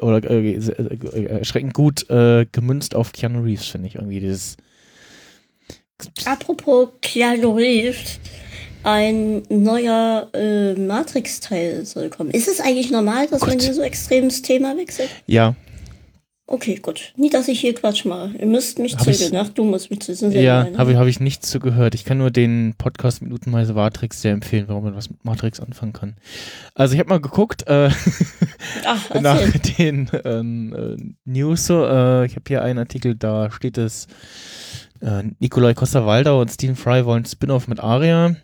oder 0.00 0.22
äh, 0.30 0.52
äh, 0.52 1.24
erschreckend 1.24 1.72
gut 1.72 2.06
gemünzt 2.08 2.94
auf 2.94 3.12
Keanu 3.12 3.42
Reeves, 3.42 3.68
finde 3.68 3.88
ich 3.88 3.94
irgendwie 3.94 4.20
dieses. 4.20 4.56
Apropos 6.24 6.88
Keanu 7.02 7.56
Reeves, 7.56 8.20
ein 8.84 9.42
neuer 9.48 10.28
äh, 10.32 10.74
Matrix-Teil 10.74 11.84
soll 11.84 12.08
kommen. 12.08 12.30
Ist 12.30 12.48
es 12.48 12.60
eigentlich 12.60 12.90
normal, 12.90 13.26
dass 13.26 13.40
Gott. 13.40 13.50
man 13.50 13.58
hier 13.58 13.74
so 13.74 13.82
extrem 13.82 14.28
das 14.28 14.42
Thema 14.42 14.76
wechselt? 14.76 15.10
Ja, 15.26 15.56
Okay, 16.50 16.76
gut. 16.76 17.12
Nie, 17.14 17.28
dass 17.28 17.46
ich 17.46 17.60
hier 17.60 17.74
Quatsch 17.74 18.06
mache. 18.06 18.30
Ihr 18.38 18.46
müsst 18.46 18.78
mich 18.78 18.94
Hab 18.94 19.02
zügeln. 19.02 19.36
Ach, 19.36 19.50
du 19.50 19.64
musst 19.64 19.90
mich 19.90 20.00
zügeln. 20.00 20.32
ja, 20.32 20.66
habe 20.78 20.92
ich, 20.92 20.96
hab 20.96 21.06
ich 21.06 21.20
nichts 21.20 21.50
zu 21.50 21.60
gehört. 21.60 21.94
Ich 21.94 22.06
kann 22.06 22.16
nur 22.16 22.30
den 22.30 22.72
Podcast 22.78 23.20
Minutenweise 23.20 23.74
Matrix 23.74 24.22
sehr 24.22 24.32
empfehlen, 24.32 24.64
warum 24.66 24.84
man 24.84 24.96
was 24.96 25.10
mit 25.10 25.22
Matrix 25.26 25.60
anfangen 25.60 25.92
kann. 25.92 26.16
Also 26.74 26.94
ich 26.94 27.00
habe 27.00 27.10
mal 27.10 27.20
geguckt, 27.20 27.66
äh, 27.66 27.90
Ach, 28.86 29.20
nach 29.20 29.42
den 29.78 30.10
ähm, 30.24 30.74
äh, 30.74 31.30
News 31.30 31.68
äh, 31.68 32.24
ich 32.24 32.34
habe 32.34 32.44
hier 32.48 32.62
einen 32.62 32.78
Artikel, 32.78 33.14
da 33.14 33.50
steht 33.50 33.76
es, 33.76 34.06
äh, 35.00 35.24
Nikolai 35.38 35.74
Costa-Waldau 35.74 36.40
und 36.40 36.50
Stephen 36.50 36.76
Fry 36.76 37.04
wollen 37.04 37.24
Spin-off 37.24 37.68
mit 37.68 37.80
Aria. 37.80 38.36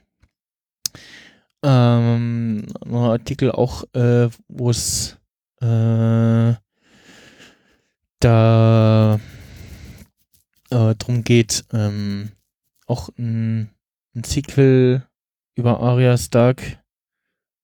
Ähm, 1.62 2.66
ein 2.84 2.94
Artikel 2.94 3.50
auch, 3.50 3.84
äh, 3.94 4.28
wo 4.48 4.70
es 4.70 5.18
äh, 5.60 6.54
da 8.20 9.20
äh, 10.70 10.94
drum 10.96 11.24
geht, 11.24 11.64
ähm, 11.72 12.32
auch 12.86 13.08
ein, 13.18 13.70
ein 14.14 14.24
Sequel 14.24 15.06
über 15.54 15.80
Arya 15.80 16.16
Stark 16.16 16.82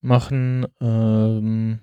machen. 0.01 0.67
Ähm, 0.81 1.81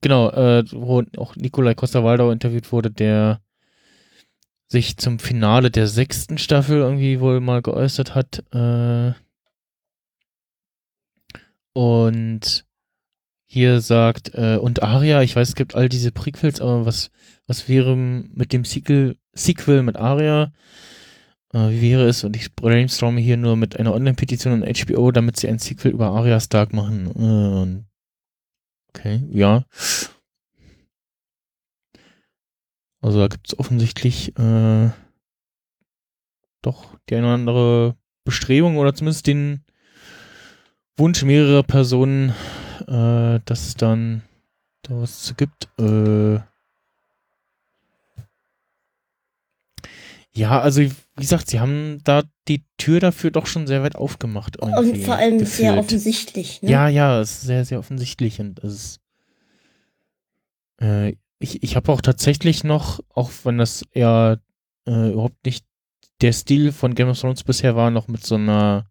genau, 0.00 0.30
äh, 0.30 0.64
wo 0.72 1.02
auch 1.16 1.36
Nikolai 1.36 1.74
Costa-Waldau 1.74 2.30
interviewt 2.30 2.72
wurde, 2.72 2.90
der 2.90 3.40
sich 4.70 4.96
zum 4.96 5.18
Finale 5.18 5.70
der 5.70 5.88
sechsten 5.88 6.38
Staffel 6.38 6.78
irgendwie 6.78 7.20
wohl 7.20 7.40
mal 7.40 7.60
geäußert 7.60 8.14
hat. 8.14 8.44
Äh, 8.52 9.12
und 11.72 12.64
hier 13.46 13.80
sagt, 13.80 14.32
äh, 14.34 14.58
und 14.58 14.82
Aria, 14.82 15.22
ich 15.22 15.34
weiß, 15.34 15.48
es 15.48 15.54
gibt 15.56 15.74
all 15.74 15.88
diese 15.88 16.12
Prequels, 16.12 16.60
aber 16.60 16.86
was, 16.86 17.10
was 17.48 17.68
wäre 17.68 17.96
mit 17.96 18.52
dem 18.52 18.64
Sequel, 18.64 19.16
Sequel 19.32 19.82
mit 19.82 19.96
Aria? 19.96 20.52
Äh, 21.52 21.70
wie 21.70 21.82
wäre 21.82 22.06
es? 22.06 22.22
Und 22.22 22.36
ich 22.36 22.54
brainstorme 22.54 23.20
hier 23.20 23.36
nur 23.36 23.56
mit 23.56 23.76
einer 23.76 23.92
Online-Petition 23.92 24.62
an 24.62 24.72
HBO, 24.72 25.10
damit 25.10 25.36
sie 25.36 25.48
ein 25.48 25.58
Sequel 25.58 25.90
über 25.90 26.10
Arya 26.10 26.38
Stark 26.38 26.72
machen. 26.72 27.84
Äh, 28.86 28.90
okay, 28.90 29.24
ja. 29.32 29.64
Also 33.00 33.18
da 33.18 33.28
gibt 33.28 33.48
es 33.48 33.58
offensichtlich 33.58 34.36
äh, 34.38 34.90
doch 36.62 36.96
die 37.08 37.16
eine 37.16 37.26
oder 37.26 37.34
andere 37.34 37.96
Bestrebung 38.24 38.76
oder 38.76 38.94
zumindest 38.94 39.26
den 39.26 39.64
Wunsch 40.96 41.22
mehrerer 41.22 41.62
Personen, 41.62 42.34
äh, 42.86 43.40
dass 43.44 43.68
es 43.68 43.74
dann 43.74 44.22
da 44.82 45.00
was 45.00 45.22
zu 45.22 45.34
gibt. 45.34 45.68
Äh, 45.78 46.40
ja, 50.32 50.60
also 50.60 50.82
wie 50.82 50.92
gesagt, 51.16 51.48
sie 51.48 51.58
haben 51.60 52.00
da 52.04 52.22
die 52.48 52.64
Tür 52.76 53.00
dafür 53.00 53.30
doch 53.30 53.46
schon 53.46 53.66
sehr 53.66 53.82
weit 53.82 53.96
aufgemacht. 53.96 54.58
Und 54.58 54.98
vor 54.98 55.16
allem 55.16 55.38
sehr 55.38 55.72
gefühlt. 55.72 55.78
offensichtlich. 55.78 56.62
Ne? 56.62 56.70
Ja, 56.70 56.88
ja, 56.88 57.20
es 57.20 57.32
ist 57.32 57.40
sehr, 57.42 57.64
sehr 57.64 57.78
offensichtlich 57.78 58.40
und 58.40 58.62
es 58.62 58.74
ist, 58.74 59.00
äh, 60.80 61.16
ich, 61.40 61.62
ich 61.62 61.74
habe 61.76 61.90
auch 61.90 62.00
tatsächlich 62.00 62.62
noch, 62.64 63.00
auch 63.14 63.30
wenn 63.44 63.58
das 63.58 63.84
eher 63.92 64.38
äh, 64.86 65.10
überhaupt 65.12 65.44
nicht 65.44 65.64
der 66.20 66.32
Stil 66.32 66.70
von 66.70 66.94
Game 66.94 67.08
of 67.08 67.18
Thrones 67.18 67.42
bisher 67.44 67.74
war, 67.74 67.90
noch 67.90 68.06
mit 68.06 68.24
so 68.24 68.34
einer 68.36 68.84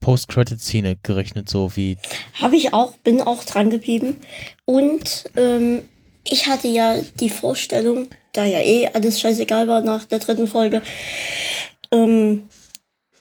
Post-Credit-Szene 0.00 0.96
gerechnet, 1.02 1.48
so 1.48 1.76
wie, 1.76 1.96
Habe 2.40 2.56
ich 2.56 2.72
auch, 2.72 2.96
bin 2.98 3.20
auch 3.20 3.42
dran 3.44 3.70
geblieben. 3.70 4.18
Und 4.64 5.24
ähm, 5.36 5.82
ich 6.24 6.46
hatte 6.46 6.68
ja 6.68 6.96
die 7.20 7.30
Vorstellung, 7.30 8.08
da 8.32 8.44
ja 8.44 8.60
eh 8.60 8.88
alles 8.88 9.20
scheißegal 9.20 9.66
war 9.66 9.80
nach 9.80 10.04
der 10.04 10.18
dritten 10.20 10.46
Folge, 10.46 10.82
ähm, 11.90 12.44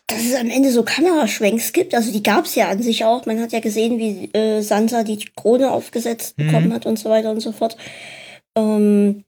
dass 0.07 0.19
es 0.25 0.35
am 0.35 0.49
Ende 0.49 0.71
so 0.71 0.83
Kameraschwenks 0.83 1.71
gibt. 1.73 1.95
Also 1.95 2.11
die 2.11 2.21
gab 2.23 2.45
es 2.45 2.55
ja 2.55 2.69
an 2.69 2.83
sich 2.83 3.05
auch. 3.05 3.25
Man 3.25 3.39
hat 3.41 3.51
ja 3.53 3.61
gesehen, 3.61 3.97
wie 3.97 4.29
äh, 4.37 4.61
Sansa 4.61 5.03
die 5.03 5.17
Krone 5.35 5.71
aufgesetzt 5.71 6.37
Mhm. 6.37 6.47
bekommen 6.47 6.73
hat 6.73 6.85
und 6.85 6.99
so 6.99 7.09
weiter 7.09 7.31
und 7.31 7.39
so 7.39 7.51
fort. 7.51 7.77
Ähm, 8.55 9.23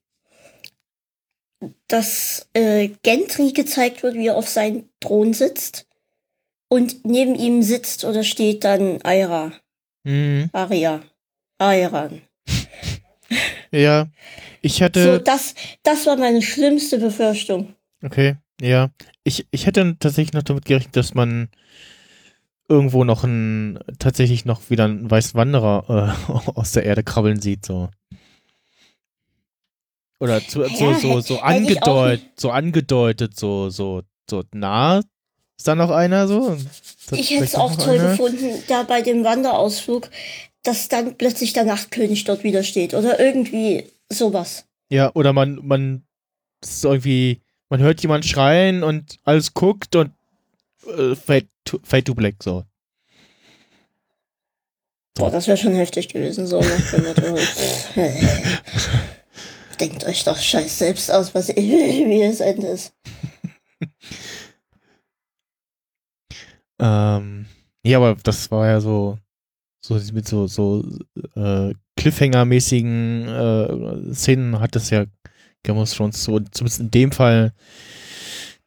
dass 1.88 2.48
äh, 2.54 2.90
Gentry 3.04 3.52
gezeigt 3.52 4.04
wird, 4.04 4.16
wie 4.16 4.28
er 4.28 4.36
auf 4.38 4.48
seinem 4.50 4.90
Thron 5.00 5.34
sitzt. 5.34 5.88
Und 6.68 7.06
neben 7.06 7.36
ihm 7.36 7.62
sitzt 7.62 8.04
oder 8.06 8.24
steht 8.24 8.64
dann 8.64 9.02
Aira. 9.04 9.54
hm, 10.06 10.50
Aria. 10.52 11.02
Airan. 11.60 12.22
ja, 13.72 14.08
ich 14.62 14.74
So, 14.76 14.84
hatte, 14.84 15.20
das, 15.22 15.56
das 15.84 16.06
war 16.06 16.18
meine 16.18 16.42
schlimmste 16.42 16.98
Befürchtung. 16.98 17.76
okay, 18.04 18.36
ja, 18.62 18.90
ich, 19.24 19.46
ich 19.52 19.66
hätte 19.66 19.96
tatsächlich 20.00 20.34
noch 20.34 20.44
damit 20.44 20.66
gerechnet, 20.66 20.96
dass 20.98 21.14
man 21.14 21.50
irgendwo 22.68 23.04
noch 23.04 23.24
einen, 23.24 23.80
tatsächlich 24.00 24.46
noch 24.46 24.70
wieder 24.70 24.86
einen 24.86 25.10
weißen 25.10 25.36
Wanderer 25.36 26.16
äh, 26.28 26.32
aus 26.56 26.72
der 26.72 26.84
Erde 26.84 27.04
krabbeln 27.04 27.40
sieht, 27.42 27.66
so. 27.66 27.90
Oder 30.26 30.48
zu, 30.48 30.68
so, 30.68 30.94
so, 30.94 31.22
so 31.22 31.40
angedeutet, 31.40 32.26
so 32.36 32.52
angedeutet, 32.52 33.40
so, 33.40 33.70
so, 33.70 34.02
so 34.30 34.44
nah 34.54 35.02
ist 35.58 35.68
da 35.68 35.76
noch 35.76 35.90
einer 35.90 36.28
so? 36.28 36.52
Ist 36.52 37.12
da 37.12 37.16
Ich 37.16 37.32
hätte 37.32 37.46
es 37.46 37.56
auch 37.56 37.76
toll 37.76 38.00
einer? 38.00 38.12
gefunden, 38.12 38.64
da 38.68 38.84
bei 38.84 39.02
dem 39.02 39.24
Wanderausflug, 39.24 40.10
dass 40.64 40.90
dann 40.90 41.18
plötzlich 41.18 41.54
der 41.54 41.64
Nachtkönig 41.64 42.26
dort 42.26 42.44
wieder 42.44 42.64
steht. 42.64 42.94
Oder 42.94 43.20
irgendwie 43.20 43.86
sowas. 44.10 44.66
Ja, 44.90 45.12
oder 45.14 45.34
man, 45.34 45.66
man, 45.66 46.04
das 46.62 46.72
ist 46.72 46.86
irgendwie, 46.86 47.42
man 47.70 47.80
hört 47.80 48.02
jemand 48.02 48.26
schreien 48.26 48.84
und 48.84 49.20
alles 49.24 49.54
guckt 49.54 49.96
und 49.96 50.12
äh, 50.86 51.16
fade, 51.16 51.48
to, 51.64 51.80
fade 51.84 52.04
to 52.04 52.14
black, 52.14 52.36
so. 52.44 52.64
Boah, 55.14 55.32
das 55.32 55.48
wäre 55.48 55.58
schon 55.58 55.74
heftig 55.74 56.10
gewesen. 56.10 56.46
So 56.46 56.60
Denkt 59.80 60.06
euch 60.06 60.24
doch 60.24 60.38
scheiß 60.38 60.78
selbst 60.80 61.12
aus, 61.12 61.34
was 61.36 61.50
wie 61.56 62.22
das 62.28 62.40
Ende. 62.40 62.78
Ähm, 66.80 67.46
ja, 67.84 67.98
aber 67.98 68.16
das 68.24 68.52
war 68.52 68.68
ja 68.68 68.82
so, 68.82 69.18
so 69.86 69.96
mit 70.14 70.28
so, 70.28 70.48
so 70.48 70.84
äh, 71.36 71.74
Cliffhanger-mäßigen 71.98 73.28
äh, 73.30 74.14
Szenen 74.14 74.60
hat 74.60 74.76
das 74.76 74.90
ja 74.90 75.06
Game 75.64 75.78
of 75.78 75.94
Thrones 75.94 76.24
so, 76.24 76.40
zumindest 76.40 76.82
in 76.82 76.92
dem 76.92 77.12
Fall 77.12 77.54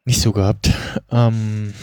nicht 0.04 0.20
so 0.20 0.32
gehabt. 0.32 0.70
Ähm, 1.10 1.74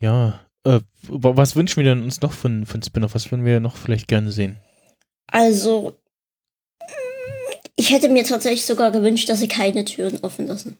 ja, 0.00 0.40
äh, 0.64 0.80
wa- 1.08 1.36
was 1.36 1.56
wünschen 1.56 1.76
wir 1.76 1.84
denn 1.84 2.02
uns 2.02 2.20
noch 2.20 2.32
von, 2.32 2.66
von 2.66 2.82
Spin-off? 2.82 3.14
Was 3.14 3.30
würden 3.30 3.44
wir 3.44 3.60
noch 3.60 3.76
vielleicht 3.76 4.08
gerne 4.08 4.32
sehen? 4.32 4.58
Also, 5.30 5.96
ich 7.76 7.90
hätte 7.90 8.08
mir 8.08 8.24
tatsächlich 8.24 8.66
sogar 8.66 8.90
gewünscht, 8.90 9.28
dass 9.28 9.40
sie 9.40 9.48
keine 9.48 9.84
Türen 9.84 10.18
offen 10.22 10.46
lassen. 10.46 10.78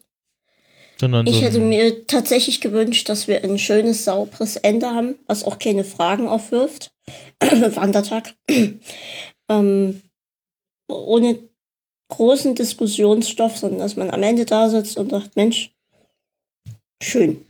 Sondern 1.01 1.27
Ich 1.27 1.37
so 1.37 1.43
hätte 1.43 1.61
mir 1.61 2.07
tatsächlich 2.07 2.61
gewünscht, 2.61 3.09
dass 3.09 3.27
wir 3.27 3.43
ein 3.43 3.59
schönes, 3.59 4.05
sauberes 4.05 4.57
Ende 4.57 4.91
haben, 4.91 5.15
was 5.27 5.45
auch 5.45 5.59
keine 5.59 5.85
Fragen 5.85 6.29
aufwirft. 6.29 6.93
Wandertag. 7.41 8.35
ähm, 9.49 10.03
ohne 10.89 11.39
großen 12.09 12.55
Diskussionsstoff, 12.55 13.57
sondern 13.57 13.81
dass 13.81 13.97
man 13.97 14.11
am 14.11 14.23
Ende 14.23 14.45
da 14.45 14.69
sitzt 14.69 14.99
und 14.99 15.11
sagt, 15.11 15.37
Mensch, 15.37 15.73
schön. 17.03 17.47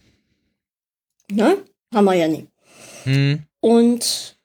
Ne? 1.28 1.58
Haben 1.92 2.04
wir 2.04 2.14
ja 2.14 2.28
nie. 2.28 2.46
Hm, 3.04 3.42
Und 3.60 4.36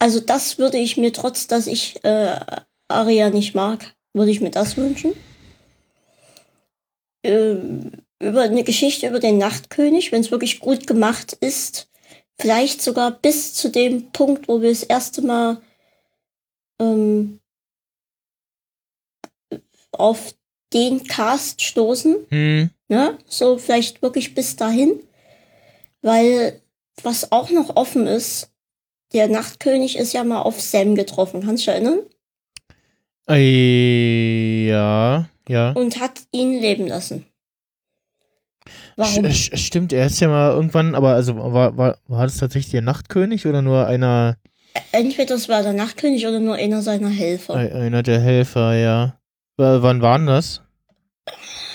also 0.00 0.18
das 0.18 0.58
würde 0.58 0.78
ich 0.78 0.96
mir, 0.96 1.12
trotz 1.12 1.46
dass 1.46 1.66
ich 1.68 2.02
äh, 2.04 2.40
Aria 2.88 3.30
nicht 3.30 3.54
mag, 3.54 3.94
würde 4.12 4.32
ich 4.32 4.40
mir 4.40 4.50
das 4.50 4.76
wünschen. 4.76 5.12
Ähm, 7.22 7.92
über 8.18 8.42
eine 8.42 8.64
Geschichte 8.64 9.06
über 9.06 9.20
den 9.20 9.38
Nachtkönig, 9.38 10.10
wenn 10.10 10.22
es 10.22 10.30
wirklich 10.30 10.58
gut 10.58 10.86
gemacht 10.86 11.34
ist, 11.40 11.88
vielleicht 12.40 12.82
sogar 12.82 13.10
bis 13.10 13.54
zu 13.54 13.68
dem 13.68 14.10
Punkt, 14.10 14.48
wo 14.48 14.62
wir 14.62 14.70
das 14.70 14.82
erste 14.82 15.22
Mal 15.22 15.60
ähm, 16.80 17.38
auf 19.92 20.34
den 20.72 21.04
Cast 21.04 21.62
stoßen, 21.62 22.26
hm, 22.30 22.70
ne? 22.88 23.18
So 23.26 23.58
vielleicht 23.58 24.02
wirklich 24.02 24.34
bis 24.34 24.56
dahin. 24.56 25.00
Weil 26.00 26.62
was 27.02 27.32
auch 27.32 27.50
noch 27.50 27.76
offen 27.76 28.06
ist, 28.06 28.50
der 29.12 29.28
Nachtkönig 29.28 29.96
ist 29.98 30.12
ja 30.12 30.24
mal 30.24 30.42
auf 30.42 30.60
Sam 30.60 30.94
getroffen, 30.94 31.40
kannst 31.44 31.66
du 31.66 31.70
dich 31.72 31.74
erinnern? 31.82 32.00
Äh, 33.28 34.66
ja, 34.68 35.28
ja. 35.48 35.72
Und 35.72 36.00
hat 36.00 36.20
ihn 36.32 36.60
leben 36.60 36.86
lassen. 36.86 37.26
Warum? 38.96 39.24
Sch- 39.26 39.56
Stimmt, 39.56 39.92
er 39.92 40.06
ist 40.06 40.20
ja 40.20 40.28
mal 40.28 40.50
irgendwann, 40.52 40.94
aber 40.94 41.14
also 41.14 41.36
war, 41.36 41.76
war, 41.76 41.98
war 42.06 42.24
das 42.26 42.36
tatsächlich 42.36 42.70
der 42.72 42.82
Nachtkönig 42.82 43.46
oder 43.46 43.62
nur 43.62 43.86
einer, 43.86 44.36
Entweder 44.92 45.34
das 45.34 45.48
war 45.48 45.62
der 45.62 45.72
Nachtkönig 45.72 46.26
oder 46.26 46.38
nur 46.38 46.54
einer 46.54 46.82
seiner 46.82 47.08
Helfer. 47.08 47.54
ein- 47.54 47.72
einer 47.72 48.02
der 48.02 48.20
Helfer, 48.20 48.74
ja. 48.74 49.18
W 49.56 49.82
wann 49.82 50.00
waren 50.02 50.26
das? 50.26 50.62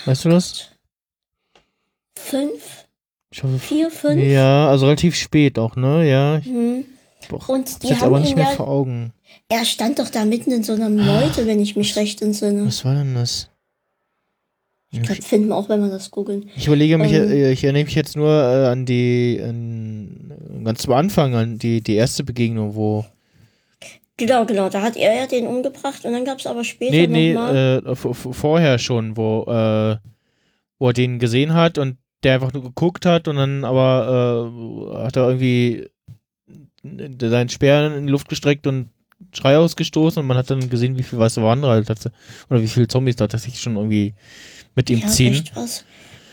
Weißt 0.06 0.24
du 0.24 0.30
das? 0.30 0.70
Fünf? 2.18 2.86
Schon, 3.32 3.58
Vier, 3.60 3.90
fünf? 3.90 4.22
ja, 4.22 4.68
also 4.68 4.86
relativ 4.86 5.14
spät 5.16 5.58
auch, 5.58 5.76
ne? 5.76 6.08
Ja. 6.08 6.40
Hm. 6.42 6.84
Boah, 7.28 7.48
Und 7.48 7.82
die 7.82 7.88
jetzt 7.88 8.00
haben 8.00 8.08
aber 8.08 8.20
nicht 8.20 8.36
mehr 8.36 8.44
ja, 8.44 8.50
vor 8.50 8.68
Augen. 8.68 9.12
er 9.48 9.64
stand 9.64 9.98
doch 9.98 10.08
da 10.10 10.24
mitten 10.24 10.50
in 10.52 10.62
so 10.62 10.72
einer 10.72 10.88
Meute, 10.88 11.46
wenn 11.46 11.60
ich 11.60 11.76
mich 11.76 11.96
recht 11.96 12.22
entsinne. 12.22 12.66
Was 12.66 12.84
war 12.84 12.94
denn 12.94 13.14
das? 13.14 13.50
Ich 14.92 15.02
glaube, 15.02 15.20
finden 15.22 15.48
wir 15.48 15.56
auch, 15.56 15.68
wenn 15.68 15.80
wir 15.82 15.90
das 15.90 16.10
googeln. 16.10 16.48
Ich 16.56 16.68
überlege 16.68 16.96
mich, 16.96 17.12
Ähm. 17.12 17.30
äh, 17.30 17.52
ich 17.52 17.64
erinnere 17.64 17.84
mich 17.84 17.94
jetzt 17.94 18.16
nur 18.16 18.30
äh, 18.30 18.66
an 18.68 18.86
die, 18.86 19.40
an, 19.42 20.32
ganz 20.64 20.82
zum 20.82 20.92
Anfang, 20.94 21.34
an 21.34 21.58
die, 21.58 21.82
die 21.82 21.96
erste 21.96 22.24
Begegnung, 22.24 22.74
wo. 22.74 23.04
Genau, 24.16 24.46
genau, 24.46 24.70
da 24.70 24.80
hat 24.80 24.96
er 24.96 25.14
ja 25.14 25.26
den 25.26 25.46
umgebracht 25.46 26.04
und 26.06 26.12
dann 26.12 26.24
gab 26.24 26.38
es 26.38 26.46
aber 26.46 26.64
später 26.64 26.92
Nee, 26.92 27.06
nee, 27.06 27.32
äh, 27.34 27.94
vorher 27.94 28.78
schon, 28.78 29.16
wo, 29.16 29.42
äh, 29.42 29.96
wo 30.78 30.88
er 30.88 30.92
den 30.94 31.18
gesehen 31.18 31.52
hat 31.52 31.76
und 31.76 31.98
der 32.22 32.34
einfach 32.34 32.54
nur 32.54 32.62
geguckt 32.62 33.04
hat 33.04 33.28
und 33.28 33.36
dann 33.36 33.64
aber 33.64 34.50
äh, 34.96 35.04
hat 35.04 35.16
er 35.16 35.28
irgendwie 35.28 35.88
seinen 37.20 37.48
Speer 37.48 37.96
in 37.96 38.06
die 38.06 38.12
Luft 38.12 38.28
gestreckt 38.28 38.66
und 38.66 38.90
Schrei 39.32 39.56
ausgestoßen 39.56 40.20
und 40.20 40.26
man 40.26 40.36
hat 40.36 40.50
dann 40.50 40.68
gesehen, 40.68 40.98
wie 40.98 41.02
viel 41.02 41.18
weiße 41.18 41.42
Wanderer 41.42 41.70
halt 41.72 41.88
hatte, 41.88 42.12
oder 42.50 42.60
wie 42.62 42.68
viele 42.68 42.86
Zombies 42.86 43.16
da 43.16 43.26
tatsächlich 43.26 43.60
schon 43.62 43.76
irgendwie 43.76 44.14
mit 44.74 44.90
ihm 44.90 44.98
ja, 45.00 45.06
ziehen. 45.08 45.42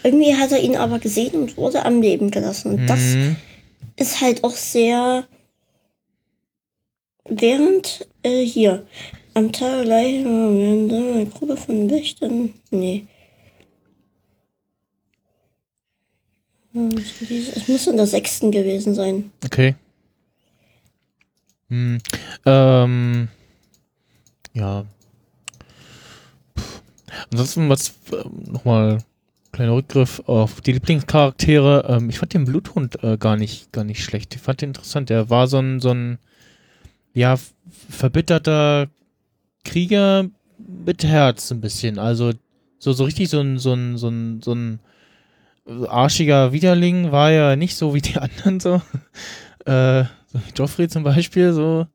Irgendwie 0.03 0.35
hat 0.35 0.51
er 0.51 0.61
ihn 0.61 0.75
aber 0.75 0.99
gesehen 0.99 1.33
und 1.35 1.55
wurde 1.55 1.85
am 1.85 2.01
Leben 2.01 2.29
gelassen. 2.29 2.73
Und 2.73 2.87
das 2.87 2.99
Mhm. 3.15 3.35
ist 3.95 4.19
halt 4.21 4.43
auch 4.43 4.51
sehr. 4.51 5.25
Während 7.25 8.05
äh, 8.23 8.43
hier 8.45 8.85
am 9.33 9.51
Tag 9.53 9.85
gleich 9.85 10.25
eine 10.25 11.25
Gruppe 11.33 11.55
von 11.55 11.89
Wächtern. 11.89 12.53
Nee. 12.69 13.07
Hm, 16.73 16.91
Es 17.55 17.67
muss 17.67 17.87
in 17.87 17.97
der 17.97 18.07
sechsten 18.07 18.51
gewesen 18.51 18.93
sein. 18.93 19.31
Okay. 19.45 19.75
Hm. 21.73 21.97
Ähm. 22.45 23.29
Ja. 24.53 24.85
Puh. 26.53 26.61
Ansonsten, 27.31 27.67
was 27.67 27.95
ähm, 28.11 28.43
nochmal 28.51 28.99
kleiner 29.51 29.73
Rückgriff 29.73 30.21
auf 30.27 30.61
die 30.61 30.73
Lieblingscharaktere. 30.73 31.85
Ähm, 31.89 32.09
ich 32.11 32.19
fand 32.19 32.35
den 32.35 32.45
Bluthund 32.45 33.03
äh, 33.03 33.17
gar 33.17 33.37
nicht, 33.37 33.71
gar 33.71 33.83
nicht 33.83 34.03
schlecht. 34.03 34.35
Ich 34.35 34.41
fand 34.41 34.61
den 34.61 34.69
interessant. 34.69 35.09
Der 35.09 35.31
war 35.31 35.47
so 35.47 35.57
ein, 35.57 35.79
so 35.79 35.89
ein, 35.89 36.19
ja, 37.15 37.39
verbitterter 37.89 38.87
Krieger 39.63 40.29
mit 40.59 41.03
Herz 41.03 41.51
ein 41.51 41.61
bisschen. 41.61 41.97
Also 41.97 42.33
so, 42.77 42.93
so 42.93 43.03
richtig 43.03 43.29
so 43.29 43.39
ein, 43.39 43.57
so 43.57 43.73
ein, 43.73 43.97
so 43.97 44.09
ein, 44.09 44.41
so 44.43 44.53
ein 44.53 44.79
arschiger 45.87 46.51
Widerling 46.51 47.11
war 47.11 47.31
ja 47.31 47.55
nicht 47.55 47.75
so 47.75 47.95
wie 47.95 48.01
die 48.01 48.17
anderen 48.17 48.59
so. 48.59 48.79
Äh, 49.65 50.03
so 50.33 50.39
wie 50.39 50.51
Joffrey 50.55 50.87
zum 50.87 51.03
Beispiel 51.03 51.53
so. 51.53 51.87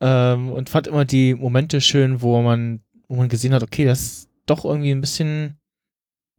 Ähm, 0.00 0.50
und 0.50 0.70
fand 0.70 0.86
immer 0.86 1.04
die 1.04 1.34
Momente 1.34 1.80
schön, 1.80 2.22
wo 2.22 2.40
man, 2.40 2.80
wo 3.08 3.16
man 3.16 3.28
gesehen 3.28 3.52
hat, 3.52 3.62
okay, 3.62 3.84
das 3.84 4.00
ist 4.00 4.28
doch 4.46 4.64
irgendwie 4.64 4.90
ein 4.90 5.00
bisschen, 5.00 5.58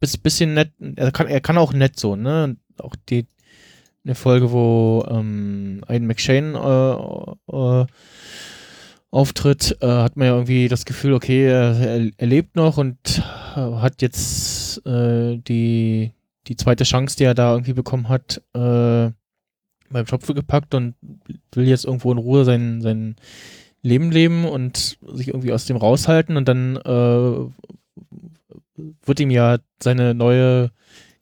bis, 0.00 0.16
bisschen 0.16 0.54
nett. 0.54 0.72
Er 0.96 1.12
kann, 1.12 1.26
er 1.26 1.40
kann 1.40 1.58
auch 1.58 1.72
nett 1.72 1.98
so, 1.98 2.16
ne? 2.16 2.44
Und 2.44 2.58
auch 2.80 2.94
die, 3.08 3.26
eine 4.04 4.14
Folge, 4.14 4.52
wo 4.52 5.04
ähm, 5.10 5.82
Ian 5.88 6.06
McShane 6.06 6.56
äh, 7.50 7.56
äh, 7.56 7.86
auftritt, 9.10 9.78
äh, 9.80 9.86
hat 9.86 10.16
man 10.16 10.26
ja 10.26 10.34
irgendwie 10.34 10.68
das 10.68 10.84
Gefühl, 10.84 11.14
okay, 11.14 11.46
er, 11.46 12.10
er 12.16 12.26
lebt 12.26 12.56
noch 12.56 12.76
und 12.78 12.98
äh, 13.56 13.60
hat 13.60 14.02
jetzt 14.02 14.86
äh, 14.86 15.38
die, 15.38 16.12
die 16.46 16.56
zweite 16.56 16.84
Chance, 16.84 17.16
die 17.16 17.24
er 17.24 17.34
da 17.34 17.52
irgendwie 17.52 17.72
bekommen 17.72 18.08
hat, 18.08 18.42
äh, 18.54 19.10
beim 19.90 20.06
Schopfe 20.06 20.34
gepackt 20.34 20.74
und 20.74 20.94
will 21.52 21.66
jetzt 21.66 21.84
irgendwo 21.84 22.12
in 22.12 22.18
Ruhe 22.18 22.44
sein, 22.44 22.80
sein 22.80 23.16
Leben 23.82 24.10
leben 24.10 24.44
und 24.44 24.98
sich 25.12 25.28
irgendwie 25.28 25.52
aus 25.52 25.66
dem 25.66 25.76
raushalten 25.76 26.36
und 26.36 26.48
dann 26.48 26.76
äh, 26.76 27.50
wird 29.04 29.20
ihm 29.20 29.30
ja 29.30 29.58
seine 29.82 30.14
neue 30.14 30.70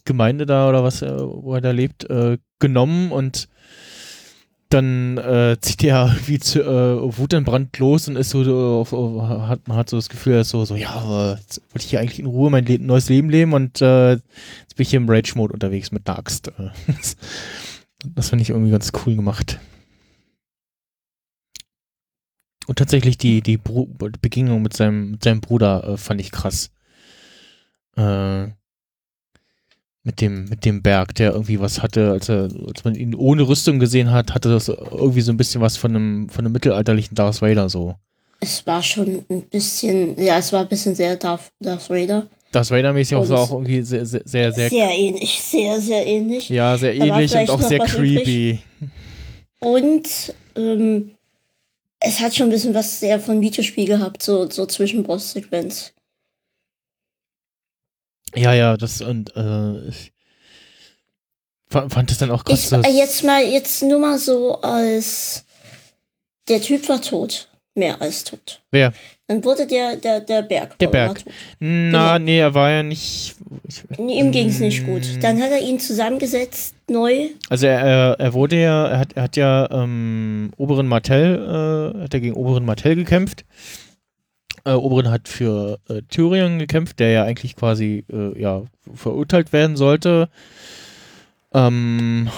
Gemeinde 0.05 0.47
da 0.47 0.69
oder 0.69 0.83
was, 0.85 1.03
äh, 1.03 1.17
wo 1.19 1.55
er 1.55 1.61
da 1.61 1.71
lebt, 1.71 2.09
äh, 2.11 2.39
genommen 2.59 3.13
und 3.13 3.49
dann 4.71 5.19
äh, 5.19 5.57
zieht 5.61 5.85
er 5.85 6.07
irgendwie 6.09 6.39
zu, 6.39 6.63
äh, 6.63 7.19
wutentbrannt 7.19 7.79
los 7.79 8.09
und 8.09 8.17
ist 8.17 8.31
so, 8.31 8.43
auf, 8.81 8.93
auf, 8.93 9.49
hat, 9.49 9.69
man 9.69 9.77
hat 9.77 9.89
so 9.89 9.97
das 9.97 10.09
Gefühl, 10.09 10.35
er 10.35 10.41
ist 10.41 10.51
so, 10.51 10.65
so 10.65 10.75
ja, 10.75 11.35
jetzt 11.35 11.61
wollte 11.71 11.85
ich 11.85 11.91
hier 11.91 12.01
eigentlich 12.01 12.19
in 12.19 12.27
Ruhe 12.27 12.51
mein 12.51 12.67
Le 12.67 12.79
neues 12.79 13.09
Leben 13.09 13.31
leben 13.31 13.53
und 13.53 13.81
äh, 13.81 14.13
jetzt 14.13 14.77
bin 14.77 14.83
ich 14.83 14.91
hier 14.91 14.99
im 14.99 15.09
Rage-Mode 15.09 15.53
unterwegs 15.53 15.93
mit 15.93 16.09
einer 16.09 16.19
Axt. 16.19 16.51
Das 18.05 18.29
finde 18.29 18.43
ich 18.43 18.51
irgendwie 18.51 18.71
ganz 18.71 18.93
cool 19.05 19.17
gemacht. 19.17 19.59
Und 22.67 22.79
tatsächlich 22.79 23.19
die, 23.19 23.43
die 23.43 23.59
Begegnung 23.59 24.63
mit 24.63 24.75
seinem, 24.75 25.13
mit 25.13 25.25
seinem 25.25 25.41
Bruder 25.41 25.85
äh, 25.85 25.97
fand 25.97 26.21
ich 26.21 26.31
krass. 26.31 26.71
Äh, 27.97 28.49
mit 30.05 30.21
dem, 30.21 30.45
mit 30.45 30.65
dem 30.65 30.83
Berg, 30.83 31.15
der 31.15 31.33
irgendwie 31.33 31.61
was 31.61 31.83
hatte, 31.83 32.11
als, 32.11 32.29
er, 32.29 32.49
als 32.67 32.85
man 32.85 32.95
ihn 32.95 33.15
ohne 33.15 33.43
Rüstung 33.49 33.79
gesehen 33.79 34.11
hat, 34.11 34.35
hatte 34.35 34.51
das 34.51 34.69
irgendwie 34.69 35.23
so 35.23 35.33
ein 35.33 35.39
bisschen 35.39 35.63
was 35.63 35.79
von 35.79 35.97
einem, 35.97 36.29
von 36.29 36.45
einem 36.45 36.53
mittelalterlichen 36.53 37.15
Darth 37.15 37.41
Vader 37.41 37.69
so. 37.71 37.97
Es 38.41 38.67
war 38.67 38.83
schon 38.83 39.25
ein 39.31 39.43
bisschen, 39.49 40.21
ja, 40.23 40.37
es 40.37 40.53
war 40.53 40.61
ein 40.61 40.69
bisschen 40.69 40.95
sehr 40.95 41.17
Darth, 41.17 41.51
Darth 41.59 41.89
Vader. 41.89 42.27
Darth 42.55 42.71
Vader-mäßig 42.71 43.17
auch 43.17 43.23
Und 43.23 43.27
so 43.27 43.37
auch 43.37 43.51
irgendwie 43.51 43.83
sehr, 43.83 44.07
sehr, 44.07 44.23
sehr, 44.25 44.53
sehr 44.53 44.71
Sehr 44.71 44.91
ähnlich, 44.91 45.41
sehr, 45.43 45.81
sehr 45.81 46.07
ähnlich. 46.07 46.49
ja, 46.49 46.77
sehr 46.79 46.95
ähnlich 46.95 47.35
und 47.35 47.51
auch 47.51 47.61
sehr 47.61 47.81
creepy. 47.81 48.61
Und 49.61 50.35
ähm, 50.57 51.15
es 52.01 52.21
hat 52.21 52.35
schon 52.35 52.49
ein 52.49 52.51
bisschen 52.51 52.75
was 52.75 53.01
sehr 53.01 53.19
von 53.19 53.41
Videospiel 53.41 53.87
gehabt, 53.87 54.23
so, 54.23 54.49
so 54.51 54.67
Zwischenboss-Sequenz. 54.67 55.93
Ja, 58.35 58.53
ja, 58.53 58.77
das 58.77 59.01
und 59.01 59.35
äh, 59.37 59.89
ich 59.89 60.13
fand, 61.71 62.11
das 62.11 62.19
dann 62.19 62.31
auch 62.31 62.45
krass. 62.45 62.73
Ich, 62.73 62.73
äh, 62.73 62.91
jetzt 62.91 63.25
mal, 63.25 63.43
jetzt 63.43 63.83
nur 63.83 63.99
mal 63.99 64.19
so 64.19 64.61
als 64.61 65.45
der 66.49 66.61
Typ 66.61 66.89
war 66.89 67.01
tot. 67.01 67.49
Mehr 67.77 68.01
als 68.01 68.23
tot. 68.23 68.61
Wer? 68.71 68.93
Dann 69.27 69.43
wurde 69.43 69.67
der, 69.67 69.97
der, 69.97 70.21
der 70.21 70.43
Berg. 70.43 70.79
Der 70.79 70.87
Berg. 70.87 71.25
Na, 71.59 72.19
nee, 72.21 72.39
er 72.39 72.55
war 72.55 72.71
ja 72.71 72.83
nicht. 72.83 73.35
Ich, 73.67 73.83
Nee, 73.99 74.21
Ihm 74.21 74.31
ging 74.31 74.49
es 74.49 74.61
nicht 74.61 74.85
gut. 74.85 75.03
Mm. 75.03 75.21
Dann 75.21 75.43
hat 75.43 75.51
er 75.51 75.61
ihn 75.61 75.81
zusammengesetzt, 75.81 76.77
neu. 76.89 77.31
Also 77.49 77.67
er, 77.67 78.17
er, 78.21 78.33
wurde 78.35 78.61
ja, 78.61 78.87
er 78.87 78.99
hat, 78.99 79.13
er 79.15 79.23
hat 79.25 79.37
ja 79.37 79.69
ähm, 79.73 80.53
Oberin 80.57 80.87
Martell, 80.87 81.95
äh, 81.97 82.03
hat 82.03 82.15
er 82.15 82.21
gegen 82.21 82.35
Oberin 82.35 82.65
Martell 82.65 82.95
gekämpft. 82.95 83.45
Äh, 84.65 84.73
Oberin 84.73 85.11
hat 85.11 85.27
für 85.27 85.81
äh, 85.89 86.03
Tyrion 86.09 86.59
gekämpft, 86.59 87.01
der 87.01 87.11
ja 87.11 87.25
eigentlich 87.25 87.57
quasi 87.57 88.05
äh, 88.13 88.41
ja 88.41 88.63
verurteilt 88.95 89.53
werden 89.53 89.77
sollte. 89.77 90.29
Ähm, 91.53 92.29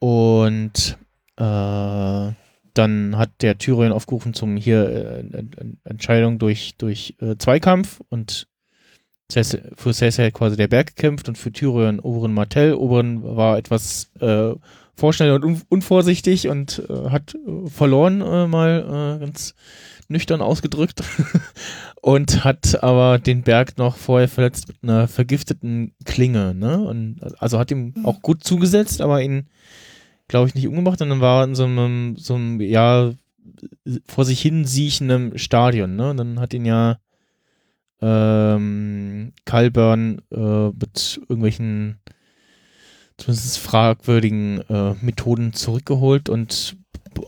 und 0.00 0.98
äh, 1.38 2.32
dann 2.74 3.16
hat 3.18 3.30
der 3.42 3.58
Tyrion 3.58 3.92
aufgerufen 3.92 4.34
zum 4.34 4.56
hier 4.56 4.88
äh, 4.88 5.20
Ent- 5.20 5.58
Ent- 5.58 5.78
Entscheidung 5.84 6.38
durch 6.38 6.74
durch 6.78 7.14
äh, 7.20 7.36
Zweikampf 7.36 8.00
und 8.08 8.48
für 9.30 9.94
Cersei 9.94 10.30
quasi 10.30 10.56
der 10.56 10.68
Berg 10.68 10.88
gekämpft 10.88 11.26
und 11.28 11.38
für 11.38 11.52
Tyrion 11.52 12.00
Oberon 12.00 12.34
Martell. 12.34 12.74
Oberon 12.74 13.22
war 13.36 13.56
etwas 13.56 14.10
äh, 14.20 14.52
vorschnell 14.94 15.32
und 15.32 15.44
un 15.44 15.62
unvorsichtig 15.70 16.48
und 16.48 16.82
äh, 16.88 17.08
hat 17.08 17.34
äh, 17.34 17.68
verloren, 17.68 18.20
äh, 18.20 18.46
mal 18.46 19.16
äh, 19.16 19.20
ganz 19.20 19.54
nüchtern 20.08 20.42
ausgedrückt. 20.42 21.02
und 22.02 22.44
hat 22.44 22.82
aber 22.82 23.18
den 23.18 23.42
Berg 23.42 23.78
noch 23.78 23.96
vorher 23.96 24.28
verletzt 24.28 24.68
mit 24.68 24.76
einer 24.82 25.08
vergifteten 25.08 25.94
Klinge. 26.04 26.54
Ne? 26.54 26.80
Und, 26.80 27.20
also 27.38 27.58
hat 27.58 27.70
ihm 27.70 27.94
auch 28.04 28.20
gut 28.20 28.44
zugesetzt, 28.44 29.00
aber 29.00 29.22
ihn, 29.22 29.46
glaube 30.32 30.48
ich, 30.48 30.54
nicht 30.54 30.66
umgemacht. 30.66 30.98
Dann 31.00 31.20
war 31.20 31.44
in 31.44 31.54
so 31.54 31.64
einem, 31.64 32.16
so 32.16 32.34
einem 32.34 32.58
ja, 32.60 33.12
vor 34.06 34.24
sich 34.24 34.40
hin 34.40 34.64
siechenden 34.64 35.38
Stadion. 35.38 35.94
Ne? 35.94 36.10
Und 36.10 36.16
dann 36.16 36.40
hat 36.40 36.54
ihn 36.54 36.64
ja 36.64 36.98
ähm, 38.00 39.34
Calburn 39.44 40.22
äh, 40.30 40.68
mit 40.68 41.20
irgendwelchen 41.28 42.00
zumindest 43.18 43.58
fragwürdigen 43.58 44.62
äh, 44.70 44.94
Methoden 45.02 45.52
zurückgeholt 45.52 46.30
und 46.30 46.76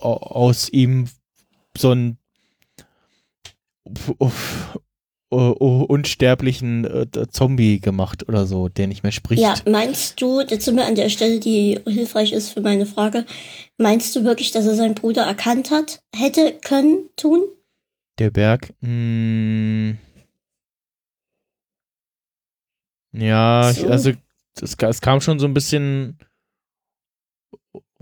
aus 0.00 0.70
ihm 0.70 1.08
so 1.76 1.92
ein 1.92 2.16
unsterblichen 5.34 6.84
äh, 6.84 7.28
Zombie 7.28 7.80
gemacht 7.80 8.28
oder 8.28 8.46
so, 8.46 8.68
der 8.68 8.86
nicht 8.86 9.02
mehr 9.02 9.12
spricht. 9.12 9.42
Ja, 9.42 9.54
meinst 9.68 10.20
du, 10.20 10.40
jetzt 10.40 10.64
sind 10.64 10.76
wir 10.76 10.86
an 10.86 10.94
der 10.94 11.08
Stelle, 11.08 11.40
die 11.40 11.80
hilfreich 11.86 12.32
ist 12.32 12.50
für 12.50 12.60
meine 12.60 12.86
Frage, 12.86 13.26
meinst 13.76 14.14
du 14.14 14.24
wirklich, 14.24 14.52
dass 14.52 14.66
er 14.66 14.74
seinen 14.74 14.94
Bruder 14.94 15.22
erkannt 15.22 15.70
hat, 15.70 16.00
hätte 16.14 16.58
können, 16.64 17.08
tun? 17.16 17.42
Der 18.18 18.30
Berg, 18.30 18.72
mh, 18.80 18.88
hm. 18.88 19.98
ja, 23.12 23.72
so. 23.74 23.88
also 23.88 24.12
es, 24.60 24.76
es 24.80 25.00
kam 25.00 25.20
schon 25.20 25.40
so 25.40 25.46
ein 25.46 25.54
bisschen 25.54 26.18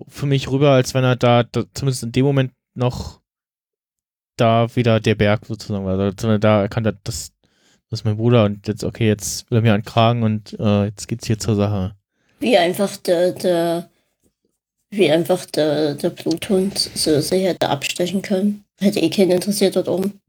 für 0.08 0.26
mich 0.26 0.50
rüber, 0.50 0.72
als 0.72 0.94
wenn 0.94 1.04
er 1.04 1.16
da, 1.16 1.42
da 1.44 1.64
zumindest 1.72 2.02
in 2.02 2.12
dem 2.12 2.24
Moment 2.24 2.52
noch 2.74 3.21
da 4.36 4.74
wieder 4.74 5.00
der 5.00 5.14
Berg 5.14 5.46
sozusagen 5.46 5.84
war. 5.84 5.98
Also, 5.98 6.38
da 6.38 6.62
erkannt 6.62 6.86
er, 6.86 6.92
das, 7.04 7.32
das 7.90 8.00
ist 8.00 8.04
mein 8.04 8.16
Bruder 8.16 8.44
und 8.44 8.66
jetzt, 8.66 8.84
okay, 8.84 9.06
jetzt 9.06 9.50
will 9.50 9.58
er 9.58 9.62
mir 9.62 9.74
ankragen 9.74 10.22
und 10.22 10.58
äh, 10.58 10.84
jetzt 10.84 11.08
geht's 11.08 11.26
hier 11.26 11.38
zur 11.38 11.56
Sache. 11.56 11.94
Wie 12.40 12.56
einfach 12.56 12.96
der, 12.96 13.32
der 13.32 13.88
wie 14.92 15.10
einfach 15.10 15.46
der, 15.46 15.94
der 15.94 16.10
Bluthund 16.10 16.78
so 16.78 17.20
sie 17.20 17.46
hätte 17.46 17.70
abstechen 17.70 18.20
können. 18.20 18.64
Hätte 18.78 19.00
eh 19.00 19.10
keinen 19.10 19.30
interessiert 19.30 19.74
dort 19.76 19.88
oben. 19.88 20.20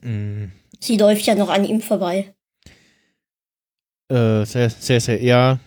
Mm. 0.00 0.46
Sie 0.80 0.96
läuft 0.96 1.22
ja 1.22 1.36
noch 1.36 1.48
an 1.48 1.64
ihm 1.64 1.80
vorbei. 1.80 2.34
Äh, 4.08 4.44
sehr, 4.44 4.68
sehr, 4.68 5.00
sehr, 5.00 5.22
ja. 5.22 5.60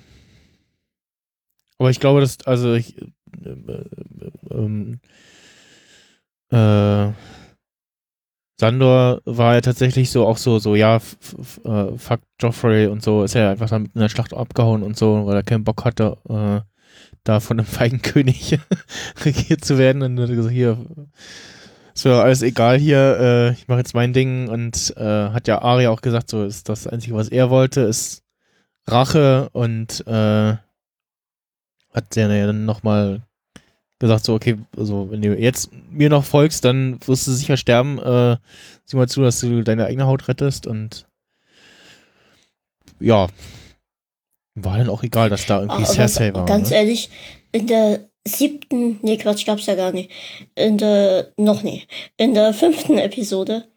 Aber 1.77 1.89
ich 1.89 2.01
glaube, 2.01 2.19
dass, 2.19 2.45
also 2.45 2.73
ich, 2.73 2.97
äh, 2.97 3.49
äh, 3.49 3.85
ähm, 4.51 4.99
äh, 6.51 7.11
Sandor 8.57 9.21
war 9.25 9.55
ja 9.55 9.61
tatsächlich 9.61 10.11
so 10.11 10.25
auch 10.25 10.37
so, 10.37 10.59
so, 10.59 10.75
ja, 10.75 10.97
äh, 10.97 11.97
fuck 11.97 12.21
Joffrey 12.39 12.87
und 12.87 13.03
so, 13.03 13.23
ist 13.23 13.35
ja 13.35 13.51
einfach 13.51 13.71
in 13.71 13.89
der 13.93 14.09
Schlacht 14.09 14.33
abgehauen 14.33 14.81
und 14.81 14.97
so, 14.97 15.25
weil 15.25 15.35
er 15.35 15.43
keinen 15.43 15.65
Bock 15.65 15.83
hatte, 15.83 16.17
äh, 16.29 16.61
da 17.25 17.39
von 17.41 17.59
einem 17.59 17.67
feigen 17.67 18.01
König 18.01 18.57
regiert 19.25 19.65
zu 19.65 19.77
werden. 19.77 20.01
Und 20.01 20.15
gesagt, 20.15 20.53
hier, 20.53 20.77
ist 21.93 22.05
mir 22.05 22.13
alles 22.13 22.41
egal 22.41 22.77
hier, 22.77 23.17
äh, 23.19 23.51
ich 23.51 23.67
mache 23.67 23.79
jetzt 23.79 23.93
mein 23.93 24.13
Ding. 24.13 24.47
Und 24.47 24.93
äh, 24.95 25.29
hat 25.29 25.47
ja 25.49 25.61
Arya 25.61 25.89
auch 25.89 26.01
gesagt, 26.01 26.29
so 26.29 26.45
ist 26.45 26.69
das 26.69 26.87
Einzige, 26.87 27.15
was 27.15 27.29
er 27.29 27.49
wollte, 27.49 27.81
ist 27.81 28.23
Rache. 28.87 29.49
Und 29.51 30.05
äh, 30.07 30.55
hat 31.93 32.15
ja 32.15 32.27
dann 32.47 32.65
nochmal 32.65 33.24
gesagt, 33.99 34.25
so, 34.25 34.33
okay, 34.33 34.57
also 34.77 35.09
wenn 35.09 35.21
du 35.21 35.35
jetzt 35.35 35.69
mir 35.89 36.09
noch 36.09 36.25
folgst, 36.25 36.65
dann 36.65 36.99
wirst 37.05 37.27
du 37.27 37.31
sicher 37.31 37.57
sterben. 37.57 37.99
Äh, 37.99 38.37
sieh 38.85 38.97
mal 38.97 39.07
zu, 39.07 39.21
dass 39.21 39.39
du 39.39 39.63
deine 39.63 39.85
eigene 39.85 40.05
Haut 40.05 40.27
rettest 40.27 40.67
und 40.67 41.07
ja, 42.99 43.27
war 44.55 44.77
dann 44.77 44.89
auch 44.89 45.03
egal, 45.03 45.29
dass 45.29 45.45
da 45.45 45.61
irgendwie 45.61 45.85
Cersei 45.85 46.33
war. 46.33 46.45
Ganz 46.45 46.69
ne? 46.69 46.77
ehrlich, 46.77 47.09
in 47.51 47.67
der 47.67 48.09
siebten, 48.27 48.99
nee, 49.01 49.17
Quatsch, 49.17 49.45
gab's 49.45 49.65
ja 49.65 49.75
gar 49.75 49.91
nicht. 49.91 50.09
In 50.55 50.77
der, 50.77 51.31
noch 51.37 51.61
nie. 51.61 51.83
In 52.17 52.33
der 52.33 52.53
fünften 52.53 52.97
Episode 52.97 53.67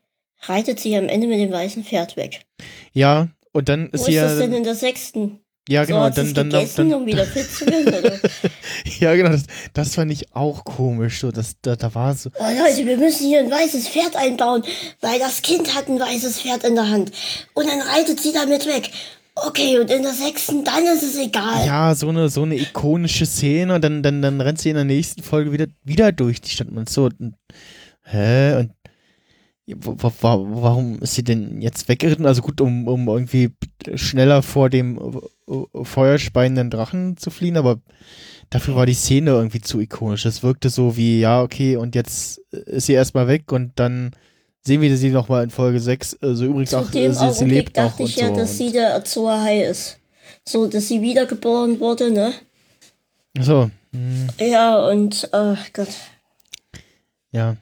reitet 0.42 0.80
sie 0.80 0.96
am 0.96 1.08
Ende 1.08 1.26
mit 1.26 1.40
dem 1.40 1.50
weißen 1.50 1.84
Pferd 1.84 2.16
weg. 2.16 2.46
Ja, 2.92 3.28
und 3.52 3.68
dann 3.68 3.90
ist 3.90 4.02
Wo 4.02 4.04
sie 4.06 4.12
ist 4.12 4.16
ja. 4.16 4.22
das 4.28 4.38
denn 4.38 4.52
in 4.52 4.64
der 4.64 4.74
sechsten? 4.74 5.40
Ja, 5.68 5.84
genau. 5.84 6.08
So, 6.08 6.14
dann, 6.14 6.34
dann, 6.34 6.50
gegessen, 6.50 6.90
dann, 6.90 7.00
um 7.00 7.06
wieder 7.06 7.26
fit 7.26 7.50
zu 7.50 7.66
werden, 7.66 7.88
oder? 7.88 8.18
ja, 9.00 9.14
genau. 9.14 9.30
Das, 9.30 9.44
das 9.74 9.94
fand 9.94 10.10
ich 10.10 10.34
auch 10.34 10.64
komisch. 10.64 11.20
So, 11.20 11.30
das, 11.30 11.56
da, 11.60 11.76
da 11.76 11.94
war 11.94 12.14
so. 12.14 12.30
Oh 12.38 12.42
Leute, 12.42 12.86
wir 12.86 12.96
müssen 12.96 13.26
hier 13.26 13.40
ein 13.40 13.50
weißes 13.50 13.86
Pferd 13.88 14.16
einbauen, 14.16 14.62
weil 15.02 15.18
das 15.18 15.42
Kind 15.42 15.74
hat 15.74 15.88
ein 15.88 16.00
weißes 16.00 16.40
Pferd 16.40 16.64
in 16.64 16.74
der 16.74 16.88
Hand. 16.88 17.12
Und 17.52 17.68
dann 17.68 17.82
reitet 17.82 18.18
sie 18.18 18.32
damit 18.32 18.66
weg. 18.66 18.90
Okay, 19.34 19.78
und 19.78 19.90
in 19.90 20.02
der 20.02 20.14
sechsten, 20.14 20.64
dann 20.64 20.84
ist 20.84 21.02
es 21.02 21.16
egal. 21.18 21.64
Ja, 21.66 21.94
so 21.94 22.08
eine, 22.08 22.28
so 22.30 22.42
eine 22.42 22.56
ikonische 22.56 23.26
Szene 23.26 23.74
und 23.74 23.84
dann, 23.84 24.02
dann, 24.02 24.22
dann 24.22 24.40
rennt 24.40 24.58
sie 24.58 24.70
in 24.70 24.74
der 24.74 24.84
nächsten 24.84 25.22
Folge 25.22 25.52
wieder, 25.52 25.66
wieder 25.84 26.12
durch 26.12 26.40
die 26.40 26.50
Stadt 26.50 26.68
und 26.68 26.88
so. 26.88 27.04
Und, 27.04 27.34
hä? 28.04 28.54
Und 28.54 28.72
warum 29.76 31.00
ist 31.00 31.14
sie 31.14 31.24
denn 31.24 31.60
jetzt 31.60 31.88
weggeritten? 31.88 32.26
Also 32.26 32.42
gut, 32.42 32.60
um, 32.60 32.88
um 32.88 33.08
irgendwie 33.08 33.50
schneller 33.94 34.42
vor 34.42 34.70
dem 34.70 35.20
äh, 35.48 35.84
feuerspeienden 35.84 36.70
Drachen 36.70 37.16
zu 37.16 37.30
fliehen, 37.30 37.56
aber 37.56 37.80
dafür 38.50 38.76
war 38.76 38.86
die 38.86 38.94
Szene 38.94 39.30
irgendwie 39.30 39.60
zu 39.60 39.80
ikonisch. 39.80 40.24
Es 40.24 40.42
wirkte 40.42 40.70
so 40.70 40.96
wie, 40.96 41.20
ja, 41.20 41.42
okay, 41.42 41.76
und 41.76 41.94
jetzt 41.94 42.38
ist 42.50 42.86
sie 42.86 42.94
erstmal 42.94 43.28
weg 43.28 43.52
und 43.52 43.72
dann 43.76 44.12
sehen 44.62 44.80
wir 44.80 44.96
sie 44.96 45.10
nochmal 45.10 45.44
in 45.44 45.50
Folge 45.50 45.80
6. 45.80 46.18
Also 46.22 46.46
übrigens 46.46 46.70
Zu 46.70 46.78
auch, 46.78 46.90
sie, 46.90 47.12
sie 47.32 47.44
lebt 47.44 47.76
dachte 47.76 48.02
auch 48.02 48.08
ich 48.08 48.16
ja, 48.16 48.28
so 48.28 48.36
dass 48.36 48.56
sie 48.56 48.72
der 48.72 48.94
Azor 48.94 49.40
High 49.42 49.70
ist. 49.70 49.98
So, 50.46 50.66
dass 50.66 50.88
sie 50.88 51.02
wiedergeboren 51.02 51.80
wurde, 51.80 52.10
ne? 52.10 52.32
So. 53.38 53.70
Hm. 53.92 54.28
Ja, 54.38 54.86
und, 54.86 55.28
oh 55.32 55.56
Gott. 55.72 55.88
Ja. 57.32 57.56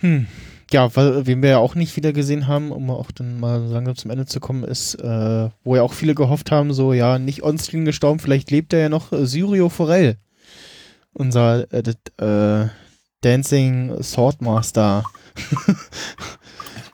Hm. 0.00 0.26
Ja, 0.70 0.94
weil, 0.96 1.26
wen 1.26 1.42
wir 1.42 1.50
ja 1.50 1.58
auch 1.58 1.74
nicht 1.74 1.96
wieder 1.96 2.12
gesehen 2.12 2.46
haben, 2.46 2.72
um 2.72 2.90
auch 2.90 3.10
dann 3.10 3.40
mal 3.40 3.60
langsam 3.62 3.96
zum 3.96 4.10
Ende 4.10 4.26
zu 4.26 4.38
kommen, 4.38 4.64
ist, 4.64 4.96
äh, 4.96 5.48
wo 5.64 5.76
ja 5.76 5.82
auch 5.82 5.94
viele 5.94 6.14
gehofft 6.14 6.50
haben, 6.50 6.74
so, 6.74 6.92
ja, 6.92 7.18
nicht 7.18 7.42
onscreen 7.42 7.86
gestorben, 7.86 8.20
vielleicht 8.20 8.50
lebt 8.50 8.72
er 8.74 8.80
ja 8.80 8.88
noch, 8.90 9.12
äh, 9.12 9.26
Syrio 9.26 9.70
Forel. 9.70 10.16
Unser 11.14 11.66
äh, 11.72 11.82
äh, 12.22 12.68
Dancing 13.22 14.02
Swordmaster. 14.02 15.04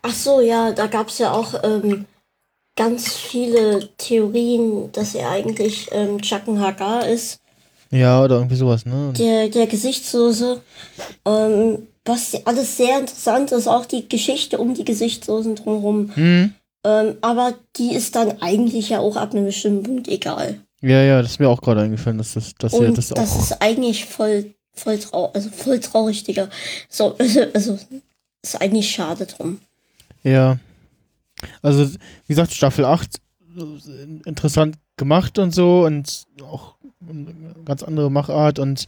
Ach 0.03 0.15
so, 0.15 0.41
ja, 0.41 0.71
da 0.73 0.87
gab 0.87 1.09
es 1.09 1.19
ja 1.19 1.33
auch 1.33 1.55
ähm, 1.65 2.05
ganz 2.77 3.13
viele 3.13 3.89
Theorien, 3.97 4.93
dass 4.93 5.15
er 5.15 5.31
eigentlich 5.31 5.89
ähm, 5.93 6.21
Chaken 6.23 6.61
Hagar 6.61 7.09
ist. 7.09 7.41
Ja, 7.91 8.23
oder 8.23 8.37
irgendwie 8.37 8.57
sowas, 8.57 8.87
ne? 8.87 9.13
Der, 9.19 9.49
der 9.49 9.67
Gesichtslose. 9.67 10.61
Ähm, 11.25 11.87
was 12.05 12.47
alles 12.47 12.77
sehr 12.77 13.01
interessant 13.01 13.53
ist, 13.53 13.67
auch 13.67 13.87
die 13.87 14.09
Geschichte 14.09 14.59
um 14.59 14.75
die 14.75 14.85
Gesichtslosen 14.85 15.57
drumherum. 15.57 16.11
Mhm. 16.15 16.55
Ähm, 16.85 17.17
aber 17.23 17.55
die 17.77 17.95
ist 17.95 18.15
dann 18.15 18.43
eigentlich 18.43 18.91
ja 18.91 18.99
auch 18.99 19.17
ab 19.17 19.33
einem 19.33 19.47
bestimmten 19.47 19.85
Punkt 19.85 20.09
egal. 20.09 20.61
Ja, 20.83 21.03
ja, 21.03 21.23
das 21.23 21.33
ist 21.33 21.41
mir 21.41 21.49
auch 21.49 21.63
gerade 21.63 21.81
eingefallen, 21.81 22.19
dass 22.19 22.35
das, 22.35 22.55
dass 22.59 22.75
Und 22.75 22.85
ja 22.85 22.91
das 22.91 23.11
auch. 23.11 23.17
Das 23.17 23.37
ist 23.37 23.63
eigentlich 23.63 24.05
voll, 24.05 24.55
voll 24.75 24.99
traurig, 24.99 25.35
also 25.35 25.49
voll 25.49 25.81
traurig, 25.81 26.25
Digga. 26.25 26.49
So, 26.91 27.17
also, 27.19 27.41
also, 27.55 27.79
ist 28.43 28.61
eigentlich 28.61 28.91
schade 28.91 29.25
drum. 29.25 29.61
Ja. 30.23 30.59
Also, 31.63 31.91
wie 31.91 31.99
gesagt, 32.29 32.53
Staffel 32.53 32.85
8 32.85 33.19
interessant 34.27 34.77
gemacht 34.97 35.39
und 35.39 35.55
so 35.55 35.85
und 35.85 36.25
auch 36.43 36.75
eine 37.09 37.55
ganz 37.65 37.83
andere 37.83 38.11
Machart 38.11 38.59
und 38.59 38.87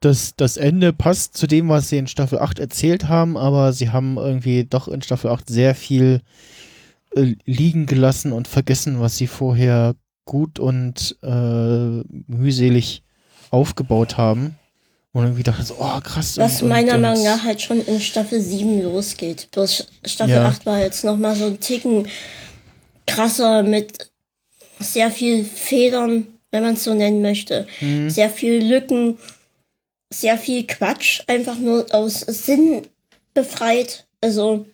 das, 0.00 0.34
das 0.36 0.56
Ende 0.56 0.92
passt 0.92 1.36
zu 1.36 1.46
dem, 1.46 1.68
was 1.68 1.88
sie 1.88 1.98
in 1.98 2.06
Staffel 2.06 2.38
8 2.38 2.58
erzählt 2.58 3.08
haben, 3.08 3.36
aber 3.36 3.72
sie 3.72 3.90
haben 3.90 4.16
irgendwie 4.16 4.64
doch 4.64 4.88
in 4.88 5.02
Staffel 5.02 5.30
8 5.30 5.48
sehr 5.48 5.74
viel 5.74 6.22
äh, 7.14 7.34
liegen 7.44 7.86
gelassen 7.86 8.32
und 8.32 8.48
vergessen, 8.48 9.00
was 9.00 9.16
sie 9.16 9.26
vorher 9.26 9.94
gut 10.24 10.58
und 10.58 11.16
äh, 11.22 12.02
mühselig 12.26 13.02
aufgebaut 13.50 14.16
haben. 14.16 14.56
Und 15.12 15.24
irgendwie 15.24 15.42
dachte 15.42 15.62
ich 15.62 15.68
so, 15.68 15.76
oh 15.80 16.00
krass. 16.00 16.36
Was 16.36 16.62
und, 16.62 16.68
meiner 16.68 16.94
und, 16.94 17.00
Meinung 17.00 17.24
nach 17.24 17.42
halt 17.42 17.62
schon 17.62 17.80
in 17.80 18.00
Staffel 18.00 18.40
7 18.40 18.82
losgeht. 18.82 19.48
Bloß 19.50 19.86
Staffel 20.04 20.34
ja. 20.34 20.46
8 20.46 20.66
war 20.66 20.78
jetzt 20.78 21.02
nochmal 21.02 21.34
so 21.34 21.46
ein 21.46 21.60
Ticken 21.60 22.06
krasser 23.06 23.62
mit 23.62 24.10
sehr 24.78 25.10
viel 25.10 25.44
Federn, 25.44 26.26
wenn 26.50 26.62
man 26.62 26.74
es 26.74 26.84
so 26.84 26.94
nennen 26.94 27.22
möchte. 27.22 27.66
Mhm. 27.80 28.10
Sehr 28.10 28.30
viel 28.30 28.62
Lücken, 28.62 29.18
sehr 30.10 30.38
viel 30.38 30.66
Quatsch, 30.66 31.22
einfach 31.26 31.58
nur 31.58 31.86
aus 31.94 32.20
Sinn 32.20 32.86
befreit. 33.34 34.06
Also, 34.20 34.66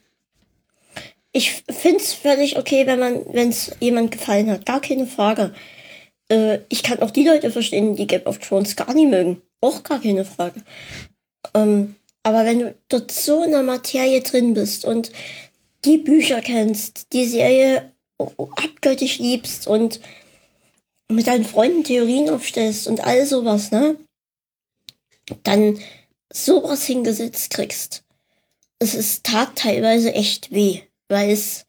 ich 1.33 1.65
finde 1.69 1.99
es 1.99 2.13
völlig 2.13 2.59
okay, 2.59 2.87
wenn 2.87 3.01
man, 3.01 3.25
wenn 3.33 3.49
es 3.49 3.73
jemand 3.81 4.13
gefallen 4.13 4.51
hat. 4.51 4.67
Gar 4.67 4.81
keine 4.81 5.07
Frage. 5.07 5.53
Äh, 6.29 6.61
ich 6.69 6.83
kann 6.83 7.01
auch 7.01 7.11
die 7.11 7.27
Leute 7.27 7.51
verstehen, 7.51 7.97
die 7.97 8.07
Game 8.07 8.27
of 8.27 8.39
Thrones 8.39 8.77
gar 8.77 8.95
nicht 8.95 9.11
mögen. 9.11 9.43
Auch 9.61 9.83
gar 9.83 10.01
keine 10.01 10.25
Frage. 10.25 10.63
Ähm, 11.55 11.97
aber 12.23 12.45
wenn 12.45 12.61
du 12.61 12.75
dort 12.89 13.11
so 13.11 13.43
in 13.43 13.51
der 13.51 13.63
Materie 13.63 14.23
drin 14.23 14.55
bist 14.55 14.85
und 14.85 15.13
die 15.85 15.99
Bücher 15.99 16.41
kennst, 16.41 17.13
die 17.13 17.27
Serie 17.27 17.93
abgöttisch 18.19 19.19
liebst 19.19 19.67
und 19.67 20.01
mit 21.11 21.27
deinen 21.27 21.45
Freunden 21.45 21.85
Theorien 21.85 22.31
aufstellst 22.31 22.87
und 22.89 23.05
all 23.05 23.27
sowas, 23.27 23.71
ne? 23.71 23.97
Dann 25.43 25.79
sowas 26.33 26.85
hingesetzt 26.85 27.51
kriegst. 27.51 28.05
Es 28.79 28.95
ist 28.95 29.25
tat 29.25 29.57
teilweise 29.57 30.13
echt 30.13 30.51
weh, 30.51 30.83
weil 31.09 31.31
es 31.31 31.67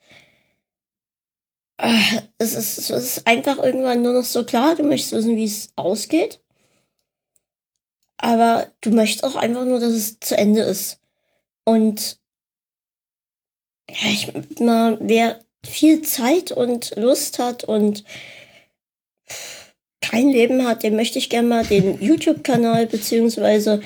äh, 1.78 2.22
es, 2.38 2.54
ist, 2.56 2.78
es 2.78 2.90
ist 2.90 3.28
einfach 3.28 3.58
irgendwann 3.58 4.02
nur 4.02 4.14
noch 4.14 4.24
so 4.24 4.46
klar, 4.46 4.76
du 4.76 4.84
möchtest 4.84 5.14
wissen, 5.14 5.36
wie 5.36 5.46
es 5.46 5.70
ausgeht. 5.76 6.42
Aber 8.18 8.72
du 8.82 8.92
möchtest 8.92 9.24
auch 9.24 9.36
einfach 9.36 9.66
nur, 9.66 9.80
dass 9.80 9.92
es 9.92 10.20
zu 10.20 10.38
Ende 10.38 10.62
ist. 10.62 11.00
Und 11.66 12.20
ja, 13.90 14.10
ich 14.10 14.60
mal, 14.60 14.98
wer 15.02 15.40
viel 15.66 16.02
Zeit 16.02 16.52
und 16.52 16.96
Lust 16.96 17.40
hat 17.40 17.64
und 17.64 18.04
kein 20.10 20.30
Leben 20.30 20.68
hat, 20.68 20.84
dem 20.84 20.96
möchte 20.96 21.20
ich 21.20 21.30
gerne 21.30 21.48
mal 21.48 21.66
den 21.66 22.02
YouTube-Kanal 22.02 22.88
beziehungsweise 22.88 23.82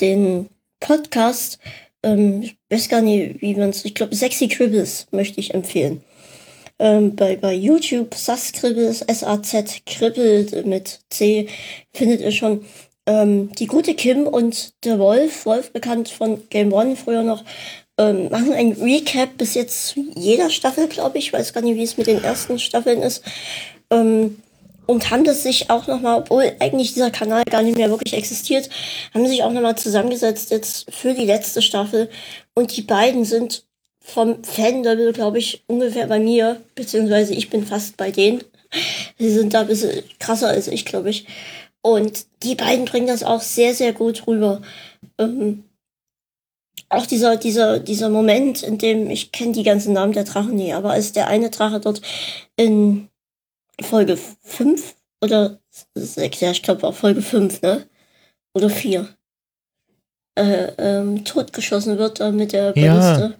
den 0.00 0.48
Podcast, 0.80 1.58
ähm, 2.02 2.42
ich 2.42 2.56
weiß 2.70 2.88
gar 2.88 3.00
nicht, 3.00 3.40
wie 3.42 3.54
man 3.54 3.70
es, 3.70 3.84
ich 3.84 3.94
glaube, 3.94 4.14
Sexy 4.14 4.48
Cribbles 4.48 5.06
möchte 5.10 5.40
ich 5.40 5.54
empfehlen. 5.54 6.02
Ähm, 6.78 7.16
bei, 7.16 7.36
bei 7.36 7.54
YouTube, 7.54 8.14
Sass 8.14 8.52
Cribbles, 8.52 9.02
S-A-Z 9.02 9.82
Kribbel 9.84 10.46
mit 10.64 11.00
C, 11.10 11.48
findet 11.92 12.20
ihr 12.20 12.30
schon 12.30 12.64
ähm, 13.06 13.50
die 13.58 13.66
gute 13.66 13.94
Kim 13.94 14.28
und 14.28 14.84
der 14.84 14.98
Wolf, 15.00 15.44
Wolf 15.44 15.72
bekannt 15.72 16.08
von 16.08 16.48
Game 16.50 16.72
One 16.72 16.94
früher 16.94 17.24
noch, 17.24 17.42
ähm, 17.98 18.28
machen 18.30 18.52
ein 18.52 18.72
Recap 18.72 19.36
bis 19.38 19.54
jetzt 19.54 19.96
jeder 20.14 20.50
Staffel, 20.50 20.86
glaube 20.86 21.18
ich. 21.18 21.26
Ich 21.26 21.32
weiß 21.32 21.52
gar 21.52 21.62
nicht, 21.62 21.76
wie 21.76 21.82
es 21.82 21.96
mit 21.96 22.06
den 22.06 22.22
ersten 22.22 22.60
Staffeln 22.60 23.02
ist. 23.02 23.24
Ähm, 23.90 24.36
und 24.88 25.10
haben 25.10 25.24
das 25.24 25.42
sich 25.42 25.68
auch 25.68 25.86
nochmal, 25.86 26.20
obwohl 26.20 26.50
eigentlich 26.60 26.94
dieser 26.94 27.10
Kanal 27.10 27.44
gar 27.44 27.62
nicht 27.62 27.76
mehr 27.76 27.90
wirklich 27.90 28.14
existiert, 28.14 28.70
haben 29.12 29.26
sich 29.26 29.42
auch 29.42 29.52
nochmal 29.52 29.76
zusammengesetzt 29.76 30.50
jetzt 30.50 30.90
für 30.90 31.12
die 31.12 31.26
letzte 31.26 31.60
Staffel. 31.60 32.08
Und 32.54 32.74
die 32.74 32.82
beiden 32.82 33.26
sind 33.26 33.64
vom 34.00 34.42
Fan-Level, 34.42 35.12
glaube 35.12 35.38
ich, 35.38 35.62
ungefähr 35.66 36.06
bei 36.06 36.18
mir, 36.18 36.62
beziehungsweise 36.74 37.34
ich 37.34 37.50
bin 37.50 37.66
fast 37.66 37.98
bei 37.98 38.10
denen. 38.10 38.42
Sie 39.18 39.30
sind 39.30 39.52
da 39.52 39.60
ein 39.60 39.66
bisschen 39.66 40.04
krasser 40.20 40.48
als 40.48 40.68
ich, 40.68 40.86
glaube 40.86 41.10
ich. 41.10 41.26
Und 41.82 42.24
die 42.42 42.54
beiden 42.54 42.86
bringen 42.86 43.08
das 43.08 43.22
auch 43.22 43.42
sehr, 43.42 43.74
sehr 43.74 43.92
gut 43.92 44.26
rüber. 44.26 44.62
Ähm, 45.18 45.64
auch 46.88 47.04
dieser, 47.04 47.36
dieser, 47.36 47.78
dieser 47.78 48.08
Moment, 48.08 48.62
in 48.62 48.78
dem, 48.78 49.10
ich 49.10 49.32
kenne 49.32 49.52
die 49.52 49.64
ganzen 49.64 49.92
Namen 49.92 50.14
der 50.14 50.24
Drachen 50.24 50.54
nie, 50.54 50.72
aber 50.72 50.92
als 50.92 51.12
der 51.12 51.26
eine 51.26 51.50
Drache 51.50 51.78
dort 51.78 52.00
in 52.56 53.10
Folge 53.80 54.18
5 54.42 54.94
oder 55.20 55.58
6, 55.94 56.40
ja, 56.40 56.50
ich 56.50 56.62
glaube 56.62 56.86
auch 56.86 56.94
Folge 56.94 57.22
5, 57.22 57.62
ne? 57.62 57.86
Oder 58.54 58.70
4. 58.70 59.08
Äh, 60.34 60.72
ähm, 60.78 61.24
totgeschossen 61.24 61.98
wird 61.98 62.20
äh, 62.20 62.32
mit 62.32 62.52
der 62.52 62.72
Balliste. 62.72 62.84
Ja. 62.84 63.34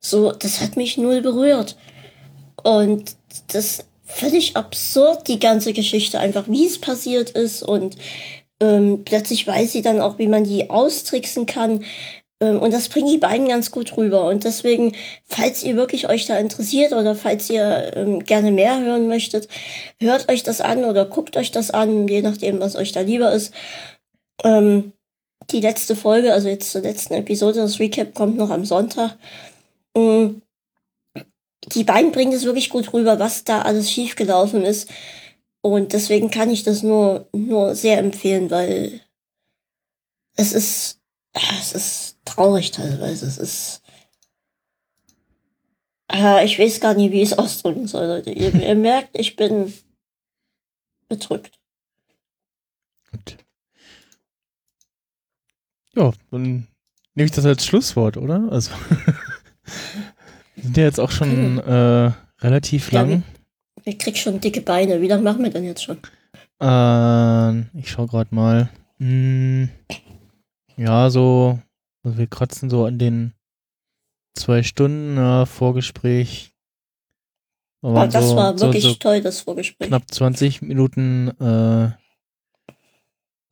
So, 0.00 0.32
das 0.32 0.60
hat 0.60 0.76
mich 0.76 0.96
null 0.98 1.20
berührt. 1.22 1.76
Und 2.62 3.16
das 3.48 3.84
völlig 4.04 4.56
absurd, 4.56 5.26
die 5.28 5.40
ganze 5.40 5.72
Geschichte, 5.72 6.20
einfach 6.20 6.46
wie 6.48 6.66
es 6.66 6.80
passiert 6.80 7.30
ist 7.30 7.62
und 7.62 7.96
ähm, 8.60 9.02
plötzlich 9.04 9.46
weiß 9.46 9.72
sie 9.72 9.82
dann 9.82 10.00
auch, 10.00 10.18
wie 10.18 10.28
man 10.28 10.44
die 10.44 10.70
austricksen 10.70 11.46
kann. 11.46 11.84
Ähm, 12.40 12.60
und 12.60 12.72
das 12.72 12.88
bringen 12.88 13.10
die 13.10 13.18
beiden 13.18 13.48
ganz 13.48 13.70
gut 13.70 13.96
rüber. 13.96 14.26
Und 14.28 14.44
deswegen, 14.44 14.94
falls 15.24 15.62
ihr 15.62 15.76
wirklich 15.76 16.08
euch 16.08 16.26
da 16.26 16.38
interessiert 16.38 16.92
oder 16.92 17.14
falls 17.14 17.50
ihr 17.50 17.92
ähm, 17.96 18.24
gerne 18.24 18.52
mehr 18.52 18.80
hören 18.80 19.08
möchtet, 19.08 19.48
hört 20.00 20.28
euch 20.28 20.42
das 20.42 20.60
an 20.60 20.84
oder 20.84 21.04
guckt 21.06 21.36
euch 21.36 21.50
das 21.50 21.70
an, 21.70 22.08
je 22.08 22.22
nachdem, 22.22 22.60
was 22.60 22.76
euch 22.76 22.92
da 22.92 23.00
lieber 23.00 23.32
ist. 23.32 23.52
Ähm, 24.42 24.92
die 25.50 25.60
letzte 25.60 25.96
Folge, 25.96 26.32
also 26.32 26.48
jetzt 26.48 26.72
zur 26.72 26.82
letzten 26.82 27.14
Episode, 27.14 27.60
das 27.60 27.78
Recap 27.78 28.14
kommt 28.14 28.36
noch 28.36 28.50
am 28.50 28.64
Sonntag. 28.64 29.16
Ähm, 29.94 30.42
die 31.72 31.84
beiden 31.84 32.12
bringen 32.12 32.32
es 32.32 32.44
wirklich 32.44 32.70
gut 32.70 32.92
rüber, 32.92 33.18
was 33.18 33.44
da 33.44 33.62
alles 33.62 33.90
schiefgelaufen 33.90 34.64
ist. 34.64 34.90
Und 35.62 35.92
deswegen 35.94 36.30
kann 36.30 36.50
ich 36.50 36.62
das 36.62 36.82
nur, 36.82 37.26
nur 37.32 37.74
sehr 37.74 37.98
empfehlen, 37.98 38.50
weil 38.50 39.00
es 40.36 40.52
ist, 40.52 41.00
es 41.34 41.72
ist 41.72 42.18
traurig 42.24 42.70
teilweise. 42.70 43.26
Es 43.26 43.38
ist, 43.38 43.82
äh, 46.12 46.44
ich 46.44 46.58
weiß 46.58 46.80
gar 46.80 46.94
nicht, 46.94 47.12
wie 47.12 47.22
ich 47.22 47.32
es 47.32 47.38
ausdrücken 47.38 47.86
soll, 47.86 48.06
Leute. 48.06 48.30
Ihr, 48.30 48.54
ihr 48.68 48.74
merkt, 48.74 49.18
ich 49.18 49.36
bin 49.36 49.72
bedrückt. 51.08 51.58
Gut. 53.10 53.36
Ja, 55.96 56.12
dann 56.30 56.66
nehme 57.14 57.26
ich 57.26 57.30
das 57.30 57.46
als 57.46 57.64
Schlusswort, 57.64 58.16
oder? 58.16 58.48
Also, 58.50 58.72
wir 60.54 60.64
sind 60.64 60.76
ja 60.76 60.84
jetzt 60.84 61.00
auch 61.00 61.10
schon 61.10 61.58
äh, 61.58 62.12
relativ 62.40 62.90
lang. 62.90 63.10
Ja, 63.10 63.22
ich 63.84 63.98
krieg 63.98 64.16
schon 64.16 64.40
dicke 64.40 64.60
Beine. 64.60 65.00
Wie 65.00 65.08
lange 65.08 65.22
machen 65.22 65.42
wir 65.42 65.50
denn 65.50 65.64
jetzt 65.64 65.84
schon? 65.84 65.98
Äh, 66.60 67.78
ich 67.78 67.90
schau 67.90 68.06
gerade 68.06 68.34
mal. 68.34 68.70
Hm, 68.98 69.68
ja, 70.76 71.10
so, 71.10 71.58
also 72.02 72.18
wir 72.18 72.26
kratzen 72.26 72.70
so 72.70 72.84
an 72.84 72.98
den 72.98 73.34
zwei 74.34 74.62
Stunden 74.62 75.16
äh, 75.16 75.46
Vorgespräch. 75.46 76.52
Aber 77.82 78.06
das 78.08 78.30
so, 78.30 78.36
war 78.36 78.58
wirklich 78.58 78.82
so, 78.82 78.90
so 78.90 78.94
toll, 78.96 79.20
das 79.20 79.40
Vorgespräch. 79.40 79.88
Knapp 79.88 80.10
20 80.10 80.62
Minuten, 80.62 81.28
äh, 81.40 81.90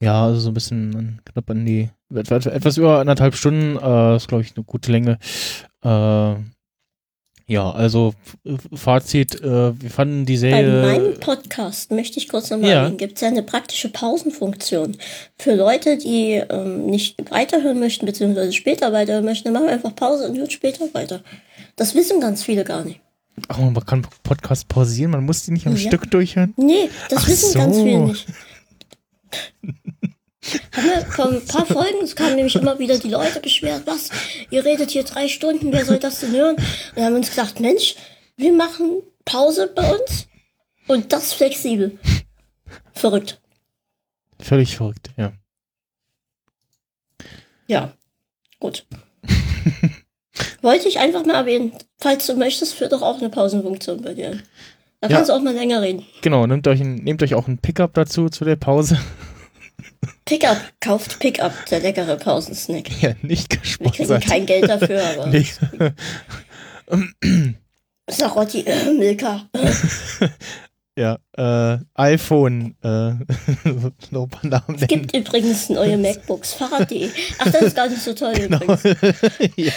ja, 0.03 0.25
also 0.25 0.41
so 0.41 0.51
ein 0.51 0.55
bisschen 0.55 1.21
knapp 1.25 1.51
an 1.51 1.65
die, 1.65 1.91
etwas 2.13 2.77
über 2.77 2.99
anderthalb 2.99 3.35
Stunden, 3.35 3.77
äh, 3.77 4.17
ist 4.17 4.29
glaube 4.29 4.43
ich 4.43 4.57
eine 4.57 4.65
gute 4.65 4.91
Länge. 4.91 5.19
Äh, 5.83 6.35
ja, 7.53 7.71
also 7.71 8.15
Fazit, 8.73 9.41
äh, 9.43 9.79
wir 9.79 9.91
fanden 9.91 10.25
die 10.25 10.39
Serie. 10.39 10.83
Bei 10.83 10.99
meinem 10.99 11.21
Podcast 11.21 11.91
möchte 11.91 12.19
ich 12.19 12.29
kurz 12.29 12.49
nochmal 12.49 12.71
ja. 12.71 12.89
gibt 12.89 13.17
es 13.17 13.21
ja 13.21 13.29
eine 13.29 13.43
praktische 13.43 13.91
Pausenfunktion. 13.91 14.97
Für 15.39 15.55
Leute, 15.55 15.99
die 15.99 16.43
ähm, 16.49 16.87
nicht 16.87 17.31
weiterhören 17.31 17.79
möchten, 17.79 18.07
beziehungsweise 18.07 18.55
später 18.55 18.93
weiterhören 18.95 19.27
möchten, 19.27 19.45
dann 19.45 19.53
machen 19.53 19.67
wir 19.67 19.73
einfach 19.75 19.95
Pause 19.95 20.29
und 20.29 20.39
hört 20.39 20.51
später 20.51 20.87
weiter. 20.95 21.21
Das 21.77 21.95
wissen 21.95 22.21
ganz 22.21 22.43
viele 22.43 22.65
gar 22.65 22.85
nicht. 22.85 23.01
Ach, 23.49 23.59
man 23.59 23.75
kann 23.85 24.07
Podcast 24.23 24.69
pausieren, 24.69 25.11
man 25.11 25.25
muss 25.25 25.45
die 25.45 25.53
nicht 25.53 25.67
am 25.67 25.77
ja. 25.77 25.89
Stück 25.89 26.11
durchhören? 26.11 26.55
Nee, 26.57 26.89
das 27.11 27.25
Ach 27.25 27.29
wissen 27.29 27.53
so. 27.53 27.59
ganz 27.59 27.77
viele 27.77 27.99
nicht. 28.01 28.27
Vor 30.43 31.31
ein 31.31 31.45
paar 31.47 31.67
Folgen, 31.67 32.03
es 32.03 32.17
kamen 32.17 32.35
nämlich 32.35 32.57
immer 32.57 32.79
wieder 32.79 32.99
die 32.99 33.09
Leute 33.11 33.39
beschwert, 33.39 33.83
was, 33.87 34.11
ihr 34.51 34.65
redet 34.65 34.91
hier 34.91 35.05
drei 35.05 35.29
Stunden, 35.29 35.73
wer 35.73 35.85
soll 35.85 35.99
das 35.99 36.21
denn 36.21 36.33
hören? 36.33 36.57
Und 36.97 37.03
haben 37.03 37.15
uns 37.15 37.31
gedacht, 37.31 37.61
Mensch, 37.61 37.95
wir 38.37 38.53
machen 38.53 39.03
Pause 39.25 39.71
bei 39.73 39.95
uns 39.95 40.27
und 40.89 41.13
das 41.13 41.33
flexibel. 41.33 41.99
Verrückt. 42.93 43.41
Völlig 44.41 44.77
verrückt, 44.77 45.11
ja. 45.17 45.33
Ja, 47.69 47.93
gut. 48.59 48.85
Wollte 50.63 50.89
ich 50.89 50.99
einfach 50.99 51.25
mal 51.25 51.35
erwähnen, 51.35 51.73
falls 51.99 52.27
du 52.27 52.35
möchtest, 52.35 52.75
führt 52.75 52.93
doch 52.93 53.03
auch 53.03 53.19
eine 53.19 53.31
Pausenfunktion 53.31 54.03
bei 54.03 54.15
dir. 54.15 54.43
Da 55.01 55.09
kannst 55.09 55.29
ja. 55.29 55.35
du 55.35 55.41
auch 55.41 55.45
mal 55.45 55.55
länger 55.55 55.83
reden. 55.83 56.05
Genau, 56.23 56.47
nehmt 56.47 56.67
euch, 56.67 56.81
ein, 56.81 56.97
nehmt 56.97 57.23
euch 57.23 57.35
auch 57.35 57.47
ein 57.47 57.59
Pickup 57.59 57.95
dazu, 57.95 58.29
zu 58.29 58.45
der 58.45 58.57
Pause. 58.57 58.99
Pickup, 60.25 60.59
kauft 60.81 61.19
Pickup, 61.19 61.53
der 61.67 61.81
leckere 61.81 62.17
Pausensnack. 62.17 63.03
Ja, 63.03 63.15
nicht 63.23 63.51
gesponsert. 63.51 64.09
Wir 64.09 64.19
kriegen 64.19 64.31
kein 64.31 64.47
Geld 64.47 64.69
dafür, 64.69 65.03
aber. 65.17 65.27
Nee. 65.27 65.47
Sarotti, 68.11 68.61
äh, 68.61 68.93
Milka. 68.93 69.49
ja, 70.97 71.19
äh, 71.37 71.79
iPhone, 71.95 72.77
äh, 72.83 72.89
Namen 74.11 74.77
Es 74.77 74.87
gibt 74.87 75.15
übrigens 75.17 75.69
neue 75.71 75.97
MacBooks, 75.97 76.55
Fahrrad.de. 76.55 77.11
Ach, 77.39 77.51
das 77.51 77.63
ist 77.63 77.77
gar 77.77 77.89
nicht 77.89 78.03
so 78.03 78.13
toll 78.13 78.35
genau. 78.35 78.61
übrigens. 78.61 78.83
ja. 79.57 79.73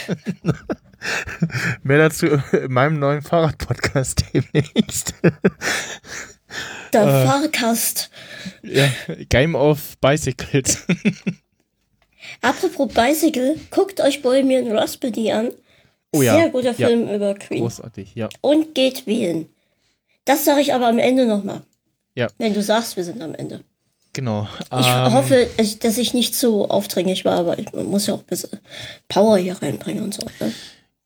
Mehr 1.82 1.98
dazu 1.98 2.26
in 2.26 2.72
meinem 2.72 2.98
neuen 2.98 3.22
Fahrrad-Podcast 3.22 4.24
demnächst. 4.32 5.14
Der 6.92 7.02
äh, 7.02 7.26
Fahrkast. 7.26 8.10
Ja, 8.62 8.88
Game 9.28 9.54
of 9.54 9.98
Bicycles. 10.00 10.86
Apropos 12.42 12.92
Bicycle, 12.92 13.56
guckt 13.70 14.00
euch 14.00 14.22
Bohemian 14.22 14.70
Rhapsody 14.76 15.32
an. 15.32 15.50
Oh 16.12 16.22
ja. 16.22 16.34
Sehr 16.34 16.50
guter 16.50 16.74
Film 16.74 17.08
ja. 17.08 17.16
über 17.16 17.34
Queen. 17.34 17.60
Großartig, 17.60 18.14
ja. 18.14 18.28
Und 18.40 18.74
geht 18.74 19.06
wählen. 19.06 19.48
Das 20.24 20.44
sage 20.44 20.60
ich 20.60 20.74
aber 20.74 20.88
am 20.88 20.98
Ende 20.98 21.26
nochmal. 21.26 21.62
Ja. 22.14 22.28
Wenn 22.38 22.54
du 22.54 22.62
sagst, 22.62 22.96
wir 22.96 23.04
sind 23.04 23.22
am 23.22 23.34
Ende. 23.34 23.60
Genau. 24.12 24.48
Ich 24.60 24.86
ähm, 24.86 25.12
hoffe, 25.12 25.46
dass 25.80 25.98
ich 25.98 26.14
nicht 26.14 26.34
zu 26.34 26.70
aufdringlich 26.70 27.26
war, 27.26 27.38
aber 27.38 27.58
ich 27.58 27.70
muss 27.72 28.06
ja 28.06 28.14
auch 28.14 28.20
ein 28.20 28.26
bisschen 28.26 28.58
Power 29.08 29.36
hier 29.36 29.60
reinbringen 29.60 30.02
und 30.02 30.14
so. 30.14 30.22
Ne? 30.40 30.52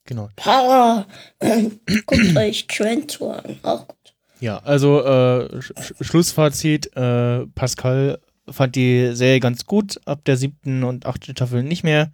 Genau. 0.05 0.29
Power! 0.37 1.07
Guckt 2.07 2.37
euch 2.37 2.67
Trend 2.69 3.11
Tour 3.11 3.45
an. 3.45 3.59
Auch 3.63 3.89
gut. 3.89 3.97
Ja, 4.41 4.59
also 4.59 5.05
äh, 5.05 5.63
Sch 5.63 5.73
Schlussfazit, 6.01 6.95
äh, 6.97 7.47
Pascal 7.55 8.19
fand 8.49 8.75
die 8.75 9.15
Serie 9.15 9.41
ganz 9.41 9.67
gut, 9.67 10.01
ab 10.07 10.25
der 10.25 10.37
siebten 10.37 10.83
und 10.83 11.07
achten 11.07 11.33
Staffel 11.33 11.63
nicht 11.63 11.85
mehr 11.85 12.11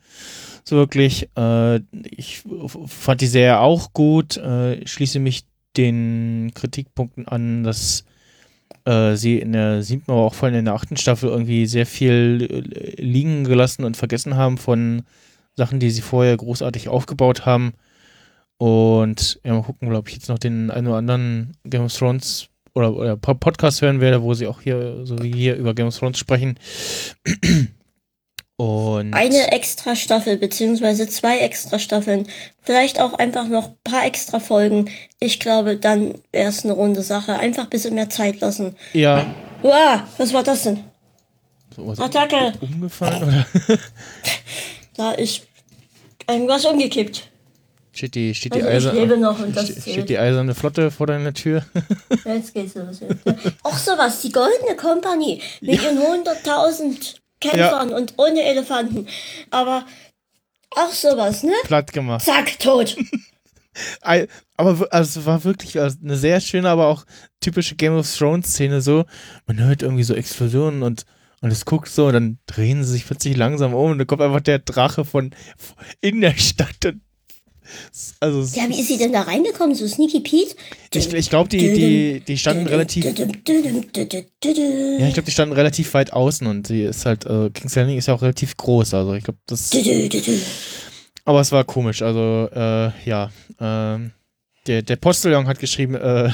so 0.65 0.77
wirklich. 0.77 1.29
Äh, 1.37 1.81
ich 2.03 2.43
fand 2.87 3.21
die 3.21 3.27
Serie 3.27 3.61
auch 3.61 3.93
gut, 3.93 4.37
äh, 4.37 4.87
schließe 4.87 5.19
mich 5.19 5.45
den 5.77 6.53
Kritikpunkten 6.55 7.29
an, 7.29 7.63
dass 7.63 8.05
äh, 8.85 9.15
sie 9.15 9.39
in 9.39 9.53
der 9.53 9.83
siebten, 9.83 10.11
aber 10.11 10.23
auch 10.23 10.35
vor 10.35 10.47
allem 10.47 10.59
in 10.59 10.65
der 10.65 10.75
achten 10.75 10.97
Staffel 10.97 11.29
irgendwie 11.31 11.67
sehr 11.67 11.87
viel 11.87 12.49
äh, 12.51 13.01
liegen 13.01 13.45
gelassen 13.45 13.85
und 13.85 13.97
vergessen 13.97 14.37
haben 14.37 14.59
von 14.59 15.03
Sachen, 15.55 15.81
die 15.81 15.91
sie 15.91 16.03
vorher 16.03 16.37
großartig 16.37 16.89
aufgebaut 16.89 17.47
haben. 17.47 17.75
Und 18.59 19.39
ja, 19.45 19.53
mal 19.53 19.63
gucken, 19.63 19.89
glaube 19.91 20.09
ich, 20.09 20.15
jetzt 20.15 20.29
noch 20.29 20.39
den 20.39 20.71
einen 20.71 20.87
oder 20.87 20.97
anderen 20.97 21.57
Game 21.65 21.85
of 21.85 21.95
Thrones 21.97 22.49
oder, 22.75 22.95
oder 22.95 23.17
Podcast 23.17 23.83
hören 23.83 24.01
werde, 24.01 24.23
wo 24.23 24.35
sie 24.35 24.47
auch 24.47 24.61
hier, 24.61 25.05
so 25.05 25.23
wie 25.23 25.33
hier, 25.33 25.57
über 25.57 25.75
Game 25.75 25.89
of 25.89 25.99
Thrones 25.99 26.19
sprechen. 26.19 26.59
Und 28.59 29.13
Eine 29.13 29.53
extra 29.53 29.95
Staffel, 29.95 30.39
beziehungsweise 30.39 31.07
zwei 31.09 31.41
extra 31.41 31.79
Staffeln. 31.79 32.27
Vielleicht 32.63 32.99
auch 33.01 33.13
einfach 33.13 33.49
noch 33.49 33.67
ein 33.69 33.77
paar 33.85 34.07
extra 34.07 34.41
Folgen. 34.41 34.89
Ich 35.21 35.41
glaube, 35.41 35.77
dann 35.77 36.15
wäre 36.33 36.49
es 36.49 36.65
eine 36.65 36.73
runde 36.73 37.03
Sache. 37.03 37.39
Einfach 37.39 37.65
ein 37.65 37.71
bisschen 37.71 37.95
mehr 37.95 38.09
Zeit 38.09 38.41
lassen. 38.41 38.75
ja, 38.95 39.27
Uah, 39.63 40.07
was 40.17 40.33
war 40.33 40.43
das 40.43 40.63
denn? 40.63 40.85
so 41.75 41.87
was 41.87 42.01
Attacke! 42.01 42.55
umgefallen 42.61 43.23
oder 43.25 43.47
Da 44.97 45.13
ist 45.13 45.43
irgendwas 46.27 46.65
umgekippt. 46.65 47.29
Steht 47.97 48.15
die, 48.15 48.35
steht 48.35 48.55
die, 48.55 48.63
Also 48.63 48.91
das 48.91 49.65
steht, 49.65 49.83
steht 49.83 50.09
die 50.09 50.19
eiserne 50.19 50.55
Flotte 50.55 50.91
vor 50.91 51.07
deiner 51.07 51.33
Tür? 51.33 51.65
Jetzt 52.25 52.55
geht's 52.55 52.75
los. 52.75 53.01
Auch 53.63 53.77
sowas, 53.77 54.21
die 54.23 54.33
Goldene 54.33 54.77
Company 54.77 55.41
mit 55.61 55.83
ihren 55.83 55.99
100.000 55.99 57.17
Kämpfern 57.41 57.93
und 57.93 58.15
ohne 58.17 58.43
Elefanten. 58.43 59.07
Aber 59.51 59.85
auch 60.71 60.93
sowas, 60.93 61.43
ne? 61.43 61.53
Platt 61.65 61.93
gemacht. 61.93 62.25
Zack, 62.25 62.59
tot. 62.59 62.97
Aber 64.57 64.89
also 64.91 65.21
es 65.21 65.27
war 65.27 65.45
wirklich 65.45 65.79
eine 65.79 66.17
sehr 66.17 66.41
schöne, 66.41 66.71
aber 66.71 66.87
auch 66.87 67.05
typische 67.41 67.77
Game 67.77 67.95
of 67.95 68.11
Thrones 68.11 68.49
Szene 68.49 68.81
so. 68.81 69.05
Man 69.47 69.61
hört 69.61 69.83
irgendwie 69.83 70.03
so 70.03 70.15
Explosionen 70.15 70.83
und 70.83 71.05
und 71.43 71.51
es 71.51 71.67
guckt 71.67 71.89
so 71.89 72.07
und 72.07 72.15
dann 72.15 72.39
drehen 72.47 72.83
sie 72.83 72.93
sich 72.93 73.07
plötzlich 73.07 73.37
langsam 73.37 73.75
um 73.75 73.91
und 73.91 73.99
dann 73.99 74.07
kommt 74.07 74.23
einfach 74.23 74.41
der 74.41 74.59
Drache 74.59 75.05
von 75.05 75.31
in 76.01 76.23
der 76.23 76.35
Stadt. 76.39 76.87
Und, 76.87 77.03
also 78.21 78.59
Ja, 78.59 78.69
wie 78.69 78.81
ist 78.81 78.89
sie 78.89 78.99
denn 78.99 79.13
da 79.13 79.23
reingekommen? 79.23 79.75
So 79.75 79.87
Sneaky 79.87 80.21
Pete? 80.21 80.55
ich, 80.95 81.13
ich 81.13 81.31
glaube, 81.31 81.49
die, 81.49 81.73
die, 81.73 82.23
die 82.27 82.39
standen 82.39 82.67
relativ, 82.67 83.05
ja, 83.05 83.11
ich 83.11 83.17
glaube, 83.17 85.23
die 85.25 85.31
standen 85.31 85.55
relativ 85.55 85.95
weit 85.95 86.13
außen 86.13 86.47
und 86.47 86.67
sie 86.67 86.83
ist 86.83 87.07
halt, 87.07 87.25
äh, 87.27 87.51
King's 87.51 87.75
Landing 87.75 87.99
ist 87.99 88.07
ja 88.07 88.15
auch 88.15 88.23
relativ 88.23 88.57
groß, 88.57 88.95
also 88.95 89.15
ich 89.15 89.25
glaube, 89.25 89.39
das, 89.47 89.71
aber 91.25 91.41
es 91.41 91.53
war 91.53 91.65
komisch, 91.65 92.03
also, 92.03 92.49
äh, 92.55 92.91
ja, 93.05 93.31
ähm, 93.61 94.13
der, 94.67 94.83
der 94.83 94.97
Postillon 94.97 95.47
hat 95.47 95.59
geschrieben, 95.59 95.95
äh, 95.95 96.31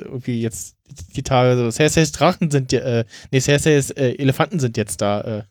irgendwie 0.00 0.40
jetzt 0.40 0.76
die 1.16 1.22
Tage 1.22 1.56
so, 1.56 1.70
Cerseis 1.70 2.12
Drachen 2.12 2.50
sind, 2.50 2.72
ja, 2.72 2.80
äh, 2.80 3.04
nee, 3.30 3.40
Cerseis 3.40 3.90
äh, 3.90 4.14
Elefanten 4.18 4.60
sind 4.60 4.76
jetzt 4.76 5.00
da, 5.00 5.20
äh. 5.20 5.42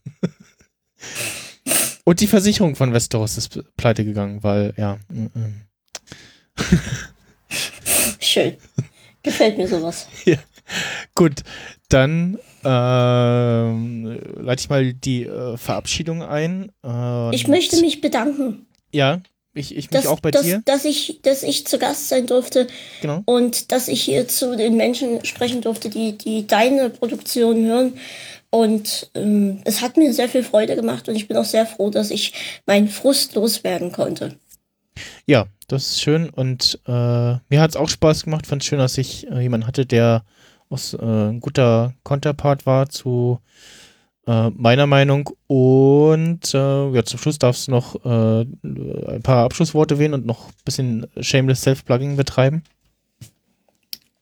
Und 2.06 2.20
die 2.20 2.28
Versicherung 2.28 2.76
von 2.76 2.94
Westeros 2.94 3.38
ist 3.38 3.60
pleite 3.78 4.04
gegangen, 4.04 4.44
weil, 4.44 4.74
ja, 4.78 4.98
mm, 5.10 5.24
mm. 5.40 5.62
Schön. 8.20 8.56
Gefällt 9.22 9.58
mir 9.58 9.68
sowas. 9.68 10.08
Gut, 11.16 11.44
dann 11.90 12.38
ähm, 12.64 14.20
leite 14.38 14.62
ich 14.62 14.70
mal 14.70 14.94
die 14.94 15.24
äh, 15.24 15.58
Verabschiedung 15.58 16.24
ein. 16.24 16.72
Und 16.82 17.34
Ich 17.34 17.48
möchte 17.48 17.80
mich 17.82 18.02
bedanken, 18.02 18.66
Ja, 18.92 19.22
ich, 19.54 19.72
ich 19.72 19.92
mich 19.92 20.02
dass, 20.02 20.08
auch 20.08 20.20
bei 20.20 20.32
dass, 20.32 20.42
dir. 20.44 20.62
dass, 20.66 20.84
ich, 20.84 21.20
dass 21.22 21.44
ich 21.44 21.68
zu 21.68 21.78
Gast 21.78 22.10
sein 22.10 22.26
durfte 22.26 22.68
Genau. 23.02 23.22
und 23.26 23.72
dass 23.72 23.88
ich 23.88 24.02
hier 24.02 24.28
zu 24.28 24.58
den 24.58 24.76
Menschen 24.78 25.24
sprechen 25.26 25.62
durfte, 25.62 25.90
die, 25.90 26.18
die 26.18 26.48
deine 26.48 26.90
Produktion 26.90 27.64
hören. 27.66 27.94
Und 28.54 29.10
ähm, 29.16 29.62
es 29.66 29.82
hat 29.82 29.98
mir 29.98 30.14
sehr 30.14 30.30
viel 30.30 30.44
Freude 30.44 30.76
gemacht 30.76 31.10
und 31.10 31.16
ich 31.16 31.28
bin 31.28 31.38
auch 31.38 31.44
sehr 31.44 31.66
froh, 31.66 31.90
dass 31.90 32.12
ich 32.12 32.62
meinen 32.68 32.88
Frust 32.88 33.34
loswerden 33.34 33.92
konnte. 33.92 34.36
Ja, 35.26 35.48
das 35.68 35.88
ist 35.88 36.02
schön 36.04 36.30
und 36.30 36.80
äh, 36.86 36.92
mir 36.92 37.60
hat 37.60 37.72
es 37.72 37.76
auch 37.76 37.90
Spaß 37.90 38.26
gemacht. 38.26 38.46
Fand 38.46 38.64
schön, 38.64 38.78
dass 38.78 39.00
ich 39.00 39.28
äh, 39.32 39.42
jemanden 39.42 39.66
hatte, 39.66 39.88
der 39.88 40.24
aus, 40.70 40.94
äh, 40.94 41.00
ein 41.00 41.40
guter 41.40 41.96
Counterpart 42.04 42.68
war 42.68 42.90
zu 42.90 43.40
äh, 44.28 44.52
meiner 44.52 44.86
Meinung. 44.86 45.32
Und 45.48 46.54
äh, 46.54 46.90
ja, 46.92 47.04
zum 47.06 47.18
Schluss 47.18 47.40
darfst 47.40 47.68
du 47.70 47.72
noch 47.72 48.06
äh, 48.06 48.42
ein 48.42 49.22
paar 49.24 49.46
Abschlussworte 49.46 49.98
wählen 49.98 50.14
und 50.14 50.28
noch 50.28 50.50
ein 50.50 50.64
bisschen 50.64 51.08
shameless 51.20 51.64
Self-Plugging 51.64 52.18
betreiben. 52.18 52.62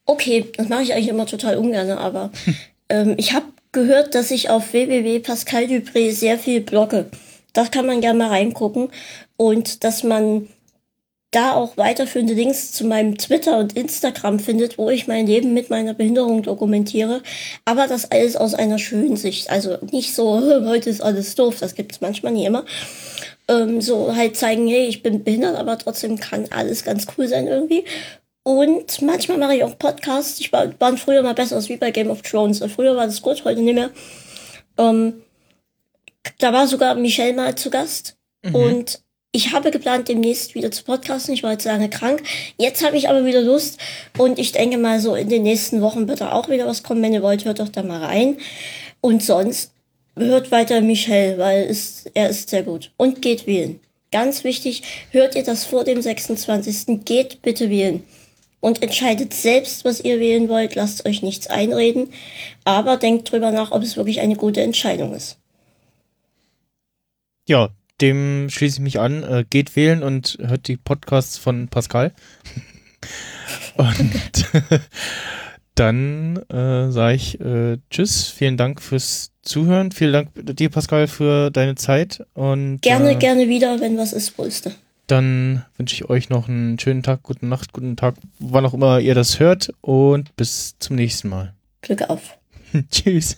Okay, 0.05 0.45
das 0.55 0.69
mache 0.69 0.83
ich 0.83 0.93
eigentlich 0.93 1.09
immer 1.09 1.25
total 1.25 1.57
ungern, 1.57 1.89
aber 1.97 2.31
ähm, 2.87 3.15
ich 3.17 3.33
habe 3.33 3.43
gehört, 3.71 4.15
dass 4.15 4.31
ich 4.31 4.49
auf 4.49 4.73
www.pascaldupré 4.73 6.11
sehr 6.11 6.37
viel 6.37 6.61
blogge. 6.61 7.09
Das 7.53 7.71
kann 7.71 7.85
man 7.85 8.01
gerne 8.01 8.19
mal 8.19 8.29
reingucken 8.29 8.89
und 9.37 9.83
dass 9.83 10.03
man 10.03 10.47
da 11.31 11.53
auch 11.53 11.77
weiterführende 11.77 12.33
Links 12.33 12.73
zu 12.73 12.85
meinem 12.85 13.17
Twitter 13.17 13.57
und 13.57 13.73
Instagram 13.77 14.39
findet, 14.39 14.77
wo 14.77 14.89
ich 14.89 15.07
mein 15.07 15.25
Leben 15.25 15.53
mit 15.53 15.69
meiner 15.69 15.93
Behinderung 15.93 16.43
dokumentiere. 16.43 17.21
Aber 17.63 17.87
das 17.87 18.11
alles 18.11 18.35
aus 18.35 18.53
einer 18.53 18.77
schönen 18.77 19.15
Sicht. 19.15 19.49
Also 19.49 19.77
nicht 19.91 20.13
so, 20.13 20.41
heute 20.65 20.89
ist 20.89 21.01
alles 21.01 21.35
doof, 21.35 21.57
das 21.59 21.75
gibt 21.75 21.93
es 21.93 22.01
manchmal 22.01 22.33
nie 22.33 22.45
immer. 22.45 22.65
Ähm, 23.47 23.79
so 23.79 24.13
halt 24.13 24.35
zeigen, 24.35 24.67
hey, 24.67 24.87
ich 24.87 25.03
bin 25.03 25.23
behindert, 25.23 25.55
aber 25.55 25.77
trotzdem 25.77 26.19
kann 26.19 26.47
alles 26.51 26.83
ganz 26.83 27.07
cool 27.17 27.29
sein 27.29 27.47
irgendwie. 27.47 27.85
Und 28.43 29.01
manchmal 29.01 29.37
mache 29.37 29.55
ich 29.55 29.63
auch 29.63 29.77
Podcasts. 29.77 30.39
Ich 30.39 30.51
war, 30.51 30.67
waren 30.79 30.97
früher 30.97 31.21
mal 31.21 31.33
besser 31.33 31.55
als 31.55 31.69
wie 31.69 31.77
bei 31.77 31.91
Game 31.91 32.09
of 32.09 32.21
Thrones. 32.23 32.63
Früher 32.73 32.95
war 32.95 33.05
das 33.05 33.21
gut, 33.21 33.43
heute 33.45 33.61
nicht 33.61 33.75
mehr. 33.75 33.91
Ähm, 34.77 35.21
da 36.39 36.51
war 36.51 36.67
sogar 36.67 36.95
Michelle 36.95 37.33
mal 37.33 37.55
zu 37.55 37.69
Gast. 37.69 38.17
Und 38.53 39.01
ich 39.31 39.53
habe 39.53 39.71
geplant, 39.71 40.09
demnächst 40.09 40.55
wieder 40.55 40.71
zu 40.71 40.83
podcasten. 40.83 41.33
Ich 41.33 41.43
war 41.43 41.51
jetzt 41.51 41.65
lange 41.65 41.89
krank. 41.89 42.23
Jetzt 42.57 42.83
habe 42.85 42.97
ich 42.97 43.09
aber 43.09 43.25
wieder 43.25 43.41
Lust. 43.41 43.79
Und 44.17 44.39
ich 44.39 44.51
denke 44.51 44.77
mal, 44.77 44.99
so 44.99 45.15
in 45.15 45.29
den 45.29 45.43
nächsten 45.43 45.81
Wochen 45.81 46.07
wird 46.07 46.21
da 46.21 46.33
auch 46.33 46.49
wieder 46.49 46.67
was 46.67 46.83
kommen. 46.83 47.01
Wenn 47.01 47.13
ihr 47.13 47.23
wollt, 47.23 47.45
hört 47.45 47.59
doch 47.59 47.69
da 47.69 47.83
mal 47.83 48.03
rein. 48.03 48.37
Und 48.99 49.23
sonst 49.23 49.71
hört 50.17 50.51
weiter 50.51 50.81
Michelle, 50.81 51.37
weil 51.37 51.63
es, 51.63 52.05
er 52.13 52.29
ist 52.29 52.49
sehr 52.49 52.63
gut. 52.63 52.91
Und 52.97 53.21
geht 53.21 53.47
wählen. 53.47 53.79
Ganz 54.11 54.43
wichtig, 54.43 54.83
hört 55.11 55.35
ihr 55.35 55.43
das 55.43 55.63
vor 55.63 55.85
dem 55.85 56.01
26. 56.01 57.05
Geht 57.05 57.41
bitte 57.41 57.69
wählen. 57.69 58.03
Und 58.61 58.81
entscheidet 58.81 59.33
selbst, 59.33 59.83
was 59.83 59.99
ihr 59.99 60.19
wählen 60.19 60.47
wollt. 60.47 60.75
Lasst 60.75 61.05
euch 61.05 61.21
nichts 61.23 61.47
einreden. 61.47 62.13
Aber 62.63 62.97
denkt 62.97 63.31
drüber 63.31 63.51
nach, 63.51 63.71
ob 63.71 63.81
es 63.81 63.97
wirklich 63.97 64.21
eine 64.21 64.35
gute 64.35 64.61
Entscheidung 64.61 65.13
ist. 65.13 65.37
Ja, 67.47 67.69
dem 68.01 68.49
schließe 68.49 68.77
ich 68.77 68.81
mich 68.81 68.99
an. 68.99 69.23
Äh, 69.23 69.45
geht 69.49 69.75
wählen 69.75 70.03
und 70.03 70.37
hört 70.41 70.67
die 70.67 70.77
Podcasts 70.77 71.37
von 71.37 71.67
Pascal. 71.67 72.13
und 73.77 74.45
dann 75.75 76.37
äh, 76.49 76.91
sage 76.91 77.15
ich 77.15 77.39
äh, 77.41 77.77
Tschüss, 77.89 78.27
vielen 78.27 78.57
Dank 78.57 78.81
fürs 78.81 79.31
Zuhören. 79.41 79.91
Vielen 79.91 80.13
Dank 80.13 80.29
dir, 80.35 80.69
Pascal, 80.69 81.07
für 81.07 81.49
deine 81.49 81.75
Zeit. 81.75 82.23
Und 82.33 82.81
Gerne, 82.81 83.13
äh, 83.13 83.15
gerne 83.15 83.47
wieder, 83.47 83.79
wenn 83.79 83.97
was 83.97 84.13
ist, 84.13 84.37
Brüste. 84.37 84.75
Dann 85.11 85.65
wünsche 85.75 85.95
ich 85.95 86.09
euch 86.09 86.29
noch 86.29 86.47
einen 86.47 86.79
schönen 86.79 87.03
Tag, 87.03 87.23
gute 87.23 87.45
Nacht, 87.45 87.73
guten 87.73 87.97
Tag, 87.97 88.15
wann 88.39 88.65
auch 88.65 88.73
immer 88.73 88.99
ihr 88.99 89.15
das 89.15 89.39
hört. 89.39 89.73
Und 89.81 90.35
bis 90.37 90.75
zum 90.79 90.95
nächsten 90.95 91.29
Mal. 91.29 91.53
Glück 91.81 92.09
auf. 92.09 92.37
Tschüss. 92.91 93.37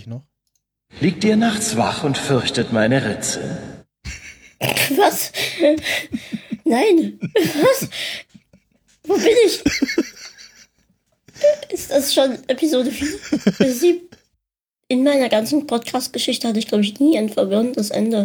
Ich 0.00 0.06
noch. 0.06 0.24
Liegt 1.00 1.22
ihr 1.24 1.36
nachts 1.36 1.76
wach 1.76 2.02
und 2.02 2.18
fürchtet 2.18 2.72
meine 2.72 3.04
Ritze? 3.04 3.84
Was? 4.96 5.32
Nein. 6.64 7.18
Was? 7.20 7.88
Wo 9.04 9.14
bin 9.14 9.36
ich? 9.46 9.62
Ist 11.70 11.90
das 11.90 12.12
schon 12.12 12.38
Episode 12.48 12.90
4? 12.90 13.72
7? 13.72 14.00
In 14.88 15.04
meiner 15.04 15.28
ganzen 15.28 15.66
Podcast-Geschichte 15.66 16.48
hatte 16.48 16.58
ich, 16.58 16.66
glaube 16.66 16.82
ich, 16.82 16.98
nie 16.98 17.16
ein 17.16 17.28
verwirrendes 17.28 17.90
Ende. 17.90 18.24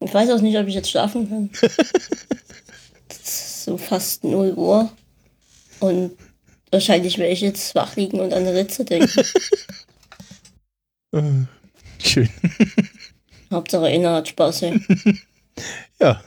Ich 0.00 0.14
weiß 0.14 0.30
auch 0.30 0.40
nicht, 0.40 0.56
ob 0.56 0.66
ich 0.66 0.74
jetzt 0.74 0.90
schlafen 0.90 1.28
kann. 1.28 1.50
Es 3.08 3.18
ist 3.18 3.64
so 3.64 3.76
fast 3.76 4.24
0 4.24 4.54
Uhr. 4.54 4.90
Und 5.80 6.16
wahrscheinlich 6.76 7.16
werde 7.16 7.32
ich 7.32 7.40
jetzt 7.40 7.74
wach 7.74 7.96
liegen 7.96 8.20
und 8.20 8.34
an 8.34 8.46
Ritze 8.46 8.84
denken. 8.84 9.24
Äh, 11.14 11.46
Schön. 12.02 12.28
Hauptsache 13.50 13.88
Inner 13.88 14.16
hat 14.16 14.28
Spaß. 14.28 14.62
Ey. 14.62 14.80
Ja. 16.00 16.22